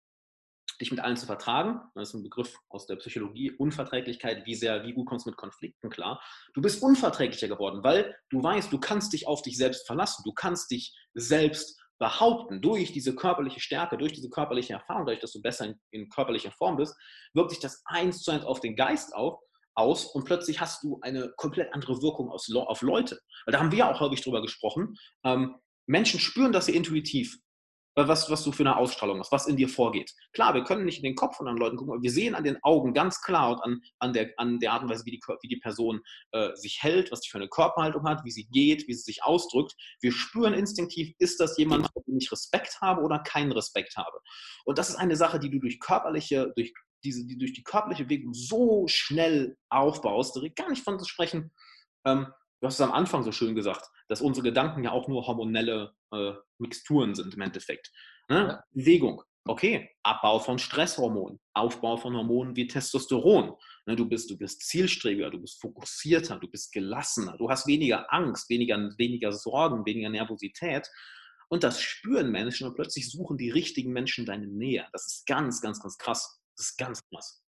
dich 0.80 0.90
mit 0.90 1.00
allen 1.00 1.16
zu 1.16 1.26
vertragen. 1.26 1.80
Das 1.94 2.10
ist 2.10 2.14
ein 2.14 2.22
Begriff 2.22 2.56
aus 2.68 2.86
der 2.86 2.96
Psychologie. 2.96 3.52
Unverträglichkeit, 3.52 4.46
wie 4.46 4.54
sehr, 4.54 4.84
wie 4.84 4.94
gut 4.94 5.06
kommst 5.06 5.26
du 5.26 5.30
mit 5.30 5.36
Konflikten 5.36 5.90
klar. 5.90 6.22
Du 6.54 6.62
bist 6.62 6.82
unverträglicher 6.82 7.48
geworden, 7.48 7.82
weil 7.82 8.16
du 8.30 8.42
weißt, 8.42 8.72
du 8.72 8.78
kannst 8.78 9.12
dich 9.12 9.26
auf 9.26 9.42
dich 9.42 9.56
selbst 9.56 9.86
verlassen. 9.86 10.22
Du 10.24 10.32
kannst 10.32 10.70
dich 10.70 10.94
selbst 11.14 11.78
behaupten, 11.98 12.62
durch 12.62 12.92
diese 12.92 13.14
körperliche 13.14 13.60
Stärke, 13.60 13.98
durch 13.98 14.12
diese 14.12 14.30
körperliche 14.30 14.74
Erfahrung, 14.74 15.04
dadurch, 15.04 15.20
dass 15.20 15.32
du 15.32 15.42
besser 15.42 15.66
in, 15.66 15.80
in 15.90 16.08
körperlicher 16.08 16.52
Form 16.52 16.76
bist, 16.76 16.94
wirkt 17.34 17.50
sich 17.50 17.60
das 17.60 17.82
eins 17.86 18.22
zu 18.22 18.30
eins 18.30 18.44
auf 18.44 18.60
den 18.60 18.76
Geist 18.76 19.14
auf, 19.14 19.40
aus 19.78 20.06
und 20.06 20.24
plötzlich 20.24 20.60
hast 20.60 20.82
du 20.82 20.98
eine 21.02 21.32
komplett 21.36 21.72
andere 21.72 22.02
Wirkung 22.02 22.30
auf 22.30 22.82
Leute. 22.82 23.20
Weil 23.46 23.52
da 23.52 23.60
haben 23.60 23.72
wir 23.72 23.88
auch 23.88 24.00
häufig 24.00 24.22
drüber 24.22 24.42
gesprochen. 24.42 24.96
Ähm, 25.24 25.56
Menschen 25.86 26.20
spüren 26.20 26.52
das 26.52 26.68
ja 26.68 26.74
intuitiv 26.74 27.38
was, 28.06 28.30
was 28.30 28.44
du 28.44 28.52
für 28.52 28.62
eine 28.62 28.76
Ausstrahlung 28.76 29.18
hast, 29.18 29.32
was 29.32 29.46
in 29.46 29.56
dir 29.56 29.68
vorgeht. 29.68 30.12
Klar, 30.32 30.54
wir 30.54 30.62
können 30.62 30.84
nicht 30.84 30.98
in 30.98 31.04
den 31.04 31.14
Kopf 31.14 31.36
von 31.36 31.48
anderen 31.48 31.66
Leuten 31.66 31.76
gucken, 31.76 31.94
aber 31.94 32.02
wir 32.02 32.10
sehen 32.12 32.34
an 32.34 32.44
den 32.44 32.62
Augen 32.62 32.94
ganz 32.94 33.20
klar 33.22 33.50
und 33.50 33.60
an, 33.62 33.80
an, 33.98 34.12
der, 34.12 34.30
an 34.36 34.60
der 34.60 34.72
Art 34.72 34.82
und 34.82 34.90
Weise, 34.90 35.04
wie 35.06 35.10
die, 35.10 35.20
wie 35.42 35.48
die 35.48 35.56
Person 35.56 36.00
äh, 36.32 36.54
sich 36.54 36.82
hält, 36.82 37.10
was 37.10 37.22
sie 37.22 37.30
für 37.30 37.38
eine 37.38 37.48
Körperhaltung 37.48 38.04
hat, 38.04 38.24
wie 38.24 38.30
sie 38.30 38.46
geht, 38.46 38.86
wie 38.86 38.94
sie 38.94 39.02
sich 39.02 39.24
ausdrückt. 39.24 39.74
Wir 40.00 40.12
spüren 40.12 40.54
instinktiv, 40.54 41.14
ist 41.18 41.40
das 41.40 41.56
jemand, 41.58 41.90
vor 41.92 42.02
dem 42.06 42.18
ich 42.18 42.30
Respekt 42.30 42.80
habe 42.80 43.02
oder 43.02 43.18
keinen 43.20 43.52
Respekt 43.52 43.96
habe. 43.96 44.18
Und 44.64 44.78
das 44.78 44.90
ist 44.90 44.96
eine 44.96 45.16
Sache, 45.16 45.38
die 45.38 45.50
du 45.50 45.58
durch 45.58 45.80
körperliche, 45.80 46.52
durch 46.54 46.72
diese, 47.04 47.26
die 47.26 47.38
durch 47.38 47.52
die 47.52 47.62
körperliche 47.62 48.04
Bewegung 48.04 48.34
so 48.34 48.86
schnell 48.88 49.56
aufbaust, 49.68 50.36
direkt 50.36 50.56
gar 50.56 50.68
nicht 50.70 50.82
von 50.82 50.98
zu 50.98 51.06
sprechen. 51.06 51.52
Ähm, 52.06 52.26
du 52.60 52.66
hast 52.66 52.74
es 52.74 52.80
am 52.80 52.92
Anfang 52.92 53.22
so 53.24 53.32
schön 53.32 53.54
gesagt, 53.54 53.88
dass 54.08 54.20
unsere 54.20 54.44
Gedanken 54.44 54.84
ja 54.84 54.92
auch 54.92 55.08
nur 55.08 55.26
hormonelle 55.26 55.92
äh, 56.12 56.32
Mixturen 56.58 57.14
sind 57.14 57.34
im 57.34 57.40
Endeffekt. 57.40 57.90
Ne? 58.28 58.48
Ja. 58.48 58.64
Bewegung, 58.72 59.22
okay, 59.46 59.90
Abbau 60.02 60.38
von 60.38 60.58
Stresshormonen, 60.58 61.40
Aufbau 61.54 61.96
von 61.96 62.16
Hormonen 62.16 62.56
wie 62.56 62.66
Testosteron. 62.66 63.54
Ne? 63.86 63.96
Du, 63.96 64.08
bist, 64.08 64.30
du 64.30 64.36
bist 64.36 64.62
zielstrebiger, 64.62 65.30
du 65.30 65.40
bist 65.40 65.60
fokussierter, 65.60 66.38
du 66.38 66.48
bist 66.48 66.72
gelassener, 66.72 67.36
du 67.38 67.48
hast 67.48 67.66
weniger 67.66 68.12
Angst, 68.12 68.48
weniger, 68.50 68.76
weniger 68.98 69.32
Sorgen, 69.32 69.84
weniger 69.86 70.10
Nervosität. 70.10 70.88
Und 71.48 71.64
das 71.64 71.80
spüren 71.80 72.30
Menschen 72.30 72.68
und 72.68 72.74
plötzlich 72.74 73.10
suchen 73.10 73.38
die 73.38 73.50
richtigen 73.50 73.92
Menschen 73.92 74.26
deine 74.26 74.46
Nähe. 74.46 74.86
Das 74.92 75.06
ist 75.06 75.26
ganz, 75.26 75.62
ganz, 75.62 75.80
ganz 75.80 75.96
krass. 75.96 76.40
Das 76.58 76.70
ist 76.70 76.76
ganz 76.76 77.00
krass. 77.08 77.42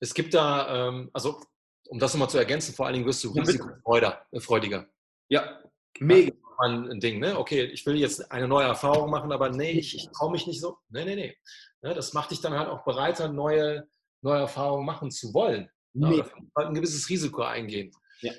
Es 0.00 0.12
gibt 0.12 0.34
da, 0.34 0.88
ähm, 0.88 1.10
also 1.12 1.40
um 1.88 1.98
das 1.98 2.12
nochmal 2.12 2.28
zu 2.28 2.38
ergänzen, 2.38 2.74
vor 2.74 2.86
allen 2.86 2.94
Dingen 2.94 3.06
wirst 3.06 3.22
du 3.24 3.32
ja, 3.34 3.42
risikofreudiger. 3.42 4.88
Ja, 5.28 5.62
mega. 6.00 6.34
Ein 6.60 6.98
Ding, 6.98 7.20
ne? 7.20 7.38
Okay, 7.38 7.66
ich 7.66 7.86
will 7.86 7.94
jetzt 7.94 8.32
eine 8.32 8.48
neue 8.48 8.66
Erfahrung 8.66 9.10
machen, 9.10 9.30
aber 9.30 9.48
nee, 9.48 9.70
ich, 9.70 9.94
ich 9.94 10.08
traue 10.10 10.32
mich 10.32 10.44
nicht 10.48 10.60
so. 10.60 10.78
Nee, 10.88 11.04
nee, 11.04 11.14
nee. 11.14 11.38
Ja, 11.82 11.90
ne, 11.90 11.94
das 11.94 12.12
macht 12.14 12.32
dich 12.32 12.40
dann 12.40 12.52
halt 12.52 12.68
auch 12.68 12.82
bereiter, 12.82 13.28
neue, 13.28 13.88
neue 14.22 14.40
Erfahrungen 14.40 14.84
machen 14.84 15.12
zu 15.12 15.32
wollen. 15.32 15.70
Ja, 15.92 16.08
nee. 16.08 16.22
halt 16.56 16.68
ein 16.68 16.74
gewisses 16.74 17.08
Risiko 17.08 17.42
eingehen. 17.42 17.92
Ja. 18.22 18.32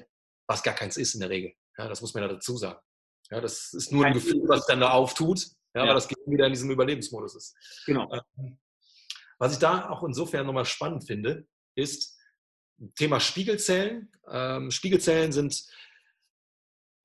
Was 0.47 0.61
gar 0.61 0.73
keins 0.73 0.97
ist 0.97 1.13
in 1.13 1.21
der 1.21 1.29
Regel. 1.29 1.53
Ja, 1.77 1.87
das 1.87 2.01
muss 2.01 2.13
man 2.13 2.23
ja 2.23 2.29
dazu 2.29 2.57
sagen. 2.57 2.79
Ja, 3.31 3.39
das 3.39 3.73
ist 3.73 3.93
nur 3.93 4.05
ein 4.05 4.13
Gefühl, 4.13 4.41
was 4.49 4.65
dann 4.65 4.81
da 4.81 4.91
auftut, 4.91 5.45
ja, 5.73 5.83
ja. 5.83 5.87
weil 5.87 5.95
das 5.95 6.09
Gehirn 6.09 6.29
wieder 6.29 6.45
in 6.47 6.51
diesem 6.51 6.71
Überlebensmodus 6.71 7.35
ist. 7.35 7.55
Genau. 7.85 8.11
Was 9.39 9.53
ich 9.53 9.59
da 9.59 9.89
auch 9.89 10.03
insofern 10.03 10.45
nochmal 10.45 10.65
spannend 10.65 11.05
finde, 11.05 11.47
ist 11.75 12.17
Thema 12.95 13.19
Spiegelzellen. 13.19 14.11
Ähm, 14.29 14.69
Spiegelzellen 14.69 15.31
sind 15.31 15.65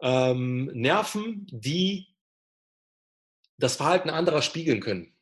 ähm, 0.02 0.66
Nerven, 0.74 1.46
die 1.50 2.14
das 3.56 3.76
Verhalten 3.76 4.10
anderer 4.10 4.42
spiegeln 4.42 4.80
können. 4.80 5.16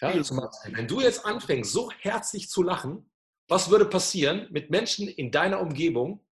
Ja, 0.00 0.12
wenn 0.12 0.88
du 0.88 1.00
jetzt 1.00 1.24
anfängst, 1.24 1.72
so 1.72 1.92
herzlich 1.92 2.50
zu 2.50 2.64
lachen, 2.64 3.08
was 3.48 3.70
würde 3.70 3.86
passieren 3.86 4.48
mit 4.50 4.68
Menschen 4.68 5.06
in 5.06 5.30
deiner 5.30 5.60
Umgebung, 5.60 6.26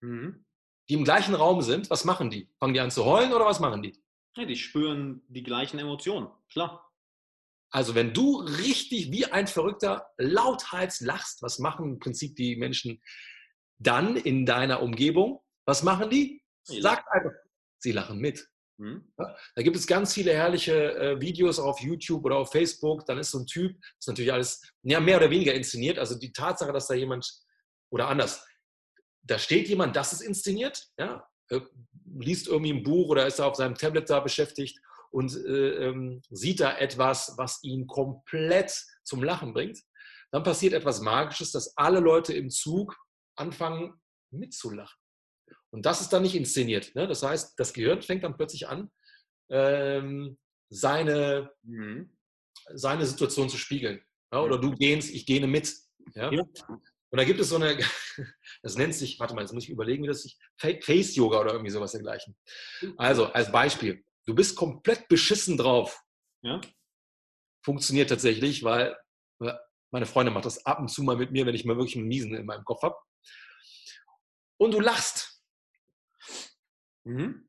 mhm. 0.00 0.44
die 0.88 0.94
im 0.94 1.04
gleichen 1.04 1.34
Raum 1.34 1.62
sind? 1.62 1.90
Was 1.90 2.04
machen 2.04 2.30
die? 2.30 2.48
Fangen 2.60 2.74
die 2.74 2.80
an 2.80 2.92
zu 2.92 3.04
heulen 3.04 3.32
oder 3.32 3.44
was 3.44 3.58
machen 3.58 3.82
die? 3.82 4.00
Ja, 4.36 4.44
die 4.44 4.54
spüren 4.54 5.22
die 5.28 5.42
gleichen 5.42 5.80
Emotionen, 5.80 6.28
klar. 6.48 6.87
Also 7.70 7.94
wenn 7.94 8.14
du 8.14 8.38
richtig 8.38 9.10
wie 9.12 9.26
ein 9.26 9.46
Verrückter 9.46 10.08
lauthals 10.16 11.00
lachst, 11.00 11.42
was 11.42 11.58
machen 11.58 11.92
im 11.92 11.98
Prinzip 11.98 12.36
die 12.36 12.56
Menschen 12.56 13.02
dann 13.78 14.16
in 14.16 14.46
deiner 14.46 14.82
Umgebung? 14.82 15.42
Was 15.66 15.82
machen 15.82 16.08
die? 16.10 16.42
Sag 16.64 17.04
einfach, 17.12 17.32
sie 17.78 17.92
lachen 17.92 18.18
mit. 18.18 18.48
Mhm. 18.78 19.12
Ja, 19.18 19.36
da 19.54 19.62
gibt 19.62 19.76
es 19.76 19.86
ganz 19.86 20.14
viele 20.14 20.32
herrliche 20.32 20.94
äh, 20.94 21.20
Videos 21.20 21.58
auf 21.58 21.80
YouTube 21.80 22.24
oder 22.24 22.36
auf 22.36 22.52
Facebook. 22.52 23.04
Dann 23.06 23.18
ist 23.18 23.32
so 23.32 23.40
ein 23.40 23.46
Typ, 23.46 23.76
das 23.80 23.90
ist 24.00 24.08
natürlich 24.08 24.32
alles 24.32 24.62
ja, 24.82 25.00
mehr 25.00 25.18
oder 25.18 25.30
weniger 25.30 25.52
inszeniert. 25.52 25.98
Also 25.98 26.18
die 26.18 26.32
Tatsache, 26.32 26.72
dass 26.72 26.86
da 26.86 26.94
jemand, 26.94 27.30
oder 27.90 28.08
anders, 28.08 28.46
da 29.22 29.38
steht 29.38 29.68
jemand, 29.68 29.96
das 29.96 30.12
ist 30.12 30.20
inszeniert, 30.22 30.88
ja, 30.98 31.28
äh, 31.50 31.60
liest 32.18 32.48
irgendwie 32.48 32.72
ein 32.72 32.82
Buch 32.82 33.08
oder 33.08 33.26
ist 33.26 33.38
da 33.38 33.46
auf 33.46 33.56
seinem 33.56 33.74
Tablet 33.74 34.08
da 34.08 34.20
beschäftigt 34.20 34.78
und 35.10 35.34
äh, 35.36 35.88
ähm, 35.88 36.22
sieht 36.30 36.60
da 36.60 36.76
etwas, 36.76 37.34
was 37.36 37.62
ihn 37.62 37.86
komplett 37.86 38.72
zum 39.04 39.22
Lachen 39.22 39.52
bringt, 39.52 39.78
dann 40.30 40.42
passiert 40.42 40.74
etwas 40.74 41.00
Magisches, 41.00 41.52
dass 41.52 41.76
alle 41.76 42.00
Leute 42.00 42.34
im 42.34 42.50
Zug 42.50 42.96
anfangen 43.36 43.94
mitzulachen. 44.30 44.98
Und 45.70 45.86
das 45.86 46.00
ist 46.00 46.12
dann 46.12 46.22
nicht 46.22 46.34
inszeniert. 46.34 46.94
Ne? 46.94 47.06
Das 47.06 47.22
heißt, 47.22 47.58
das 47.58 47.72
Gehirn 47.72 48.02
fängt 48.02 48.24
dann 48.24 48.36
plötzlich 48.36 48.68
an, 48.68 48.90
ähm, 49.50 50.38
seine, 50.70 51.50
mhm. 51.62 52.16
seine 52.74 53.06
Situation 53.06 53.48
zu 53.48 53.56
spiegeln. 53.56 54.02
Ja? 54.32 54.42
Oder 54.42 54.58
du 54.58 54.72
gehst, 54.72 55.10
ich 55.10 55.26
gehe 55.26 55.46
mit. 55.46 55.74
Ja? 56.14 56.32
ja? 56.32 56.42
Und 57.10 57.16
da 57.16 57.24
gibt 57.24 57.40
es 57.40 57.48
so 57.48 57.56
eine, 57.56 57.78
das 58.62 58.76
nennt 58.76 58.94
sich, 58.94 59.18
warte 59.18 59.34
mal, 59.34 59.42
jetzt 59.42 59.52
muss 59.52 59.64
ich 59.64 59.70
überlegen, 59.70 60.02
wie 60.02 60.08
das 60.08 60.22
sich, 60.22 60.38
Face-Yoga 60.56 61.40
oder 61.40 61.52
irgendwie 61.52 61.70
sowas 61.70 61.92
dergleichen. 61.92 62.36
Also, 62.96 63.26
als 63.26 63.50
Beispiel, 63.50 64.04
du 64.28 64.34
bist 64.34 64.56
komplett 64.56 65.08
beschissen 65.08 65.56
drauf. 65.56 66.04
Ja? 66.42 66.60
Funktioniert 67.64 68.10
tatsächlich, 68.10 68.62
weil 68.62 68.94
meine 69.90 70.04
Freundin 70.04 70.34
macht 70.34 70.44
das 70.44 70.66
ab 70.66 70.80
und 70.80 70.88
zu 70.88 71.02
mal 71.02 71.16
mit 71.16 71.32
mir, 71.32 71.46
wenn 71.46 71.54
ich 71.54 71.64
mal 71.64 71.76
wirklich 71.76 71.96
einen 71.96 72.08
Miesen 72.08 72.34
in 72.34 72.44
meinem 72.44 72.64
Kopf 72.64 72.82
habe. 72.82 72.94
Und 74.58 74.72
du 74.72 74.80
lachst. 74.80 75.42
Mhm. 77.04 77.48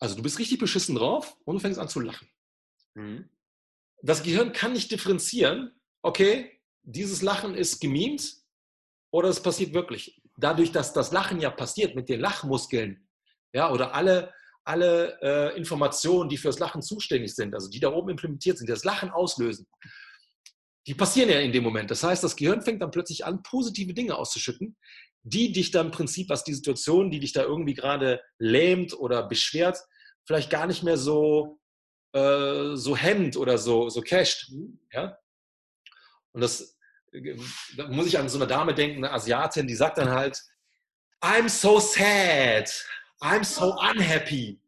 Also 0.00 0.16
du 0.16 0.22
bist 0.22 0.40
richtig 0.40 0.58
beschissen 0.58 0.96
drauf 0.96 1.36
und 1.44 1.54
du 1.54 1.60
fängst 1.60 1.78
an 1.78 1.88
zu 1.88 2.00
lachen. 2.00 2.28
Mhm. 2.94 3.30
Das 4.02 4.24
Gehirn 4.24 4.52
kann 4.52 4.72
nicht 4.72 4.90
differenzieren, 4.90 5.80
okay, 6.02 6.60
dieses 6.82 7.22
Lachen 7.22 7.54
ist 7.54 7.80
gemimt 7.80 8.38
oder 9.10 9.28
es 9.28 9.40
passiert 9.40 9.72
wirklich. 9.72 10.20
Dadurch, 10.36 10.72
dass 10.72 10.92
das 10.92 11.12
Lachen 11.12 11.40
ja 11.40 11.50
passiert 11.50 11.94
mit 11.94 12.08
den 12.08 12.18
Lachmuskeln, 12.18 13.08
ja, 13.52 13.70
oder 13.70 13.94
alle 13.94 14.34
alle 14.68 15.18
äh, 15.22 15.56
Informationen, 15.56 16.28
die 16.28 16.36
fürs 16.36 16.58
Lachen 16.58 16.82
zuständig 16.82 17.34
sind, 17.34 17.54
also 17.54 17.68
die 17.68 17.80
da 17.80 17.92
oben 17.92 18.10
implementiert 18.10 18.58
sind, 18.58 18.68
die 18.68 18.72
das 18.72 18.84
Lachen 18.84 19.10
auslösen, 19.10 19.66
die 20.86 20.94
passieren 20.94 21.30
ja 21.30 21.40
in 21.40 21.52
dem 21.52 21.64
Moment. 21.64 21.90
Das 21.90 22.02
heißt, 22.02 22.22
das 22.22 22.36
Gehirn 22.36 22.62
fängt 22.62 22.82
dann 22.82 22.90
plötzlich 22.90 23.24
an, 23.24 23.42
positive 23.42 23.94
Dinge 23.94 24.16
auszuschütten, 24.16 24.76
die 25.22 25.52
dich 25.52 25.70
dann 25.70 25.86
im 25.86 25.92
Prinzip, 25.92 26.28
was 26.28 26.44
die 26.44 26.54
Situation, 26.54 27.10
die 27.10 27.20
dich 27.20 27.32
da 27.32 27.42
irgendwie 27.42 27.74
gerade 27.74 28.22
lähmt 28.38 28.94
oder 28.94 29.28
beschwert, 29.28 29.78
vielleicht 30.26 30.50
gar 30.50 30.66
nicht 30.66 30.82
mehr 30.82 30.96
so, 30.96 31.58
äh, 32.12 32.74
so 32.74 32.96
hemmt 32.96 33.36
oder 33.36 33.58
so, 33.58 33.88
so 33.88 34.00
casht. 34.02 34.52
Ja? 34.92 35.18
Und 36.32 36.42
das 36.42 36.78
da 37.76 37.88
muss 37.88 38.06
ich 38.06 38.18
an 38.18 38.28
so 38.28 38.38
eine 38.38 38.46
Dame 38.46 38.74
denken, 38.74 39.04
eine 39.04 39.14
Asiatin, 39.14 39.66
die 39.66 39.74
sagt 39.74 39.98
dann 39.98 40.10
halt, 40.10 40.40
I'm 41.22 41.48
so 41.48 41.80
sad. 41.80 42.70
I'm 43.20 43.44
so 43.44 43.74
unhappy. 43.78 44.60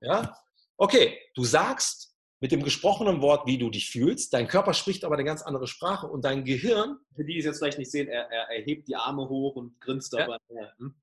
Ja? 0.00 0.36
Okay, 0.76 1.18
du 1.34 1.44
sagst 1.44 2.14
mit 2.40 2.52
dem 2.52 2.62
gesprochenen 2.62 3.22
Wort, 3.22 3.46
wie 3.46 3.58
du 3.58 3.70
dich 3.70 3.90
fühlst. 3.90 4.32
Dein 4.32 4.46
Körper 4.46 4.74
spricht 4.74 5.04
aber 5.04 5.14
eine 5.14 5.24
ganz 5.24 5.42
andere 5.42 5.66
Sprache 5.66 6.06
und 6.06 6.24
dein 6.24 6.44
Gehirn. 6.44 6.98
Für 7.14 7.24
die, 7.24 7.32
die 7.32 7.38
es 7.38 7.46
jetzt 7.46 7.58
vielleicht 7.58 7.78
nicht 7.78 7.90
sehen, 7.90 8.08
er, 8.08 8.30
er, 8.30 8.50
er 8.50 8.62
hebt 8.62 8.88
die 8.88 8.96
Arme 8.96 9.28
hoch 9.28 9.56
und 9.56 9.80
grinst 9.80 10.12
dabei. 10.12 10.36
Ja. 10.50 10.72
Hm? 10.78 10.94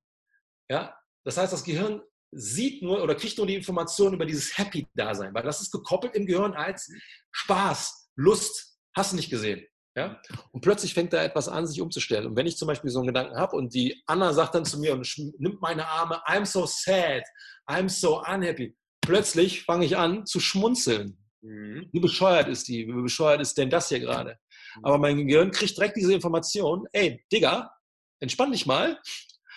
ja, 0.70 0.98
das 1.24 1.38
heißt, 1.38 1.52
das 1.52 1.64
Gehirn 1.64 2.02
sieht 2.32 2.82
nur 2.82 3.02
oder 3.02 3.16
kriegt 3.16 3.38
nur 3.38 3.48
die 3.48 3.56
Information 3.56 4.14
über 4.14 4.26
dieses 4.26 4.58
Happy-Dasein, 4.58 5.34
weil 5.34 5.44
das 5.44 5.62
ist 5.62 5.72
gekoppelt 5.72 6.16
im 6.16 6.26
Gehirn 6.26 6.54
als 6.54 6.92
Spaß, 7.32 8.12
Lust. 8.16 8.78
Hast 8.96 9.12
du 9.12 9.16
nicht 9.16 9.30
gesehen? 9.30 9.66
Ja? 9.96 10.20
Und 10.52 10.62
plötzlich 10.62 10.94
fängt 10.94 11.14
da 11.14 11.24
etwas 11.24 11.48
an, 11.48 11.68
sich 11.68 11.80
umzustellen. 11.80 12.28
Und 12.28 12.36
wenn 12.36 12.48
ich 12.48 12.58
zum 12.58 12.68
Beispiel 12.68 12.90
so 12.90 13.00
einen 13.00 13.08
Gedanken 13.08 13.38
habe 13.38 13.56
und 13.56 13.74
die 13.74 14.02
Anna 14.08 14.34
sagt 14.34 14.56
dann 14.56 14.66
zu 14.66 14.80
mir 14.80 14.94
und 14.94 15.08
nimmt 15.38 15.62
meine 15.62 15.88
Arme, 15.88 16.22
I'm 16.26 16.46
so 16.46 16.66
sad, 16.66 17.24
I'm 17.68 17.90
so 17.90 18.20
unhappy. 18.22 18.76
Plötzlich 19.02 19.64
fange 19.64 19.86
ich 19.86 19.98
an 19.98 20.26
zu 20.26 20.40
schmunzeln. 20.40 21.18
Mhm. 21.42 21.90
Wie 21.92 22.00
bescheuert 22.00 22.48
ist 22.48 22.68
die? 22.68 22.88
Wie 22.88 23.02
bescheuert 23.02 23.42
ist 23.42 23.58
denn 23.58 23.70
das 23.70 23.90
hier 23.90 24.00
gerade? 24.00 24.38
Mhm. 24.78 24.86
Aber 24.86 24.98
mein 24.98 25.28
Gehirn 25.28 25.52
kriegt 25.52 25.78
direkt 25.78 25.98
diese 25.98 26.14
Information, 26.14 26.88
ey, 26.92 27.24
Digga, 27.32 27.72
entspann 28.20 28.52
dich 28.52 28.66
mal, 28.66 29.00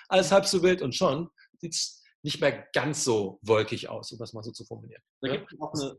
alles 0.09 0.33
halb 0.33 0.47
so 0.47 0.63
wild 0.63 0.83
und 0.83 0.95
schon 0.95 1.31
sieht 1.61 1.75
es 1.75 2.03
nicht 2.23 2.41
mehr 2.41 2.67
ganz 2.73 3.05
so 3.05 3.39
wolkig 3.43 3.89
aus, 3.89 4.11
um 4.11 4.19
das 4.19 4.33
mal 4.33 4.43
so 4.43 4.51
zu 4.51 4.65
formulieren. 4.65 5.03
Da 5.21 5.31
gibt 5.31 5.53
es 5.53 5.61
auch 5.61 5.73
eine, 5.75 5.97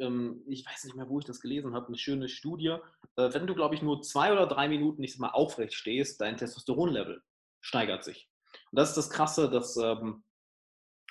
ähm, 0.00 0.42
ich 0.46 0.66
weiß 0.66 0.84
nicht 0.84 0.96
mehr, 0.96 1.08
wo 1.08 1.18
ich 1.18 1.24
das 1.24 1.40
gelesen 1.40 1.74
habe, 1.74 1.88
eine 1.88 1.98
schöne 1.98 2.28
Studie. 2.28 2.76
Äh, 3.16 3.32
wenn 3.32 3.46
du, 3.46 3.54
glaube 3.54 3.74
ich, 3.74 3.82
nur 3.82 4.02
zwei 4.02 4.32
oder 4.32 4.46
drei 4.46 4.68
Minuten 4.68 5.00
nicht 5.00 5.18
mal 5.18 5.30
aufrecht 5.30 5.74
stehst, 5.74 6.20
dein 6.20 6.36
Testosteronlevel 6.36 7.22
steigert 7.60 8.04
sich. 8.04 8.28
Und 8.70 8.78
das 8.78 8.90
ist 8.90 8.96
das 8.96 9.10
Krasse, 9.10 9.50
dass 9.50 9.76
ähm, 9.76 10.24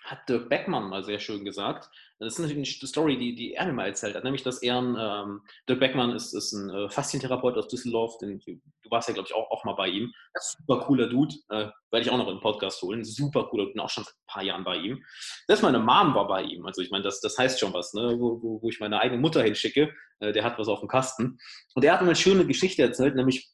hat 0.03 0.27
Dirk 0.27 0.49
Beckmann 0.49 0.89
mal 0.89 1.03
sehr 1.03 1.19
schön 1.19 1.45
gesagt. 1.45 1.89
Das 2.19 2.33
ist 2.33 2.39
natürlich 2.39 2.79
eine 2.81 2.87
Story, 2.87 3.17
die, 3.17 3.35
die 3.35 3.53
er 3.53 3.65
mir 3.65 3.73
mal 3.73 3.87
erzählt 3.87 4.15
hat, 4.15 4.23
nämlich 4.23 4.43
dass 4.43 4.61
er, 4.61 4.77
ähm, 4.77 5.41
Dirk 5.67 5.79
Beckmann 5.79 6.11
ist, 6.11 6.33
ist 6.33 6.53
ein 6.53 6.69
äh, 6.69 6.89
Faszientherapeut 6.89 7.57
aus 7.57 7.67
Düsseldorf, 7.67 8.17
den, 8.17 8.39
du 8.39 8.59
warst 8.89 9.07
ja, 9.07 9.13
glaube 9.13 9.27
ich, 9.29 9.35
auch, 9.35 9.49
auch 9.51 9.63
mal 9.63 9.73
bei 9.73 9.87
ihm. 9.87 10.13
Super 10.39 10.81
cooler 10.85 11.07
Dude, 11.07 11.35
äh, 11.49 11.67
werde 11.91 12.05
ich 12.05 12.09
auch 12.09 12.17
noch 12.17 12.27
in 12.27 12.35
den 12.35 12.41
Podcast 12.41 12.81
holen. 12.81 13.03
Super 13.03 13.45
cooler 13.45 13.63
Dude, 13.63 13.73
bin 13.73 13.81
auch 13.81 13.89
schon 13.89 14.03
seit 14.03 14.13
ein 14.13 14.27
paar 14.27 14.43
Jahren 14.43 14.63
bei 14.63 14.77
ihm. 14.77 15.03
Selbst 15.47 15.63
meine 15.63 15.79
Mom 15.79 16.13
war 16.15 16.27
bei 16.27 16.43
ihm, 16.43 16.65
also 16.65 16.81
ich 16.81 16.91
meine, 16.91 17.03
das, 17.03 17.21
das 17.21 17.37
heißt 17.37 17.59
schon 17.59 17.73
was, 17.73 17.93
ne? 17.93 18.15
wo, 18.19 18.41
wo, 18.41 18.61
wo 18.61 18.69
ich 18.69 18.79
meine 18.79 18.99
eigene 18.99 19.21
Mutter 19.21 19.41
hinschicke, 19.41 19.93
äh, 20.19 20.31
der 20.31 20.43
hat 20.43 20.59
was 20.59 20.67
auf 20.67 20.79
dem 20.79 20.89
Kasten. 20.89 21.39
Und 21.75 21.83
er 21.83 21.93
hat 21.93 22.01
mir 22.01 22.07
eine 22.07 22.15
schöne 22.15 22.45
Geschichte 22.45 22.81
erzählt, 22.81 23.15
nämlich 23.15 23.49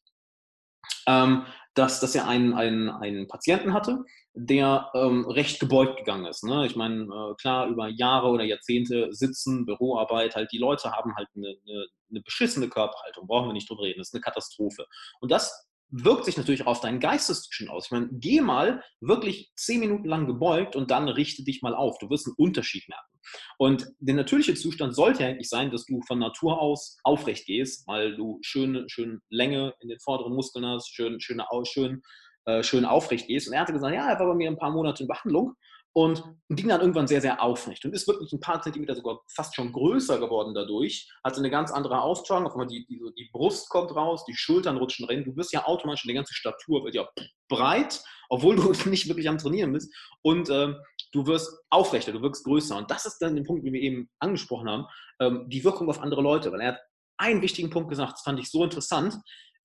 ähm, 1.08 1.46
dass, 1.74 2.00
dass 2.00 2.16
er 2.16 2.28
einen, 2.28 2.54
einen, 2.54 2.90
einen 2.90 3.28
Patienten 3.28 3.74
hatte, 3.74 4.04
der 4.46 4.90
ähm, 4.94 5.26
recht 5.28 5.60
gebeugt 5.60 5.98
gegangen 5.98 6.26
ist. 6.26 6.44
Ne? 6.44 6.66
Ich 6.66 6.76
meine, 6.76 7.04
äh, 7.04 7.36
klar, 7.42 7.68
über 7.68 7.90
Jahre 7.90 8.28
oder 8.28 8.44
Jahrzehnte 8.44 9.10
sitzen, 9.12 9.66
Büroarbeit, 9.66 10.36
halt 10.36 10.52
die 10.52 10.58
Leute 10.58 10.92
haben 10.92 11.16
halt 11.16 11.28
eine, 11.36 11.56
eine, 11.68 11.88
eine 12.10 12.22
beschissene 12.22 12.70
Körperhaltung, 12.70 13.28
brauchen 13.28 13.50
wir 13.50 13.54
nicht 13.54 13.70
drüber 13.70 13.84
reden, 13.84 14.00
das 14.00 14.10
ist 14.10 14.14
eine 14.14 14.22
Katastrophe. 14.22 14.86
Und 15.20 15.32
das 15.32 15.68
wirkt 15.92 16.26
sich 16.26 16.38
natürlich 16.38 16.62
auch 16.62 16.72
auf 16.72 16.82
deinen 16.82 17.00
Geisteszustand 17.00 17.70
aus. 17.72 17.86
Ich 17.86 17.92
meine, 17.92 18.10
geh 18.12 18.42
mal 18.42 18.84
wirklich 19.02 19.52
zehn 19.56 19.80
Minuten 19.80 20.08
lang 20.08 20.28
gebeugt 20.28 20.76
und 20.76 20.92
dann 20.92 21.10
richte 21.10 21.44
dich 21.44 21.62
mal 21.62 21.74
auf. 21.74 21.98
Du 21.98 22.10
wirst 22.10 22.28
einen 22.28 22.36
Unterschied 22.38 22.88
merken. 22.88 23.20
Und 23.58 23.88
der 24.00 24.16
natürliche 24.16 24.54
Zustand 24.54 24.96
sollte 24.96 25.26
eigentlich 25.26 25.50
sein, 25.50 25.72
dass 25.72 25.86
du 25.86 26.02
von 26.02 26.20
Natur 26.20 26.62
aus 26.62 26.98
aufrecht 27.04 27.46
gehst, 27.46 27.88
weil 27.88 28.16
du 28.16 28.40
schöne, 28.42 28.86
schön 28.88 29.20
Länge 29.30 29.74
in 29.80 29.90
den 29.90 30.00
vorderen 30.00 30.34
Muskeln 30.34 30.66
hast, 30.66 30.94
schön, 30.94 31.20
schöne, 31.20 31.46
schön, 31.64 32.02
äh, 32.46 32.64
schön 32.64 32.86
aufrecht 32.86 33.28
gehst. 33.28 33.48
Und 33.48 33.54
er 33.54 33.62
hatte 33.62 33.74
gesagt, 33.74 33.94
ja, 33.94 34.10
er 34.10 34.20
war 34.20 34.28
bei 34.28 34.36
mir 34.36 34.50
ein 34.50 34.58
paar 34.58 34.72
Monate 34.72 35.04
in 35.04 35.08
Behandlung 35.08 35.56
und 35.94 36.24
ging 36.50 36.68
dann 36.68 36.82
irgendwann 36.82 37.08
sehr, 37.08 37.22
sehr 37.22 37.42
aufrecht 37.42 37.84
und 37.84 37.94
ist 37.94 38.08
wirklich 38.08 38.32
ein 38.32 38.40
paar 38.40 38.62
Zentimeter 38.62 38.96
sogar 38.96 39.22
fast 39.34 39.56
schon 39.56 39.72
größer 39.72 40.20
geworden 40.20 40.54
dadurch, 40.54 41.10
hatte 41.24 41.40
eine 41.40 41.50
ganz 41.50 41.72
andere 41.72 42.02
Ausstrahlung, 42.02 42.48
auf 42.48 42.54
einmal 42.54 42.68
die, 42.68 42.86
die, 42.86 43.02
die 43.18 43.30
Brust 43.32 43.70
kommt 43.70 43.96
raus, 43.96 44.24
die 44.26 44.36
Schultern 44.36 44.78
rutschen 44.78 45.06
rein, 45.06 45.24
du 45.24 45.36
wirst 45.36 45.52
ja 45.52 45.66
automatisch, 45.66 46.04
die 46.04 46.14
ganze 46.14 46.34
Statur 46.34 46.84
wird 46.84 46.96
ja 46.96 47.10
breit, 47.50 48.02
obwohl 48.30 48.56
du 48.56 48.72
nicht 48.90 49.08
wirklich 49.08 49.28
am 49.28 49.40
Trainieren 49.40 49.74
bist. 49.74 49.94
Und 50.22 50.50
ähm, 50.50 50.78
du 51.12 51.26
wirst 51.26 51.60
aufrechter, 51.70 52.12
du 52.12 52.22
wirkst 52.22 52.46
größer. 52.46 52.78
Und 52.78 52.92
das 52.92 53.06
ist 53.06 53.18
dann 53.20 53.36
der 53.36 53.44
Punkt, 53.44 53.66
den 53.66 53.74
wir 53.74 53.82
eben 53.82 54.10
angesprochen 54.20 54.70
haben, 54.70 54.86
ähm, 55.20 55.50
die 55.50 55.64
Wirkung 55.64 55.90
auf 55.90 56.00
andere 56.00 56.22
Leute, 56.22 56.52
weil 56.52 56.62
er 56.62 56.74
hat 56.74 56.80
einen 57.18 57.42
wichtigen 57.42 57.70
Punkt 57.70 57.90
gesagt, 57.90 58.14
das 58.14 58.22
fand 58.22 58.40
ich 58.40 58.50
so 58.50 58.64
interessant, 58.64 59.16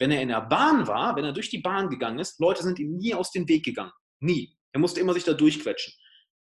wenn 0.04 0.12
er 0.12 0.22
in 0.22 0.28
der 0.28 0.42
Bahn 0.42 0.86
war, 0.86 1.16
wenn 1.16 1.24
er 1.24 1.32
durch 1.32 1.50
die 1.50 1.58
Bahn 1.58 1.88
gegangen 1.88 2.20
ist, 2.20 2.38
Leute 2.38 2.62
sind 2.62 2.78
ihm 2.78 2.96
nie 2.96 3.14
aus 3.14 3.32
dem 3.32 3.48
Weg 3.48 3.64
gegangen, 3.64 3.92
nie. 4.20 4.56
Er 4.72 4.80
musste 4.80 5.00
immer 5.00 5.14
sich 5.14 5.24
da 5.24 5.32
durchquetschen 5.32 5.92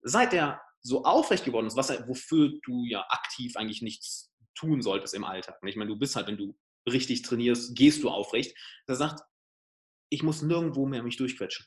seit 0.07 0.33
er 0.33 0.63
so 0.83 1.05
aufrecht 1.05 1.45
geworden 1.45 1.67
ist, 1.67 1.77
was 1.77 1.91
er, 1.91 2.07
wofür 2.09 2.53
du 2.65 2.85
ja 2.85 3.05
aktiv 3.09 3.57
eigentlich 3.57 3.83
nichts 3.83 4.33
tun 4.55 4.81
solltest 4.81 5.15
im 5.15 5.25
Alltag. 5.25 5.59
Ich 5.67 5.77
meine, 5.77 5.91
du 5.91 5.99
bist 5.99 6.17
halt, 6.17 6.29
wenn 6.29 6.39
du 6.39 6.57
richtig 6.89 7.23
trainierst, 7.23 7.77
gehst 7.77 8.03
du 8.03 8.09
aufrecht. 8.09 8.57
Er 8.87 8.95
sagt, 8.95 9.21
ich 10.11 10.23
muss 10.23 10.43
nirgendwo 10.43 10.87
mehr 10.87 11.03
mich 11.03 11.17
durchquetschen. 11.17 11.67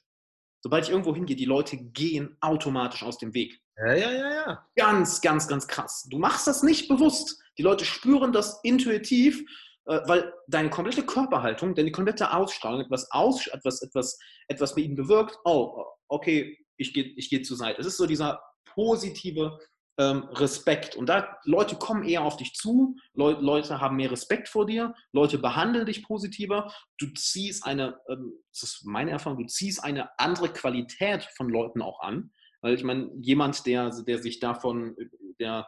Sobald 0.61 0.86
ich 0.86 0.91
irgendwo 0.91 1.13
hingehe, 1.13 1.36
die 1.36 1.45
Leute 1.45 1.77
gehen 1.77 2.38
automatisch 2.39 3.03
aus 3.03 3.17
dem 3.17 3.34
Weg. 3.34 3.59
Ja, 3.77 3.93
ja, 3.93 4.11
ja, 4.11 4.34
ja. 4.34 4.69
Ganz, 4.75 5.21
ganz, 5.21 5.47
ganz 5.47 5.67
krass. 5.67 6.07
Du 6.09 6.17
machst 6.17 6.47
das 6.47 6.63
nicht 6.63 6.88
bewusst. 6.88 7.41
Die 7.57 7.63
Leute 7.63 7.86
spüren 7.86 8.32
das 8.32 8.59
intuitiv, 8.63 9.43
weil 9.86 10.34
deine 10.47 10.69
komplette 10.69 11.03
Körperhaltung, 11.03 11.75
deine 11.75 11.91
komplette 11.91 12.34
Ausstrahlung 12.34 12.82
etwas, 12.82 13.09
aus, 13.11 13.47
etwas, 13.47 13.82
etwas, 13.82 14.19
etwas 14.47 14.75
bei 14.75 14.82
ihnen 14.82 14.95
bewirkt. 14.95 15.38
Oh, 15.45 15.84
okay, 16.07 16.57
ich 16.77 16.93
gehe 16.93 17.05
ich 17.15 17.30
geh 17.30 17.41
zur 17.41 17.57
Seite. 17.57 17.82
Es 17.82 17.88
ist 17.88 17.97
so 17.97 18.05
dieser 18.05 18.41
positive 18.65 19.57
ähm, 19.99 20.23
Respekt. 20.32 20.95
Und 20.95 21.07
da 21.09 21.38
Leute 21.43 21.75
kommen 21.75 22.03
eher 22.03 22.23
auf 22.23 22.38
dich 22.38 22.53
zu, 22.53 22.95
Le 23.13 23.34
Leute 23.41 23.82
haben 23.82 23.97
mehr 23.97 24.11
Respekt 24.11 24.47
vor 24.47 24.65
dir, 24.65 24.95
Leute 25.11 25.38
behandeln 25.38 25.86
dich 25.86 26.03
positiver. 26.03 26.73
Du 26.97 27.07
ziehst 27.13 27.65
eine, 27.65 27.99
ähm, 28.09 28.34
das 28.53 28.63
ist 28.63 28.86
meine 28.86 29.11
Erfahrung, 29.11 29.39
du 29.39 29.47
ziehst 29.47 29.84
eine 29.84 30.09
andere 30.17 30.49
Qualität 30.49 31.27
von 31.36 31.49
Leuten 31.49 31.82
auch 31.82 31.99
an. 31.99 32.32
Weil 32.61 32.75
ich 32.75 32.84
meine, 32.84 33.11
jemand, 33.19 33.65
der, 33.65 33.89
der 33.89 34.19
sich 34.19 34.39
davon, 34.39 34.95
der 35.39 35.67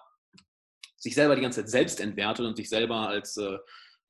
sich 0.97 1.15
selber 1.15 1.35
die 1.35 1.41
ganze 1.41 1.61
Zeit 1.61 1.69
selbst 1.69 1.99
entwertet 1.99 2.45
und 2.45 2.55
sich 2.55 2.69
selber 2.69 3.07
als 3.09 3.35
äh, 3.37 3.57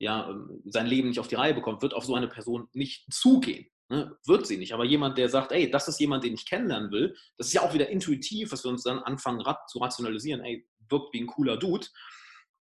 ja, 0.02 0.28
ähm, 0.28 0.60
sein 0.64 0.86
Leben 0.86 1.08
nicht 1.08 1.20
auf 1.20 1.28
die 1.28 1.36
Reihe 1.36 1.54
bekommt, 1.54 1.80
wird 1.80 1.94
auf 1.94 2.04
so 2.04 2.16
eine 2.16 2.26
Person 2.26 2.68
nicht 2.72 3.06
zugehen. 3.12 3.70
Ne? 3.88 4.18
Wird 4.26 4.48
sie 4.48 4.56
nicht. 4.56 4.74
Aber 4.74 4.84
jemand, 4.84 5.16
der 5.16 5.28
sagt, 5.28 5.52
ey, 5.52 5.70
das 5.70 5.86
ist 5.86 6.00
jemand, 6.00 6.24
den 6.24 6.34
ich 6.34 6.44
kennenlernen 6.44 6.90
will, 6.90 7.16
das 7.38 7.46
ist 7.46 7.52
ja 7.52 7.62
auch 7.62 7.72
wieder 7.72 7.88
intuitiv, 7.88 8.50
dass 8.50 8.64
wir 8.64 8.72
uns 8.72 8.82
dann 8.82 8.98
anfangen 8.98 9.44
zu 9.68 9.78
rationalisieren, 9.78 10.40
ey, 10.40 10.68
wirkt 10.88 11.14
wie 11.14 11.20
ein 11.20 11.28
cooler 11.28 11.56
Dude. 11.56 11.86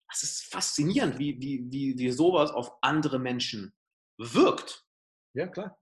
Das 0.09 0.23
ist 0.23 0.45
faszinierend, 0.45 1.19
wie, 1.19 1.37
wie, 1.41 1.65
wie, 1.69 1.97
wie 1.97 2.11
sowas 2.11 2.51
auf 2.51 2.71
andere 2.81 3.19
Menschen 3.19 3.75
wirkt. 4.17 4.85
Ja, 5.33 5.47
klar. 5.47 5.77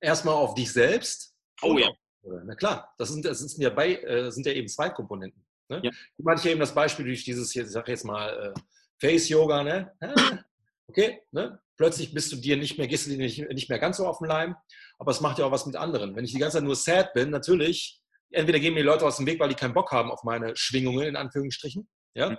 Erstmal 0.00 0.34
auf 0.34 0.54
dich 0.54 0.72
selbst. 0.72 1.34
Oh 1.62 1.78
ja. 1.78 1.90
Na 2.22 2.54
klar, 2.54 2.94
das 2.96 3.08
sind, 3.08 3.24
das 3.24 3.40
sind, 3.40 3.60
ja, 3.60 3.70
bei, 3.70 3.96
äh, 3.96 4.30
sind 4.30 4.46
ja 4.46 4.52
eben 4.52 4.68
zwei 4.68 4.88
Komponenten. 4.90 5.44
Ne? 5.68 5.80
Ja. 5.82 5.90
Ich 5.90 6.24
meine 6.24 6.40
hier 6.40 6.52
eben 6.52 6.60
das 6.60 6.74
Beispiel 6.74 7.06
durch 7.06 7.24
dieses, 7.24 7.56
ich 7.56 7.66
sage 7.66 7.90
jetzt 7.90 8.04
mal, 8.04 8.54
äh, 8.54 8.60
Face-Yoga, 9.00 9.64
ne? 9.64 9.92
Okay, 10.90 11.22
ne? 11.30 11.60
plötzlich 11.76 12.12
bist 12.12 12.32
du 12.32 12.36
dir 12.36 12.56
nicht 12.56 12.78
mehr, 12.78 12.88
gehst 12.88 13.06
du 13.06 13.10
dir 13.10 13.16
nicht, 13.16 13.38
nicht 13.48 13.68
mehr 13.68 13.78
ganz 13.78 13.98
so 13.98 14.06
auf 14.08 14.18
den 14.18 14.26
Leim, 14.26 14.56
aber 14.98 15.12
es 15.12 15.20
macht 15.20 15.38
ja 15.38 15.44
auch 15.44 15.52
was 15.52 15.66
mit 15.66 15.76
anderen. 15.76 16.16
Wenn 16.16 16.24
ich 16.24 16.32
die 16.32 16.40
ganze 16.40 16.56
Zeit 16.56 16.64
nur 16.64 16.74
sad 16.74 17.12
bin, 17.12 17.30
natürlich, 17.30 18.00
entweder 18.30 18.58
gehen 18.58 18.74
mir 18.74 18.80
die 18.80 18.86
Leute 18.86 19.06
aus 19.06 19.16
dem 19.16 19.26
Weg, 19.26 19.38
weil 19.38 19.50
die 19.50 19.54
keinen 19.54 19.72
Bock 19.72 19.92
haben 19.92 20.10
auf 20.10 20.24
meine 20.24 20.56
Schwingungen, 20.56 21.06
in 21.06 21.14
Anführungsstrichen, 21.14 21.88
ja. 22.14 22.30
Mhm. 22.30 22.38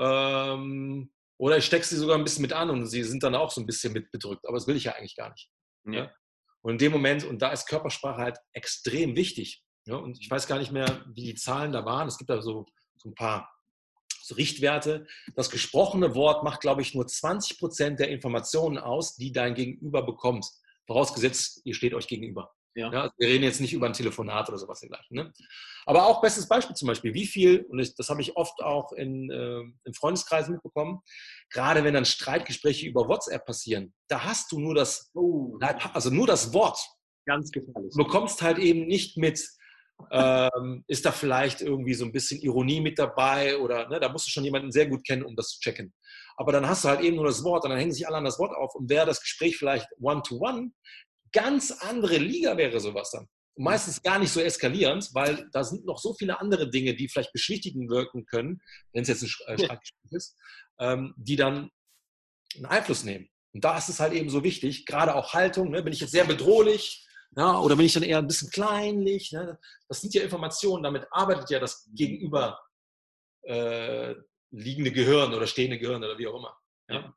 Ähm, 0.00 1.12
oder 1.38 1.56
ich 1.56 1.64
stecke 1.64 1.86
sie 1.86 1.96
sogar 1.96 2.18
ein 2.18 2.24
bisschen 2.24 2.42
mit 2.42 2.52
an 2.52 2.68
und 2.68 2.86
sie 2.88 3.04
sind 3.04 3.22
dann 3.22 3.34
auch 3.34 3.50
so 3.50 3.62
ein 3.62 3.66
bisschen 3.66 3.94
mit 3.94 4.10
bedrückt, 4.10 4.46
aber 4.46 4.58
das 4.58 4.66
will 4.66 4.76
ich 4.76 4.84
ja 4.84 4.92
eigentlich 4.92 5.16
gar 5.16 5.30
nicht. 5.30 5.48
Mhm. 5.84 5.92
Ja? 5.94 6.12
Und 6.60 6.72
in 6.72 6.78
dem 6.78 6.92
Moment, 6.92 7.24
und 7.24 7.40
da 7.40 7.52
ist 7.52 7.66
Körpersprache 7.66 8.20
halt 8.20 8.38
extrem 8.52 9.16
wichtig. 9.16 9.64
Ja? 9.86 9.96
Und 9.96 10.20
ich 10.20 10.30
weiß 10.30 10.46
gar 10.46 10.58
nicht 10.58 10.72
mehr, 10.72 11.06
wie 11.14 11.24
die 11.24 11.36
Zahlen 11.36 11.72
da 11.72 11.86
waren. 11.86 12.06
Es 12.06 12.18
gibt 12.18 12.28
da 12.28 12.42
so, 12.42 12.66
so 12.96 13.08
ein 13.08 13.14
paar 13.14 13.50
Richtwerte. 14.36 15.06
Das 15.34 15.50
gesprochene 15.50 16.14
Wort 16.14 16.44
macht, 16.44 16.60
glaube 16.60 16.82
ich, 16.82 16.94
nur 16.94 17.06
20 17.06 17.58
Prozent 17.58 18.00
der 18.00 18.08
Informationen 18.08 18.78
aus, 18.78 19.16
die 19.16 19.32
dein 19.32 19.54
Gegenüber 19.54 20.02
bekommt. 20.02 20.46
Vorausgesetzt, 20.86 21.60
ihr 21.64 21.74
steht 21.74 21.94
euch 21.94 22.08
gegenüber. 22.08 22.52
Ja. 22.74 22.92
ja 22.92 23.12
wir 23.18 23.28
reden 23.28 23.44
jetzt 23.44 23.60
nicht 23.60 23.72
über 23.72 23.86
ein 23.86 23.92
Telefonat 23.92 24.48
oder 24.48 24.58
sowas 24.58 24.80
dergleichen. 24.80 25.16
Ne? 25.16 25.32
Aber 25.86 26.06
auch 26.06 26.20
bestes 26.20 26.48
Beispiel 26.48 26.76
zum 26.76 26.88
Beispiel, 26.88 27.14
wie 27.14 27.26
viel, 27.26 27.62
und 27.68 27.98
das 27.98 28.08
habe 28.08 28.20
ich 28.20 28.36
oft 28.36 28.62
auch 28.62 28.92
in, 28.92 29.30
äh, 29.30 29.60
in 29.84 29.94
Freundeskreisen 29.94 30.54
mitbekommen, 30.54 31.00
gerade 31.50 31.84
wenn 31.84 31.94
dann 31.94 32.04
Streitgespräche 32.04 32.86
über 32.86 33.08
WhatsApp 33.08 33.44
passieren, 33.44 33.92
da 34.08 34.24
hast 34.24 34.52
du 34.52 34.60
nur 34.60 34.74
das, 34.74 35.10
oh. 35.14 35.58
also 35.92 36.10
nur 36.10 36.26
das 36.26 36.52
Wort. 36.52 36.78
Ganz 37.26 37.50
gefährlich. 37.50 37.92
Du 37.94 38.04
bekommst 38.04 38.42
halt 38.42 38.58
eben 38.58 38.86
nicht 38.86 39.16
mit, 39.16 39.40
ähm, 40.10 40.84
ist 40.86 41.04
da 41.04 41.12
vielleicht 41.12 41.60
irgendwie 41.60 41.94
so 41.94 42.04
ein 42.04 42.12
bisschen 42.12 42.40
Ironie 42.40 42.80
mit 42.80 42.98
dabei 42.98 43.58
oder 43.58 43.88
ne, 43.88 44.00
da 44.00 44.08
musst 44.08 44.26
du 44.26 44.30
schon 44.30 44.44
jemanden 44.44 44.72
sehr 44.72 44.86
gut 44.86 45.04
kennen, 45.06 45.24
um 45.24 45.36
das 45.36 45.48
zu 45.48 45.60
checken. 45.60 45.92
Aber 46.36 46.52
dann 46.52 46.66
hast 46.68 46.84
du 46.84 46.88
halt 46.88 47.00
eben 47.00 47.16
nur 47.16 47.26
das 47.26 47.44
Wort 47.44 47.64
und 47.64 47.70
dann 47.70 47.78
hängen 47.78 47.92
sich 47.92 48.06
alle 48.06 48.16
an 48.16 48.24
das 48.24 48.38
Wort 48.38 48.56
auf 48.56 48.74
und 48.74 48.88
wäre 48.88 49.06
das 49.06 49.20
Gespräch 49.20 49.56
vielleicht 49.56 49.86
one-to-one, 50.00 50.58
-one, 50.58 50.70
ganz 51.32 51.70
andere 51.70 52.16
Liga 52.16 52.56
wäre 52.56 52.80
sowas 52.80 53.10
dann. 53.10 53.26
Und 53.54 53.64
meistens 53.64 54.02
gar 54.02 54.18
nicht 54.18 54.32
so 54.32 54.40
eskalierend, 54.40 55.10
weil 55.12 55.48
da 55.52 55.64
sind 55.64 55.84
noch 55.84 55.98
so 55.98 56.14
viele 56.14 56.40
andere 56.40 56.70
Dinge, 56.70 56.94
die 56.94 57.08
vielleicht 57.08 57.32
beschwichtigend 57.32 57.90
wirken 57.90 58.24
können, 58.26 58.60
wenn 58.92 59.02
es 59.02 59.08
jetzt 59.08 59.22
ein 59.22 59.54
äh, 59.54 59.64
Streitgespräch 59.64 60.12
ist, 60.12 60.36
ähm, 60.78 61.14
die 61.16 61.36
dann 61.36 61.70
einen 62.56 62.66
Einfluss 62.66 63.04
nehmen. 63.04 63.28
Und 63.52 63.64
da 63.64 63.76
ist 63.76 63.88
es 63.88 64.00
halt 64.00 64.12
eben 64.12 64.30
so 64.30 64.44
wichtig, 64.44 64.86
gerade 64.86 65.14
auch 65.14 65.34
Haltung, 65.34 65.70
ne, 65.70 65.82
bin 65.82 65.92
ich 65.92 66.00
jetzt 66.00 66.12
sehr 66.12 66.24
bedrohlich, 66.24 67.06
ja, 67.36 67.60
oder 67.60 67.76
bin 67.76 67.86
ich 67.86 67.92
dann 67.92 68.02
eher 68.02 68.18
ein 68.18 68.26
bisschen 68.26 68.50
kleinlich? 68.50 69.32
Ne? 69.32 69.58
Das 69.88 70.00
sind 70.00 70.12
ja 70.14 70.22
Informationen, 70.22 70.82
damit 70.82 71.06
arbeitet 71.10 71.50
ja 71.50 71.60
das 71.60 71.88
gegenüber 71.94 72.60
äh, 73.42 74.14
liegende 74.50 74.90
Gehirn 74.90 75.32
oder 75.32 75.46
stehende 75.46 75.78
Gehirn 75.78 76.02
oder 76.02 76.18
wie 76.18 76.26
auch 76.26 76.36
immer. 76.36 76.58
Ja? 76.88 77.14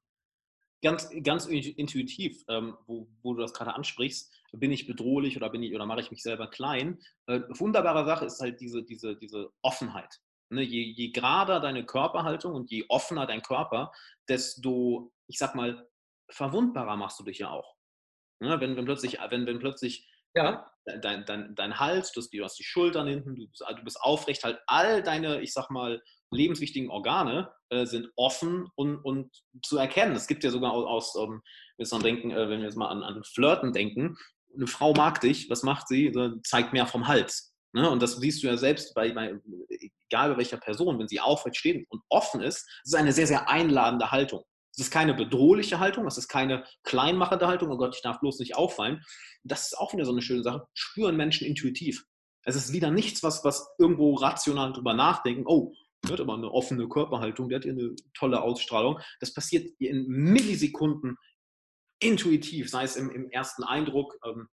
Ganz, 0.84 1.10
ganz 1.24 1.46
intuitiv, 1.46 2.44
ähm, 2.50 2.78
wo, 2.86 3.08
wo, 3.22 3.34
du 3.34 3.42
das 3.42 3.54
gerade 3.54 3.74
ansprichst, 3.74 4.32
bin 4.52 4.72
ich 4.72 4.86
bedrohlich 4.86 5.38
oder 5.38 5.50
bin 5.50 5.64
ich 5.64 5.74
oder 5.74 5.86
mache 5.86 6.02
ich 6.02 6.12
mich 6.12 6.22
selber 6.22 6.48
klein? 6.48 7.00
Äh, 7.26 7.42
wunderbare 7.50 8.06
Sache 8.06 8.26
ist 8.26 8.40
halt 8.42 8.60
diese, 8.60 8.84
diese, 8.84 9.16
diese 9.16 9.50
Offenheit. 9.62 10.20
Ne? 10.50 10.62
Je, 10.62 10.84
je 10.84 11.10
gerader 11.12 11.60
deine 11.60 11.86
Körperhaltung 11.86 12.54
und 12.54 12.70
je 12.70 12.86
offener 12.90 13.26
dein 13.26 13.42
Körper, 13.42 13.92
desto, 14.28 15.12
ich 15.28 15.38
sag 15.40 15.56
mal, 15.56 15.88
verwundbarer 16.30 16.98
machst 16.98 17.20
du 17.20 17.24
dich 17.24 17.40
ja 17.40 17.50
auch. 17.50 17.76
Ne? 18.44 18.60
Wenn, 18.60 18.76
wenn, 18.78 18.86
plötzlich, 18.86 19.18
wenn, 19.30 19.46
wenn 19.46 19.60
plötzlich 19.60 20.08
Ja. 20.36 20.70
Dein, 21.02 21.24
dein, 21.26 21.56
dein 21.56 21.80
Hals, 21.80 22.12
du 22.12 22.20
hast, 22.20 22.30
die, 22.34 22.40
du 22.40 22.44
hast 22.44 22.60
die 22.60 22.66
Schultern 22.66 23.08
hinten, 23.08 23.38
du 23.38 23.48
bist, 23.48 23.64
du 23.66 23.84
bist 23.86 24.02
aufrecht, 24.02 24.44
halt 24.44 24.60
all 24.68 25.02
deine, 25.02 25.42
ich 25.42 25.54
sag 25.54 25.70
mal, 25.70 26.02
lebenswichtigen 26.30 26.90
Organe 26.90 27.50
äh, 27.70 27.86
sind 27.86 28.10
offen 28.18 28.68
und, 28.76 28.98
und 28.98 29.32
zu 29.64 29.78
erkennen. 29.78 30.16
Es 30.16 30.28
gibt 30.28 30.44
ja 30.44 30.50
sogar 30.50 30.74
aus, 30.74 31.16
aus 31.16 31.24
ähm, 31.24 31.42
wir 31.78 32.00
denken, 32.00 32.32
äh, 32.32 32.50
wenn 32.50 32.60
wir 32.60 32.66
jetzt 32.66 32.76
mal 32.76 32.90
an, 32.90 33.02
an 33.02 33.24
Flirten 33.24 33.72
denken, 33.72 34.18
eine 34.56 34.68
Frau 34.68 34.94
mag 34.94 35.22
dich, 35.22 35.50
was 35.50 35.64
macht 35.64 35.88
sie? 35.88 36.12
Sie 36.14 36.42
zeigt 36.44 36.74
mehr 36.74 36.86
vom 36.86 37.08
Hals. 37.08 37.54
Ne? 37.74 37.90
Und 37.90 38.02
das 38.02 38.18
siehst 38.18 38.44
du 38.44 38.48
ja 38.48 38.58
selbst 38.58 38.94
bei, 38.94 39.12
bei, 39.12 39.40
egal 39.70 40.32
bei 40.32 40.38
welcher 40.38 40.58
Person, 40.58 41.00
wenn 41.00 41.08
sie 41.08 41.20
aufrecht 41.20 41.58
steht 41.58 41.86
und 41.90 42.02
offen 42.10 42.42
ist, 42.42 42.70
ist 42.84 42.96
eine 42.96 43.12
sehr, 43.12 43.28
sehr 43.28 43.50
einladende 43.50 44.12
Haltung. 44.12 44.44
Es 44.76 44.80
ist 44.80 44.92
keine 44.92 45.14
bedrohliche 45.14 45.80
Haltung, 45.80 46.08
es 46.08 46.18
ist 46.18 46.28
keine 46.28 46.66
kleinmachende 46.84 47.48
Haltung, 47.48 47.70
oh 47.70 47.78
Gott, 47.78 47.96
ich 47.96 48.02
darf 48.02 48.20
bloß 48.20 48.40
nicht 48.40 48.56
auffallen. 48.56 49.04
Das 49.44 49.68
ist 49.68 49.78
auch 49.78 49.94
wieder 49.94 50.06
so 50.06 50.12
eine 50.12 50.22
schöne 50.22 50.44
Sache. 50.44 50.68
Spüren 50.74 51.16
Menschen 51.16 51.46
intuitiv. 51.46 52.06
Es 52.44 52.56
ist 52.56 52.74
wieder 52.74 52.90
nichts, 52.90 53.24
was, 53.24 53.44
was 53.44 53.68
irgendwo 53.78 54.16
rational 54.16 54.74
drüber 54.74 54.94
nachdenken, 54.94 55.44
oh, 55.46 55.74
hat 56.10 56.20
aber 56.20 56.34
eine 56.34 56.52
offene 56.52 56.90
Körperhaltung, 56.90 57.50
der 57.50 57.58
hat 57.58 57.64
hier 57.64 57.74
eine 57.74 57.96
tolle 58.14 58.42
Ausstrahlung. 58.42 59.00
Das 59.20 59.34
passiert 59.34 59.70
in 59.80 60.06
Millisekunden 60.08 61.18
intuitiv, 62.00 62.70
sei 62.70 62.84
es 62.84 62.96
im, 62.96 63.10
im 63.12 63.30
ersten 63.30 63.64
Eindruck, 63.64 64.18
ähm, 64.26 64.50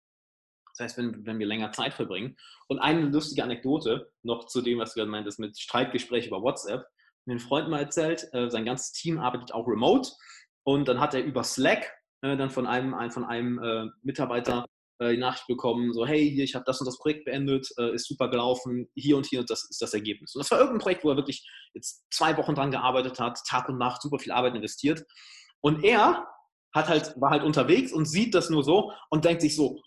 das 0.72 0.86
heißt, 0.86 0.98
wenn, 0.98 1.26
wenn 1.26 1.40
wir 1.40 1.48
länger 1.48 1.72
Zeit 1.72 1.94
verbringen. 1.94 2.38
Und 2.68 2.80
eine 2.80 3.02
lustige 3.08 3.44
Anekdote 3.44 4.12
noch 4.22 4.46
zu 4.46 4.62
dem, 4.62 4.80
was 4.80 4.94
du 4.94 5.00
gerade 5.00 5.12
meintest, 5.12 5.40
mit 5.40 5.58
Streitgespräch 5.58 6.28
über 6.28 6.42
WhatsApp. 6.42 6.86
Mir 7.26 7.36
ein 7.36 7.40
Freund 7.40 7.70
mal 7.70 7.80
erzählt, 7.80 8.28
äh, 8.34 8.50
sein 8.50 8.66
ganzes 8.66 8.92
Team 8.92 9.20
arbeitet 9.20 9.54
auch 9.54 9.68
remote. 9.68 10.10
Und 10.64 10.88
dann 10.88 11.00
hat 11.00 11.14
er 11.14 11.24
über 11.24 11.44
Slack 11.44 11.92
äh, 12.22 12.38
dann 12.38 12.50
von 12.50 12.68
einem, 12.68 12.94
ein, 12.94 13.12
von 13.12 13.24
einem 13.26 13.60
äh, 13.64 13.86
Mitarbeiter 14.04 14.66
äh, 15.00 15.12
die 15.14 15.18
Nachricht 15.18 15.48
bekommen, 15.48 15.94
so, 15.94 16.06
hey, 16.06 16.30
hier, 16.30 16.44
ich 16.44 16.56
habe 16.56 16.66
das 16.66 16.80
und 16.80 16.86
das 16.86 16.98
Projekt 17.00 17.26
beendet, 17.26 17.70
äh, 17.78 17.94
ist 17.94 18.08
super 18.08 18.30
gelaufen, 18.30 18.90
hier 18.96 19.18
und 19.18 19.26
hier 19.26 19.40
und 19.40 19.50
das 19.50 19.64
ist 19.70 19.82
das 19.82 19.94
Ergebnis. 19.94 20.36
Und 20.36 20.40
das 20.40 20.52
war 20.52 20.60
irgendein 20.60 20.82
Projekt, 20.82 21.04
wo 21.04 21.10
er 21.10 21.16
wirklich 21.16 21.48
jetzt 21.74 22.06
zwei 22.12 22.36
Wochen 22.38 22.56
dran 22.56 22.72
gearbeitet 22.72 23.20
hat, 23.20 23.40
Tag 23.48 23.70
und 23.70 23.78
Nacht, 23.78 24.02
super 24.02 24.20
viel 24.20 24.34
Arbeit 24.34 24.56
investiert. 24.56 25.06
Und 25.62 25.84
er 25.84 26.28
hat 26.76 26.90
halt, 26.90 27.14
war 27.20 27.32
halt 27.32 27.44
unterwegs 27.44 27.92
und 27.92 28.06
sieht 28.06 28.36
das 28.36 28.50
nur 28.50 28.64
so 28.64 28.92
und 29.10 29.26
denkt 29.26 29.42
sich 29.42 29.56
so, 29.56 29.82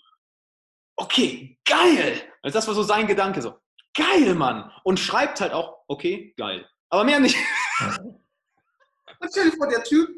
okay, 0.97 1.59
geil. 1.65 2.23
Also 2.43 2.59
das 2.59 2.67
war 2.67 2.75
so 2.75 2.83
sein 2.83 3.07
Gedanke, 3.07 3.43
so, 3.43 3.55
geil, 3.95 4.35
Mann. 4.35 4.71
Und 4.83 4.99
schreibt 4.99 5.41
halt 5.41 5.53
auch, 5.53 5.79
okay, 5.89 6.35
geil. 6.37 6.67
Aber 6.93 7.05
mehr 7.05 7.21
nicht. 7.21 7.37
stell 9.31 9.51
dir 9.51 9.57
vor, 9.57 9.67
der 9.67 9.83
Typ 9.83 10.11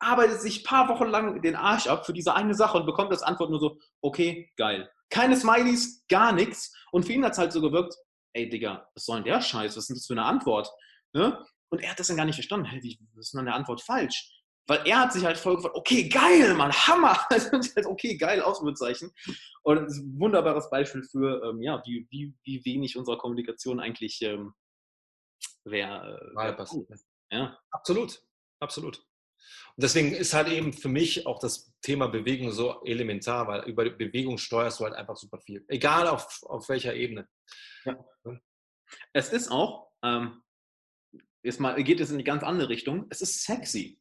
arbeitet 0.00 0.40
sich 0.40 0.60
ein 0.60 0.64
paar 0.64 0.88
Wochen 0.88 1.06
lang 1.06 1.40
den 1.42 1.54
Arsch 1.54 1.86
ab 1.86 2.04
für 2.04 2.12
diese 2.12 2.34
eine 2.34 2.54
Sache 2.54 2.78
und 2.78 2.86
bekommt 2.86 3.12
als 3.12 3.22
Antwort 3.22 3.50
nur 3.50 3.60
so, 3.60 3.78
okay, 4.00 4.50
geil. 4.56 4.90
Keine 5.10 5.36
Smileys, 5.36 6.04
gar 6.08 6.32
nichts. 6.32 6.74
Und 6.90 7.04
für 7.04 7.12
ihn 7.12 7.24
hat 7.24 7.32
es 7.32 7.38
halt 7.38 7.52
so 7.52 7.60
gewirkt, 7.60 7.94
ey 8.32 8.48
Digga, 8.48 8.88
was 8.94 9.04
soll 9.04 9.18
denn 9.18 9.32
der 9.32 9.40
Scheiß? 9.40 9.76
Was 9.76 9.84
ist 9.84 9.88
denn 9.88 9.96
das 9.96 10.06
für 10.06 10.14
eine 10.14 10.24
Antwort? 10.24 10.68
Ne? 11.12 11.40
Und 11.68 11.80
er 11.82 11.90
hat 11.92 12.00
das 12.00 12.08
dann 12.08 12.16
gar 12.16 12.26
nicht 12.26 12.34
verstanden. 12.34 12.66
Hey, 12.66 12.82
wie, 12.82 12.98
was 13.14 13.26
ist 13.26 13.34
denn 13.34 13.40
an 13.40 13.46
der 13.46 13.54
Antwort 13.54 13.80
falsch? 13.80 14.32
Weil 14.66 14.84
er 14.86 14.98
hat 14.98 15.12
sich 15.12 15.24
halt 15.24 15.38
voll 15.38 15.54
gefragt, 15.54 15.76
okay, 15.76 16.08
geil, 16.08 16.52
Mann, 16.54 16.72
Hammer. 16.72 17.16
Halt, 17.30 17.86
okay, 17.86 18.16
geil, 18.16 18.42
Ausrufezeichen. 18.42 19.12
Und 19.62 19.76
das 19.76 19.92
ist 19.92 20.02
ein 20.02 20.18
wunderbares 20.18 20.68
Beispiel 20.70 21.04
für, 21.04 21.40
ähm, 21.44 21.62
ja, 21.62 21.80
wie, 21.86 22.08
wie, 22.10 22.34
wie 22.42 22.64
wenig 22.64 22.96
unserer 22.96 23.16
Kommunikation 23.16 23.78
eigentlich 23.78 24.20
ähm, 24.22 24.54
wäre. 25.66 26.32
Äh, 26.32 26.36
wär 26.36 26.96
ja. 27.30 27.58
Absolut, 27.70 28.22
absolut. 28.60 28.98
Und 28.98 29.82
deswegen 29.82 30.12
ist 30.12 30.32
halt 30.32 30.48
eben 30.48 30.72
für 30.72 30.88
mich 30.88 31.26
auch 31.26 31.38
das 31.38 31.72
Thema 31.82 32.08
Bewegung 32.08 32.50
so 32.50 32.82
elementar, 32.84 33.46
weil 33.46 33.68
über 33.68 33.88
Bewegung 33.90 34.38
steuerst 34.38 34.80
du 34.80 34.84
halt 34.84 34.94
einfach 34.94 35.16
super 35.16 35.38
viel. 35.38 35.64
Egal 35.68 36.08
auf, 36.08 36.42
auf 36.44 36.68
welcher 36.68 36.94
Ebene. 36.94 37.28
Ja. 37.84 37.96
Es 39.12 39.32
ist 39.32 39.50
auch, 39.50 39.90
ähm, 40.02 40.42
jetzt 41.42 41.60
mal, 41.60 41.82
geht 41.82 42.00
es 42.00 42.10
in 42.10 42.16
eine 42.16 42.24
ganz 42.24 42.42
andere 42.42 42.68
Richtung, 42.68 43.06
es 43.10 43.20
ist 43.20 43.44
sexy 43.44 44.00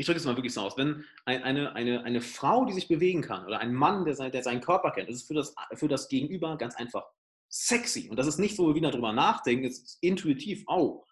ich 0.00 0.06
drücke 0.06 0.18
es 0.18 0.24
mal 0.24 0.36
wirklich 0.36 0.54
so 0.54 0.62
aus, 0.62 0.78
wenn 0.78 1.04
eine, 1.26 1.74
eine, 1.74 2.02
eine 2.04 2.20
Frau, 2.22 2.64
die 2.64 2.72
sich 2.72 2.88
bewegen 2.88 3.20
kann, 3.20 3.44
oder 3.44 3.58
ein 3.58 3.74
Mann, 3.74 4.06
der, 4.06 4.14
sein, 4.14 4.32
der 4.32 4.42
seinen 4.42 4.62
Körper 4.62 4.92
kennt, 4.92 5.10
das 5.10 5.16
ist 5.16 5.28
für 5.28 5.34
das, 5.34 5.54
für 5.74 5.88
das 5.88 6.08
Gegenüber 6.08 6.56
ganz 6.56 6.74
einfach 6.76 7.04
sexy. 7.50 8.08
Und 8.08 8.16
das 8.16 8.26
ist 8.26 8.38
nicht 8.38 8.56
so, 8.56 8.64
wo 8.64 8.68
wir 8.68 8.74
wieder 8.76 8.90
drüber 8.90 9.12
nachdenken, 9.12 9.66
es 9.66 9.80
ist 9.80 9.98
intuitiv, 10.00 10.64
oh, 10.68 11.04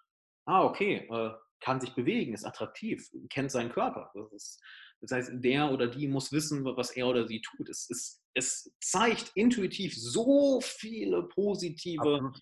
ah, 0.47 0.65
okay, 0.65 1.07
äh, 1.11 1.31
kann 1.61 1.81
sich 1.81 1.95
bewegen, 1.95 2.35
ist 2.35 2.45
attraktiv, 2.45 3.11
kennt 3.29 3.51
seinen 3.51 3.73
Körper. 3.73 4.11
Das, 4.15 4.33
ist, 4.33 4.63
das, 5.01 5.11
heißt, 5.11 5.31
der 5.35 5.71
oder 5.71 5.89
die 5.89 6.07
muss 6.07 6.33
wissen, 6.33 6.65
was 6.65 6.91
er 6.91 7.09
oder 7.09 7.27
sie 7.27 7.43
tut. 7.43 7.69
Es, 7.69 7.91
ist, 7.91 8.23
es 8.35 8.73
zeigt 8.81 9.33
intuitiv 9.35 9.97
so 9.97 10.61
viele 10.63 11.25
positive 11.25 12.33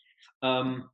ähm, 0.43 0.89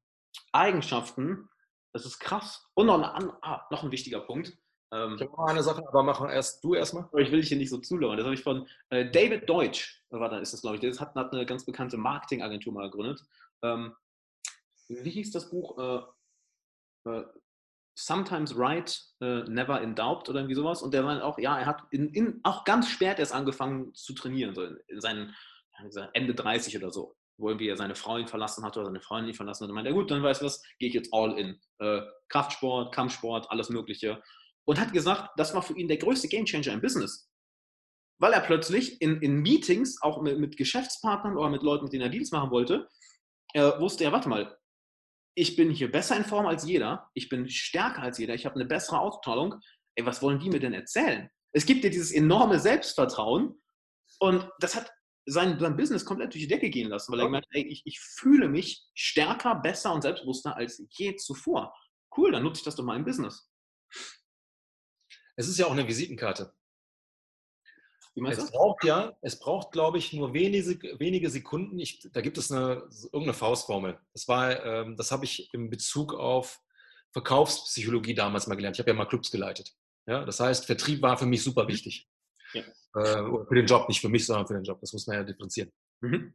Eigenschaften. 0.52 1.48
Das 1.92 2.06
ist 2.06 2.20
krass. 2.20 2.64
Und 2.74 2.86
noch, 2.86 3.02
eine, 3.02 3.36
ah, 3.42 3.66
noch 3.70 3.82
ein 3.82 3.90
wichtiger 3.90 4.20
Punkt. 4.20 4.56
Ähm, 4.92 5.14
ich 5.14 5.22
habe 5.22 5.32
noch 5.32 5.48
eine 5.48 5.62
Sache, 5.62 5.82
aber 5.88 6.02
mach 6.02 6.20
erst 6.30 6.62
du 6.62 6.74
erstmal. 6.74 7.08
Ich 7.16 7.32
will 7.32 7.40
dich 7.40 7.48
hier 7.48 7.56
nicht 7.56 7.70
so 7.70 7.78
zulauern. 7.78 8.18
Das 8.18 8.24
habe 8.24 8.34
ich 8.34 8.42
von 8.42 8.68
äh, 8.90 9.10
David 9.10 9.48
Deutsch, 9.48 10.04
war 10.10 10.28
da 10.28 10.38
ist 10.38 10.52
das, 10.52 10.60
glaube 10.60 10.76
ich, 10.76 10.80
der 10.80 10.92
hat, 10.92 11.14
hat, 11.14 11.32
eine 11.32 11.46
ganz 11.46 11.64
bekannte 11.64 11.96
Marketingagentur 11.96 12.72
mal 12.72 12.90
gegründet. 12.90 13.22
Ähm, 13.62 13.94
wie 14.88 15.10
hieß 15.10 15.32
das 15.32 15.50
Buch? 15.50 15.78
Äh, 15.78 17.10
äh, 17.10 17.24
Sometimes 17.94 18.56
Right, 18.56 19.02
äh, 19.20 19.42
Never 19.44 19.80
in 19.80 19.94
Doubt 19.94 20.28
oder 20.28 20.40
irgendwie 20.40 20.54
sowas. 20.54 20.82
Und 20.82 20.94
der 20.94 21.02
meint 21.02 21.22
auch, 21.22 21.38
ja, 21.38 21.58
er 21.58 21.66
hat 21.66 21.82
in, 21.90 22.08
in, 22.10 22.40
auch 22.42 22.64
ganz 22.64 22.88
spät 22.88 23.18
erst 23.18 23.34
angefangen 23.34 23.94
zu 23.94 24.14
trainieren, 24.14 24.54
so 24.54 24.64
in, 24.64 24.78
in 24.88 25.00
seinen 25.00 25.34
Ende 26.12 26.34
30 26.34 26.76
oder 26.76 26.90
so 26.90 27.16
wo 27.38 27.48
irgendwie 27.48 27.68
er 27.68 27.76
seine 27.76 27.96
Frau 27.96 28.18
ihn 28.18 28.28
verlassen 28.28 28.64
hat 28.64 28.76
oder 28.76 28.86
seine 28.86 29.00
Freundin 29.00 29.30
ihn 29.30 29.34
verlassen 29.34 29.64
hat. 29.64 29.70
Und 29.70 29.74
meinte, 29.74 29.90
ja 29.90 29.96
gut, 29.96 30.10
dann 30.10 30.22
weißt 30.22 30.42
du 30.42 30.46
was, 30.46 30.62
gehe 30.78 30.88
ich 30.88 30.94
jetzt 30.94 31.12
all 31.12 31.36
in. 31.36 31.60
Äh, 31.78 32.02
Kraftsport, 32.28 32.94
Kampfsport, 32.94 33.50
alles 33.50 33.68
Mögliche 33.68 34.22
und 34.64 34.80
hat 34.80 34.92
gesagt, 34.92 35.30
das 35.36 35.54
war 35.54 35.62
für 35.62 35.76
ihn 35.76 35.88
der 35.88 35.96
größte 35.96 36.28
Gamechanger 36.28 36.72
im 36.72 36.80
Business. 36.80 37.28
Weil 38.18 38.32
er 38.32 38.40
plötzlich 38.40 39.00
in, 39.00 39.20
in 39.20 39.36
Meetings, 39.42 40.00
auch 40.02 40.22
mit, 40.22 40.38
mit, 40.38 40.56
Geschäftspartnern 40.56 41.36
oder 41.36 41.50
mit 41.50 41.62
Leuten, 41.62 41.84
mit 41.84 41.92
denen 41.92 42.02
er 42.02 42.08
Deals 42.08 42.30
machen 42.30 42.50
wollte, 42.50 42.88
äh, 43.54 43.80
wusste 43.80 44.04
er, 44.04 44.12
warte 44.12 44.28
mal, 44.28 44.56
ich 45.34 45.56
bin 45.56 45.70
hier 45.70 45.90
besser 45.90 46.16
in 46.16 46.24
Form 46.24 46.46
als 46.46 46.64
jeder, 46.64 47.10
ich 47.14 47.28
bin 47.28 47.48
stärker 47.48 48.02
als 48.02 48.18
jeder, 48.18 48.34
ich 48.34 48.44
habe 48.44 48.56
eine 48.56 48.66
bessere 48.66 49.00
Ausstrahlung. 49.00 49.56
Ey, 49.94 50.06
was 50.06 50.22
wollen 50.22 50.38
die 50.38 50.50
mir 50.50 50.60
denn 50.60 50.74
erzählen? 50.74 51.28
Es 51.52 51.66
gibt 51.66 51.84
dir 51.84 51.90
dieses 51.90 52.12
enorme 52.12 52.58
Selbstvertrauen 52.58 53.60
und 54.20 54.48
das 54.60 54.76
hat 54.76 54.90
sein, 55.26 55.58
sein 55.58 55.76
Business 55.76 56.04
komplett 56.04 56.32
durch 56.32 56.42
die 56.42 56.48
Decke 56.48 56.70
gehen 56.70 56.88
lassen, 56.88 57.12
weil 57.12 57.20
er 57.20 57.26
gemeint 57.26 57.44
hat, 57.44 57.54
ey, 57.54 57.66
ich, 57.66 57.82
ich 57.84 58.00
fühle 58.00 58.48
mich 58.48 58.84
stärker, 58.94 59.54
besser 59.54 59.92
und 59.92 60.02
selbstbewusster 60.02 60.56
als 60.56 60.82
je 60.90 61.16
zuvor. 61.16 61.74
Cool, 62.16 62.32
dann 62.32 62.42
nutze 62.42 62.60
ich 62.60 62.64
das 62.64 62.76
doch 62.76 62.84
mal 62.84 62.96
im 62.96 63.04
Business. 63.04 63.50
Es 65.36 65.48
ist 65.48 65.58
ja 65.58 65.66
auch 65.66 65.72
eine 65.72 65.88
Visitenkarte. 65.88 66.52
es 68.28 68.50
braucht 68.50 68.84
ja, 68.84 69.16
es 69.22 69.38
braucht, 69.38 69.72
glaube 69.72 69.98
ich, 69.98 70.12
nur 70.12 70.34
wenige, 70.34 70.98
wenige 70.98 71.30
Sekunden. 71.30 71.78
Ich, 71.78 72.08
da 72.12 72.20
gibt 72.20 72.36
es 72.38 72.50
eine, 72.50 72.88
irgendeine 73.04 73.34
Faustformel. 73.34 73.98
Das 74.12 74.28
war, 74.28 74.64
ähm, 74.64 74.96
das 74.96 75.10
habe 75.10 75.24
ich 75.24 75.52
in 75.54 75.70
Bezug 75.70 76.14
auf 76.14 76.60
Verkaufspsychologie 77.12 78.14
damals 78.14 78.46
mal 78.46 78.54
gelernt. 78.54 78.76
Ich 78.76 78.80
habe 78.80 78.90
ja 78.90 78.96
mal 78.96 79.06
Clubs 79.06 79.30
geleitet. 79.30 79.72
Ja, 80.06 80.24
das 80.24 80.40
heißt, 80.40 80.66
Vertrieb 80.66 81.00
war 81.02 81.16
für 81.16 81.26
mich 81.26 81.42
super 81.42 81.68
wichtig. 81.68 82.08
Ja. 82.52 82.62
Äh, 82.94 83.46
für 83.46 83.54
den 83.54 83.66
Job, 83.66 83.88
nicht 83.88 84.00
für 84.00 84.08
mich, 84.08 84.26
sondern 84.26 84.46
für 84.46 84.54
den 84.54 84.64
Job. 84.64 84.80
Das 84.80 84.92
muss 84.92 85.06
man 85.06 85.16
ja 85.16 85.24
differenzieren. 85.24 85.72
Mhm. 86.00 86.34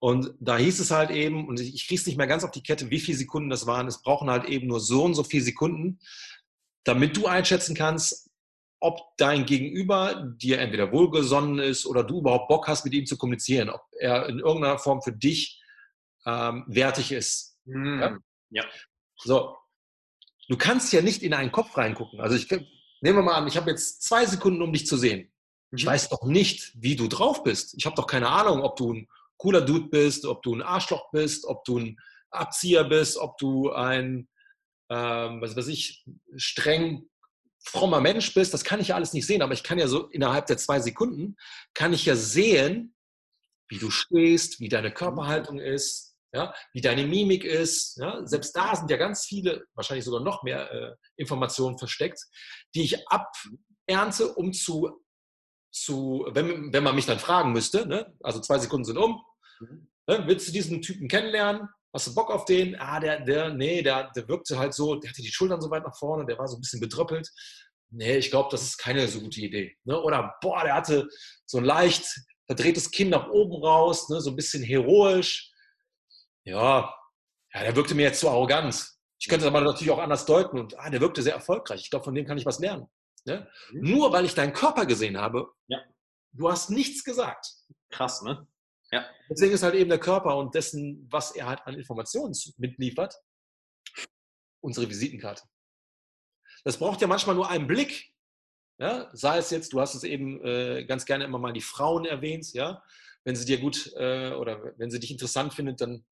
Und 0.00 0.34
da 0.38 0.56
hieß 0.56 0.78
es 0.80 0.90
halt 0.90 1.10
eben, 1.10 1.48
und 1.48 1.58
ich, 1.58 1.74
ich 1.74 1.86
kriege 1.86 2.00
es 2.00 2.06
nicht 2.06 2.16
mehr 2.16 2.26
ganz 2.26 2.44
auf 2.44 2.52
die 2.52 2.62
Kette, 2.62 2.90
wie 2.90 3.00
viele 3.00 3.18
Sekunden 3.18 3.50
das 3.50 3.66
waren. 3.66 3.88
Es 3.88 4.02
brauchen 4.02 4.30
halt 4.30 4.44
eben 4.44 4.68
nur 4.68 4.80
so 4.80 5.04
und 5.04 5.14
so 5.14 5.24
viele 5.24 5.42
Sekunden, 5.42 5.98
damit 6.84 7.16
du 7.16 7.26
einschätzen 7.26 7.74
kannst, 7.74 8.30
ob 8.80 9.16
dein 9.16 9.44
Gegenüber 9.44 10.34
dir 10.36 10.60
entweder 10.60 10.92
wohlgesonnen 10.92 11.58
ist 11.58 11.84
oder 11.86 12.04
du 12.04 12.20
überhaupt 12.20 12.48
Bock 12.48 12.68
hast, 12.68 12.84
mit 12.84 12.94
ihm 12.94 13.06
zu 13.06 13.16
kommunizieren, 13.16 13.70
ob 13.70 13.82
er 13.98 14.28
in 14.28 14.38
irgendeiner 14.38 14.78
Form 14.78 15.02
für 15.02 15.12
dich 15.12 15.60
ähm, 16.26 16.64
wertig 16.68 17.12
ist. 17.12 17.58
Mhm. 17.64 18.00
Ja? 18.00 18.18
ja? 18.50 18.64
So, 19.16 19.56
du 20.48 20.56
kannst 20.56 20.92
ja 20.92 21.02
nicht 21.02 21.22
in 21.22 21.34
einen 21.34 21.50
Kopf 21.50 21.76
reingucken. 21.76 22.20
Also 22.20 22.36
ich 22.36 22.48
nehmen 23.00 23.18
wir 23.18 23.22
mal 23.22 23.34
an, 23.34 23.48
ich 23.48 23.56
habe 23.56 23.70
jetzt 23.70 24.02
zwei 24.02 24.24
Sekunden, 24.26 24.62
um 24.62 24.72
dich 24.72 24.86
zu 24.86 24.96
sehen. 24.96 25.32
Ich 25.72 25.84
mhm. 25.84 25.88
weiß 25.88 26.08
doch 26.10 26.22
nicht, 26.24 26.72
wie 26.76 26.96
du 26.96 27.08
drauf 27.08 27.42
bist. 27.42 27.74
Ich 27.76 27.84
habe 27.84 27.96
doch 27.96 28.06
keine 28.06 28.28
Ahnung, 28.28 28.62
ob 28.62 28.76
du 28.76 28.94
ein 28.94 29.08
cooler 29.38 29.60
Dude 29.60 29.88
bist, 29.88 30.24
ob 30.24 30.42
du 30.42 30.54
ein 30.54 30.62
Arschloch 30.62 31.10
bist, 31.10 31.44
ob 31.46 31.64
du 31.64 31.78
ein 31.78 31.98
Abzieher 32.30 32.84
bist, 32.84 33.16
ob 33.16 33.38
du 33.38 33.72
ein 33.72 34.28
ähm, 34.90 35.40
was 35.40 35.56
weiß 35.56 35.68
ich, 35.68 36.04
streng 36.36 37.08
frommer 37.64 38.00
Mensch 38.00 38.32
bist, 38.34 38.54
das 38.54 38.64
kann 38.64 38.80
ich 38.80 38.88
ja 38.88 38.94
alles 38.94 39.12
nicht 39.12 39.26
sehen, 39.26 39.42
aber 39.42 39.52
ich 39.52 39.62
kann 39.62 39.78
ja 39.78 39.88
so 39.88 40.06
innerhalb 40.08 40.46
der 40.46 40.56
zwei 40.56 40.80
Sekunden, 40.80 41.36
kann 41.74 41.92
ich 41.92 42.06
ja 42.06 42.16
sehen, 42.16 42.94
wie 43.68 43.78
du 43.78 43.90
stehst, 43.90 44.60
wie 44.60 44.68
deine 44.68 44.92
Körperhaltung 44.92 45.58
ist, 45.58 46.16
ja, 46.32 46.54
wie 46.72 46.80
deine 46.80 47.06
Mimik 47.06 47.44
ist. 47.44 47.96
Ja. 47.98 48.24
Selbst 48.26 48.54
da 48.56 48.76
sind 48.76 48.90
ja 48.90 48.96
ganz 48.96 49.24
viele, 49.24 49.66
wahrscheinlich 49.74 50.04
sogar 50.04 50.22
noch 50.22 50.42
mehr 50.42 50.70
äh, 50.72 50.94
Informationen 51.16 51.78
versteckt, 51.78 52.20
die 52.74 52.82
ich 52.82 53.04
abernte, 53.08 54.34
um 54.34 54.52
zu 54.52 55.02
zu, 55.70 56.26
wenn, 56.30 56.72
wenn 56.72 56.82
man 56.82 56.94
mich 56.94 57.06
dann 57.06 57.18
fragen 57.18 57.52
müsste, 57.52 57.86
ne? 57.86 58.14
also 58.22 58.40
zwei 58.40 58.58
Sekunden 58.58 58.84
sind 58.84 58.98
um, 58.98 59.22
mhm. 59.60 59.90
ne? 60.06 60.24
willst 60.26 60.48
du 60.48 60.52
diesen 60.52 60.82
Typen 60.82 61.08
kennenlernen? 61.08 61.68
Hast 61.92 62.06
du 62.06 62.14
Bock 62.14 62.30
auf 62.30 62.44
den? 62.44 62.78
Ah, 62.78 63.00
der, 63.00 63.20
der, 63.20 63.54
nee, 63.54 63.82
der, 63.82 64.10
der 64.14 64.28
wirkte 64.28 64.58
halt 64.58 64.74
so, 64.74 64.96
der 64.96 65.10
hatte 65.10 65.22
die 65.22 65.32
Schultern 65.32 65.60
so 65.60 65.70
weit 65.70 65.84
nach 65.84 65.96
vorne, 65.96 66.26
der 66.26 66.38
war 66.38 66.46
so 66.46 66.56
ein 66.56 66.60
bisschen 66.60 66.80
bedröppelt. 66.80 67.30
Nee, 67.90 68.18
ich 68.18 68.30
glaube, 68.30 68.48
das 68.50 68.62
ist 68.62 68.76
keine 68.76 69.08
so 69.08 69.20
gute 69.20 69.40
Idee. 69.40 69.76
Ne? 69.84 69.98
Oder, 70.00 70.34
boah, 70.42 70.62
der 70.62 70.74
hatte 70.74 71.08
so 71.46 71.58
ein 71.58 71.64
leicht 71.64 72.04
verdrehtes 72.46 72.90
Kinn 72.90 73.08
nach 73.08 73.28
oben 73.28 73.62
raus, 73.62 74.08
ne? 74.10 74.20
so 74.20 74.30
ein 74.30 74.36
bisschen 74.36 74.62
heroisch. 74.62 75.50
Ja, 76.44 76.94
ja, 77.54 77.62
der 77.62 77.76
wirkte 77.76 77.94
mir 77.94 78.02
jetzt 78.02 78.20
zu 78.20 78.28
arrogant. 78.28 78.86
Ich 79.20 79.28
könnte 79.28 79.46
es 79.46 79.50
aber 79.50 79.62
natürlich 79.62 79.90
auch 79.90 79.98
anders 79.98 80.26
deuten 80.26 80.58
und 80.58 80.78
ah, 80.78 80.90
der 80.90 81.00
wirkte 81.00 81.22
sehr 81.22 81.34
erfolgreich. 81.34 81.80
Ich 81.80 81.90
glaube, 81.90 82.04
von 82.04 82.14
dem 82.14 82.26
kann 82.26 82.38
ich 82.38 82.46
was 82.46 82.58
lernen. 82.58 82.86
Ne? 83.24 83.48
Mhm. 83.72 83.90
Nur 83.90 84.12
weil 84.12 84.24
ich 84.24 84.34
deinen 84.34 84.52
Körper 84.52 84.86
gesehen 84.86 85.18
habe, 85.18 85.48
ja. 85.66 85.78
du 86.32 86.50
hast 86.50 86.70
nichts 86.70 87.02
gesagt. 87.04 87.46
Krass, 87.90 88.22
ne? 88.22 88.46
Ja. 88.90 89.06
Deswegen 89.28 89.52
ist 89.52 89.62
halt 89.62 89.74
eben 89.74 89.90
der 89.90 90.00
Körper 90.00 90.36
und 90.36 90.54
dessen, 90.54 91.06
was 91.10 91.32
er 91.32 91.46
halt 91.46 91.60
an 91.66 91.74
Informationen 91.74 92.34
mitliefert, 92.56 93.14
unsere 94.60 94.88
Visitenkarte. 94.88 95.42
Das 96.64 96.78
braucht 96.78 97.00
ja 97.00 97.06
manchmal 97.06 97.36
nur 97.36 97.48
einen 97.50 97.66
Blick. 97.66 98.12
Ja? 98.78 99.10
Sei 99.12 99.38
es 99.38 99.50
jetzt, 99.50 99.72
du 99.72 99.80
hast 99.80 99.94
es 99.94 100.04
eben 100.04 100.44
äh, 100.44 100.84
ganz 100.84 101.04
gerne 101.04 101.24
immer 101.24 101.38
mal 101.38 101.52
die 101.52 101.60
Frauen 101.60 102.04
erwähnt, 102.04 102.52
ja. 102.52 102.82
Wenn 103.24 103.36
sie 103.36 103.44
dir 103.44 103.58
gut 103.58 103.92
äh, 103.96 104.32
oder 104.32 104.72
wenn 104.78 104.90
sie 104.90 105.00
dich 105.00 105.10
interessant 105.10 105.52
findet, 105.52 105.80
dann, 105.80 106.06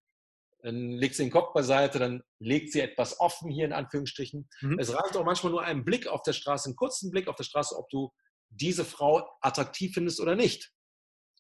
dann 0.63 0.91
legt 0.93 1.15
sie 1.15 1.23
den 1.23 1.33
Kopf 1.33 1.55
beiseite, 1.55 1.99
dann 1.99 2.23
legt 2.41 2.73
sie 2.73 2.81
etwas 2.81 3.21
offen 3.21 3.51
hier 3.51 3.65
in 3.65 3.73
Anführungsstrichen. 3.73 4.49
Mhm. 4.61 4.79
Es 4.79 4.93
reicht 4.93 5.17
auch 5.17 5.25
manchmal 5.25 5.53
nur 5.53 5.63
einen 5.63 5.85
Blick 5.85 6.09
auf 6.09 6.23
der 6.23 6.35
Straße, 6.35 6.69
einen 6.69 6.77
kurzen 6.77 7.11
Blick 7.11 7.29
auf 7.29 7.37
der 7.37 7.45
Straße, 7.45 7.75
ob 7.77 7.89
du 7.89 8.13
diese 8.51 8.85
Frau 8.85 9.27
attraktiv 9.41 9.95
findest 9.95 10.21
oder 10.21 10.37
nicht. 10.37 10.73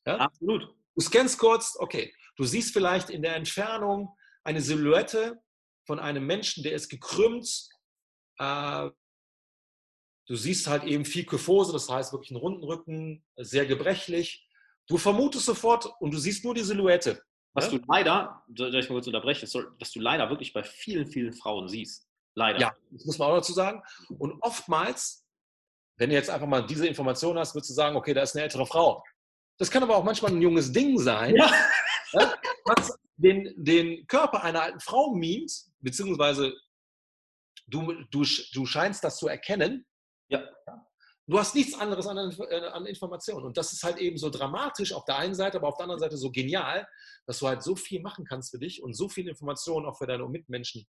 Ja? 0.06 0.16
Absolut. 0.16 0.74
Du 0.97 1.02
scannst 1.02 1.39
kurz, 1.39 1.77
okay, 1.78 2.12
du 2.36 2.44
siehst 2.44 2.73
vielleicht 2.73 3.10
in 3.10 3.23
der 3.23 3.36
Entfernung 3.36 4.16
eine 4.44 4.60
Silhouette 4.60 5.39
von 5.86 6.01
einem 6.01 6.27
Menschen, 6.27 6.62
der 6.62 6.73
ist 6.73 6.89
gekrümmt. 6.89 7.68
Äh, 8.39 8.90
du 10.27 10.36
siehst 10.36 10.66
halt 10.66 10.85
eben 10.85 11.05
viel 11.05 11.27
Kyphose, 11.27 11.73
das 11.73 11.89
heißt 11.89 12.12
wirklich 12.12 12.31
einen 12.31 12.40
runden 12.40 12.64
Rücken, 12.64 13.24
sehr 13.36 13.66
gebrechlich. 13.66 14.48
Du 14.89 14.97
vermutest 14.97 15.47
sofort 15.47 15.86
und 16.01 16.14
du 16.14 16.18
siehst 16.18 16.44
nur 16.44 16.55
die 16.55 16.62
Silhouette. 16.62 17.23
Was 17.52 17.70
ja? 17.70 17.78
du 17.78 17.85
leider, 17.89 18.43
soll 18.55 18.74
ich 18.74 18.89
mal 18.89 18.97
kurz 18.97 19.06
unterbrechen, 19.06 19.48
was 19.78 19.93
du 19.93 20.01
leider 20.01 20.28
wirklich 20.31 20.52
bei 20.52 20.62
vielen, 20.62 21.06
vielen 21.06 21.32
Frauen 21.32 21.68
siehst. 21.68 22.09
Leider. 22.35 22.59
Ja, 22.59 22.77
das 22.90 23.05
muss 23.05 23.18
man 23.18 23.31
auch 23.31 23.36
dazu 23.36 23.52
sagen. 23.52 23.82
Und 24.18 24.40
oftmals, 24.43 25.27
wenn 25.97 26.10
du 26.10 26.16
jetzt 26.16 26.28
einfach 26.31 26.47
mal 26.47 26.66
diese 26.66 26.86
Information 26.86 27.39
hast, 27.39 27.55
würdest 27.55 27.70
du 27.70 27.74
sagen, 27.74 27.97
okay, 27.97 28.12
da 28.12 28.23
ist 28.23 28.35
eine 28.35 28.44
ältere 28.44 28.66
Frau. 28.66 29.02
Das 29.58 29.70
kann 29.70 29.82
aber 29.82 29.96
auch 29.96 30.04
manchmal 30.04 30.32
ein 30.32 30.42
junges 30.42 30.72
Ding 30.72 30.98
sein, 30.98 31.34
ja. 31.36 31.50
was 32.64 32.98
den, 33.16 33.52
den 33.56 34.06
Körper 34.06 34.42
einer 34.42 34.62
alten 34.62 34.80
Frau 34.80 35.14
mimt, 35.14 35.52
beziehungsweise 35.80 36.54
du, 37.66 37.92
du, 38.10 38.24
du 38.52 38.66
scheinst 38.66 39.02
das 39.04 39.16
zu 39.16 39.28
erkennen. 39.28 39.86
Ja. 40.28 40.42
Du 41.28 41.38
hast 41.38 41.56
nichts 41.56 41.78
anderes 41.78 42.06
an, 42.06 42.18
äh, 42.18 42.66
an 42.68 42.86
Informationen. 42.86 43.46
Und 43.46 43.56
das 43.56 43.72
ist 43.72 43.82
halt 43.82 43.96
eben 43.98 44.16
so 44.16 44.30
dramatisch 44.30 44.92
auf 44.92 45.04
der 45.04 45.16
einen 45.16 45.34
Seite, 45.34 45.56
aber 45.56 45.68
auf 45.68 45.76
der 45.76 45.84
anderen 45.84 46.00
Seite 46.00 46.16
so 46.16 46.30
genial, 46.30 46.86
dass 47.26 47.40
du 47.40 47.48
halt 47.48 47.64
so 47.64 47.74
viel 47.74 48.00
machen 48.00 48.24
kannst 48.24 48.52
für 48.52 48.60
dich 48.60 48.82
und 48.82 48.94
so 48.94 49.08
viel 49.08 49.26
Informationen 49.28 49.86
auch 49.86 49.98
für 49.98 50.06
deine 50.06 50.28
Mitmenschen. 50.28 50.86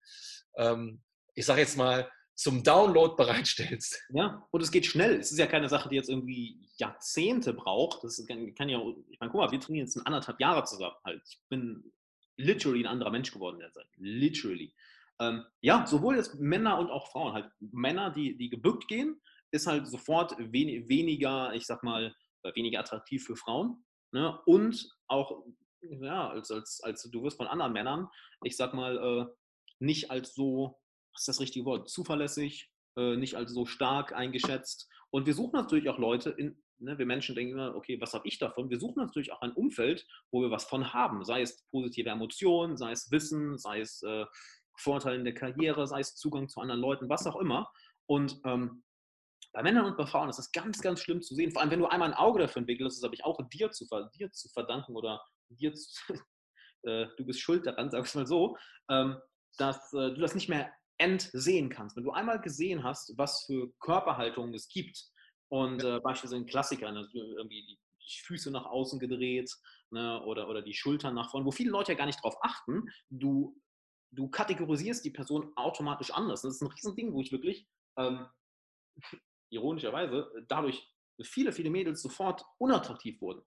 Ähm, 0.58 1.02
ich 1.36 1.46
sage 1.46 1.62
jetzt 1.62 1.78
mal, 1.78 2.12
zum 2.36 2.64
Download 2.64 3.16
bereitstellst. 3.16 4.04
Ja, 4.14 4.46
und 4.52 4.62
es 4.62 4.72
geht 4.72 4.86
schnell. 4.86 5.20
Es 5.20 5.32
ist 5.32 5.38
ja 5.38 5.48
keine 5.48 5.70
Sache, 5.70 5.90
die 5.90 5.96
jetzt 5.96 6.10
irgendwie 6.10 6.68
Jahrzehnte 6.78 7.54
braucht. 7.54 8.04
Das 8.04 8.24
kann 8.28 8.70
ja, 8.70 8.80
ich 9.10 9.20
meine, 9.20 9.32
guck 9.32 9.42
mal, 9.42 9.52
wir 9.52 9.60
trainieren 9.60 9.86
jetzt 9.86 9.98
anderthalb 10.06 10.40
Jahre 10.40 10.66
zusammen 10.66 10.96
halt. 11.06 11.24
Ich 11.28 11.40
bin 11.50 11.92
literally 12.38 12.82
ein 12.82 12.92
anderer 12.92 13.12
Mensch 13.12 13.32
geworden 13.32 13.56
in 13.56 13.62
der 13.62 13.72
Zeit. 13.72 13.88
Literally. 13.96 14.74
Ähm, 15.20 15.46
ja, 15.62 15.88
sowohl 15.88 16.18
jetzt 16.18 16.36
Männer 16.36 16.78
und 16.78 16.92
auch 16.92 17.10
Frauen. 17.12 17.34
Halt 17.34 17.50
Männer, 17.60 18.12
die, 18.12 18.38
die 18.38 18.50
gebückt 18.50 18.88
gehen, 18.90 19.22
ist 19.52 19.68
halt 19.68 19.88
sofort 19.88 20.36
wen, 20.38 20.90
weniger, 20.90 21.54
ich 21.54 21.66
sag 21.66 21.84
mal, 21.84 22.14
äh, 22.44 22.56
weniger 22.56 22.82
attraktiv 22.82 23.26
für 23.26 23.38
Frauen. 23.38 23.86
Ne? 24.12 24.38
Und 24.46 24.90
auch, 25.08 25.46
ja, 25.82 26.30
als, 26.30 26.52
als, 26.52 26.82
als 26.84 27.04
du 27.10 27.24
wirst 27.24 27.38
von 27.38 27.48
anderen 27.48 27.72
Männern, 27.72 28.10
ich 28.44 28.58
sag 28.58 28.74
mal, 28.74 28.98
äh, 28.98 29.26
nicht 29.80 30.12
als 30.12 30.34
so 30.34 30.80
ist 31.16 31.28
das 31.28 31.40
richtige 31.40 31.66
Wort, 31.66 31.90
zuverlässig, 31.90 32.70
äh, 32.98 33.16
nicht 33.16 33.36
als 33.36 33.52
so 33.52 33.66
stark 33.66 34.14
eingeschätzt. 34.14 34.90
Und 35.10 35.26
wir 35.26 35.34
suchen 35.34 35.58
natürlich 35.58 35.90
auch 35.90 35.98
Leute, 35.98 36.32
in, 36.32 36.62
ne, 36.80 36.98
wir 36.98 37.06
Menschen 37.06 37.36
denken 37.36 37.54
immer, 37.54 37.76
okay, 37.76 38.00
was 38.02 38.14
habe 38.14 38.28
ich 38.28 38.38
davon? 38.38 38.70
Wir 38.70 38.80
suchen 38.80 39.02
natürlich 39.02 39.32
auch 39.32 39.42
ein 39.42 39.54
Umfeld, 39.54 40.06
wo 40.32 40.42
wir 40.42 40.52
was 40.52 40.66
von 40.66 40.94
haben, 40.94 41.24
sei 41.24 41.42
es 41.42 41.66
positive 41.72 42.10
Emotionen, 42.10 42.78
sei 42.78 42.92
es 42.92 43.12
Wissen, 43.12 43.58
sei 43.58 43.82
es 43.82 44.02
äh, 44.04 44.26
Vorteile 44.78 45.18
in 45.18 45.24
der 45.24 45.34
Karriere, 45.34 45.88
sei 45.88 46.02
es 46.02 46.16
Zugang 46.16 46.50
zu 46.50 46.60
anderen 46.60 46.82
Leuten, 46.82 47.10
was 47.10 47.28
auch 47.28 47.38
immer. 47.38 47.72
Und 48.08 48.40
ähm, 48.46 48.84
bei 49.54 49.64
Männern 49.64 49.86
und 49.86 49.98
bei 49.98 50.06
Frauen 50.06 50.30
ist 50.30 50.38
das 50.38 50.52
ganz, 50.52 50.82
ganz 50.82 51.00
schlimm 51.00 51.22
zu 51.22 51.34
sehen. 51.34 51.52
Vor 51.52 51.62
allem, 51.62 51.72
wenn 51.72 51.80
du 51.80 51.88
einmal 51.88 52.10
ein 52.10 52.18
Auge 52.18 52.40
dafür 52.40 52.60
entwickelst, 52.60 52.98
das 52.98 53.06
habe 53.06 53.16
ich 53.16 53.24
auch 53.24 53.40
dir 53.50 53.72
zu, 53.72 53.88
dir 54.14 54.32
zu 54.32 54.50
verdanken 54.50 54.96
oder 54.96 55.24
dir 55.50 55.74
zu, 55.74 56.14
äh, 56.84 57.08
du 57.16 57.26
bist 57.26 57.40
schuld 57.40 57.66
daran, 57.66 57.90
sag 57.92 58.06
ich 58.06 58.16
mal 58.16 58.28
so, 58.28 58.58
ähm, 58.90 59.18
dass 59.58 59.94
äh, 59.94 60.14
du 60.14 60.20
das 60.20 60.36
nicht 60.36 60.50
mehr 60.50 60.74
entsehen 60.98 61.70
kannst. 61.70 61.96
Wenn 61.96 62.04
du 62.04 62.12
einmal 62.12 62.40
gesehen 62.40 62.84
hast, 62.84 63.18
was 63.18 63.46
für 63.46 63.72
Körperhaltungen 63.80 64.54
es 64.54 64.68
gibt 64.70 65.06
und 65.50 65.84
äh, 65.84 66.00
beispielsweise 66.00 66.42
ein 66.42 66.46
Klassiker, 66.46 66.92
ne, 66.92 67.08
irgendwie 67.14 67.62
die, 67.62 67.80
die, 68.02 68.22
Füße 68.26 68.52
nach 68.52 68.66
außen 68.66 69.00
gedreht 69.00 69.52
ne, 69.92 70.22
oder, 70.24 70.48
oder 70.48 70.62
die 70.62 70.74
Schultern 70.74 71.16
nach 71.16 71.32
vorne, 71.32 71.46
wo 71.46 71.52
viele 71.52 71.72
Leute 71.72 71.92
ja 71.92 71.98
gar 71.98 72.06
nicht 72.06 72.24
drauf 72.24 72.36
achten, 72.42 72.86
du, 73.10 73.60
du 74.12 74.30
kategorisierst 74.30 75.04
die 75.04 75.12
Person 75.12 75.52
automatisch 75.56 76.12
anders. 76.12 76.42
Das 76.44 76.56
ist 76.56 76.62
ein 76.62 76.72
Riesending, 76.72 77.14
wo 77.14 77.22
ich 77.22 77.32
wirklich 77.32 77.68
ähm, 77.98 78.28
ironischerweise 79.50 80.32
dadurch 80.48 80.88
viele, 81.24 81.52
viele 81.52 81.70
Mädels 81.70 82.02
sofort 82.02 82.44
unattraktiv 82.58 83.22
wurden. 83.22 83.42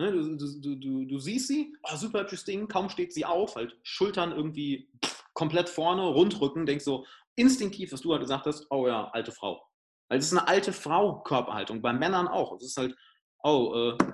Ne, 0.00 0.12
du, 0.12 0.36
du, 0.36 0.76
du, 0.76 1.04
du, 1.06 1.18
siehst 1.18 1.48
sie, 1.48 1.74
oh, 1.82 1.96
super 1.96 2.20
hübsches 2.20 2.44
Ding, 2.44 2.68
kaum 2.68 2.88
steht 2.88 3.12
sie 3.12 3.24
auf, 3.24 3.56
halt 3.56 3.76
Schultern 3.82 4.30
irgendwie 4.30 4.92
komplett 5.38 5.68
vorne, 5.68 6.02
Rundrücken, 6.02 6.66
denkst 6.66 6.84
so 6.84 7.06
instinktiv, 7.36 7.92
was 7.92 8.00
du 8.00 8.10
halt 8.10 8.22
gesagt 8.22 8.46
hast, 8.46 8.66
oh 8.70 8.88
ja, 8.88 9.08
alte 9.12 9.30
Frau. 9.30 9.64
Weil 10.10 10.18
es 10.18 10.26
ist 10.26 10.36
eine 10.36 10.48
alte 10.48 10.72
Frau 10.72 11.22
Körperhaltung, 11.22 11.80
bei 11.80 11.92
Männern 11.92 12.26
auch. 12.26 12.56
Es 12.56 12.64
ist 12.64 12.76
halt, 12.76 12.96
oh, 13.44 13.92
äh, 13.96 14.04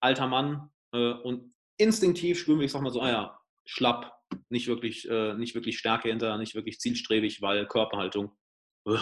alter 0.00 0.26
Mann 0.26 0.70
äh, 0.92 1.12
und 1.12 1.54
instinktiv 1.78 2.36
spüren 2.36 2.58
wir, 2.58 2.66
ich 2.66 2.72
sag 2.72 2.82
mal 2.82 2.90
so, 2.90 3.00
ah 3.00 3.10
ja, 3.10 3.38
schlapp, 3.64 4.12
nicht 4.48 4.66
wirklich, 4.66 5.08
äh, 5.08 5.34
nicht 5.34 5.54
wirklich 5.54 5.78
Stärke 5.78 6.08
hinter, 6.08 6.36
nicht 6.36 6.56
wirklich 6.56 6.80
zielstrebig, 6.80 7.40
weil 7.40 7.64
Körperhaltung. 7.68 8.32
Ugh. 8.84 8.98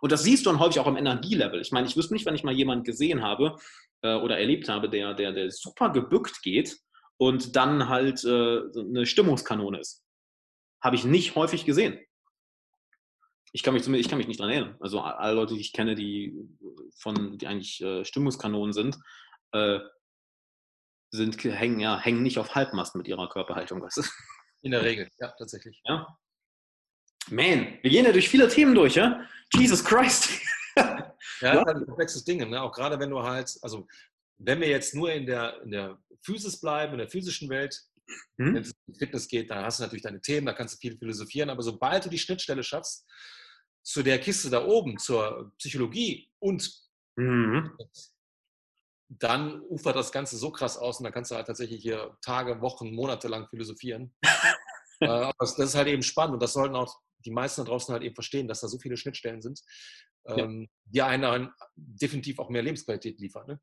Und 0.00 0.12
das 0.12 0.22
siehst 0.22 0.46
du 0.46 0.50
dann 0.50 0.58
häufig 0.58 0.80
auch 0.80 0.86
im 0.86 0.96
Energielevel. 0.96 1.60
Ich 1.60 1.70
meine, 1.70 1.86
ich 1.86 1.98
wüsste 1.98 2.14
nicht, 2.14 2.24
wenn 2.24 2.34
ich 2.34 2.44
mal 2.44 2.54
jemanden 2.54 2.84
gesehen 2.84 3.22
habe 3.22 3.56
äh, 4.00 4.14
oder 4.14 4.38
erlebt 4.38 4.70
habe, 4.70 4.88
der, 4.88 5.12
der, 5.12 5.32
der 5.32 5.50
super 5.50 5.90
gebückt 5.90 6.40
geht 6.42 6.78
und 7.18 7.56
dann 7.56 7.90
halt 7.90 8.24
äh, 8.24 8.60
eine 8.74 9.04
Stimmungskanone 9.04 9.80
ist. 9.80 10.02
Habe 10.82 10.96
ich 10.96 11.04
nicht 11.04 11.34
häufig 11.34 11.64
gesehen. 11.64 11.98
Ich 13.52 13.62
kann 13.62 13.74
mich, 13.74 13.86
ich 13.86 14.08
kann 14.08 14.18
mich 14.18 14.28
nicht 14.28 14.40
daran 14.40 14.52
erinnern. 14.52 14.76
Also 14.80 15.00
alle 15.00 15.34
Leute, 15.34 15.54
die 15.54 15.60
ich 15.60 15.72
kenne, 15.72 15.94
die, 15.94 16.36
von, 16.96 17.36
die 17.36 17.46
eigentlich 17.46 17.80
äh, 17.80 18.04
Stimmungskanonen 18.04 18.72
sind, 18.72 18.96
äh, 19.52 19.80
sind 21.10 21.42
hängen, 21.42 21.80
ja, 21.80 21.98
hängen 21.98 22.22
nicht 22.22 22.38
auf 22.38 22.54
Halbmast 22.54 22.94
mit 22.94 23.08
ihrer 23.08 23.28
Körperhaltung. 23.28 23.82
Weißt 23.82 23.98
du? 23.98 24.02
In 24.62 24.70
der 24.70 24.84
Regel, 24.84 25.08
ja, 25.18 25.32
tatsächlich. 25.36 25.80
Ja. 25.84 26.06
Man, 27.28 27.78
wir 27.82 27.90
gehen 27.90 28.04
ja 28.04 28.12
durch 28.12 28.28
viele 28.28 28.48
Themen 28.48 28.74
durch, 28.74 28.94
ja? 28.94 29.26
Jesus 29.54 29.84
Christ. 29.84 30.30
ja, 30.76 31.14
ja. 31.40 31.64
Das 31.64 31.74
ist 31.74 31.80
ein 31.80 31.86
komplexes 31.86 32.24
Ding, 32.24 32.48
ne? 32.48 32.62
auch 32.62 32.72
gerade 32.72 32.98
wenn 32.98 33.10
du 33.10 33.22
halt, 33.22 33.58
also 33.62 33.86
wenn 34.38 34.60
wir 34.60 34.68
jetzt 34.68 34.94
nur 34.94 35.12
in 35.12 35.26
der, 35.26 35.60
in 35.62 35.70
der 35.70 35.98
Physis 36.22 36.60
bleiben, 36.60 36.92
in 36.92 36.98
der 36.98 37.08
physischen 37.08 37.48
Welt, 37.48 37.82
Mhm. 38.36 38.54
Wenn 38.54 38.62
es 38.62 38.72
um 38.86 38.94
Fitness 38.94 39.28
geht, 39.28 39.50
dann 39.50 39.64
hast 39.64 39.78
du 39.78 39.82
natürlich 39.82 40.02
deine 40.02 40.20
Themen, 40.20 40.46
da 40.46 40.52
kannst 40.52 40.74
du 40.74 40.78
viel 40.78 40.96
philosophieren, 40.98 41.50
aber 41.50 41.62
sobald 41.62 42.04
du 42.04 42.08
die 42.08 42.18
Schnittstelle 42.18 42.62
schaffst 42.62 43.06
zu 43.82 44.02
der 44.02 44.18
Kiste 44.18 44.50
da 44.50 44.64
oben, 44.64 44.98
zur 44.98 45.52
Psychologie 45.58 46.30
und 46.38 46.70
mhm. 47.16 47.76
dann 49.08 49.60
ufert 49.62 49.96
das 49.96 50.12
Ganze 50.12 50.36
so 50.36 50.50
krass 50.50 50.76
aus 50.76 50.98
und 50.98 51.04
dann 51.04 51.12
kannst 51.12 51.30
du 51.30 51.36
halt 51.36 51.46
tatsächlich 51.46 51.82
hier 51.82 52.16
Tage, 52.22 52.60
Wochen, 52.60 52.94
Monate 52.94 53.28
lang 53.28 53.48
philosophieren. 53.48 54.14
äh, 55.00 55.06
aber 55.06 55.34
das, 55.38 55.58
ist 55.58 55.74
halt 55.74 55.88
eben 55.88 56.02
spannend 56.02 56.34
und 56.34 56.42
das 56.42 56.52
sollten 56.52 56.76
auch 56.76 57.00
die 57.24 57.30
meisten 57.30 57.62
da 57.62 57.70
draußen 57.70 57.92
halt 57.92 58.02
eben 58.02 58.14
verstehen, 58.14 58.48
dass 58.48 58.60
da 58.60 58.68
so 58.68 58.78
viele 58.78 58.96
Schnittstellen 58.96 59.42
sind, 59.42 59.60
ähm, 60.26 60.62
ja. 60.62 60.68
die 60.84 61.02
einen 61.02 61.50
definitiv 61.74 62.38
auch 62.38 62.48
mehr 62.48 62.62
Lebensqualität 62.62 63.18
liefern. 63.18 63.46
Ne? 63.46 63.60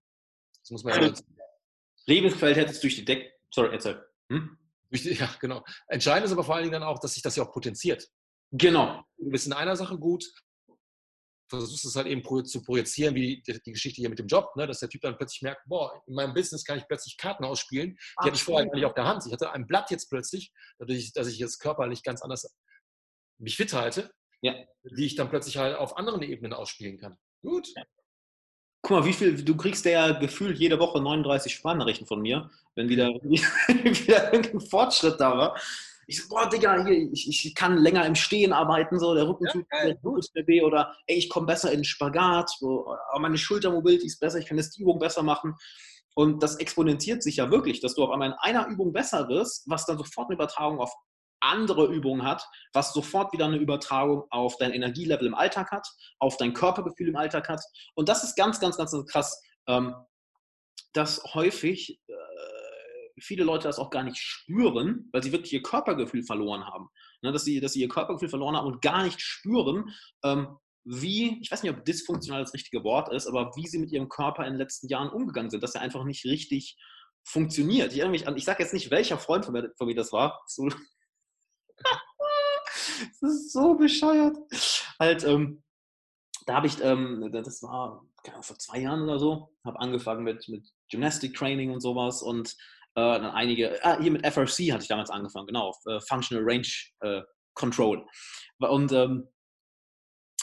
Das 0.61 0.71
muss 0.71 0.83
man 0.83 1.01
ja 1.01 1.13
Lebensqualität 2.05 2.69
ist 2.71 2.83
durch 2.83 2.95
die 2.95 3.05
Decke. 3.05 3.33
Sorry, 3.53 3.69
erzähl. 3.73 4.03
Hm? 4.31 4.57
Ja, 4.91 5.29
genau. 5.39 5.65
Entscheidend 5.87 6.25
ist 6.25 6.31
aber 6.31 6.43
vor 6.43 6.55
allen 6.55 6.63
Dingen 6.63 6.79
dann 6.79 6.83
auch, 6.83 6.99
dass 6.99 7.13
sich 7.13 7.23
das 7.23 7.35
ja 7.35 7.43
auch 7.43 7.51
potenziert. 7.51 8.07
Genau. 8.51 9.03
Du 9.17 9.29
bist 9.29 9.45
in 9.45 9.53
einer 9.53 9.75
Sache 9.75 9.97
gut, 9.97 10.25
versuchst 11.49 11.85
es 11.85 11.95
halt 11.95 12.07
eben 12.07 12.23
zu 12.45 12.61
projizieren, 12.61 13.15
wie 13.15 13.41
die, 13.41 13.71
Geschichte 13.71 14.01
hier 14.01 14.09
mit 14.09 14.19
dem 14.19 14.27
Job, 14.27 14.55
ne? 14.55 14.67
dass 14.67 14.79
der 14.79 14.89
Typ 14.89 15.01
dann 15.01 15.17
plötzlich 15.17 15.41
merkt, 15.41 15.61
boah, 15.65 16.01
in 16.05 16.13
meinem 16.13 16.33
Business 16.33 16.63
kann 16.63 16.77
ich 16.77 16.87
plötzlich 16.87 17.17
Karten 17.17 17.43
ausspielen, 17.43 17.91
die 17.91 17.99
Ach, 18.17 18.25
hatte 18.25 18.35
ich 18.35 18.43
vorher 18.43 18.67
gar 18.67 18.75
nicht 18.75 18.85
auf 18.85 18.93
der 18.93 19.05
Hand. 19.05 19.25
Ich 19.25 19.33
hatte 19.33 19.51
ein 19.51 19.67
Blatt 19.67 19.91
jetzt 19.91 20.09
plötzlich, 20.09 20.51
dadurch, 20.77 21.11
dass 21.13 21.27
ich 21.27 21.37
jetzt 21.37 21.59
körperlich 21.59 22.03
ganz 22.03 22.21
anders 22.21 22.55
mich 23.39 23.55
fit 23.55 23.73
halte, 23.73 24.11
ja. 24.41 24.53
die 24.83 25.05
ich 25.05 25.15
dann 25.15 25.29
plötzlich 25.29 25.57
halt 25.57 25.75
auf 25.77 25.97
anderen 25.97 26.21
Ebenen 26.21 26.53
ausspielen 26.53 26.97
kann. 26.97 27.17
Gut. 27.41 27.67
Ja. 27.75 27.83
Guck 28.81 28.91
mal, 28.91 29.05
wie 29.05 29.13
viel, 29.13 29.43
du 29.43 29.57
kriegst 29.57 29.85
ja 29.85 30.11
gefühlt 30.13 30.57
jede 30.57 30.79
Woche 30.79 31.01
39 31.01 31.53
Sprachnachrichten 31.53 32.07
von 32.07 32.21
mir, 32.21 32.49
wenn 32.75 32.89
wieder, 32.89 33.07
wieder 33.23 34.33
irgendein 34.33 34.61
Fortschritt 34.61 35.19
da 35.19 35.37
war. 35.37 35.59
Ich 36.09 36.23
so, 36.23 36.29
boah, 36.29 36.47
Digga, 36.47 36.85
hier, 36.85 37.11
ich, 37.11 37.45
ich 37.45 37.53
kann 37.53 37.77
länger 37.77 38.05
im 38.05 38.15
Stehen 38.15 38.53
arbeiten, 38.53 38.97
so, 38.97 39.13
der 39.13 39.27
Rücken 39.27 39.45
tut 39.47 39.65
ja, 39.73 39.93
der 39.93 40.47
weh 40.47 40.61
oder 40.61 40.95
ey, 41.05 41.17
ich 41.17 41.29
komme 41.29 41.47
besser 41.47 41.69
in 41.71 41.79
den 41.79 41.83
Spagat, 41.83 42.49
so, 42.49 42.95
meine 43.19 43.37
Schultermobility 43.37 44.05
ist 44.05 44.19
besser, 44.19 44.39
ich 44.39 44.45
kann 44.45 44.57
jetzt 44.57 44.77
die 44.77 44.83
Übung 44.83 44.99
besser 44.99 45.21
machen. 45.21 45.55
Und 46.15 46.41
das 46.41 46.55
exponentiert 46.55 47.21
sich 47.21 47.35
ja 47.35 47.51
wirklich, 47.51 47.81
dass 47.81 47.93
du 47.93 48.03
auf 48.03 48.09
einmal 48.09 48.29
in 48.29 48.35
einer 48.39 48.67
Übung 48.67 48.93
besser 48.93 49.27
wirst, 49.27 49.69
was 49.69 49.85
dann 49.85 49.97
sofort 49.97 50.29
eine 50.29 50.35
Übertragung 50.35 50.79
auf 50.79 50.91
andere 51.39 51.87
Übungen 51.87 52.23
hat, 52.23 52.45
was 52.73 52.93
sofort 52.93 53.33
wieder 53.33 53.45
eine 53.45 53.57
Übertragung 53.57 54.23
auf 54.29 54.57
dein 54.57 54.71
Energielevel 54.71 55.27
im 55.27 55.35
Alltag 55.35 55.71
hat, 55.71 55.87
auf 56.19 56.37
dein 56.37 56.53
Körpergefühl 56.53 57.09
im 57.09 57.15
Alltag 57.15 57.49
hat. 57.49 57.61
Und 57.95 58.09
das 58.09 58.23
ist 58.23 58.35
ganz, 58.35 58.59
ganz, 58.59 58.77
ganz 58.77 58.95
krass, 59.07 59.41
ähm, 59.67 59.95
dass 60.93 61.23
häufig 61.33 62.01
äh, 62.07 62.13
viele 63.19 63.43
Leute 63.43 63.67
das 63.67 63.79
auch 63.79 63.89
gar 63.89 64.03
nicht 64.03 64.17
spüren, 64.17 65.09
weil 65.11 65.23
sie 65.23 65.31
wirklich 65.31 65.53
ihr 65.53 65.63
Körpergefühl 65.63 66.23
verloren 66.23 66.65
haben. 66.65 66.89
Ne, 67.21 67.31
dass, 67.31 67.43
sie, 67.43 67.59
dass 67.59 67.73
sie 67.73 67.81
ihr 67.81 67.89
Körpergefühl 67.89 68.29
verloren 68.29 68.55
haben 68.55 68.67
und 68.67 68.81
gar 68.81 69.03
nicht 69.03 69.19
spüren, 69.19 69.91
ähm, 70.23 70.57
wie, 70.85 71.39
ich 71.41 71.51
weiß 71.51 71.63
nicht, 71.63 71.73
ob 71.75 71.83
dysfunktional 71.83 72.41
das 72.41 72.53
richtige 72.53 72.83
Wort 72.83 73.11
ist, 73.11 73.27
aber 73.27 73.51
wie 73.55 73.67
sie 73.67 73.79
mit 73.79 73.91
ihrem 73.91 74.07
Körper 74.07 74.45
in 74.45 74.53
den 74.53 74.59
letzten 74.59 74.87
Jahren 74.87 75.09
umgegangen 75.09 75.49
sind, 75.49 75.61
dass 75.61 75.75
er 75.75 75.81
einfach 75.81 76.03
nicht 76.05 76.25
richtig 76.25 76.77
funktioniert. 77.25 77.91
Ich, 77.93 78.01
ich 78.01 78.45
sage 78.45 78.63
jetzt 78.63 78.73
nicht, 78.73 78.89
welcher 78.89 79.17
Freund 79.17 79.43
von 79.43 79.53
mir, 79.53 79.73
von 79.77 79.87
mir 79.87 79.95
das 79.95 80.13
war. 80.13 80.41
So, 80.47 80.69
das 81.81 83.21
ist 83.21 83.53
so 83.53 83.75
bescheuert. 83.75 84.37
Halt, 84.99 85.23
ähm, 85.23 85.63
da 86.45 86.55
habe 86.55 86.67
ich, 86.67 86.81
ähm, 86.81 87.29
das 87.31 87.61
war 87.63 88.05
vor 88.41 88.57
zwei 88.57 88.79
Jahren 88.79 89.03
oder 89.03 89.19
so, 89.19 89.53
habe 89.65 89.79
angefangen 89.79 90.23
mit, 90.23 90.47
mit 90.49 90.67
Gymnastic 90.89 91.35
Training 91.35 91.71
und 91.71 91.81
sowas 91.81 92.21
und 92.21 92.49
äh, 92.95 93.19
dann 93.19 93.25
einige, 93.25 93.83
ah, 93.85 93.99
hier 93.99 94.11
mit 94.11 94.25
FRC 94.25 94.71
hatte 94.71 94.81
ich 94.81 94.87
damals 94.87 95.09
angefangen, 95.09 95.47
genau, 95.47 95.73
äh, 95.85 95.99
Functional 96.01 96.43
Range 96.45 96.67
äh, 97.01 97.21
Control. 97.53 98.05
Und 98.59 98.91
ähm, 98.91 99.27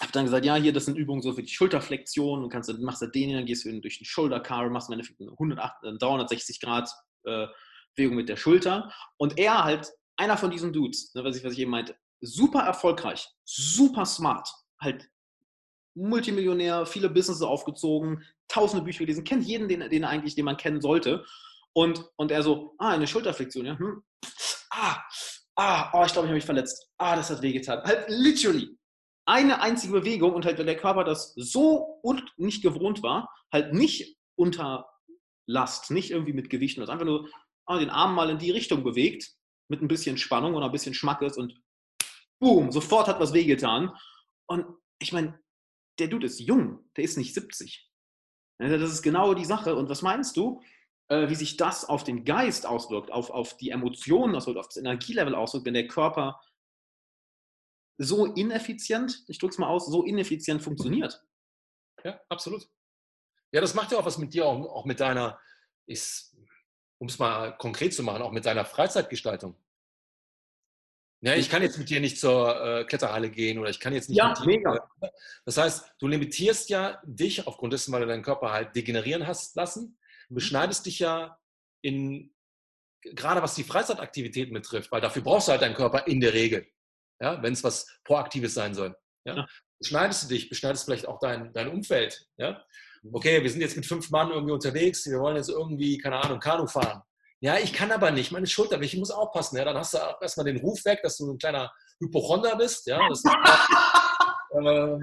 habe 0.00 0.12
dann 0.12 0.24
gesagt, 0.24 0.44
ja, 0.44 0.56
hier, 0.56 0.72
das 0.72 0.86
sind 0.86 0.96
Übungen 0.96 1.22
so 1.22 1.32
für 1.32 1.42
die 1.42 1.52
Schulterflexion, 1.52 2.42
du 2.42 2.48
kannst, 2.48 2.72
machst 2.80 3.02
du 3.02 3.06
den, 3.06 3.34
dann 3.34 3.46
gehst 3.46 3.64
du 3.64 3.80
durch 3.80 3.98
den 3.98 4.04
Shoulder 4.04 4.40
Car, 4.40 4.68
machst 4.70 4.88
im 4.88 4.94
Endeffekt 4.94 5.20
eine 5.20 5.32
108, 5.32 5.74
360 6.00 6.60
Grad 6.60 6.90
äh, 7.24 7.46
Bewegung 7.96 8.16
mit 8.16 8.28
der 8.28 8.36
Schulter. 8.36 8.92
Und 9.16 9.38
er 9.38 9.64
halt 9.64 9.90
einer 10.16 10.36
von 10.36 10.50
diesen 10.50 10.72
Dudes, 10.72 11.14
ne, 11.14 11.24
was, 11.24 11.36
ich, 11.36 11.44
was 11.44 11.54
ich 11.54 11.60
eben 11.60 11.70
meinte, 11.70 11.96
super 12.20 12.60
erfolgreich, 12.60 13.28
super 13.44 14.04
smart, 14.06 14.48
halt 14.80 15.08
Multimillionär, 15.94 16.86
viele 16.86 17.08
Businesses 17.08 17.42
aufgezogen, 17.42 18.24
tausende 18.48 18.84
Bücher 18.84 19.00
gelesen, 19.00 19.24
kennt 19.24 19.44
jeden, 19.44 19.68
den, 19.68 19.88
den 19.88 20.04
eigentlich, 20.04 20.34
den 20.34 20.44
man 20.44 20.56
kennen 20.56 20.80
sollte. 20.80 21.24
Und, 21.72 22.08
und 22.16 22.30
er 22.30 22.42
so, 22.42 22.74
ah, 22.78 22.90
eine 22.90 23.06
Schulterflexion, 23.06 23.66
ja, 23.66 23.78
hm. 23.78 24.02
ah, 24.70 25.02
ah, 25.56 25.90
oh, 25.92 26.04
ich 26.04 26.12
glaube, 26.12 26.26
ich 26.26 26.30
habe 26.30 26.34
mich 26.34 26.44
verletzt. 26.44 26.88
Ah, 26.98 27.16
das 27.16 27.30
hat 27.30 27.42
wehgetan. 27.42 27.82
Halt 27.84 28.06
literally 28.08 28.76
eine 29.26 29.60
einzige 29.60 29.92
Bewegung 29.92 30.34
und 30.34 30.44
halt, 30.44 30.58
wenn 30.58 30.66
der 30.66 30.76
Körper 30.76 31.04
das 31.04 31.32
so 31.36 31.98
und 32.02 32.24
nicht 32.36 32.62
gewohnt 32.62 33.02
war, 33.02 33.28
halt 33.52 33.72
nicht 33.72 34.16
unter 34.36 34.86
Last, 35.46 35.90
nicht 35.90 36.10
irgendwie 36.10 36.32
mit 36.32 36.50
Gewichten, 36.50 36.80
also 36.80 36.92
einfach 36.92 37.06
nur 37.06 37.28
ah, 37.66 37.78
den 37.78 37.90
Arm 37.90 38.14
mal 38.14 38.30
in 38.30 38.38
die 38.38 38.50
Richtung 38.50 38.82
bewegt, 38.82 39.32
mit 39.68 39.82
ein 39.82 39.88
bisschen 39.88 40.18
Spannung 40.18 40.54
oder 40.54 40.66
ein 40.66 40.72
bisschen 40.72 40.94
Schmackes 40.94 41.36
und 41.36 41.60
boom, 42.38 42.70
sofort 42.72 43.08
hat 43.08 43.20
was 43.20 43.32
wehgetan. 43.32 43.96
Und 44.46 44.66
ich 44.98 45.12
meine, 45.12 45.38
der 45.98 46.08
Dude 46.08 46.26
ist 46.26 46.40
jung, 46.40 46.90
der 46.96 47.04
ist 47.04 47.16
nicht 47.16 47.34
70. 47.34 47.90
Das 48.58 48.92
ist 48.92 49.02
genau 49.02 49.34
die 49.34 49.44
Sache. 49.44 49.74
Und 49.74 49.88
was 49.88 50.02
meinst 50.02 50.36
du, 50.36 50.60
äh, 51.08 51.28
wie 51.28 51.34
sich 51.34 51.56
das 51.56 51.84
auf 51.84 52.04
den 52.04 52.24
Geist 52.24 52.66
auswirkt, 52.66 53.10
auf, 53.10 53.30
auf 53.30 53.56
die 53.56 53.70
Emotionen 53.70 54.34
auswirkt, 54.34 54.58
auf 54.58 54.68
das 54.68 54.76
Energielevel 54.76 55.34
auswirkt, 55.34 55.66
wenn 55.66 55.74
der 55.74 55.88
Körper 55.88 56.40
so 57.98 58.26
ineffizient, 58.26 59.24
ich 59.28 59.38
drücke 59.38 59.52
es 59.52 59.58
mal 59.58 59.68
aus, 59.68 59.86
so 59.86 60.02
ineffizient 60.02 60.62
funktioniert? 60.62 61.22
Ja, 62.04 62.20
absolut. 62.28 62.68
Ja, 63.52 63.60
das 63.60 63.74
macht 63.74 63.92
ja 63.92 63.98
auch 63.98 64.06
was 64.06 64.18
mit 64.18 64.34
dir, 64.34 64.46
auch, 64.46 64.66
auch 64.66 64.84
mit 64.84 65.00
deiner, 65.00 65.38
um 66.98 67.08
es 67.08 67.18
mal 67.18 67.56
konkret 67.56 67.94
zu 67.94 68.02
machen, 68.02 68.22
auch 68.22 68.32
mit 68.32 68.46
deiner 68.46 68.64
Freizeitgestaltung. 68.64 69.56
Ja, 71.24 71.34
ich 71.34 71.48
kann 71.48 71.62
jetzt 71.62 71.78
mit 71.78 71.88
dir 71.88 72.00
nicht 72.00 72.20
zur 72.20 72.62
äh, 72.62 72.84
Kletterhalle 72.84 73.30
gehen 73.30 73.58
oder 73.58 73.70
ich 73.70 73.80
kann 73.80 73.94
jetzt 73.94 74.10
nicht. 74.10 74.18
Ja, 74.18 74.34
dir, 74.34 74.44
mega. 74.44 74.90
Das 75.46 75.56
heißt, 75.56 75.94
du 75.98 76.06
limitierst 76.06 76.68
ja 76.68 77.00
dich 77.04 77.46
aufgrund 77.46 77.72
dessen, 77.72 77.92
weil 77.92 78.02
du 78.02 78.06
deinen 78.06 78.22
Körper 78.22 78.52
halt 78.52 78.76
degenerieren 78.76 79.26
hast 79.26 79.56
lassen, 79.56 79.98
mhm. 80.28 80.34
beschneidest 80.34 80.84
dich 80.84 80.98
ja 80.98 81.38
in, 81.80 82.34
gerade 83.02 83.42
was 83.42 83.54
die 83.54 83.64
Freizeitaktivitäten 83.64 84.52
betrifft, 84.52 84.92
weil 84.92 85.00
dafür 85.00 85.22
brauchst 85.22 85.48
du 85.48 85.52
halt 85.52 85.62
deinen 85.62 85.74
Körper 85.74 86.06
in 86.06 86.20
der 86.20 86.34
Regel, 86.34 86.66
ja, 87.20 87.42
wenn 87.42 87.54
es 87.54 87.64
was 87.64 88.00
Proaktives 88.04 88.52
sein 88.52 88.74
soll. 88.74 88.94
Ja? 89.24 89.36
ja. 89.36 89.46
Beschneidest 89.78 90.24
du 90.24 90.28
dich, 90.28 90.50
beschneidest 90.50 90.84
vielleicht 90.84 91.08
auch 91.08 91.20
dein, 91.20 91.54
dein 91.54 91.68
Umfeld. 91.68 92.26
Ja? 92.36 92.62
Okay, 93.12 93.42
wir 93.42 93.50
sind 93.50 93.60
jetzt 93.60 93.76
mit 93.76 93.86
fünf 93.86 94.10
Mann 94.10 94.30
irgendwie 94.30 94.52
unterwegs, 94.52 95.06
wir 95.06 95.20
wollen 95.20 95.36
jetzt 95.36 95.50
irgendwie, 95.50 95.98
keine 95.98 96.22
Ahnung, 96.22 96.40
Kanu 96.40 96.66
fahren. 96.66 97.02
Ja, 97.40 97.58
ich 97.58 97.74
kann 97.74 97.92
aber 97.92 98.10
nicht, 98.10 98.32
meine 98.32 98.46
Schulter, 98.46 98.80
ich 98.80 98.96
muss 98.96 99.10
aufpassen. 99.10 99.58
Ja, 99.58 99.66
dann 99.66 99.76
hast 99.76 99.92
du 99.92 99.98
erstmal 100.20 100.46
den 100.46 100.60
Ruf 100.60 100.82
weg, 100.86 101.00
dass 101.02 101.18
du 101.18 101.30
ein 101.30 101.38
kleiner 101.38 101.70
Hypochonder 102.00 102.56
bist. 102.56 102.86
Ja, 102.86 103.06
dass 103.06 103.22
du 103.22 103.30
äh, 104.64 104.98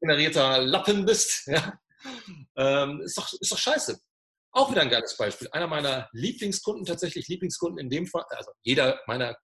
generierter 0.00 0.62
Lappen 0.62 1.04
bist. 1.04 1.48
Ja. 1.48 1.76
Ähm, 2.56 3.00
ist, 3.00 3.18
doch, 3.18 3.32
ist 3.32 3.50
doch 3.50 3.58
scheiße. 3.58 3.98
Auch 4.52 4.70
wieder 4.70 4.82
ein 4.82 4.90
geiles 4.90 5.16
Beispiel. 5.16 5.48
Einer 5.50 5.66
meiner 5.66 6.08
Lieblingskunden, 6.12 6.84
tatsächlich 6.84 7.26
Lieblingskunden 7.26 7.78
in 7.78 7.90
dem 7.90 8.06
Fall, 8.06 8.24
also 8.30 8.52
jeder 8.62 9.00
meiner 9.08 9.36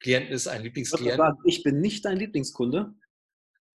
Klienten 0.00 0.32
ist 0.32 0.46
ein 0.46 0.62
Lieblingsklient. 0.62 1.18
Ich 1.46 1.62
bin 1.62 1.80
nicht 1.80 2.04
dein 2.04 2.18
Lieblingskunde. 2.18 2.92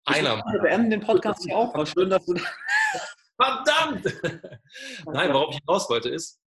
Einer. 0.04 0.36
Wir 0.36 0.60
beenden 0.60 0.90
den 0.90 1.00
Podcast 1.00 1.44
hier 1.44 1.56
auch. 1.56 1.74
War 1.74 1.86
schön, 1.86 2.10
dass 2.10 2.24
du. 2.26 2.34
Verdammt! 3.40 4.04
Nein, 5.06 5.32
worauf 5.32 5.54
ich 5.54 5.60
hinaus 5.60 5.88
wollte, 5.90 6.08
ist, 6.08 6.40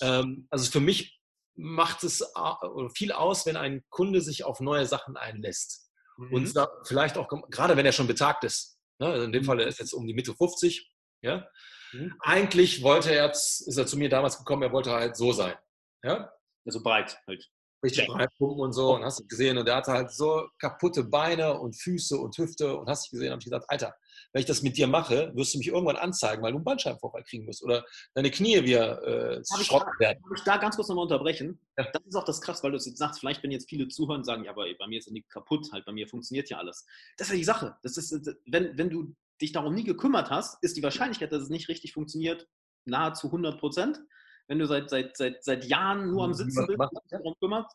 ähm, 0.00 0.46
also 0.50 0.70
für 0.70 0.80
mich 0.80 1.18
macht 1.56 2.04
es 2.04 2.20
äh, 2.20 2.88
viel 2.94 3.12
aus, 3.12 3.46
wenn 3.46 3.56
ein 3.56 3.84
Kunde 3.90 4.20
sich 4.20 4.44
auf 4.44 4.60
neue 4.60 4.86
Sachen 4.86 5.16
einlässt. 5.16 5.90
Mhm. 6.16 6.32
Und 6.32 6.54
vielleicht 6.86 7.16
auch, 7.16 7.28
gerade 7.50 7.76
wenn 7.76 7.86
er 7.86 7.92
schon 7.92 8.06
betagt 8.06 8.44
ist. 8.44 8.78
Ne? 8.98 9.08
Also 9.08 9.24
in 9.24 9.32
dem 9.32 9.42
mhm. 9.42 9.46
Fall 9.46 9.60
ist 9.60 9.80
er 9.80 9.84
jetzt 9.84 9.92
um 9.92 10.06
die 10.06 10.14
Mitte 10.14 10.34
50. 10.34 10.90
Ja? 11.22 11.48
Mhm. 11.92 12.14
Eigentlich 12.20 12.82
wollte 12.82 13.12
er 13.12 13.30
ist 13.30 13.76
er 13.76 13.86
zu 13.86 13.96
mir 13.96 14.08
damals 14.08 14.38
gekommen, 14.38 14.62
er 14.62 14.72
wollte 14.72 14.92
halt 14.92 15.16
so 15.16 15.32
sein. 15.32 15.56
Ja? 16.02 16.32
Also 16.64 16.82
breit 16.82 17.18
halt 17.26 17.50
richtig 17.84 18.06
breit 18.08 18.30
pumpen 18.38 18.60
und 18.60 18.72
so. 18.72 18.94
Und 18.94 19.04
hast 19.04 19.20
du 19.20 19.26
gesehen, 19.26 19.58
und 19.58 19.66
der 19.66 19.76
hatte 19.76 19.92
halt 19.92 20.10
so 20.10 20.48
kaputte 20.58 21.04
Beine 21.04 21.58
und 21.58 21.74
Füße 21.80 22.16
und 22.16 22.36
Hüfte. 22.36 22.76
Und 22.76 22.88
hast 22.88 23.06
du 23.06 23.16
gesehen, 23.16 23.30
habe 23.30 23.40
ich 23.40 23.44
gesagt, 23.44 23.66
Alter, 23.68 23.94
wenn 24.32 24.40
ich 24.40 24.46
das 24.46 24.62
mit 24.62 24.76
dir 24.76 24.86
mache, 24.86 25.32
wirst 25.34 25.54
du 25.54 25.58
mich 25.58 25.68
irgendwann 25.68 25.96
anzeigen, 25.96 26.42
weil 26.42 26.52
du 26.52 26.58
einen 26.58 26.64
Bandscheibenvorfall 26.64 27.22
kriegen 27.22 27.46
wirst. 27.46 27.62
Oder 27.62 27.84
deine 28.14 28.30
Knie 28.30 28.62
wieder 28.62 29.02
äh, 29.36 29.42
schrotten 29.44 29.92
werden. 29.98 30.18
Darf 30.22 30.38
ich 30.38 30.44
da 30.44 30.56
ganz 30.56 30.76
kurz 30.76 30.88
nochmal 30.88 31.04
unterbrechen? 31.04 31.60
Ja. 31.78 31.86
Das 31.92 32.02
ist 32.04 32.16
auch 32.16 32.24
das 32.24 32.40
krass, 32.40 32.62
weil 32.62 32.72
du 32.72 32.76
es 32.76 32.86
jetzt 32.86 32.98
sagst, 32.98 33.20
vielleicht 33.20 33.42
wenn 33.42 33.50
jetzt 33.50 33.68
viele 33.68 33.88
zuhören 33.88 34.18
und 34.18 34.24
sagen, 34.24 34.44
ja, 34.44 34.50
aber 34.50 34.66
bei 34.78 34.86
mir 34.86 34.98
ist 34.98 35.06
ja 35.06 35.12
nichts 35.12 35.30
kaputt, 35.30 35.68
halt 35.72 35.84
bei 35.84 35.92
mir 35.92 36.08
funktioniert 36.08 36.50
ja 36.50 36.58
alles. 36.58 36.86
Das 37.16 37.28
ist 37.28 37.32
ja 37.32 37.38
die 37.38 37.44
Sache. 37.44 37.76
Das 37.82 37.96
ist, 37.96 38.34
wenn, 38.46 38.76
wenn 38.76 38.90
du 38.90 39.14
dich 39.40 39.52
darum 39.52 39.74
nie 39.74 39.84
gekümmert 39.84 40.30
hast, 40.30 40.62
ist 40.62 40.76
die 40.76 40.82
Wahrscheinlichkeit, 40.82 41.32
dass 41.32 41.42
es 41.42 41.48
nicht 41.48 41.68
richtig 41.68 41.92
funktioniert, 41.92 42.48
nahezu 42.84 43.28
100 43.28 43.58
Prozent 43.58 44.00
wenn 44.48 44.58
du 44.58 44.66
seit, 44.66 44.90
seit, 44.90 45.16
seit, 45.16 45.42
seit 45.42 45.64
Jahren 45.64 46.10
nur 46.10 46.24
am 46.24 46.34
Sitzen 46.34 46.66
bist, 46.66 46.78
darum 47.10 47.34
kümmerst. 47.40 47.74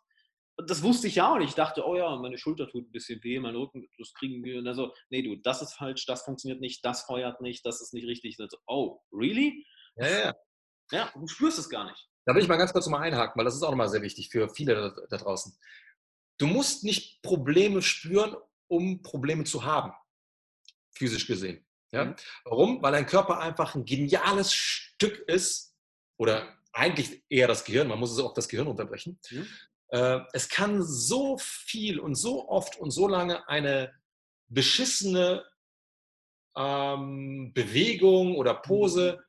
Und 0.58 0.70
das 0.70 0.84
wusste 0.84 1.08
ich 1.08 1.16
ja 1.16 1.32
auch 1.32 1.38
nicht. 1.38 1.50
Ich 1.50 1.56
dachte, 1.56 1.86
oh 1.86 1.96
ja, 1.96 2.16
meine 2.18 2.38
Schulter 2.38 2.68
tut 2.68 2.88
ein 2.88 2.92
bisschen 2.92 3.24
weh, 3.24 3.40
mein 3.40 3.56
Rücken, 3.56 3.88
das 3.98 4.14
kriegen 4.14 4.44
wir. 4.44 4.60
Und 4.60 4.66
dann 4.66 4.76
so, 4.76 4.94
nee, 5.10 5.22
du, 5.22 5.38
das 5.38 5.62
ist 5.62 5.74
falsch, 5.74 6.06
das 6.06 6.24
funktioniert 6.24 6.60
nicht, 6.60 6.84
das 6.84 7.04
feuert 7.04 7.40
nicht, 7.42 7.66
das 7.66 7.82
ist 7.82 7.94
nicht 7.94 8.08
richtig. 8.08 8.36
So, 8.38 8.46
oh, 8.68 9.00
really? 9.12 9.66
Ja, 9.96 10.08
ja. 10.08 10.34
Ja, 10.92 11.12
du 11.16 11.28
spürst 11.28 11.60
es 11.60 11.70
gar 11.70 11.86
nicht. 11.86 12.10
Da 12.26 12.36
will 12.36 12.42
ich 12.42 12.50
mal 12.50 12.58
ganz 12.58 12.74
kurz 12.74 12.88
mal 12.88 13.00
einhaken, 13.00 13.38
weil 13.38 13.46
das 13.46 13.56
ist 13.56 13.64
auch 13.64 13.70
nochmal 13.70 13.90
sehr 13.90 14.02
wichtig 14.02 14.30
für 14.30 14.50
viele 14.50 14.76
da, 14.76 14.96
da 15.10 15.18
draußen. 15.18 15.58
Du 16.40 16.48
musst 16.48 16.84
nicht 16.84 17.22
Probleme 17.22 17.82
spüren, 17.82 18.36
um 18.68 19.02
Probleme 19.02 19.44
zu 19.46 19.66
haben, 19.66 19.94
physisch 20.94 21.28
gesehen. 21.28 21.66
Ja? 21.92 22.06
Mhm. 22.06 22.16
Warum? 22.44 22.82
Weil 22.82 22.92
dein 22.92 23.06
Körper 23.06 23.40
einfach 23.40 23.76
ein 23.76 23.86
geniales 23.86 24.54
Stück 24.54 25.20
ist, 25.28 25.70
oder 26.20 26.59
eigentlich 26.74 27.24
eher 27.30 27.48
das 27.48 27.64
Gehirn, 27.64 27.88
man 27.88 28.00
muss 28.00 28.12
es 28.12 28.20
auch 28.20 28.34
das 28.34 28.48
Gehirn 28.48 28.68
unterbrechen. 28.68 29.20
Mhm. 29.30 29.48
Äh, 29.90 30.20
es 30.34 30.50
kann 30.50 30.84
so 30.84 31.38
viel 31.40 32.00
und 32.00 32.16
so 32.16 32.48
oft 32.48 32.78
und 32.78 32.92
so 32.92 33.08
lange 33.08 33.48
eine 33.48 33.92
beschissene 34.48 35.44
ähm, 36.56 37.52
Bewegung 37.54 38.36
oder 38.36 38.54
Pose 38.56 39.20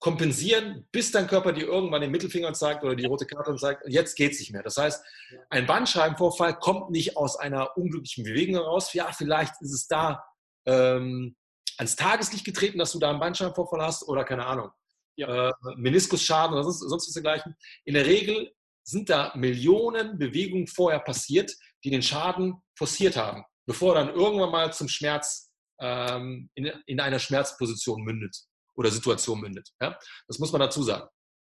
kompensieren, 0.00 0.86
bis 0.92 1.12
dein 1.12 1.26
Körper 1.26 1.52
dir 1.52 1.66
irgendwann 1.66 2.02
den 2.02 2.10
Mittelfinger 2.10 2.52
zeigt 2.52 2.84
oder 2.84 2.94
die 2.94 3.06
rote 3.06 3.24
Karte 3.24 3.56
zeigt, 3.56 3.84
jetzt 3.86 4.16
geht 4.16 4.32
es 4.32 4.38
nicht 4.38 4.52
mehr. 4.52 4.62
Das 4.62 4.76
heißt, 4.76 5.02
ein 5.48 5.66
Bandscheibenvorfall 5.66 6.58
kommt 6.58 6.90
nicht 6.90 7.16
aus 7.16 7.36
einer 7.38 7.76
unglücklichen 7.76 8.24
Bewegung 8.24 8.56
heraus. 8.56 8.92
Ja, 8.92 9.10
vielleicht 9.12 9.54
ist 9.62 9.72
es 9.72 9.86
da 9.86 10.22
ähm, 10.66 11.36
ans 11.78 11.96
Tageslicht 11.96 12.44
getreten, 12.44 12.78
dass 12.78 12.92
du 12.92 12.98
da 12.98 13.10
einen 13.10 13.20
Bandscheibenvorfall 13.20 13.80
hast 13.80 14.06
oder 14.06 14.24
keine 14.24 14.44
Ahnung, 14.44 14.70
ja. 15.16 15.48
äh, 15.48 15.52
Meniskusschaden 15.76 16.54
oder 16.54 16.64
sonst, 16.64 16.80
sonst 16.80 17.08
was 17.08 17.14
dergleichen. 17.14 17.54
In 17.84 17.94
der 17.94 18.06
Regel 18.06 18.52
sind 18.82 19.08
da 19.08 19.32
Millionen 19.34 20.18
Bewegungen 20.18 20.66
vorher 20.66 21.00
passiert, 21.00 21.54
die 21.84 21.90
den 21.90 22.02
Schaden 22.02 22.62
forciert 22.76 23.16
haben, 23.16 23.44
bevor 23.66 23.96
er 23.96 24.04
dann 24.04 24.14
irgendwann 24.14 24.50
mal 24.50 24.72
zum 24.72 24.88
Schmerz 24.88 25.52
ähm, 25.80 26.50
in, 26.54 26.66
in 26.86 27.00
einer 27.00 27.18
Schmerzposition 27.18 28.02
mündet 28.02 28.36
oder 28.76 28.90
Situation 28.90 29.40
mündet. 29.40 29.70
Ja? 29.80 29.98
Das 30.28 30.38
muss 30.38 30.52
man 30.52 30.60
dazu 30.60 30.82
sagen. 30.82 31.08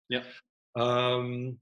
Ja. 0.09 0.21
Ähm, 0.77 1.59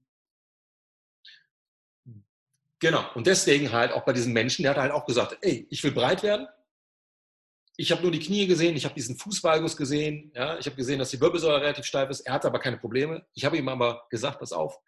genau. 2.78 3.04
Und 3.14 3.26
deswegen 3.26 3.72
halt 3.72 3.92
auch 3.92 4.04
bei 4.04 4.12
diesem 4.12 4.32
Menschen, 4.32 4.62
der 4.62 4.72
hat 4.72 4.78
halt 4.78 4.92
auch 4.92 5.06
gesagt, 5.06 5.38
ey, 5.40 5.66
ich 5.70 5.82
will 5.82 5.92
breit 5.92 6.22
werden. 6.22 6.46
Ich 7.76 7.90
habe 7.90 8.02
nur 8.02 8.12
die 8.12 8.20
Knie 8.20 8.46
gesehen, 8.46 8.76
ich 8.76 8.84
habe 8.84 8.94
diesen 8.94 9.18
Fußvalgus 9.18 9.76
gesehen, 9.76 10.30
ja, 10.34 10.58
ich 10.58 10.66
habe 10.66 10.76
gesehen, 10.76 11.00
dass 11.00 11.10
die 11.10 11.20
Wirbelsäule 11.20 11.60
relativ 11.60 11.84
steif 11.84 12.08
ist. 12.08 12.20
Er 12.20 12.34
hatte 12.34 12.46
aber 12.46 12.60
keine 12.60 12.78
Probleme. 12.78 13.26
Ich 13.34 13.44
habe 13.44 13.56
ihm 13.56 13.68
aber 13.68 14.06
gesagt, 14.10 14.38
pass 14.38 14.52
auf, 14.52 14.78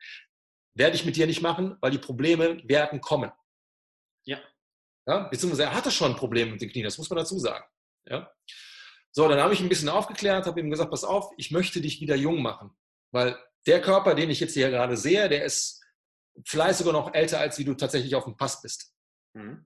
werde 0.74 0.94
ich 0.94 1.04
mit 1.04 1.16
dir 1.16 1.26
nicht 1.26 1.42
machen, 1.42 1.76
weil 1.80 1.90
die 1.90 1.98
Probleme 1.98 2.62
werden 2.68 3.00
kommen. 3.00 3.32
Ja. 4.24 4.38
ja 5.06 5.28
beziehungsweise 5.28 5.64
er 5.64 5.74
hatte 5.74 5.90
schon 5.90 6.14
Probleme 6.14 6.52
mit 6.52 6.60
den 6.60 6.70
Knien, 6.70 6.84
das 6.84 6.98
muss 6.98 7.10
man 7.10 7.18
dazu 7.18 7.38
sagen. 7.38 7.64
Ja. 8.08 8.30
So, 9.10 9.26
dann 9.28 9.40
habe 9.40 9.54
ich 9.54 9.60
ein 9.60 9.68
bisschen 9.68 9.88
aufgeklärt, 9.88 10.46
habe 10.46 10.60
ihm 10.60 10.70
gesagt, 10.70 10.90
pass 10.90 11.02
auf, 11.02 11.32
ich 11.38 11.50
möchte 11.50 11.80
dich 11.80 12.00
wieder 12.00 12.14
jung 12.14 12.42
machen. 12.42 12.76
Weil 13.12 13.36
der 13.66 13.80
Körper, 13.80 14.14
den 14.14 14.30
ich 14.30 14.40
jetzt 14.40 14.54
hier 14.54 14.70
gerade 14.70 14.96
sehe, 14.96 15.28
der 15.28 15.44
ist 15.44 15.82
vielleicht 16.44 16.78
sogar 16.78 16.92
noch 16.92 17.14
älter, 17.14 17.40
als 17.40 17.58
wie 17.58 17.64
du 17.64 17.74
tatsächlich 17.74 18.14
auf 18.14 18.24
dem 18.24 18.36
Pass 18.36 18.60
bist. 18.60 18.94
Mhm. 19.34 19.64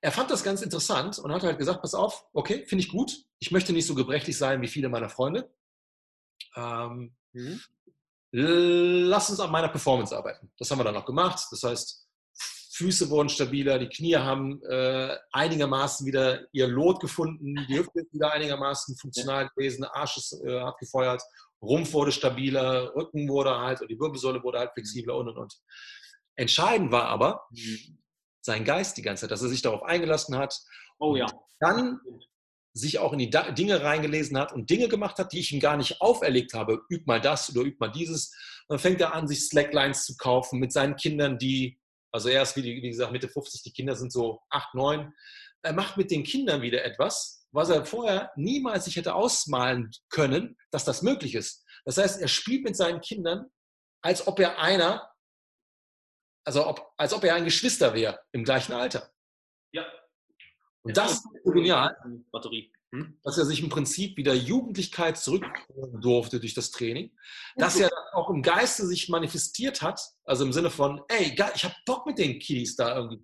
Er 0.00 0.12
fand 0.12 0.30
das 0.30 0.44
ganz 0.44 0.62
interessant 0.62 1.18
und 1.18 1.32
hat 1.32 1.42
halt 1.42 1.58
gesagt, 1.58 1.82
pass 1.82 1.94
auf, 1.94 2.26
okay, 2.32 2.64
finde 2.66 2.84
ich 2.84 2.90
gut. 2.90 3.24
Ich 3.40 3.50
möchte 3.50 3.72
nicht 3.72 3.86
so 3.86 3.94
gebrechlich 3.94 4.38
sein 4.38 4.60
wie 4.60 4.68
viele 4.68 4.88
meiner 4.88 5.08
Freunde. 5.08 5.50
Ähm, 6.54 7.16
mhm. 7.32 7.60
Lass 8.30 9.30
uns 9.30 9.40
an 9.40 9.50
meiner 9.50 9.68
Performance 9.68 10.16
arbeiten. 10.16 10.52
Das 10.58 10.70
haben 10.70 10.78
wir 10.78 10.84
dann 10.84 10.96
auch 10.96 11.06
gemacht. 11.06 11.46
Das 11.50 11.62
heißt, 11.62 12.08
Füße 12.78 13.10
wurden 13.10 13.28
stabiler, 13.28 13.80
die 13.80 13.88
Knie 13.88 14.14
haben 14.16 14.62
äh, 14.62 15.16
einigermaßen 15.32 16.06
wieder 16.06 16.46
ihr 16.52 16.68
Lot 16.68 17.00
gefunden, 17.00 17.56
die 17.68 17.76
Hüfte 17.76 18.00
ist 18.00 18.14
wieder 18.14 18.32
einigermaßen 18.32 18.96
funktional 18.96 19.48
gewesen, 19.48 19.82
der 19.82 19.96
Arsch 19.96 20.16
ist, 20.16 20.40
äh, 20.44 20.60
hat 20.60 20.78
gefeuert, 20.78 21.20
Rumpf 21.60 21.92
wurde 21.92 22.12
stabiler, 22.12 22.94
Rücken 22.94 23.28
wurde 23.28 23.58
halt, 23.58 23.80
und 23.80 23.90
die 23.90 23.98
Wirbelsäule 23.98 24.44
wurde 24.44 24.60
halt 24.60 24.72
flexibler 24.74 25.16
und 25.16 25.28
und 25.28 25.38
und. 25.38 25.54
Entscheidend 26.36 26.92
war 26.92 27.06
aber 27.06 27.48
mhm. 27.50 27.98
Sein 28.40 28.64
Geist 28.64 28.96
die 28.96 29.02
ganze 29.02 29.22
Zeit, 29.22 29.30
dass 29.30 29.42
er 29.42 29.48
sich 29.48 29.62
darauf 29.62 29.82
eingelassen 29.82 30.36
hat. 30.36 30.58
Oh 30.98 31.16
ja. 31.16 31.26
Dann 31.60 32.00
sich 32.72 32.98
auch 32.98 33.12
in 33.12 33.18
die 33.18 33.30
Dinge 33.30 33.82
reingelesen 33.82 34.38
hat 34.38 34.52
und 34.52 34.70
Dinge 34.70 34.88
gemacht 34.88 35.18
hat, 35.18 35.32
die 35.32 35.40
ich 35.40 35.52
ihm 35.52 35.60
gar 35.60 35.76
nicht 35.76 36.00
auferlegt 36.00 36.54
habe. 36.54 36.80
Üb 36.90 37.06
mal 37.06 37.20
das 37.20 37.50
oder 37.50 37.66
üb 37.66 37.80
mal 37.80 37.90
dieses. 37.90 38.32
dann 38.68 38.78
fängt 38.78 39.00
er 39.00 39.14
an, 39.14 39.26
sich 39.26 39.48
Slacklines 39.48 40.04
zu 40.04 40.16
kaufen 40.16 40.60
mit 40.60 40.72
seinen 40.72 40.96
Kindern, 40.96 41.38
die 41.38 41.78
also 42.10 42.28
er 42.28 42.42
ist, 42.42 42.56
wie, 42.56 42.62
wie 42.62 42.88
gesagt, 42.88 43.12
Mitte 43.12 43.28
50, 43.28 43.62
die 43.62 43.72
Kinder 43.72 43.94
sind 43.94 44.12
so 44.12 44.40
8, 44.50 44.74
9. 44.74 45.12
Er 45.62 45.72
macht 45.72 45.96
mit 45.96 46.10
den 46.10 46.24
Kindern 46.24 46.62
wieder 46.62 46.84
etwas, 46.84 47.46
was 47.52 47.70
er 47.70 47.84
vorher 47.84 48.30
niemals 48.36 48.84
sich 48.86 48.96
hätte 48.96 49.14
ausmalen 49.14 49.90
können, 50.08 50.56
dass 50.70 50.84
das 50.84 51.02
möglich 51.02 51.34
ist. 51.34 51.64
Das 51.84 51.98
heißt, 51.98 52.20
er 52.20 52.28
spielt 52.28 52.64
mit 52.64 52.76
seinen 52.76 53.00
Kindern, 53.00 53.46
als 54.02 54.26
ob 54.26 54.38
er 54.40 54.58
einer, 54.58 55.10
also 56.48 56.66
ob, 56.66 56.94
als 56.96 57.12
ob 57.12 57.22
er 57.24 57.34
ein 57.34 57.44
Geschwister 57.44 57.92
wäre 57.92 58.20
im 58.32 58.42
gleichen 58.42 58.72
Alter. 58.72 59.12
Ja. 59.70 59.84
Und 60.80 60.96
das 60.96 61.12
ist 61.12 61.28
so 61.44 61.50
genial. 61.50 61.94
Batterie. 62.32 62.72
Hm? 62.90 63.18
dass 63.22 63.36
er 63.36 63.44
sich 63.44 63.62
im 63.62 63.68
Prinzip 63.68 64.16
wieder 64.16 64.32
Jugendlichkeit 64.32 65.18
zurückholen 65.18 66.00
durfte 66.00 66.40
durch 66.40 66.54
das 66.54 66.70
Training, 66.70 67.14
dass 67.56 67.78
er 67.78 67.90
auch 68.14 68.30
im 68.30 68.40
Geiste 68.40 68.86
sich 68.86 69.10
manifestiert 69.10 69.82
hat, 69.82 70.00
also 70.24 70.46
im 70.46 70.54
Sinne 70.54 70.70
von, 70.70 71.02
ey, 71.08 71.36
ich 71.54 71.64
habe 71.64 71.74
Bock 71.84 72.06
mit 72.06 72.16
den 72.16 72.38
Kiddies 72.38 72.76
da 72.76 72.96
irgendwie 72.96 73.22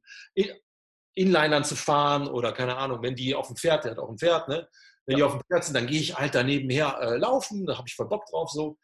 Inlinern 1.15 1.65
zu 1.65 1.77
fahren 1.77 2.29
oder 2.29 2.53
keine 2.53 2.77
Ahnung, 2.77 3.01
wenn 3.01 3.17
die 3.17 3.35
auf 3.35 3.47
dem 3.47 3.57
Pferd, 3.57 3.85
der 3.85 3.93
hat 3.93 3.99
auch 4.01 4.11
ein 4.11 4.19
Pferd, 4.19 4.49
ne? 4.49 4.69
Wenn 5.07 5.17
ja. 5.17 5.17
die 5.17 5.23
auf 5.23 5.33
dem 5.33 5.47
Pferd 5.49 5.65
sind, 5.65 5.75
dann 5.75 5.87
gehe 5.87 6.01
ich 6.01 6.15
halt 6.15 6.35
daneben 6.35 6.69
her 6.69 6.99
äh, 7.01 7.17
laufen, 7.17 7.65
da 7.65 7.79
habe 7.79 7.89
ich 7.89 7.95
voll 7.95 8.09
Bock 8.09 8.27
drauf, 8.27 8.51
so. 8.51 8.77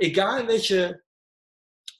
Egal 0.00 0.48
welche, 0.48 1.00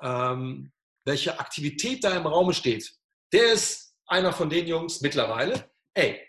ähm, 0.02 0.72
welche 1.06 1.40
Aktivität 1.40 2.04
da 2.04 2.14
im 2.14 2.26
Raum 2.26 2.52
steht, 2.52 2.92
der 3.32 3.52
ist 3.52 3.94
einer 4.06 4.32
von 4.32 4.50
den 4.50 4.66
Jungs 4.66 5.00
mittlerweile, 5.00 5.70
ey, 5.94 6.26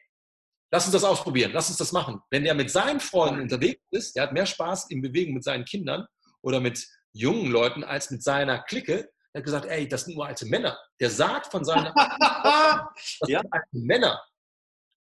Lass 0.71 0.85
uns 0.85 0.93
das 0.93 1.03
ausprobieren, 1.05 1.51
lass 1.53 1.69
uns 1.69 1.77
das 1.77 1.93
machen. 1.93 2.21
Wenn 2.29 2.43
der 2.43 2.53
mit 2.53 2.69
seinen 2.69 2.99
Freunden 2.99 3.41
unterwegs 3.41 3.81
ist, 3.91 4.15
der 4.15 4.23
hat 4.23 4.33
mehr 4.33 4.45
Spaß 4.45 4.89
im 4.89 5.01
Bewegen 5.01 5.33
mit 5.33 5.43
seinen 5.43 5.63
Kindern 5.63 6.05
oder 6.41 6.59
mit 6.59 6.85
jungen 7.13 7.51
Leuten 7.51 7.83
als 7.83 8.11
mit 8.11 8.21
seiner 8.21 8.59
Clique. 8.63 9.09
Er 9.31 9.39
hat 9.39 9.45
gesagt, 9.45 9.65
ey, 9.65 9.87
das 9.87 10.05
sind 10.05 10.15
nur 10.15 10.25
alte 10.25 10.45
Männer. 10.45 10.77
Der 10.99 11.09
sagt 11.09 11.47
von 11.47 11.63
seinen 11.63 11.85
das 11.95 13.29
ja. 13.29 13.39
sind 13.39 13.53
alte 13.53 13.67
Männer. 13.71 14.21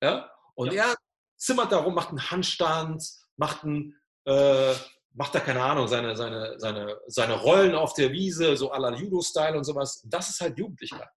Ja? 0.02 0.32
Und 0.56 0.72
ja. 0.72 0.92
er 0.92 0.96
zimmert 1.38 1.74
darum, 1.74 1.94
macht 1.94 2.10
einen 2.10 2.32
Handstand, 2.32 3.04
macht 3.36 3.64
einen, 3.64 4.00
äh, 4.26 4.74
macht 5.14 5.36
da 5.36 5.40
keine 5.40 5.62
Ahnung, 5.62 5.88
seine, 5.88 6.16
seine, 6.16 6.60
seine, 6.60 7.00
seine 7.08 7.36
Rollen 7.36 7.76
auf 7.76 7.94
der 7.94 8.12
Wiese, 8.12 8.56
so 8.56 8.72
à 8.72 8.80
la 8.80 8.96
Judo-Style 8.96 9.58
und 9.58 9.64
sowas. 9.64 10.02
Das 10.06 10.30
ist 10.30 10.42
halt 10.42 10.58
Jugendlichkeit. 10.58 11.10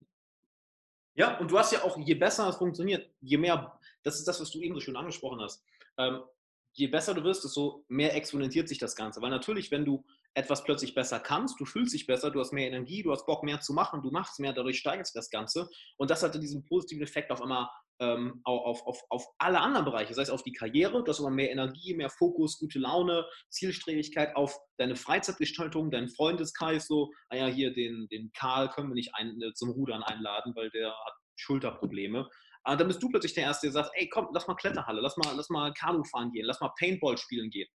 Ja, 1.14 1.38
und 1.38 1.50
du 1.50 1.58
hast 1.58 1.72
ja 1.72 1.82
auch, 1.84 1.98
je 1.98 2.14
besser 2.14 2.48
es 2.48 2.56
funktioniert, 2.56 3.10
je 3.20 3.36
mehr, 3.36 3.78
das 4.02 4.18
ist 4.18 4.26
das, 4.26 4.40
was 4.40 4.50
du 4.50 4.60
eben 4.60 4.74
so 4.74 4.80
schön 4.80 4.96
angesprochen 4.96 5.40
hast, 5.40 5.62
ähm, 5.98 6.22
je 6.72 6.86
besser 6.86 7.12
du 7.12 7.22
wirst, 7.22 7.44
desto 7.44 7.84
mehr 7.88 8.14
exponentiert 8.16 8.68
sich 8.68 8.78
das 8.78 8.96
Ganze. 8.96 9.20
Weil 9.20 9.30
natürlich, 9.30 9.70
wenn 9.70 9.84
du 9.84 10.04
etwas 10.34 10.64
plötzlich 10.64 10.94
besser 10.94 11.20
kannst, 11.20 11.60
du 11.60 11.66
fühlst 11.66 11.92
dich 11.92 12.06
besser, 12.06 12.30
du 12.30 12.40
hast 12.40 12.52
mehr 12.52 12.66
Energie, 12.66 13.02
du 13.02 13.12
hast 13.12 13.26
Bock 13.26 13.42
mehr 13.42 13.60
zu 13.60 13.74
machen, 13.74 14.02
du 14.02 14.10
machst 14.10 14.40
mehr, 14.40 14.54
dadurch 14.54 14.78
steigert 14.78 15.06
sich 15.06 15.14
das 15.14 15.28
Ganze. 15.28 15.68
Und 15.98 16.10
das 16.10 16.22
hatte 16.22 16.40
diesen 16.40 16.64
positiven 16.64 17.02
Effekt 17.02 17.30
auf 17.30 17.42
einmal 17.42 17.68
ähm, 18.02 18.40
auf, 18.44 18.84
auf, 18.84 19.00
auf 19.10 19.24
alle 19.38 19.60
anderen 19.60 19.84
Bereiche, 19.84 20.12
sei 20.12 20.22
es 20.22 20.30
auf 20.30 20.42
die 20.42 20.52
Karriere, 20.52 21.04
du 21.04 21.08
hast 21.08 21.20
immer 21.20 21.30
mehr 21.30 21.52
Energie, 21.52 21.94
mehr 21.94 22.10
Fokus, 22.10 22.58
gute 22.58 22.80
Laune, 22.80 23.24
Zielstrebigkeit, 23.48 24.34
auf 24.34 24.58
deine 24.76 24.96
Freizeitgestaltung, 24.96 25.90
deinen 25.90 26.08
Freundeskreis, 26.08 26.88
so, 26.88 27.10
naja, 27.30 27.46
ah 27.46 27.48
hier 27.48 27.72
den, 27.72 28.08
den 28.10 28.32
Karl 28.36 28.68
können 28.70 28.88
wir 28.88 28.94
nicht 28.94 29.14
ein, 29.14 29.40
äh, 29.40 29.52
zum 29.54 29.70
Rudern 29.70 30.02
einladen, 30.02 30.52
weil 30.56 30.70
der 30.70 30.88
hat 30.88 31.14
Schulterprobleme. 31.36 32.28
Aber 32.64 32.76
dann 32.76 32.88
bist 32.88 33.02
du 33.02 33.08
plötzlich 33.08 33.34
der 33.34 33.44
Erste, 33.44 33.66
der 33.68 33.72
sagt, 33.72 33.90
ey, 33.94 34.08
komm, 34.08 34.28
lass 34.32 34.46
mal 34.48 34.54
Kletterhalle, 34.54 35.00
lass 35.00 35.16
mal, 35.16 35.34
lass 35.36 35.48
mal 35.48 35.72
Kanu 35.72 36.02
fahren 36.04 36.32
gehen, 36.32 36.44
lass 36.44 36.60
mal 36.60 36.72
Paintball 36.78 37.16
spielen 37.18 37.50
gehen. 37.50 37.68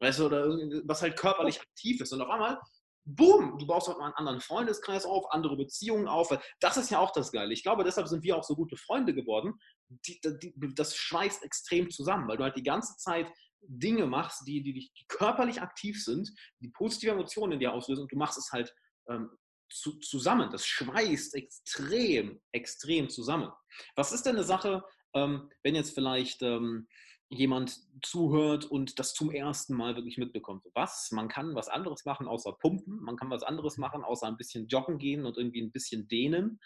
Weißt 0.00 0.18
du, 0.18 0.26
oder 0.26 0.48
was 0.84 1.02
halt 1.02 1.16
körperlich 1.16 1.60
aktiv 1.60 2.00
ist. 2.00 2.12
Und 2.12 2.22
auf 2.22 2.30
einmal, 2.30 2.58
boom, 3.04 3.58
du 3.58 3.66
baust 3.66 3.88
auf 3.88 3.94
einmal 3.94 4.08
einen 4.08 4.16
anderen 4.16 4.40
Freundeskreis 4.40 5.04
auf, 5.04 5.30
andere 5.32 5.56
Beziehungen 5.56 6.08
auf. 6.08 6.36
Das 6.60 6.76
ist 6.76 6.90
ja 6.90 6.98
auch 6.98 7.12
das 7.12 7.32
Geile. 7.32 7.52
Ich 7.52 7.62
glaube, 7.62 7.84
deshalb 7.84 8.08
sind 8.08 8.22
wir 8.22 8.36
auch 8.36 8.44
so 8.44 8.54
gute 8.54 8.76
Freunde 8.76 9.14
geworden. 9.14 9.54
Die, 9.88 10.20
die, 10.22 10.54
das 10.74 10.96
schweißt 10.96 11.42
extrem 11.42 11.90
zusammen, 11.90 12.28
weil 12.28 12.36
du 12.36 12.44
halt 12.44 12.56
die 12.56 12.62
ganze 12.62 12.96
Zeit 12.96 13.30
Dinge 13.60 14.06
machst, 14.06 14.46
die, 14.46 14.62
die, 14.62 14.72
die 14.72 14.90
körperlich 15.08 15.62
aktiv 15.62 16.02
sind, 16.02 16.30
die 16.60 16.68
positive 16.70 17.12
Emotionen 17.12 17.52
in 17.52 17.60
dir 17.60 17.72
auslösen 17.72 18.02
und 18.02 18.12
du 18.12 18.16
machst 18.16 18.38
es 18.38 18.50
halt 18.52 18.74
ähm, 19.08 19.30
zu, 19.70 19.98
zusammen. 20.00 20.50
Das 20.50 20.66
schweißt 20.66 21.34
extrem, 21.34 22.40
extrem 22.52 23.08
zusammen. 23.08 23.50
Was 23.94 24.12
ist 24.12 24.26
denn 24.26 24.36
eine 24.36 24.44
Sache, 24.44 24.82
ähm, 25.14 25.50
wenn 25.62 25.74
jetzt 25.74 25.94
vielleicht 25.94 26.42
ähm, 26.42 26.88
jemand 27.32 27.80
zuhört 28.02 28.64
und 28.66 28.98
das 28.98 29.14
zum 29.14 29.30
ersten 29.30 29.74
Mal 29.74 29.96
wirklich 29.96 30.18
mitbekommt. 30.18 30.64
Was? 30.74 31.10
Man 31.12 31.28
kann 31.28 31.54
was 31.54 31.68
anderes 31.68 32.04
machen 32.04 32.28
außer 32.28 32.52
pumpen, 32.52 33.00
man 33.02 33.16
kann 33.16 33.30
was 33.30 33.42
anderes 33.42 33.76
mhm. 33.76 33.82
machen 33.82 34.04
außer 34.04 34.26
ein 34.26 34.36
bisschen 34.36 34.68
joggen 34.68 34.98
gehen 34.98 35.24
und 35.24 35.38
irgendwie 35.38 35.62
ein 35.62 35.72
bisschen 35.72 36.08
dehnen. 36.08 36.60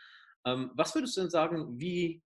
Ähm, 0.44 0.70
was 0.74 0.94
würdest 0.94 1.16
du 1.16 1.22
denn 1.22 1.30
sagen, 1.30 1.78
wie 1.78 2.22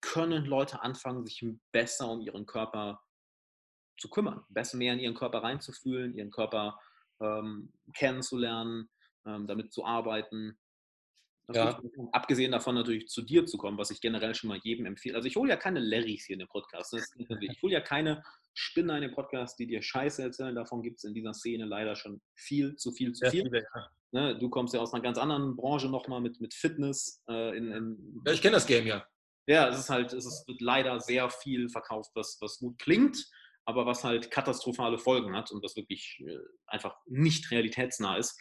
können 0.00 0.44
Leute 0.44 0.82
anfangen, 0.82 1.24
sich 1.24 1.44
besser 1.72 2.10
um 2.10 2.20
ihren 2.20 2.46
Körper 2.46 3.02
zu 3.98 4.08
kümmern, 4.08 4.44
besser 4.50 4.76
mehr 4.76 4.92
in 4.92 5.00
ihren 5.00 5.14
Körper 5.14 5.42
reinzufühlen, 5.42 6.14
ihren 6.14 6.30
Körper 6.30 6.78
ähm, 7.20 7.72
kennenzulernen, 7.94 8.88
ähm, 9.26 9.46
damit 9.46 9.72
zu 9.72 9.84
arbeiten? 9.84 10.58
Ja. 11.52 11.80
Abgesehen 12.12 12.52
davon 12.52 12.74
natürlich 12.74 13.06
zu 13.08 13.22
dir 13.22 13.46
zu 13.46 13.56
kommen, 13.56 13.78
was 13.78 13.90
ich 13.90 14.00
generell 14.00 14.34
schon 14.34 14.48
mal 14.48 14.58
jedem 14.64 14.84
empfehle. 14.84 15.14
Also 15.14 15.28
ich 15.28 15.36
hole 15.36 15.48
ja 15.48 15.56
keine 15.56 15.78
Larrys 15.78 16.24
hier 16.26 16.34
in 16.34 16.40
den 16.40 16.48
Podcast. 16.48 16.92
ich 16.94 17.62
hole 17.62 17.72
ja 17.72 17.80
keine 17.80 18.22
Spinner 18.52 18.96
in 18.96 19.02
den 19.02 19.12
Podcast, 19.12 19.58
die 19.58 19.66
dir 19.66 19.80
Scheiße 19.80 20.22
erzählen. 20.22 20.54
Davon 20.54 20.82
gibt 20.82 20.98
es 20.98 21.04
in 21.04 21.14
dieser 21.14 21.34
Szene 21.34 21.64
leider 21.64 21.94
schon 21.94 22.20
viel, 22.34 22.74
zu 22.76 22.90
viel, 22.90 23.12
zu 23.12 23.30
viel. 23.30 23.44
Viele, 23.44 23.60
ja. 23.62 23.90
ne, 24.10 24.38
du 24.38 24.48
kommst 24.50 24.74
ja 24.74 24.80
aus 24.80 24.92
einer 24.92 25.02
ganz 25.02 25.18
anderen 25.18 25.54
Branche 25.54 25.88
nochmal 25.88 26.20
mit, 26.20 26.40
mit 26.40 26.52
Fitness. 26.52 27.22
Äh, 27.28 27.56
in, 27.56 27.70
in 27.70 28.22
ja, 28.26 28.32
ich 28.32 28.42
kenne 28.42 28.54
das 28.54 28.66
Game 28.66 28.86
ja. 28.86 29.06
Ja, 29.46 29.68
es 29.68 29.78
ist 29.78 29.90
halt, 29.90 30.12
es 30.12 30.26
ist, 30.26 30.48
wird 30.48 30.60
leider 30.60 30.98
sehr 30.98 31.30
viel 31.30 31.68
verkauft, 31.68 32.10
was, 32.14 32.38
was 32.40 32.58
gut 32.58 32.78
klingt, 32.80 33.24
aber 33.64 33.86
was 33.86 34.02
halt 34.02 34.32
katastrophale 34.32 34.98
Folgen 34.98 35.36
hat 35.36 35.52
und 35.52 35.62
was 35.62 35.76
wirklich 35.76 36.20
äh, 36.26 36.38
einfach 36.66 36.96
nicht 37.06 37.52
realitätsnah 37.52 38.16
ist. 38.16 38.36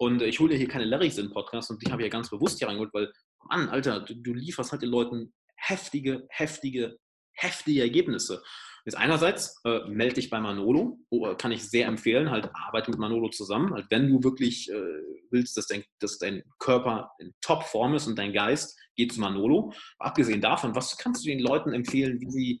Und 0.00 0.22
ich 0.22 0.40
hole 0.40 0.56
hier 0.56 0.66
keine 0.66 0.86
Larrys 0.86 1.18
in 1.18 1.30
Podcast 1.30 1.70
und 1.70 1.84
die 1.84 1.92
habe 1.92 2.00
ich 2.00 2.06
ja 2.06 2.10
ganz 2.10 2.30
bewusst 2.30 2.58
hier 2.58 2.68
reingeholt, 2.68 2.94
weil, 2.94 3.12
Mann, 3.50 3.68
Alter, 3.68 4.00
du, 4.00 4.14
du 4.14 4.32
lieferst 4.32 4.72
halt 4.72 4.80
den 4.80 4.88
Leuten 4.88 5.34
heftige, 5.56 6.26
heftige, 6.30 6.96
heftige 7.34 7.82
Ergebnisse. 7.82 8.42
Jetzt 8.86 8.94
einerseits 8.94 9.60
äh, 9.64 9.80
melde 9.88 10.14
dich 10.14 10.30
bei 10.30 10.40
Manolo, 10.40 10.98
oh, 11.10 11.34
kann 11.34 11.52
ich 11.52 11.68
sehr 11.68 11.86
empfehlen, 11.86 12.30
halt 12.30 12.50
arbeite 12.54 12.90
mit 12.90 12.98
Manolo 12.98 13.28
zusammen. 13.28 13.74
Halt, 13.74 13.88
wenn 13.90 14.08
du 14.08 14.24
wirklich 14.24 14.70
äh, 14.70 15.02
willst, 15.30 15.58
dass 15.58 15.66
dein, 15.66 15.84
dass 15.98 16.16
dein 16.16 16.44
Körper 16.58 17.10
in 17.18 17.34
Topform 17.42 17.94
ist 17.94 18.06
und 18.06 18.18
dein 18.18 18.32
Geist, 18.32 18.78
geh 18.96 19.06
zu 19.06 19.20
Manolo. 19.20 19.70
Abgesehen 19.98 20.40
davon, 20.40 20.74
was 20.74 20.96
kannst 20.96 21.26
du 21.26 21.28
den 21.28 21.40
Leuten 21.40 21.74
empfehlen, 21.74 22.18
wie 22.22 22.30
sie, 22.30 22.60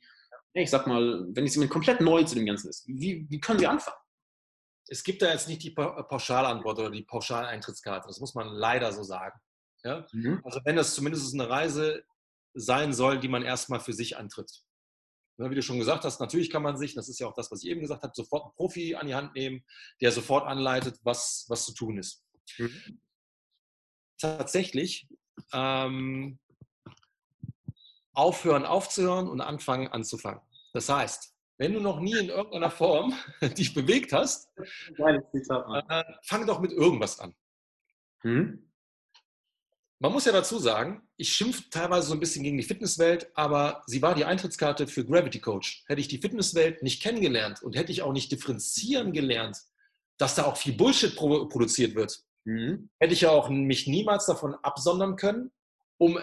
ich 0.52 0.68
sag 0.68 0.86
mal, 0.86 1.26
wenn 1.32 1.46
es 1.46 1.54
jemand 1.54 1.70
komplett 1.70 2.02
neu 2.02 2.22
zu 2.22 2.34
dem 2.34 2.44
Ganzen 2.44 2.68
ist, 2.68 2.86
wie, 2.86 3.26
wie 3.30 3.40
können 3.40 3.60
sie 3.60 3.66
anfangen? 3.66 3.96
Es 4.88 5.04
gibt 5.04 5.22
da 5.22 5.30
jetzt 5.30 5.48
nicht 5.48 5.62
die 5.62 5.70
Pauschalantwort 5.70 6.78
oder 6.78 6.90
die 6.90 7.02
Pauschaleintrittskarte, 7.02 8.08
das 8.08 8.20
muss 8.20 8.34
man 8.34 8.48
leider 8.48 8.92
so 8.92 9.02
sagen. 9.02 9.38
Ja? 9.84 10.06
Mhm. 10.12 10.40
Also 10.44 10.60
wenn 10.64 10.76
das 10.76 10.94
zumindest 10.94 11.32
eine 11.34 11.48
Reise 11.48 12.04
sein 12.54 12.92
soll, 12.92 13.20
die 13.20 13.28
man 13.28 13.42
erstmal 13.42 13.80
für 13.80 13.92
sich 13.92 14.16
antritt. 14.16 14.50
Wie 15.38 15.54
du 15.54 15.62
schon 15.62 15.78
gesagt 15.78 16.04
hast, 16.04 16.20
natürlich 16.20 16.50
kann 16.50 16.62
man 16.62 16.76
sich, 16.76 16.94
das 16.94 17.08
ist 17.08 17.18
ja 17.18 17.26
auch 17.26 17.34
das, 17.34 17.50
was 17.50 17.62
ich 17.62 17.70
eben 17.70 17.80
gesagt 17.80 18.02
habe, 18.02 18.12
sofort 18.14 18.44
einen 18.44 18.54
Profi 18.54 18.94
an 18.94 19.06
die 19.06 19.14
Hand 19.14 19.34
nehmen, 19.34 19.64
der 20.02 20.12
sofort 20.12 20.46
anleitet, 20.46 20.98
was, 21.02 21.46
was 21.48 21.64
zu 21.64 21.72
tun 21.72 21.96
ist. 21.96 22.22
Mhm. 22.58 23.00
Tatsächlich 24.18 25.08
ähm, 25.54 26.38
aufhören 28.12 28.66
aufzuhören 28.66 29.28
und 29.28 29.40
anfangen 29.40 29.88
anzufangen. 29.88 30.42
Das 30.74 30.90
heißt, 30.90 31.29
wenn 31.60 31.74
du 31.74 31.80
noch 31.80 32.00
nie 32.00 32.18
in 32.18 32.30
irgendeiner 32.30 32.70
Form 32.70 33.12
dich 33.58 33.74
bewegt 33.74 34.14
hast, 34.14 34.50
äh, 34.96 36.04
fang 36.22 36.46
doch 36.46 36.58
mit 36.58 36.72
irgendwas 36.72 37.20
an. 37.20 37.34
Mhm. 38.22 38.72
Man 39.98 40.12
muss 40.12 40.24
ja 40.24 40.32
dazu 40.32 40.58
sagen, 40.58 41.06
ich 41.18 41.30
schimpfe 41.30 41.68
teilweise 41.68 42.08
so 42.08 42.14
ein 42.14 42.20
bisschen 42.20 42.42
gegen 42.42 42.56
die 42.56 42.64
Fitnesswelt, 42.64 43.30
aber 43.34 43.82
sie 43.86 44.00
war 44.00 44.14
die 44.14 44.24
Eintrittskarte 44.24 44.86
für 44.86 45.04
Gravity 45.04 45.38
Coach. 45.38 45.84
Hätte 45.86 46.00
ich 46.00 46.08
die 46.08 46.16
Fitnesswelt 46.16 46.82
nicht 46.82 47.02
kennengelernt 47.02 47.62
und 47.62 47.76
hätte 47.76 47.92
ich 47.92 48.00
auch 48.00 48.14
nicht 48.14 48.32
differenzieren 48.32 49.12
gelernt, 49.12 49.58
dass 50.16 50.36
da 50.36 50.46
auch 50.46 50.56
viel 50.56 50.72
Bullshit 50.72 51.14
produziert 51.14 51.94
wird, 51.94 52.24
mhm. 52.44 52.88
hätte 52.98 53.12
ich 53.12 53.20
ja 53.20 53.30
auch 53.32 53.50
mich 53.50 53.86
niemals 53.86 54.24
davon 54.24 54.54
absondern 54.62 55.16
können, 55.16 55.52
um 55.98 56.18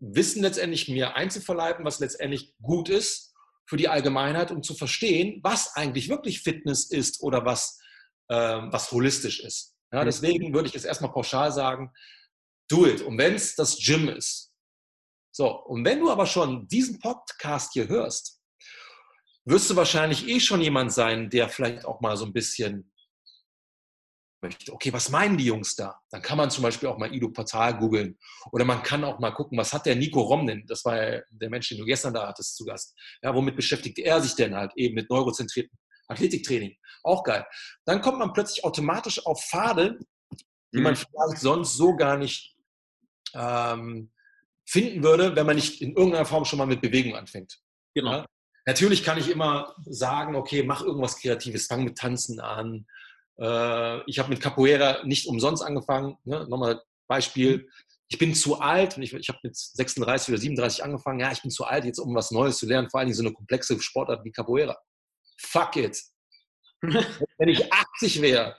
Wissen 0.00 0.42
letztendlich 0.42 0.88
mir 0.88 1.16
einzuverleiben, 1.16 1.82
was 1.86 1.98
letztendlich 1.98 2.54
gut 2.60 2.90
ist 2.90 3.31
für 3.66 3.76
die 3.76 3.88
Allgemeinheit, 3.88 4.50
um 4.50 4.62
zu 4.62 4.74
verstehen, 4.74 5.40
was 5.42 5.74
eigentlich 5.76 6.08
wirklich 6.08 6.42
Fitness 6.42 6.90
ist 6.90 7.22
oder 7.22 7.44
was, 7.44 7.78
äh, 8.28 8.34
was 8.36 8.90
holistisch 8.90 9.40
ist. 9.40 9.74
Ja, 9.92 10.02
mhm. 10.02 10.06
deswegen 10.06 10.54
würde 10.54 10.68
ich 10.68 10.74
jetzt 10.74 10.86
erstmal 10.86 11.12
pauschal 11.12 11.52
sagen, 11.52 11.92
do 12.68 12.86
it. 12.86 13.02
Und 13.02 13.18
wenn 13.18 13.34
es 13.34 13.54
das 13.54 13.78
Gym 13.78 14.08
ist. 14.08 14.52
So, 15.34 15.64
und 15.64 15.84
wenn 15.84 16.00
du 16.00 16.10
aber 16.10 16.26
schon 16.26 16.68
diesen 16.68 16.98
Podcast 16.98 17.72
hier 17.72 17.88
hörst, 17.88 18.40
wirst 19.44 19.70
du 19.70 19.76
wahrscheinlich 19.76 20.28
eh 20.28 20.40
schon 20.40 20.60
jemand 20.60 20.92
sein, 20.92 21.30
der 21.30 21.48
vielleicht 21.48 21.84
auch 21.84 22.00
mal 22.00 22.16
so 22.16 22.24
ein 22.24 22.32
bisschen 22.32 22.91
möchte. 24.42 24.72
Okay, 24.72 24.92
was 24.92 25.10
meinen 25.10 25.36
die 25.36 25.46
Jungs 25.46 25.74
da? 25.76 26.00
Dann 26.10 26.22
kann 26.22 26.36
man 26.36 26.50
zum 26.50 26.62
Beispiel 26.62 26.88
auch 26.88 26.98
mal 26.98 27.12
Ido 27.12 27.30
Portal 27.30 27.78
googeln. 27.78 28.18
Oder 28.50 28.64
man 28.64 28.82
kann 28.82 29.04
auch 29.04 29.18
mal 29.18 29.30
gucken, 29.30 29.58
was 29.58 29.72
hat 29.72 29.86
der 29.86 29.96
Nico 29.96 30.20
Romnen, 30.20 30.66
das 30.66 30.84
war 30.84 31.02
ja 31.02 31.22
der 31.30 31.50
Mensch, 31.50 31.68
den 31.68 31.78
du 31.78 31.84
gestern 31.84 32.14
da 32.14 32.28
hattest 32.28 32.56
zu 32.56 32.64
Gast. 32.64 32.94
Ja, 33.22 33.34
womit 33.34 33.56
beschäftigt 33.56 33.98
er 33.98 34.20
sich 34.20 34.34
denn 34.34 34.54
halt 34.54 34.72
eben 34.76 34.94
mit 34.94 35.08
neurozentrierten 35.08 35.78
Athletiktraining? 36.08 36.76
Auch 37.02 37.24
geil. 37.24 37.46
Dann 37.84 38.00
kommt 38.00 38.18
man 38.18 38.32
plötzlich 38.32 38.64
automatisch 38.64 39.24
auf 39.24 39.42
Pfade, 39.44 39.98
die 40.74 40.80
man 40.80 40.94
mhm. 40.94 40.96
vielleicht 40.96 41.42
sonst 41.42 41.76
so 41.76 41.96
gar 41.96 42.16
nicht 42.16 42.56
ähm, 43.34 44.10
finden 44.66 45.02
würde, 45.02 45.36
wenn 45.36 45.46
man 45.46 45.56
nicht 45.56 45.82
in 45.82 45.94
irgendeiner 45.96 46.26
Form 46.26 46.44
schon 46.44 46.58
mal 46.58 46.66
mit 46.66 46.80
Bewegung 46.80 47.14
anfängt. 47.14 47.58
Genau. 47.94 48.12
Ja? 48.12 48.26
Natürlich 48.64 49.02
kann 49.02 49.18
ich 49.18 49.28
immer 49.28 49.74
sagen, 49.86 50.36
okay, 50.36 50.62
mach 50.62 50.82
irgendwas 50.82 51.18
Kreatives, 51.20 51.66
fang 51.66 51.84
mit 51.84 51.98
Tanzen 51.98 52.40
an. 52.40 52.86
Äh, 53.38 54.10
ich 54.10 54.18
habe 54.18 54.28
mit 54.28 54.40
Capoeira 54.40 55.02
nicht 55.04 55.26
umsonst 55.26 55.62
angefangen. 55.62 56.16
Ne? 56.24 56.46
Nochmal 56.48 56.82
Beispiel. 57.08 57.58
Mhm. 57.58 57.68
Ich 58.08 58.18
bin 58.18 58.34
zu 58.34 58.60
alt, 58.60 58.98
ich, 58.98 59.14
ich 59.14 59.28
habe 59.28 59.38
mit 59.42 59.56
36 59.56 60.28
oder 60.28 60.38
37 60.38 60.84
angefangen. 60.84 61.20
Ja, 61.20 61.32
ich 61.32 61.40
bin 61.40 61.50
zu 61.50 61.64
alt, 61.64 61.84
jetzt 61.84 61.98
um 61.98 62.14
was 62.14 62.30
Neues 62.30 62.58
zu 62.58 62.66
lernen, 62.66 62.90
vor 62.90 63.00
allem 63.00 63.12
so 63.12 63.22
eine 63.22 63.32
komplexe 63.32 63.80
Sportart 63.80 64.24
wie 64.24 64.32
Capoeira. 64.32 64.76
Fuck 65.38 65.76
it. 65.76 66.02
Wenn 66.82 67.48
ich 67.48 67.72
80 67.72 68.20
wäre 68.20 68.56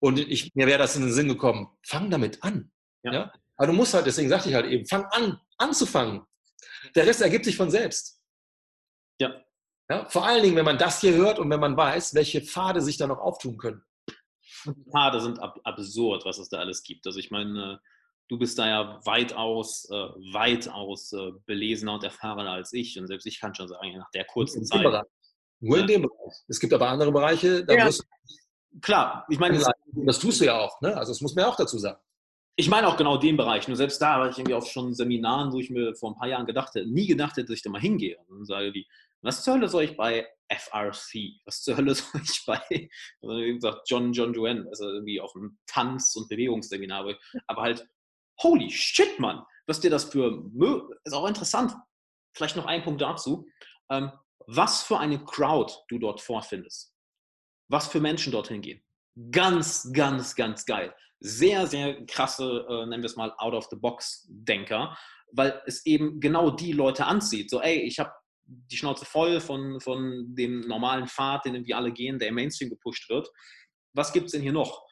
und 0.00 0.18
ich, 0.18 0.54
mir 0.54 0.66
wäre 0.66 0.78
das 0.78 0.96
in 0.96 1.02
den 1.02 1.12
Sinn 1.12 1.28
gekommen, 1.28 1.68
fang 1.84 2.10
damit 2.10 2.42
an. 2.42 2.72
Ja. 3.04 3.12
ja? 3.12 3.32
Aber 3.56 3.68
du 3.68 3.72
musst 3.72 3.94
halt, 3.94 4.06
deswegen 4.06 4.28
sagte 4.28 4.48
ich 4.48 4.54
halt 4.54 4.66
eben, 4.66 4.86
fang 4.86 5.04
an, 5.06 5.40
anzufangen. 5.56 6.22
Der 6.94 7.06
Rest 7.06 7.22
ergibt 7.22 7.44
sich 7.44 7.56
von 7.56 7.70
selbst. 7.70 8.20
Ja. 9.20 9.40
ja. 9.88 10.08
Vor 10.08 10.26
allen 10.26 10.42
Dingen, 10.42 10.56
wenn 10.56 10.64
man 10.64 10.78
das 10.78 11.00
hier 11.00 11.14
hört 11.14 11.38
und 11.38 11.48
wenn 11.50 11.60
man 11.60 11.76
weiß, 11.76 12.14
welche 12.14 12.40
Pfade 12.42 12.82
sich 12.82 12.96
da 12.96 13.06
noch 13.06 13.18
auftun 13.18 13.56
können. 13.56 13.82
Pfade 14.90 15.20
sind 15.20 15.38
ab 15.40 15.60
absurd, 15.64 16.24
was 16.24 16.38
es 16.38 16.48
da 16.48 16.58
alles 16.58 16.82
gibt. 16.82 17.06
Also 17.06 17.18
ich 17.18 17.30
meine, 17.30 17.80
du 18.28 18.38
bist 18.38 18.58
da 18.58 18.68
ja 18.68 19.00
weitaus, 19.04 19.88
äh, 19.90 19.94
weitaus 20.32 21.12
äh, 21.12 21.32
belesener 21.46 21.94
und 21.94 22.04
erfahrener 22.04 22.52
als 22.52 22.72
ich. 22.72 22.98
Und 22.98 23.06
selbst 23.06 23.26
ich 23.26 23.40
kann 23.40 23.54
schon 23.54 23.68
sagen, 23.68 23.96
nach 23.96 24.10
der 24.10 24.24
kurzen 24.24 24.64
Zeit. 24.64 24.82
Bereich. 24.82 25.04
Nur 25.60 25.78
in 25.78 25.86
dem 25.86 26.02
Bereich. 26.02 26.34
Es 26.48 26.60
gibt 26.60 26.72
aber 26.72 26.88
andere 26.88 27.12
Bereiche, 27.12 27.64
da 27.64 27.74
ja. 27.74 27.90
Klar, 28.82 29.24
ich 29.30 29.38
meine, 29.38 29.58
das, 29.58 29.70
das 29.92 30.18
tust 30.18 30.40
du 30.40 30.44
ja 30.44 30.58
auch, 30.58 30.80
ne? 30.82 30.94
Also 30.96 31.10
das 31.10 31.22
muss 31.22 31.34
man 31.34 31.44
ja 31.44 31.50
auch 31.50 31.56
dazu 31.56 31.78
sagen. 31.78 31.98
Ich 32.56 32.68
meine 32.68 32.88
auch 32.88 32.96
genau 32.96 33.16
den 33.16 33.36
Bereich. 33.36 33.68
Nur 33.68 33.76
selbst 33.76 34.00
da 34.02 34.20
war 34.20 34.30
ich 34.30 34.38
irgendwie 34.38 34.54
auf 34.54 34.66
schon 34.66 34.92
Seminaren, 34.92 35.52
wo 35.52 35.60
ich 35.60 35.70
mir 35.70 35.94
vor 35.94 36.10
ein 36.10 36.18
paar 36.18 36.28
Jahren 36.28 36.46
gedacht 36.46 36.74
hätte, 36.74 36.86
nie 36.86 37.06
gedacht 37.06 37.36
hätte, 37.36 37.46
dass 37.46 37.56
ich 37.56 37.62
da 37.62 37.70
mal 37.70 37.80
hingehe. 37.80 38.18
Und 38.28 38.46
sage 38.46 38.74
wie, 38.74 38.86
was 39.22 39.44
zur 39.44 39.54
Hölle 39.54 39.68
soll 39.68 39.84
ich 39.84 39.96
bei 39.96 40.26
FRC? 40.48 41.40
Was 41.44 41.62
zur 41.62 41.76
Hölle 41.76 41.94
soll 41.94 42.20
ich 42.22 42.44
bei, 42.46 42.88
also 43.22 43.36
wie 43.36 43.54
gesagt, 43.54 43.88
John 43.88 44.12
John 44.12 44.32
Joanne, 44.32 44.66
also 44.68 44.88
irgendwie 44.88 45.20
auf 45.20 45.34
einem 45.34 45.58
Tanz- 45.66 46.16
und 46.16 46.28
Bewegungsseminar. 46.28 47.14
Aber 47.46 47.62
halt, 47.62 47.88
holy 48.40 48.70
shit, 48.70 49.18
Mann, 49.18 49.42
was 49.66 49.80
dir 49.80 49.90
das 49.90 50.04
für, 50.04 50.44
ist 51.04 51.12
auch 51.12 51.26
interessant. 51.26 51.74
Vielleicht 52.34 52.56
noch 52.56 52.66
ein 52.66 52.82
Punkt 52.82 53.00
dazu. 53.00 53.46
Ähm, 53.90 54.12
was 54.46 54.82
für 54.82 54.98
eine 54.98 55.24
Crowd 55.24 55.72
du 55.88 55.98
dort 55.98 56.20
vorfindest. 56.20 56.94
Was 57.68 57.88
für 57.88 58.00
Menschen 58.00 58.32
dorthin 58.32 58.62
gehen. 58.62 58.82
Ganz, 59.32 59.90
ganz, 59.92 60.34
ganz 60.34 60.64
geil 60.66 60.94
sehr, 61.20 61.66
sehr 61.66 62.04
krasse, 62.06 62.66
äh, 62.68 62.86
nennen 62.86 63.02
wir 63.02 63.06
es 63.06 63.16
mal, 63.16 63.32
Out-of-the-Box-Denker, 63.38 64.96
weil 65.32 65.62
es 65.66 65.84
eben 65.86 66.20
genau 66.20 66.50
die 66.50 66.72
Leute 66.72 67.06
anzieht. 67.06 67.50
So, 67.50 67.60
ey, 67.60 67.80
ich 67.80 67.98
habe 67.98 68.12
die 68.46 68.76
Schnauze 68.76 69.04
voll 69.04 69.40
von, 69.40 69.80
von 69.80 70.34
dem 70.34 70.60
normalen 70.60 71.06
Pfad, 71.06 71.44
den 71.44 71.66
wir 71.66 71.76
alle 71.76 71.92
gehen, 71.92 72.18
der 72.18 72.28
im 72.28 72.34
Mainstream 72.36 72.70
gepusht 72.70 73.08
wird. 73.10 73.30
Was 73.92 74.12
gibt 74.12 74.26
es 74.26 74.32
denn 74.32 74.42
hier 74.42 74.52
noch? 74.52 74.84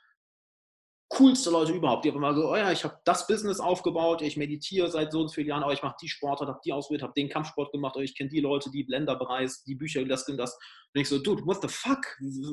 Coolste 1.08 1.50
Leute 1.50 1.72
überhaupt, 1.72 2.04
die 2.04 2.10
haben 2.10 2.16
immer 2.16 2.34
so, 2.34 2.50
oh 2.50 2.56
ja, 2.56 2.72
ich 2.72 2.82
habe 2.82 2.98
das 3.04 3.26
Business 3.26 3.60
aufgebaut, 3.60 4.22
ich 4.22 4.36
meditiere 4.36 4.90
seit 4.90 5.12
so 5.12 5.20
und 5.20 5.28
so 5.28 5.34
vielen 5.34 5.48
Jahren, 5.48 5.62
aber 5.62 5.72
ich 5.72 5.82
mache 5.82 5.96
die 6.00 6.08
Sportart, 6.08 6.48
habe 6.48 6.60
die 6.64 6.72
Ausbildung, 6.72 7.08
habe 7.08 7.14
den 7.14 7.28
Kampfsport 7.28 7.70
gemacht, 7.70 7.96
ich 8.00 8.16
kenne 8.16 8.30
die 8.30 8.40
Leute, 8.40 8.70
die 8.70 8.84
Länder 8.88 9.14
bereist, 9.14 9.66
die 9.66 9.76
Bücher, 9.76 10.04
das 10.04 10.24
das. 10.24 10.54
Und 10.94 11.00
ich 11.00 11.08
so, 11.08 11.18
dude, 11.18 11.46
what 11.46 11.62
the 11.62 11.68
fuck? 11.68 12.04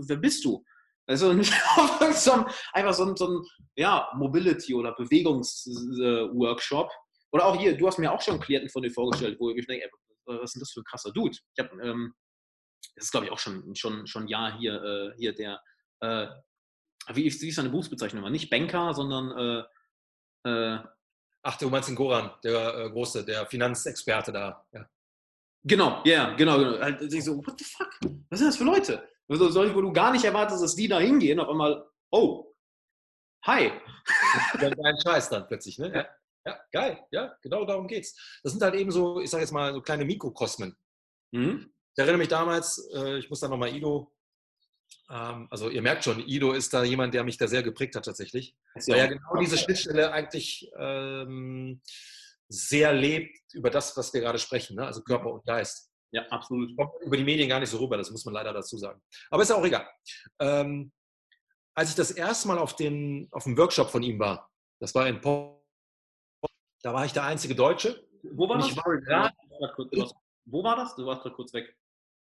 Wer 0.07 0.18
bist 0.18 0.45
du? 0.45 0.64
Also 1.07 1.30
einfach 2.73 2.94
so 2.94 3.06
ein, 3.06 3.15
so 3.15 3.28
ein 3.28 3.41
ja, 3.76 4.07
Mobility- 4.15 4.76
oder 4.76 4.94
Bewegungsworkshop. 4.94 6.91
Oder 7.34 7.45
auch 7.45 7.56
hier, 7.56 7.76
du 7.76 7.88
hast 7.88 7.98
mir 7.98 8.11
auch 8.11 8.22
schon 8.22 8.40
Klienten 8.40 8.69
von 8.69 8.84
dir 8.84 8.91
vorgestellt, 8.91 9.38
wo 9.40 9.49
ich 9.49 9.65
denke, 9.65 9.90
was 10.26 10.43
ist 10.43 10.56
denn 10.56 10.60
das 10.61 10.72
für 10.72 10.81
ein 10.81 10.85
krasser 10.85 11.11
Dude? 11.11 11.38
Ich 11.56 11.64
habe, 11.64 11.81
ähm, 11.84 12.14
das 12.95 13.06
ist 13.06 13.11
glaube 13.11 13.26
ich 13.26 13.31
auch 13.31 13.39
schon, 13.39 13.76
schon, 13.76 14.07
schon 14.07 14.23
ein 14.23 14.27
Jahr 14.27 14.57
hier, 14.57 14.81
äh, 14.84 15.18
hier 15.18 15.34
der, 15.34 15.61
äh, 16.02 16.27
wie, 17.14 17.23
wie 17.23 17.48
ist 17.48 17.56
seine 17.56 17.69
Berufsbezeichnung? 17.69 18.30
Nicht 18.31 18.49
Banker, 18.49 18.93
sondern 18.93 19.65
äh, 20.45 20.49
äh, 20.49 20.80
Ach, 21.43 21.57
du 21.57 21.69
meinst 21.69 21.89
den 21.89 21.95
Goran, 21.95 22.31
der 22.43 22.76
äh, 22.76 22.89
große, 22.91 23.26
der 23.26 23.48
Finanzexperte 23.48 24.31
da. 24.31 24.65
Ja. 24.73 24.88
Genau, 25.64 26.02
ja, 26.06 26.27
yeah, 26.27 26.35
genau, 26.35 26.57
genau. 26.60 26.80
Halt, 26.80 27.02
ich 27.02 27.23
so, 27.23 27.38
what 27.38 27.57
the 27.57 27.65
fuck? 27.65 27.89
Was 28.30 28.39
sind 28.39 28.48
das 28.48 28.57
für 28.57 28.64
Leute? 28.64 29.07
Also 29.27 29.49
solche, 29.49 29.73
wo 29.76 29.81
du 29.81 29.91
gar 29.91 30.11
nicht 30.11 30.26
erwartest, 30.26 30.64
dass 30.64 30.76
die 30.76 30.88
da 30.88 30.99
hingehen, 30.99 31.39
auf 31.39 31.49
einmal, 31.49 31.88
oh, 32.11 32.53
hi. 33.45 33.72
Dein 34.60 35.02
Scheiß 35.02 35.30
dann 35.30 35.48
plötzlich, 35.48 35.80
ne? 35.80 35.91
Ja. 35.93 36.07
Ja. 36.46 36.60
geil, 36.72 37.00
ja, 37.12 37.36
genau 37.42 37.66
darum 37.66 37.88
geht's. 37.88 38.40
Das 38.44 38.52
sind 38.54 38.62
halt 38.62 38.76
eben 38.76 38.92
so, 38.92 39.20
ich 39.20 39.30
sage 39.30 39.44
jetzt 39.44 39.52
mal, 39.52 39.74
so 39.74 39.82
kleine 39.82 40.06
Mikrokosmen. 40.06 40.76
Mhm. 41.32 41.74
Ich 41.94 42.00
erinnere 42.00 42.18
mich 42.18 42.30
damals, 42.30 42.90
äh, 42.94 43.18
ich 43.18 43.30
muss 43.30 43.40
da 43.40 43.48
nochmal 43.48 43.76
Ido, 43.76 44.14
ähm, 45.10 45.48
also 45.50 45.70
ihr 45.70 45.82
merkt 45.82 46.04
schon, 46.04 46.20
Ido 46.26 46.54
ist 46.54 46.74
da 46.74 46.84
jemand, 46.84 47.14
der 47.14 47.24
mich 47.24 47.38
da 47.38 47.48
sehr 47.48 47.64
geprägt 47.64 47.96
hat 47.96 48.06
tatsächlich. 48.06 48.56
Ja, 48.86 48.96
ja 48.96 49.08
genau 49.08 49.36
diese 49.40 49.58
Schnittstelle 49.58 50.12
eigentlich 50.12 50.72
ähm, 50.78 51.82
sehr 52.48 52.94
lebt 52.94 53.54
über 53.54 53.70
das, 53.70 53.96
was 53.98 54.14
wir 54.14 54.22
gerade 54.22 54.40
sprechen, 54.40 54.76
ne? 54.76 54.86
also 54.86 55.02
Körper 55.02 55.32
und 55.32 55.46
Geist. 55.46 55.90
Ja, 56.12 56.24
absolut. 56.30 56.76
Kommt 56.78 56.92
über 57.02 57.16
die 57.16 57.24
Medien 57.24 57.48
gar 57.48 57.60
nicht 57.60 57.70
so 57.70 57.78
rüber, 57.78 57.98
das 57.98 58.12
muss 58.12 58.26
man 58.26 58.34
leider 58.34 58.52
dazu 58.52 58.78
sagen. 58.78 59.02
Aber 59.30 59.44
ist 59.44 59.50
ja 59.50 59.56
auch 59.56 59.66
egal. 59.66 59.88
Ähm, 60.40 60.92
als 61.74 61.90
ich 61.90 61.96
das 61.96 62.12
erste 62.12 62.50
Mal 62.50 62.58
auf, 62.58 62.76
den, 62.76 63.30
auf 63.32 63.46
dem 63.46 63.58
Workshop 63.58 63.90
von 63.90 64.04
ihm 64.04 64.20
war, 64.20 64.50
das 64.80 64.94
war 64.94 65.08
in 65.08 65.22
Portugal, 65.22 65.61
da 66.82 66.94
war 66.94 67.06
ich 67.06 67.14
der 67.14 67.24
einzige 67.24 67.56
Deutsche. 67.56 68.08
Wo 68.24 68.48
war 68.48 68.58
das? 68.58 68.76
war 68.76 68.98
gerade 68.99 69.34
Wo 70.45 70.64
war 70.64 70.76
das? 70.76 70.95
Du 70.95 71.06
warst 71.06 71.22
gerade 71.24 71.36
kurz 71.36 71.53
weg. 71.53 71.76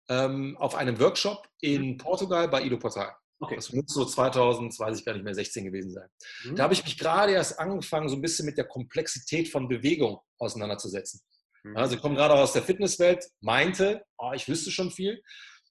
ähm, 0.09 0.57
auf 0.57 0.76
einem 0.76 0.99
Workshop 0.99 1.47
in 1.61 1.97
Portugal 1.97 2.47
bei 2.47 2.63
Ido 2.63 2.77
Portal. 2.77 3.11
Okay. 3.41 3.55
Das 3.55 3.71
muss 3.71 3.85
so 3.88 4.03
2000, 4.03 4.77
weiß 4.77 4.99
ich 4.99 5.05
gar 5.05 5.13
nicht 5.13 5.23
mehr, 5.23 5.34
16 5.34 5.63
gewesen 5.63 5.91
sein. 5.91 6.09
Mhm. 6.43 6.55
Da 6.55 6.63
habe 6.63 6.73
ich 6.73 6.84
mich 6.84 6.97
gerade 6.97 7.31
erst 7.31 7.57
angefangen, 7.57 8.09
so 8.09 8.15
ein 8.15 8.21
bisschen 8.21 8.45
mit 8.45 8.57
der 8.57 8.65
Komplexität 8.65 9.47
von 9.47 9.69
Bewegung 9.69 10.19
auseinanderzusetzen. 10.39 11.21
Mhm. 11.63 11.77
Also 11.77 11.95
ich 11.95 12.01
komme 12.01 12.15
gerade 12.15 12.34
aus 12.34 12.53
der 12.53 12.63
Fitnesswelt, 12.63 13.26
meinte, 13.39 14.03
oh, 14.17 14.31
ich 14.34 14.47
wüsste 14.49 14.71
schon 14.71 14.91
viel. 14.91 15.21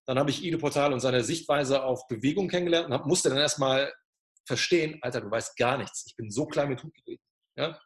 Dann 0.06 0.18
habe 0.18 0.30
ich 0.30 0.42
Ido 0.42 0.56
Portal 0.56 0.94
und 0.94 1.00
seine 1.00 1.22
Sichtweise 1.22 1.82
auf 1.84 2.06
Bewegung 2.09 2.48
kennengelernt 2.48 2.86
und 2.86 2.94
hab, 2.94 3.06
musste 3.06 3.28
dann 3.28 3.38
erstmal 3.38 3.92
verstehen, 4.46 4.98
Alter, 5.02 5.20
du 5.20 5.30
weißt 5.30 5.56
gar 5.59 5.76
nichts. 5.76 6.06
Ich 6.06 6.16
bin 6.16 6.30
so 6.30 6.46
klein 6.46 6.70
mit 6.70 6.82
Hut 6.82 6.94
gewesen. 6.94 7.22
Ja? 7.56 7.78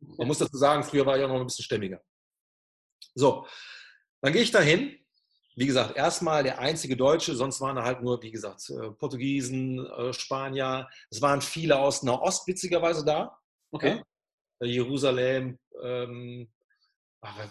Man 0.00 0.26
muss 0.26 0.38
dazu 0.38 0.56
sagen, 0.56 0.82
früher 0.82 1.06
war 1.06 1.18
ich 1.18 1.24
auch 1.24 1.28
noch 1.28 1.40
ein 1.40 1.46
bisschen 1.46 1.64
stämmiger. 1.64 2.00
So, 3.14 3.46
dann 4.20 4.32
gehe 4.32 4.42
ich 4.42 4.50
dahin. 4.50 4.96
Wie 5.56 5.66
gesagt, 5.66 5.96
erstmal 5.96 6.42
der 6.42 6.58
einzige 6.58 6.96
Deutsche, 6.96 7.34
sonst 7.34 7.60
waren 7.60 7.76
da 7.76 7.82
halt 7.82 8.02
nur, 8.02 8.22
wie 8.22 8.30
gesagt, 8.30 8.70
äh, 8.70 8.90
Portugiesen, 8.92 9.84
äh, 9.84 10.12
Spanier. 10.12 10.88
Es 11.10 11.20
waren 11.20 11.42
viele 11.42 11.78
aus 11.78 12.02
Nahost 12.02 12.46
witzigerweise 12.46 13.04
da. 13.04 13.36
Okay. 13.72 14.02
Ja? 14.60 14.66
Jerusalem, 14.66 15.58
ähm, 15.82 16.50
ach, 17.20 17.48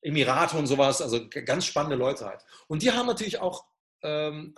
Emirate 0.00 0.56
und 0.56 0.66
sowas, 0.66 1.02
also 1.02 1.28
ganz 1.28 1.66
spannende 1.66 1.96
Leute 1.96 2.24
halt. 2.24 2.44
Und 2.68 2.82
die 2.82 2.92
haben 2.92 3.06
natürlich 3.06 3.38
auch 3.40 3.66
ähm, 4.02 4.54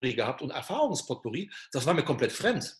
gehabt 0.00 0.42
und 0.42 0.50
Erfahrungspotpourri, 0.50 1.50
das 1.72 1.86
war 1.86 1.94
mir 1.94 2.04
komplett 2.04 2.32
fremd. 2.32 2.76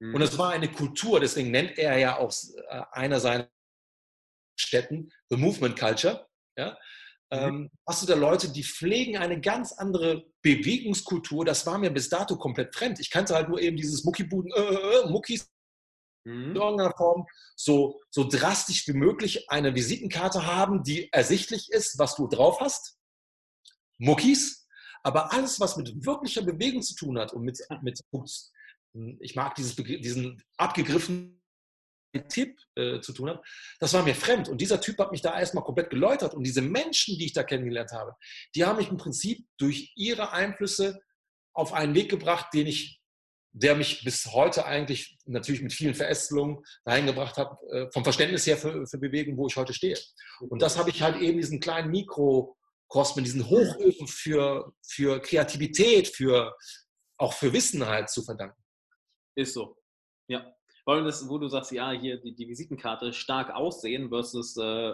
Mhm. 0.00 0.14
Und 0.14 0.22
es 0.22 0.36
war 0.36 0.50
eine 0.50 0.70
Kultur, 0.70 1.20
deswegen 1.20 1.50
nennt 1.50 1.78
er 1.78 1.98
ja 1.98 2.18
auch 2.18 2.32
äh, 2.68 2.82
einer 2.92 3.20
seiner 3.20 3.48
Städten 4.58 5.10
The 5.28 5.36
Movement 5.36 5.78
Culture. 5.78 6.28
Ja? 6.56 6.76
Ähm, 7.32 7.70
hast 7.86 8.02
du 8.02 8.06
da 8.06 8.14
Leute, 8.14 8.50
die 8.50 8.64
pflegen 8.64 9.16
eine 9.16 9.40
ganz 9.40 9.72
andere 9.72 10.26
Bewegungskultur? 10.42 11.44
Das 11.44 11.64
war 11.64 11.78
mir 11.78 11.90
bis 11.90 12.08
dato 12.08 12.36
komplett 12.36 12.74
fremd. 12.74 12.98
Ich 12.98 13.10
kannte 13.10 13.34
halt 13.34 13.48
nur 13.48 13.60
eben 13.60 13.76
dieses 13.76 14.02
Muckibuden, 14.04 14.50
äh, 14.52 14.60
äh, 14.60 15.08
Muckis 15.08 15.48
Mhm. 16.24 16.50
in 16.50 16.56
irgendeiner 16.56 16.94
Form 16.96 17.26
so, 17.56 18.00
so 18.10 18.28
drastisch 18.28 18.86
wie 18.88 18.92
möglich 18.92 19.50
eine 19.50 19.74
Visitenkarte 19.74 20.46
haben, 20.46 20.82
die 20.82 21.10
ersichtlich 21.12 21.70
ist, 21.70 21.98
was 21.98 22.14
du 22.16 22.28
drauf 22.28 22.60
hast. 22.60 22.98
Muckis. 23.98 24.66
Aber 25.02 25.32
alles, 25.32 25.60
was 25.60 25.76
mit 25.78 26.04
wirklicher 26.04 26.42
Bewegung 26.42 26.82
zu 26.82 26.94
tun 26.94 27.18
hat 27.18 27.32
und 27.32 27.42
mit, 27.42 27.58
mit 27.80 27.98
ich 29.20 29.34
mag 29.36 29.54
dieses, 29.54 29.76
diesen 29.76 30.42
abgegriffenen 30.56 31.40
Tipp 32.28 32.58
äh, 32.74 33.00
zu 33.00 33.12
tun 33.12 33.30
hat, 33.30 33.44
das 33.78 33.92
war 33.94 34.02
mir 34.02 34.14
fremd. 34.14 34.48
Und 34.48 34.60
dieser 34.60 34.80
Typ 34.80 34.98
hat 34.98 35.12
mich 35.12 35.22
da 35.22 35.38
erstmal 35.38 35.64
komplett 35.64 35.90
geläutert. 35.90 36.34
Und 36.34 36.44
diese 36.44 36.62
Menschen, 36.62 37.16
die 37.18 37.26
ich 37.26 37.32
da 37.32 37.42
kennengelernt 37.44 37.92
habe, 37.92 38.14
die 38.54 38.64
haben 38.64 38.78
mich 38.78 38.90
im 38.90 38.96
Prinzip 38.96 39.46
durch 39.58 39.92
ihre 39.94 40.32
Einflüsse 40.32 41.00
auf 41.52 41.72
einen 41.72 41.94
Weg 41.94 42.10
gebracht, 42.10 42.46
den 42.52 42.66
ich 42.66 43.00
der 43.52 43.74
mich 43.74 44.04
bis 44.04 44.26
heute 44.26 44.64
eigentlich 44.64 45.18
natürlich 45.26 45.62
mit 45.62 45.72
vielen 45.72 45.94
Verästelungen 45.94 46.62
dahin 46.84 47.06
gebracht 47.06 47.36
hat, 47.36 47.58
äh, 47.70 47.90
vom 47.92 48.04
Verständnis 48.04 48.46
her 48.46 48.56
für, 48.56 48.86
für 48.86 48.98
Bewegung, 48.98 49.36
wo 49.36 49.46
ich 49.48 49.56
heute 49.56 49.74
stehe. 49.74 49.98
Und 50.40 50.62
das 50.62 50.78
habe 50.78 50.90
ich 50.90 51.02
halt 51.02 51.20
eben 51.20 51.38
diesen 51.38 51.60
kleinen 51.60 51.90
Mikrokosmen, 51.90 53.24
diesen 53.24 53.48
Hochöfen 53.48 54.06
für, 54.06 54.72
für 54.86 55.20
Kreativität, 55.20 56.08
für, 56.08 56.56
auch 57.16 57.32
für 57.32 57.52
Wissen 57.52 57.86
halt 57.86 58.08
zu 58.08 58.22
verdanken. 58.22 58.59
Ist 59.40 59.54
so. 59.54 59.74
Ja. 60.28 60.44
Weil 60.84 61.04
das, 61.04 61.26
wo 61.28 61.38
du 61.38 61.48
sagst, 61.48 61.72
ja, 61.72 61.92
hier 61.92 62.20
die, 62.20 62.34
die 62.34 62.46
Visitenkarte 62.46 63.12
stark 63.14 63.54
aussehen 63.54 64.10
versus, 64.10 64.54
äh, 64.58 64.92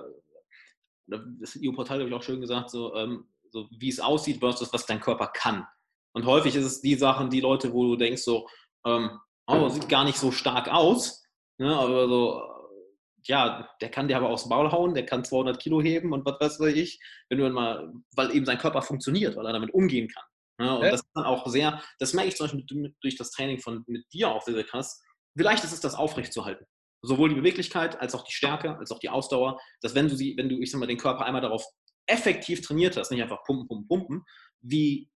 das 1.06 1.58
EU-Portal 1.60 1.98
habe 1.98 2.08
ich 2.08 2.14
auch 2.14 2.22
schön 2.22 2.40
gesagt, 2.40 2.70
so, 2.70 2.94
ähm, 2.94 3.28
so 3.50 3.68
wie 3.76 3.88
es 3.88 3.98
aussieht 3.98 4.38
versus 4.38 4.72
was 4.72 4.86
dein 4.86 5.00
Körper 5.00 5.26
kann. 5.28 5.66
Und 6.12 6.26
häufig 6.26 6.54
ist 6.54 6.64
es 6.64 6.80
die 6.80 6.94
Sachen, 6.94 7.28
die 7.28 7.40
Leute, 7.40 7.72
wo 7.72 7.84
du 7.88 7.96
denkst, 7.96 8.22
so, 8.22 8.48
ähm, 8.84 9.18
oh, 9.48 9.68
sieht 9.68 9.88
gar 9.88 10.04
nicht 10.04 10.18
so 10.18 10.30
stark 10.30 10.68
aus, 10.68 11.24
ne, 11.58 11.76
aber 11.76 12.08
so, 12.08 12.40
äh, 12.40 13.22
ja, 13.24 13.68
der 13.80 13.90
kann 13.90 14.06
dir 14.06 14.16
aber 14.16 14.30
aufs 14.30 14.46
Maul 14.46 14.70
hauen, 14.70 14.94
der 14.94 15.06
kann 15.06 15.24
200 15.24 15.58
Kilo 15.60 15.82
heben 15.82 16.12
und 16.12 16.24
was 16.24 16.60
weiß 16.60 16.74
ich, 16.74 17.00
wenn 17.28 17.38
du 17.38 17.50
mal, 17.50 17.92
weil 18.14 18.34
eben 18.34 18.46
sein 18.46 18.58
Körper 18.58 18.82
funktioniert, 18.82 19.34
weil 19.34 19.46
er 19.46 19.52
damit 19.52 19.74
umgehen 19.74 20.08
kann. 20.08 20.24
Ne, 20.58 20.74
und 20.78 20.84
Ja. 20.84 20.90
das 20.90 21.00
ist 21.00 21.10
dann 21.14 21.24
auch 21.24 21.46
sehr, 21.46 21.82
das 21.98 22.12
merke 22.14 22.28
ich 22.30 22.36
zum 22.36 22.46
Beispiel 22.46 22.94
durch 23.00 23.16
das 23.16 23.30
Training 23.30 23.58
von 23.60 23.84
mit 23.86 24.10
dir 24.12 24.30
auch 24.30 24.42
sehr, 24.42 24.54
sehr 24.54 24.64
krass. 24.64 25.02
Wie 25.34 25.42
leicht 25.42 25.62
ist 25.64 25.72
es, 25.72 25.80
das 25.80 25.94
aufrechtzuerhalten? 25.94 26.66
Sowohl 27.02 27.28
die 27.28 27.34
Beweglichkeit 27.34 28.00
als 28.00 28.14
auch 28.14 28.24
die 28.24 28.32
Stärke, 28.32 28.76
als 28.78 28.90
auch 28.90 28.98
die 28.98 29.10
Ausdauer, 29.10 29.60
dass 29.82 29.94
wenn 29.94 30.08
du 30.08 30.16
sie, 30.16 30.34
wenn 30.38 30.48
du, 30.48 30.58
ich 30.60 30.70
sag 30.70 30.78
mal, 30.80 30.86
den 30.86 30.96
Körper 30.98 31.26
einmal 31.26 31.42
darauf 31.42 31.64
effektiv 32.06 32.62
trainiert 32.62 32.96
hast, 32.96 33.10
nicht 33.10 33.22
einfach 33.22 33.44
pumpen, 33.44 33.68
pumpen, 33.68 33.86
pumpen, 33.88 34.24
wie, 34.62 35.10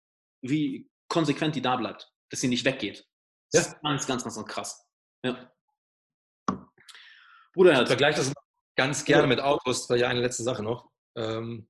wie 0.42 0.90
konsequent 1.08 1.54
die 1.54 1.62
da 1.62 1.76
bleibt, 1.76 2.10
dass 2.30 2.40
sie 2.40 2.48
nicht 2.48 2.64
weggeht. 2.64 3.06
Das 3.52 3.64
Ja. 3.66 3.72
ist 3.72 3.80
ganz, 3.82 4.06
ganz, 4.06 4.22
ganz, 4.24 4.34
ganz 4.34 4.48
krass. 4.48 4.86
Ja. 5.24 5.52
Bruder, 7.54 7.82
Ich 7.82 7.88
vergleiche 7.88 8.18
das 8.18 8.32
ganz 8.76 9.04
gerne 9.04 9.26
mit 9.26 9.40
Autos, 9.40 9.82
das 9.82 9.90
war 9.90 9.96
ja 9.96 10.08
eine 10.08 10.20
letzte 10.20 10.42
Sache 10.42 10.62
noch. 10.62 10.90
Ähm, 11.16 11.68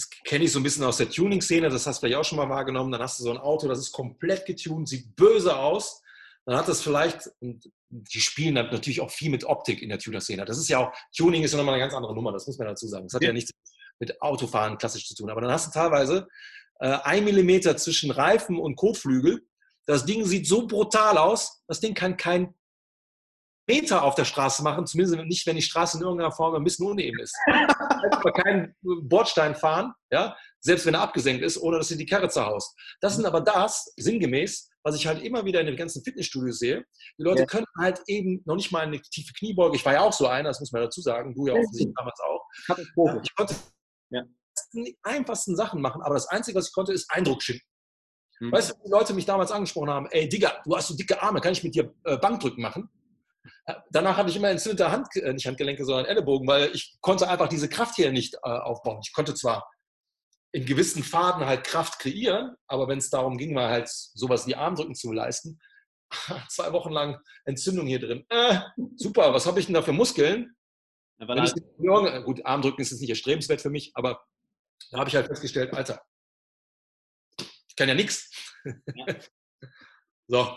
das 0.00 0.08
kenne 0.24 0.44
ich 0.44 0.52
so 0.52 0.58
ein 0.58 0.62
bisschen 0.62 0.84
aus 0.84 0.96
der 0.96 1.10
Tuning-Szene, 1.10 1.68
das 1.68 1.86
hast 1.86 1.98
du 1.98 2.06
vielleicht 2.06 2.18
auch 2.20 2.24
schon 2.24 2.38
mal 2.38 2.48
wahrgenommen. 2.48 2.90
Dann 2.90 3.02
hast 3.02 3.18
du 3.18 3.24
so 3.24 3.30
ein 3.30 3.36
Auto, 3.38 3.68
das 3.68 3.78
ist 3.78 3.92
komplett 3.92 4.46
getuned, 4.46 4.88
sieht 4.88 5.14
böse 5.14 5.56
aus. 5.56 6.02
Dann 6.46 6.56
hat 6.56 6.68
das 6.68 6.80
vielleicht, 6.80 7.30
und 7.40 7.70
die 7.90 8.20
spielen 8.20 8.54
natürlich 8.54 9.02
auch 9.02 9.10
viel 9.10 9.30
mit 9.30 9.44
Optik 9.44 9.82
in 9.82 9.90
der 9.90 9.98
Tuner-Szene. 9.98 10.46
Das 10.46 10.56
ist 10.56 10.68
ja 10.68 10.78
auch, 10.78 10.92
Tuning 11.14 11.42
ist 11.42 11.52
ja 11.52 11.58
nochmal 11.58 11.74
eine 11.74 11.82
ganz 11.82 11.92
andere 11.92 12.14
Nummer, 12.14 12.32
das 12.32 12.46
muss 12.46 12.56
man 12.56 12.68
dazu 12.68 12.88
sagen. 12.88 13.04
Das 13.06 13.14
hat 13.14 13.22
ja, 13.22 13.28
Ja. 13.28 13.32
nichts 13.34 13.52
mit 13.98 14.22
Autofahren 14.22 14.78
klassisch 14.78 15.06
zu 15.06 15.14
tun. 15.14 15.28
Aber 15.28 15.42
dann 15.42 15.50
hast 15.50 15.66
du 15.66 15.70
teilweise 15.78 16.26
äh, 16.80 16.96
ein 17.02 17.24
Millimeter 17.24 17.76
zwischen 17.76 18.10
Reifen 18.10 18.58
und 18.58 18.76
Kotflügel. 18.76 19.46
Das 19.84 20.06
Ding 20.06 20.24
sieht 20.24 20.46
so 20.46 20.66
brutal 20.66 21.18
aus, 21.18 21.62
das 21.66 21.80
Ding 21.80 21.92
kann 21.94 22.16
kein 22.16 22.54
Meter 23.70 24.02
auf 24.02 24.14
der 24.14 24.24
Straße 24.24 24.62
machen, 24.62 24.86
zumindest 24.86 25.16
nicht, 25.24 25.46
wenn 25.46 25.56
die 25.56 25.62
Straße 25.62 25.96
in 25.98 26.02
irgendeiner 26.02 26.32
Form 26.32 26.54
ein 26.54 26.64
bisschen 26.64 26.86
uneben 26.86 27.20
ist. 27.20 27.36
aber 27.46 28.32
keinen 28.32 28.74
Bordstein 28.82 29.54
fahren, 29.54 29.92
ja, 30.10 30.36
selbst 30.60 30.86
wenn 30.86 30.94
er 30.94 31.02
abgesenkt 31.02 31.42
ist, 31.44 31.58
ohne 31.58 31.78
dass 31.78 31.88
du 31.88 31.96
die 31.96 32.06
Karre 32.06 32.28
zerhaust. 32.28 32.76
Das 33.00 33.16
sind 33.16 33.26
aber 33.26 33.40
das, 33.40 33.92
sinngemäß, 33.96 34.70
was 34.82 34.96
ich 34.96 35.06
halt 35.06 35.22
immer 35.22 35.44
wieder 35.44 35.60
in 35.60 35.66
den 35.66 35.76
ganzen 35.76 36.02
Fitnessstudios 36.02 36.58
sehe. 36.58 36.84
Die 37.18 37.22
Leute 37.22 37.40
Ja. 37.40 37.46
können 37.46 37.66
halt 37.78 38.00
eben 38.06 38.42
noch 38.44 38.56
nicht 38.56 38.72
mal 38.72 38.80
eine 38.80 39.00
tiefe 39.00 39.32
Kniebeuge. 39.34 39.76
Ich 39.76 39.84
war 39.84 39.92
ja 39.92 40.00
auch 40.00 40.12
so 40.12 40.26
einer, 40.26 40.48
das 40.50 40.60
muss 40.60 40.72
man 40.72 40.82
dazu 40.82 41.00
sagen, 41.00 41.34
du 41.34 41.46
ja 41.46 41.54
offensichtlich 41.54 41.94
damals 41.96 42.18
auch. 42.20 42.46
Ich 43.22 43.34
konnte 43.34 43.54
Ja. 44.10 44.22
die 44.72 44.98
einfachsten 45.02 45.54
Sachen 45.56 45.80
machen, 45.80 46.02
aber 46.02 46.14
das 46.14 46.28
Einzige, 46.28 46.58
was 46.58 46.68
ich 46.68 46.72
konnte, 46.72 46.92
ist 46.92 47.10
Eindruck 47.10 47.42
schicken. 47.42 47.64
Mhm. 48.40 48.52
Weißt 48.52 48.70
du, 48.70 48.74
wie 48.74 48.84
die 48.86 48.90
Leute 48.90 49.12
mich 49.14 49.26
damals 49.26 49.52
angesprochen 49.52 49.90
haben, 49.90 50.06
ey 50.10 50.28
Digga, 50.28 50.60
du 50.64 50.76
hast 50.76 50.88
so 50.88 50.96
dicke 50.96 51.22
Arme, 51.22 51.40
kann 51.40 51.52
ich 51.52 51.62
mit 51.62 51.74
dir 51.74 51.94
äh, 52.04 52.16
Bankdrücken 52.16 52.62
machen? 52.62 52.88
Danach 53.90 54.16
hatte 54.16 54.30
ich 54.30 54.36
immer 54.36 54.50
entzündete 54.50 54.90
Hand, 54.90 55.08
äh, 55.16 55.32
nicht 55.32 55.46
Handgelenke, 55.46 55.84
sondern 55.84 56.06
Ellenbogen, 56.06 56.46
weil 56.46 56.70
ich 56.74 56.96
konnte 57.00 57.28
einfach 57.28 57.48
diese 57.48 57.68
Kraft 57.68 57.96
hier 57.96 58.12
nicht 58.12 58.34
äh, 58.34 58.38
aufbauen. 58.48 59.00
Ich 59.02 59.12
konnte 59.12 59.34
zwar 59.34 59.70
in 60.52 60.66
gewissen 60.66 61.02
Faden 61.02 61.46
halt 61.46 61.64
Kraft 61.64 61.98
kreieren, 62.00 62.56
aber 62.66 62.88
wenn 62.88 62.98
es 62.98 63.10
darum 63.10 63.38
ging, 63.38 63.54
mal 63.54 63.70
halt 63.70 63.88
sowas 63.88 64.46
wie 64.46 64.56
Armdrücken 64.56 64.94
zu 64.94 65.12
leisten, 65.12 65.60
zwei 66.48 66.72
Wochen 66.72 66.90
lang 66.90 67.20
Entzündung 67.44 67.86
hier 67.86 68.00
drin. 68.00 68.26
Äh, 68.28 68.60
super, 68.96 69.32
was 69.32 69.46
habe 69.46 69.60
ich 69.60 69.66
denn 69.66 69.74
da 69.74 69.82
für 69.82 69.92
Muskeln? 69.92 70.54
Ja, 71.18 71.28
Wenn 71.28 71.44
ich 71.44 71.52
halt, 71.52 71.78
morgen, 71.78 72.24
gut, 72.24 72.44
Armdrücken 72.44 72.80
ist 72.82 72.90
jetzt 72.90 73.00
nicht 73.00 73.10
erstrebenswert 73.10 73.60
für 73.60 73.70
mich, 73.70 73.92
aber 73.94 74.24
da 74.90 74.98
habe 74.98 75.08
ich 75.08 75.14
halt 75.14 75.26
festgestellt, 75.26 75.72
Alter, 75.74 76.02
ich 77.38 77.76
kann 77.76 77.88
ja 77.88 77.94
nichts. 77.94 78.30
Ja. 78.94 79.06
So, 80.32 80.56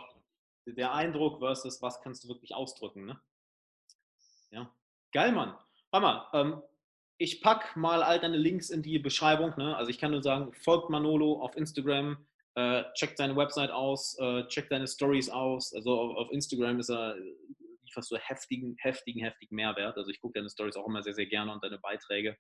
der 0.65 0.93
Eindruck 0.93 1.39
versus 1.39 1.81
was 1.81 2.01
kannst 2.01 2.23
du 2.23 2.29
wirklich 2.29 2.53
ausdrücken, 2.55 3.05
ne? 3.05 3.21
Ja. 4.51 4.73
Geil, 5.11 5.31
Mann. 5.31 5.55
Warte 5.91 6.05
mal, 6.05 6.29
ähm, 6.33 6.61
ich 7.17 7.41
pack 7.41 7.75
mal 7.75 8.03
all 8.03 8.19
deine 8.19 8.37
Links 8.37 8.69
in 8.69 8.81
die 8.81 8.99
Beschreibung, 8.99 9.53
ne? 9.57 9.75
Also 9.75 9.89
ich 9.89 9.99
kann 9.99 10.11
nur 10.11 10.23
sagen, 10.23 10.53
folgt 10.53 10.89
Manolo 10.89 11.41
auf 11.41 11.55
Instagram, 11.55 12.25
äh, 12.55 12.83
checkt 12.93 13.17
seine 13.17 13.35
Website 13.35 13.71
aus, 13.71 14.17
äh, 14.19 14.47
checkt 14.47 14.69
seine 14.69 14.87
Stories 14.87 15.29
aus. 15.29 15.73
Also 15.73 15.99
auf, 15.99 16.17
auf 16.17 16.31
Instagram 16.31 16.79
ist 16.79 16.89
er 16.89 17.15
liefert 17.83 18.05
so 18.05 18.17
heftigen, 18.17 18.75
heftigen, 18.79 19.21
heftigen 19.21 19.55
Mehrwert. 19.55 19.97
Also 19.97 20.09
ich 20.09 20.19
gucke 20.19 20.33
deine 20.39 20.49
Stories 20.49 20.75
auch 20.75 20.87
immer 20.87 21.03
sehr, 21.03 21.13
sehr 21.13 21.27
gerne 21.27 21.51
und 21.51 21.63
deine 21.63 21.77
Beiträge. 21.77 22.37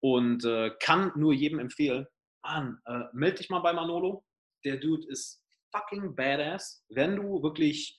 Und 0.00 0.44
äh, 0.44 0.70
kann 0.80 1.12
nur 1.16 1.32
jedem 1.32 1.58
empfehlen, 1.58 2.06
Mann, 2.42 2.80
äh, 2.86 3.04
melde 3.12 3.38
dich 3.38 3.50
mal 3.50 3.60
bei 3.60 3.72
Manolo. 3.72 4.24
Der 4.64 4.76
Dude 4.76 5.06
ist 5.08 5.43
fucking 5.74 6.14
badass. 6.14 6.84
Wenn 6.88 7.16
du 7.16 7.42
wirklich 7.42 7.98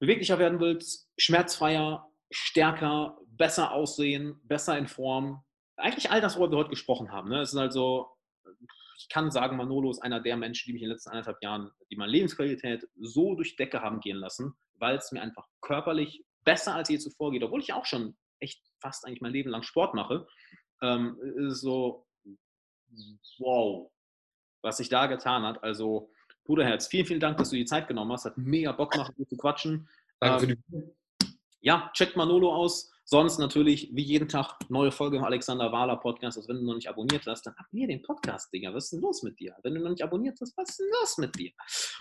beweglicher 0.00 0.38
werden 0.38 0.60
willst, 0.60 1.08
schmerzfreier, 1.18 2.10
stärker, 2.30 3.18
besser 3.26 3.72
aussehen, 3.72 4.40
besser 4.44 4.76
in 4.78 4.88
Form. 4.88 5.44
Eigentlich 5.76 6.10
all 6.10 6.20
das, 6.20 6.36
worüber 6.36 6.52
wir 6.52 6.58
heute 6.58 6.70
gesprochen 6.70 7.12
haben. 7.12 7.28
Ne? 7.28 7.40
Es 7.40 7.52
ist 7.52 7.58
also, 7.58 8.08
ich 8.98 9.08
kann 9.08 9.30
sagen, 9.30 9.56
Manolo 9.56 9.90
ist 9.90 10.02
einer 10.02 10.20
der 10.20 10.36
Menschen, 10.36 10.68
die 10.68 10.72
mich 10.72 10.82
in 10.82 10.88
den 10.88 10.92
letzten 10.94 11.10
anderthalb 11.10 11.42
Jahren, 11.42 11.70
die 11.90 11.96
meine 11.96 12.12
Lebensqualität 12.12 12.86
so 12.96 13.34
durch 13.34 13.56
Decke 13.56 13.80
haben 13.80 14.00
gehen 14.00 14.16
lassen, 14.16 14.54
weil 14.74 14.96
es 14.96 15.12
mir 15.12 15.22
einfach 15.22 15.46
körperlich 15.60 16.24
besser 16.44 16.74
als 16.74 16.88
je 16.88 16.98
zuvor 16.98 17.32
geht, 17.32 17.42
obwohl 17.42 17.60
ich 17.60 17.72
auch 17.72 17.86
schon 17.86 18.16
echt 18.40 18.62
fast 18.80 19.06
eigentlich 19.06 19.20
mein 19.20 19.32
Leben 19.32 19.50
lang 19.50 19.62
Sport 19.62 19.94
mache. 19.94 20.26
Ähm, 20.82 21.18
so, 21.50 22.06
wow, 23.38 23.90
was 24.62 24.78
sich 24.78 24.88
da 24.88 25.06
getan 25.06 25.42
hat. 25.42 25.62
Also, 25.62 26.10
Bruderherz, 26.50 26.88
vielen, 26.88 27.06
vielen 27.06 27.20
Dank, 27.20 27.38
dass 27.38 27.50
du 27.50 27.56
die 27.56 27.64
Zeit 27.64 27.86
genommen 27.86 28.10
hast. 28.10 28.24
Hat 28.24 28.36
mega 28.36 28.72
Bock 28.72 28.90
gemacht, 28.90 29.12
mit 29.16 29.28
zu 29.28 29.36
quatschen. 29.36 29.88
Danke 30.18 30.46
ähm, 30.46 30.58
für 30.58 30.76
die 30.76 30.92
Ja, 31.60 31.92
checkt 31.94 32.16
Manolo 32.16 32.52
aus. 32.52 32.90
Sonst 33.04 33.38
natürlich 33.38 33.88
wie 33.92 34.02
jeden 34.02 34.28
Tag 34.28 34.56
neue 34.68 34.90
Folge 34.90 35.18
im 35.18 35.22
Alexander 35.22 35.70
Wahler 35.70 35.96
Podcast. 35.96 36.38
Also 36.38 36.48
wenn 36.48 36.56
du 36.56 36.64
noch 36.64 36.74
nicht 36.74 36.88
abonniert 36.88 37.24
hast, 37.28 37.46
dann 37.46 37.54
abonniere 37.56 37.92
den 37.92 38.02
Podcast, 38.02 38.52
Digga. 38.52 38.74
Was 38.74 38.84
ist 38.84 38.94
denn 38.94 39.00
los 39.00 39.22
mit 39.22 39.38
dir? 39.38 39.54
Wenn 39.62 39.74
du 39.74 39.80
noch 39.80 39.90
nicht 39.90 40.02
abonniert 40.02 40.38
hast, 40.40 40.56
was 40.56 40.70
ist 40.70 40.80
denn 40.80 40.88
los 41.00 41.18
mit 41.18 41.38
dir? 41.38 41.52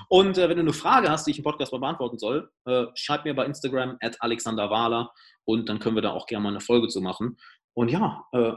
Und 0.08 0.40
äh, 0.40 0.50
wenn 0.50 0.58
du 0.58 0.64
eine 0.64 0.74
Frage 0.74 1.12
hast, 1.12 1.28
die 1.28 1.32
ich 1.32 1.38
im 1.38 1.44
Podcast 1.44 1.72
mal 1.72 1.80
beantworten 1.80 2.18
soll, 2.18 2.50
äh, 2.66 2.86
schreib 2.96 3.26
mir 3.26 3.36
bei 3.36 3.46
Instagram 3.46 3.98
at 4.02 4.20
Alexander 4.20 4.72
Wahler 4.72 5.12
und 5.46 5.70
dann 5.70 5.78
können 5.78 5.94
wir 5.94 6.02
da 6.02 6.12
auch 6.12 6.26
gerne 6.26 6.42
mal 6.42 6.50
eine 6.50 6.62
Folge 6.62 6.88
zu 6.88 7.02
machen. 7.02 7.38
Und 7.76 7.92
ja, 7.92 8.26
äh, 8.32 8.54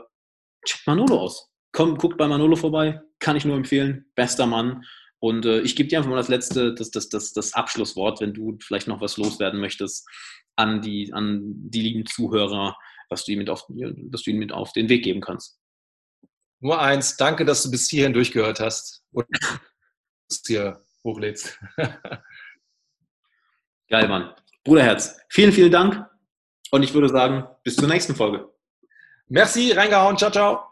checkt 0.65 0.87
Manolo 0.87 1.21
aus. 1.21 1.51
Komm, 1.73 1.99
guckt 1.99 2.17
bei 2.17 2.29
Manolo 2.29 2.57
vorbei. 2.57 3.03
Kann 3.19 3.37
ich 3.37 3.45
nur 3.45 3.57
empfehlen. 3.57 4.11
Bester 4.15 4.47
Mann. 4.47 4.85
Und 5.23 5.47
äh, 5.47 5.61
ich 5.61 5.77
gebe 5.77 5.89
dir 5.89 5.99
einfach 5.99 6.11
mal 6.11 6.17
das 6.17 6.27
letzte, 6.27 6.75
das, 6.75 6.91
das, 6.91 7.09
das, 7.09 7.33
das 7.33 7.55
Abschlusswort, 7.55 8.21
wenn 8.21 8.35
du 8.35 8.59
vielleicht 8.61 8.89
noch 8.89 9.01
was 9.01 9.17
loswerden 9.19 9.61
möchtest 9.61 10.05
an 10.57 10.83
die, 10.83 11.13
an 11.13 11.43
die 11.45 11.81
lieben 11.81 12.07
Zuhörer, 12.07 12.77
was 13.09 13.25
du 13.25 13.31
ihnen 13.31 13.39
mit 13.39 13.49
auf, 13.49 13.65
was 13.69 14.23
du 14.23 14.31
ihnen 14.31 14.41
mit 14.41 14.51
auf 14.51 14.73
den 14.73 14.89
Weg 14.89 15.05
geben 15.05 15.21
kannst. 15.21 15.61
Nur 16.59 16.81
eins, 16.81 17.17
danke, 17.17 17.45
dass 17.45 17.63
du 17.63 17.71
bis 17.71 17.89
hierhin 17.89 18.13
durchgehört 18.13 18.59
hast 18.59 19.05
und 19.13 19.29
es 20.29 20.43
hier 20.45 20.85
hochlädst. 21.05 21.57
Geil, 23.89 24.09
Mann. 24.09 24.35
Bruderherz, 24.65 25.21
vielen, 25.29 25.53
vielen 25.53 25.71
Dank 25.71 26.05
und 26.73 26.83
ich 26.83 26.95
würde 26.95 27.09
sagen, 27.09 27.47
bis 27.63 27.77
zur 27.77 27.87
nächsten 27.87 28.17
Folge. 28.17 28.53
Merci, 29.29 29.71
reingehauen, 29.71 30.19
ciao, 30.19 30.33
ciao. 30.33 30.72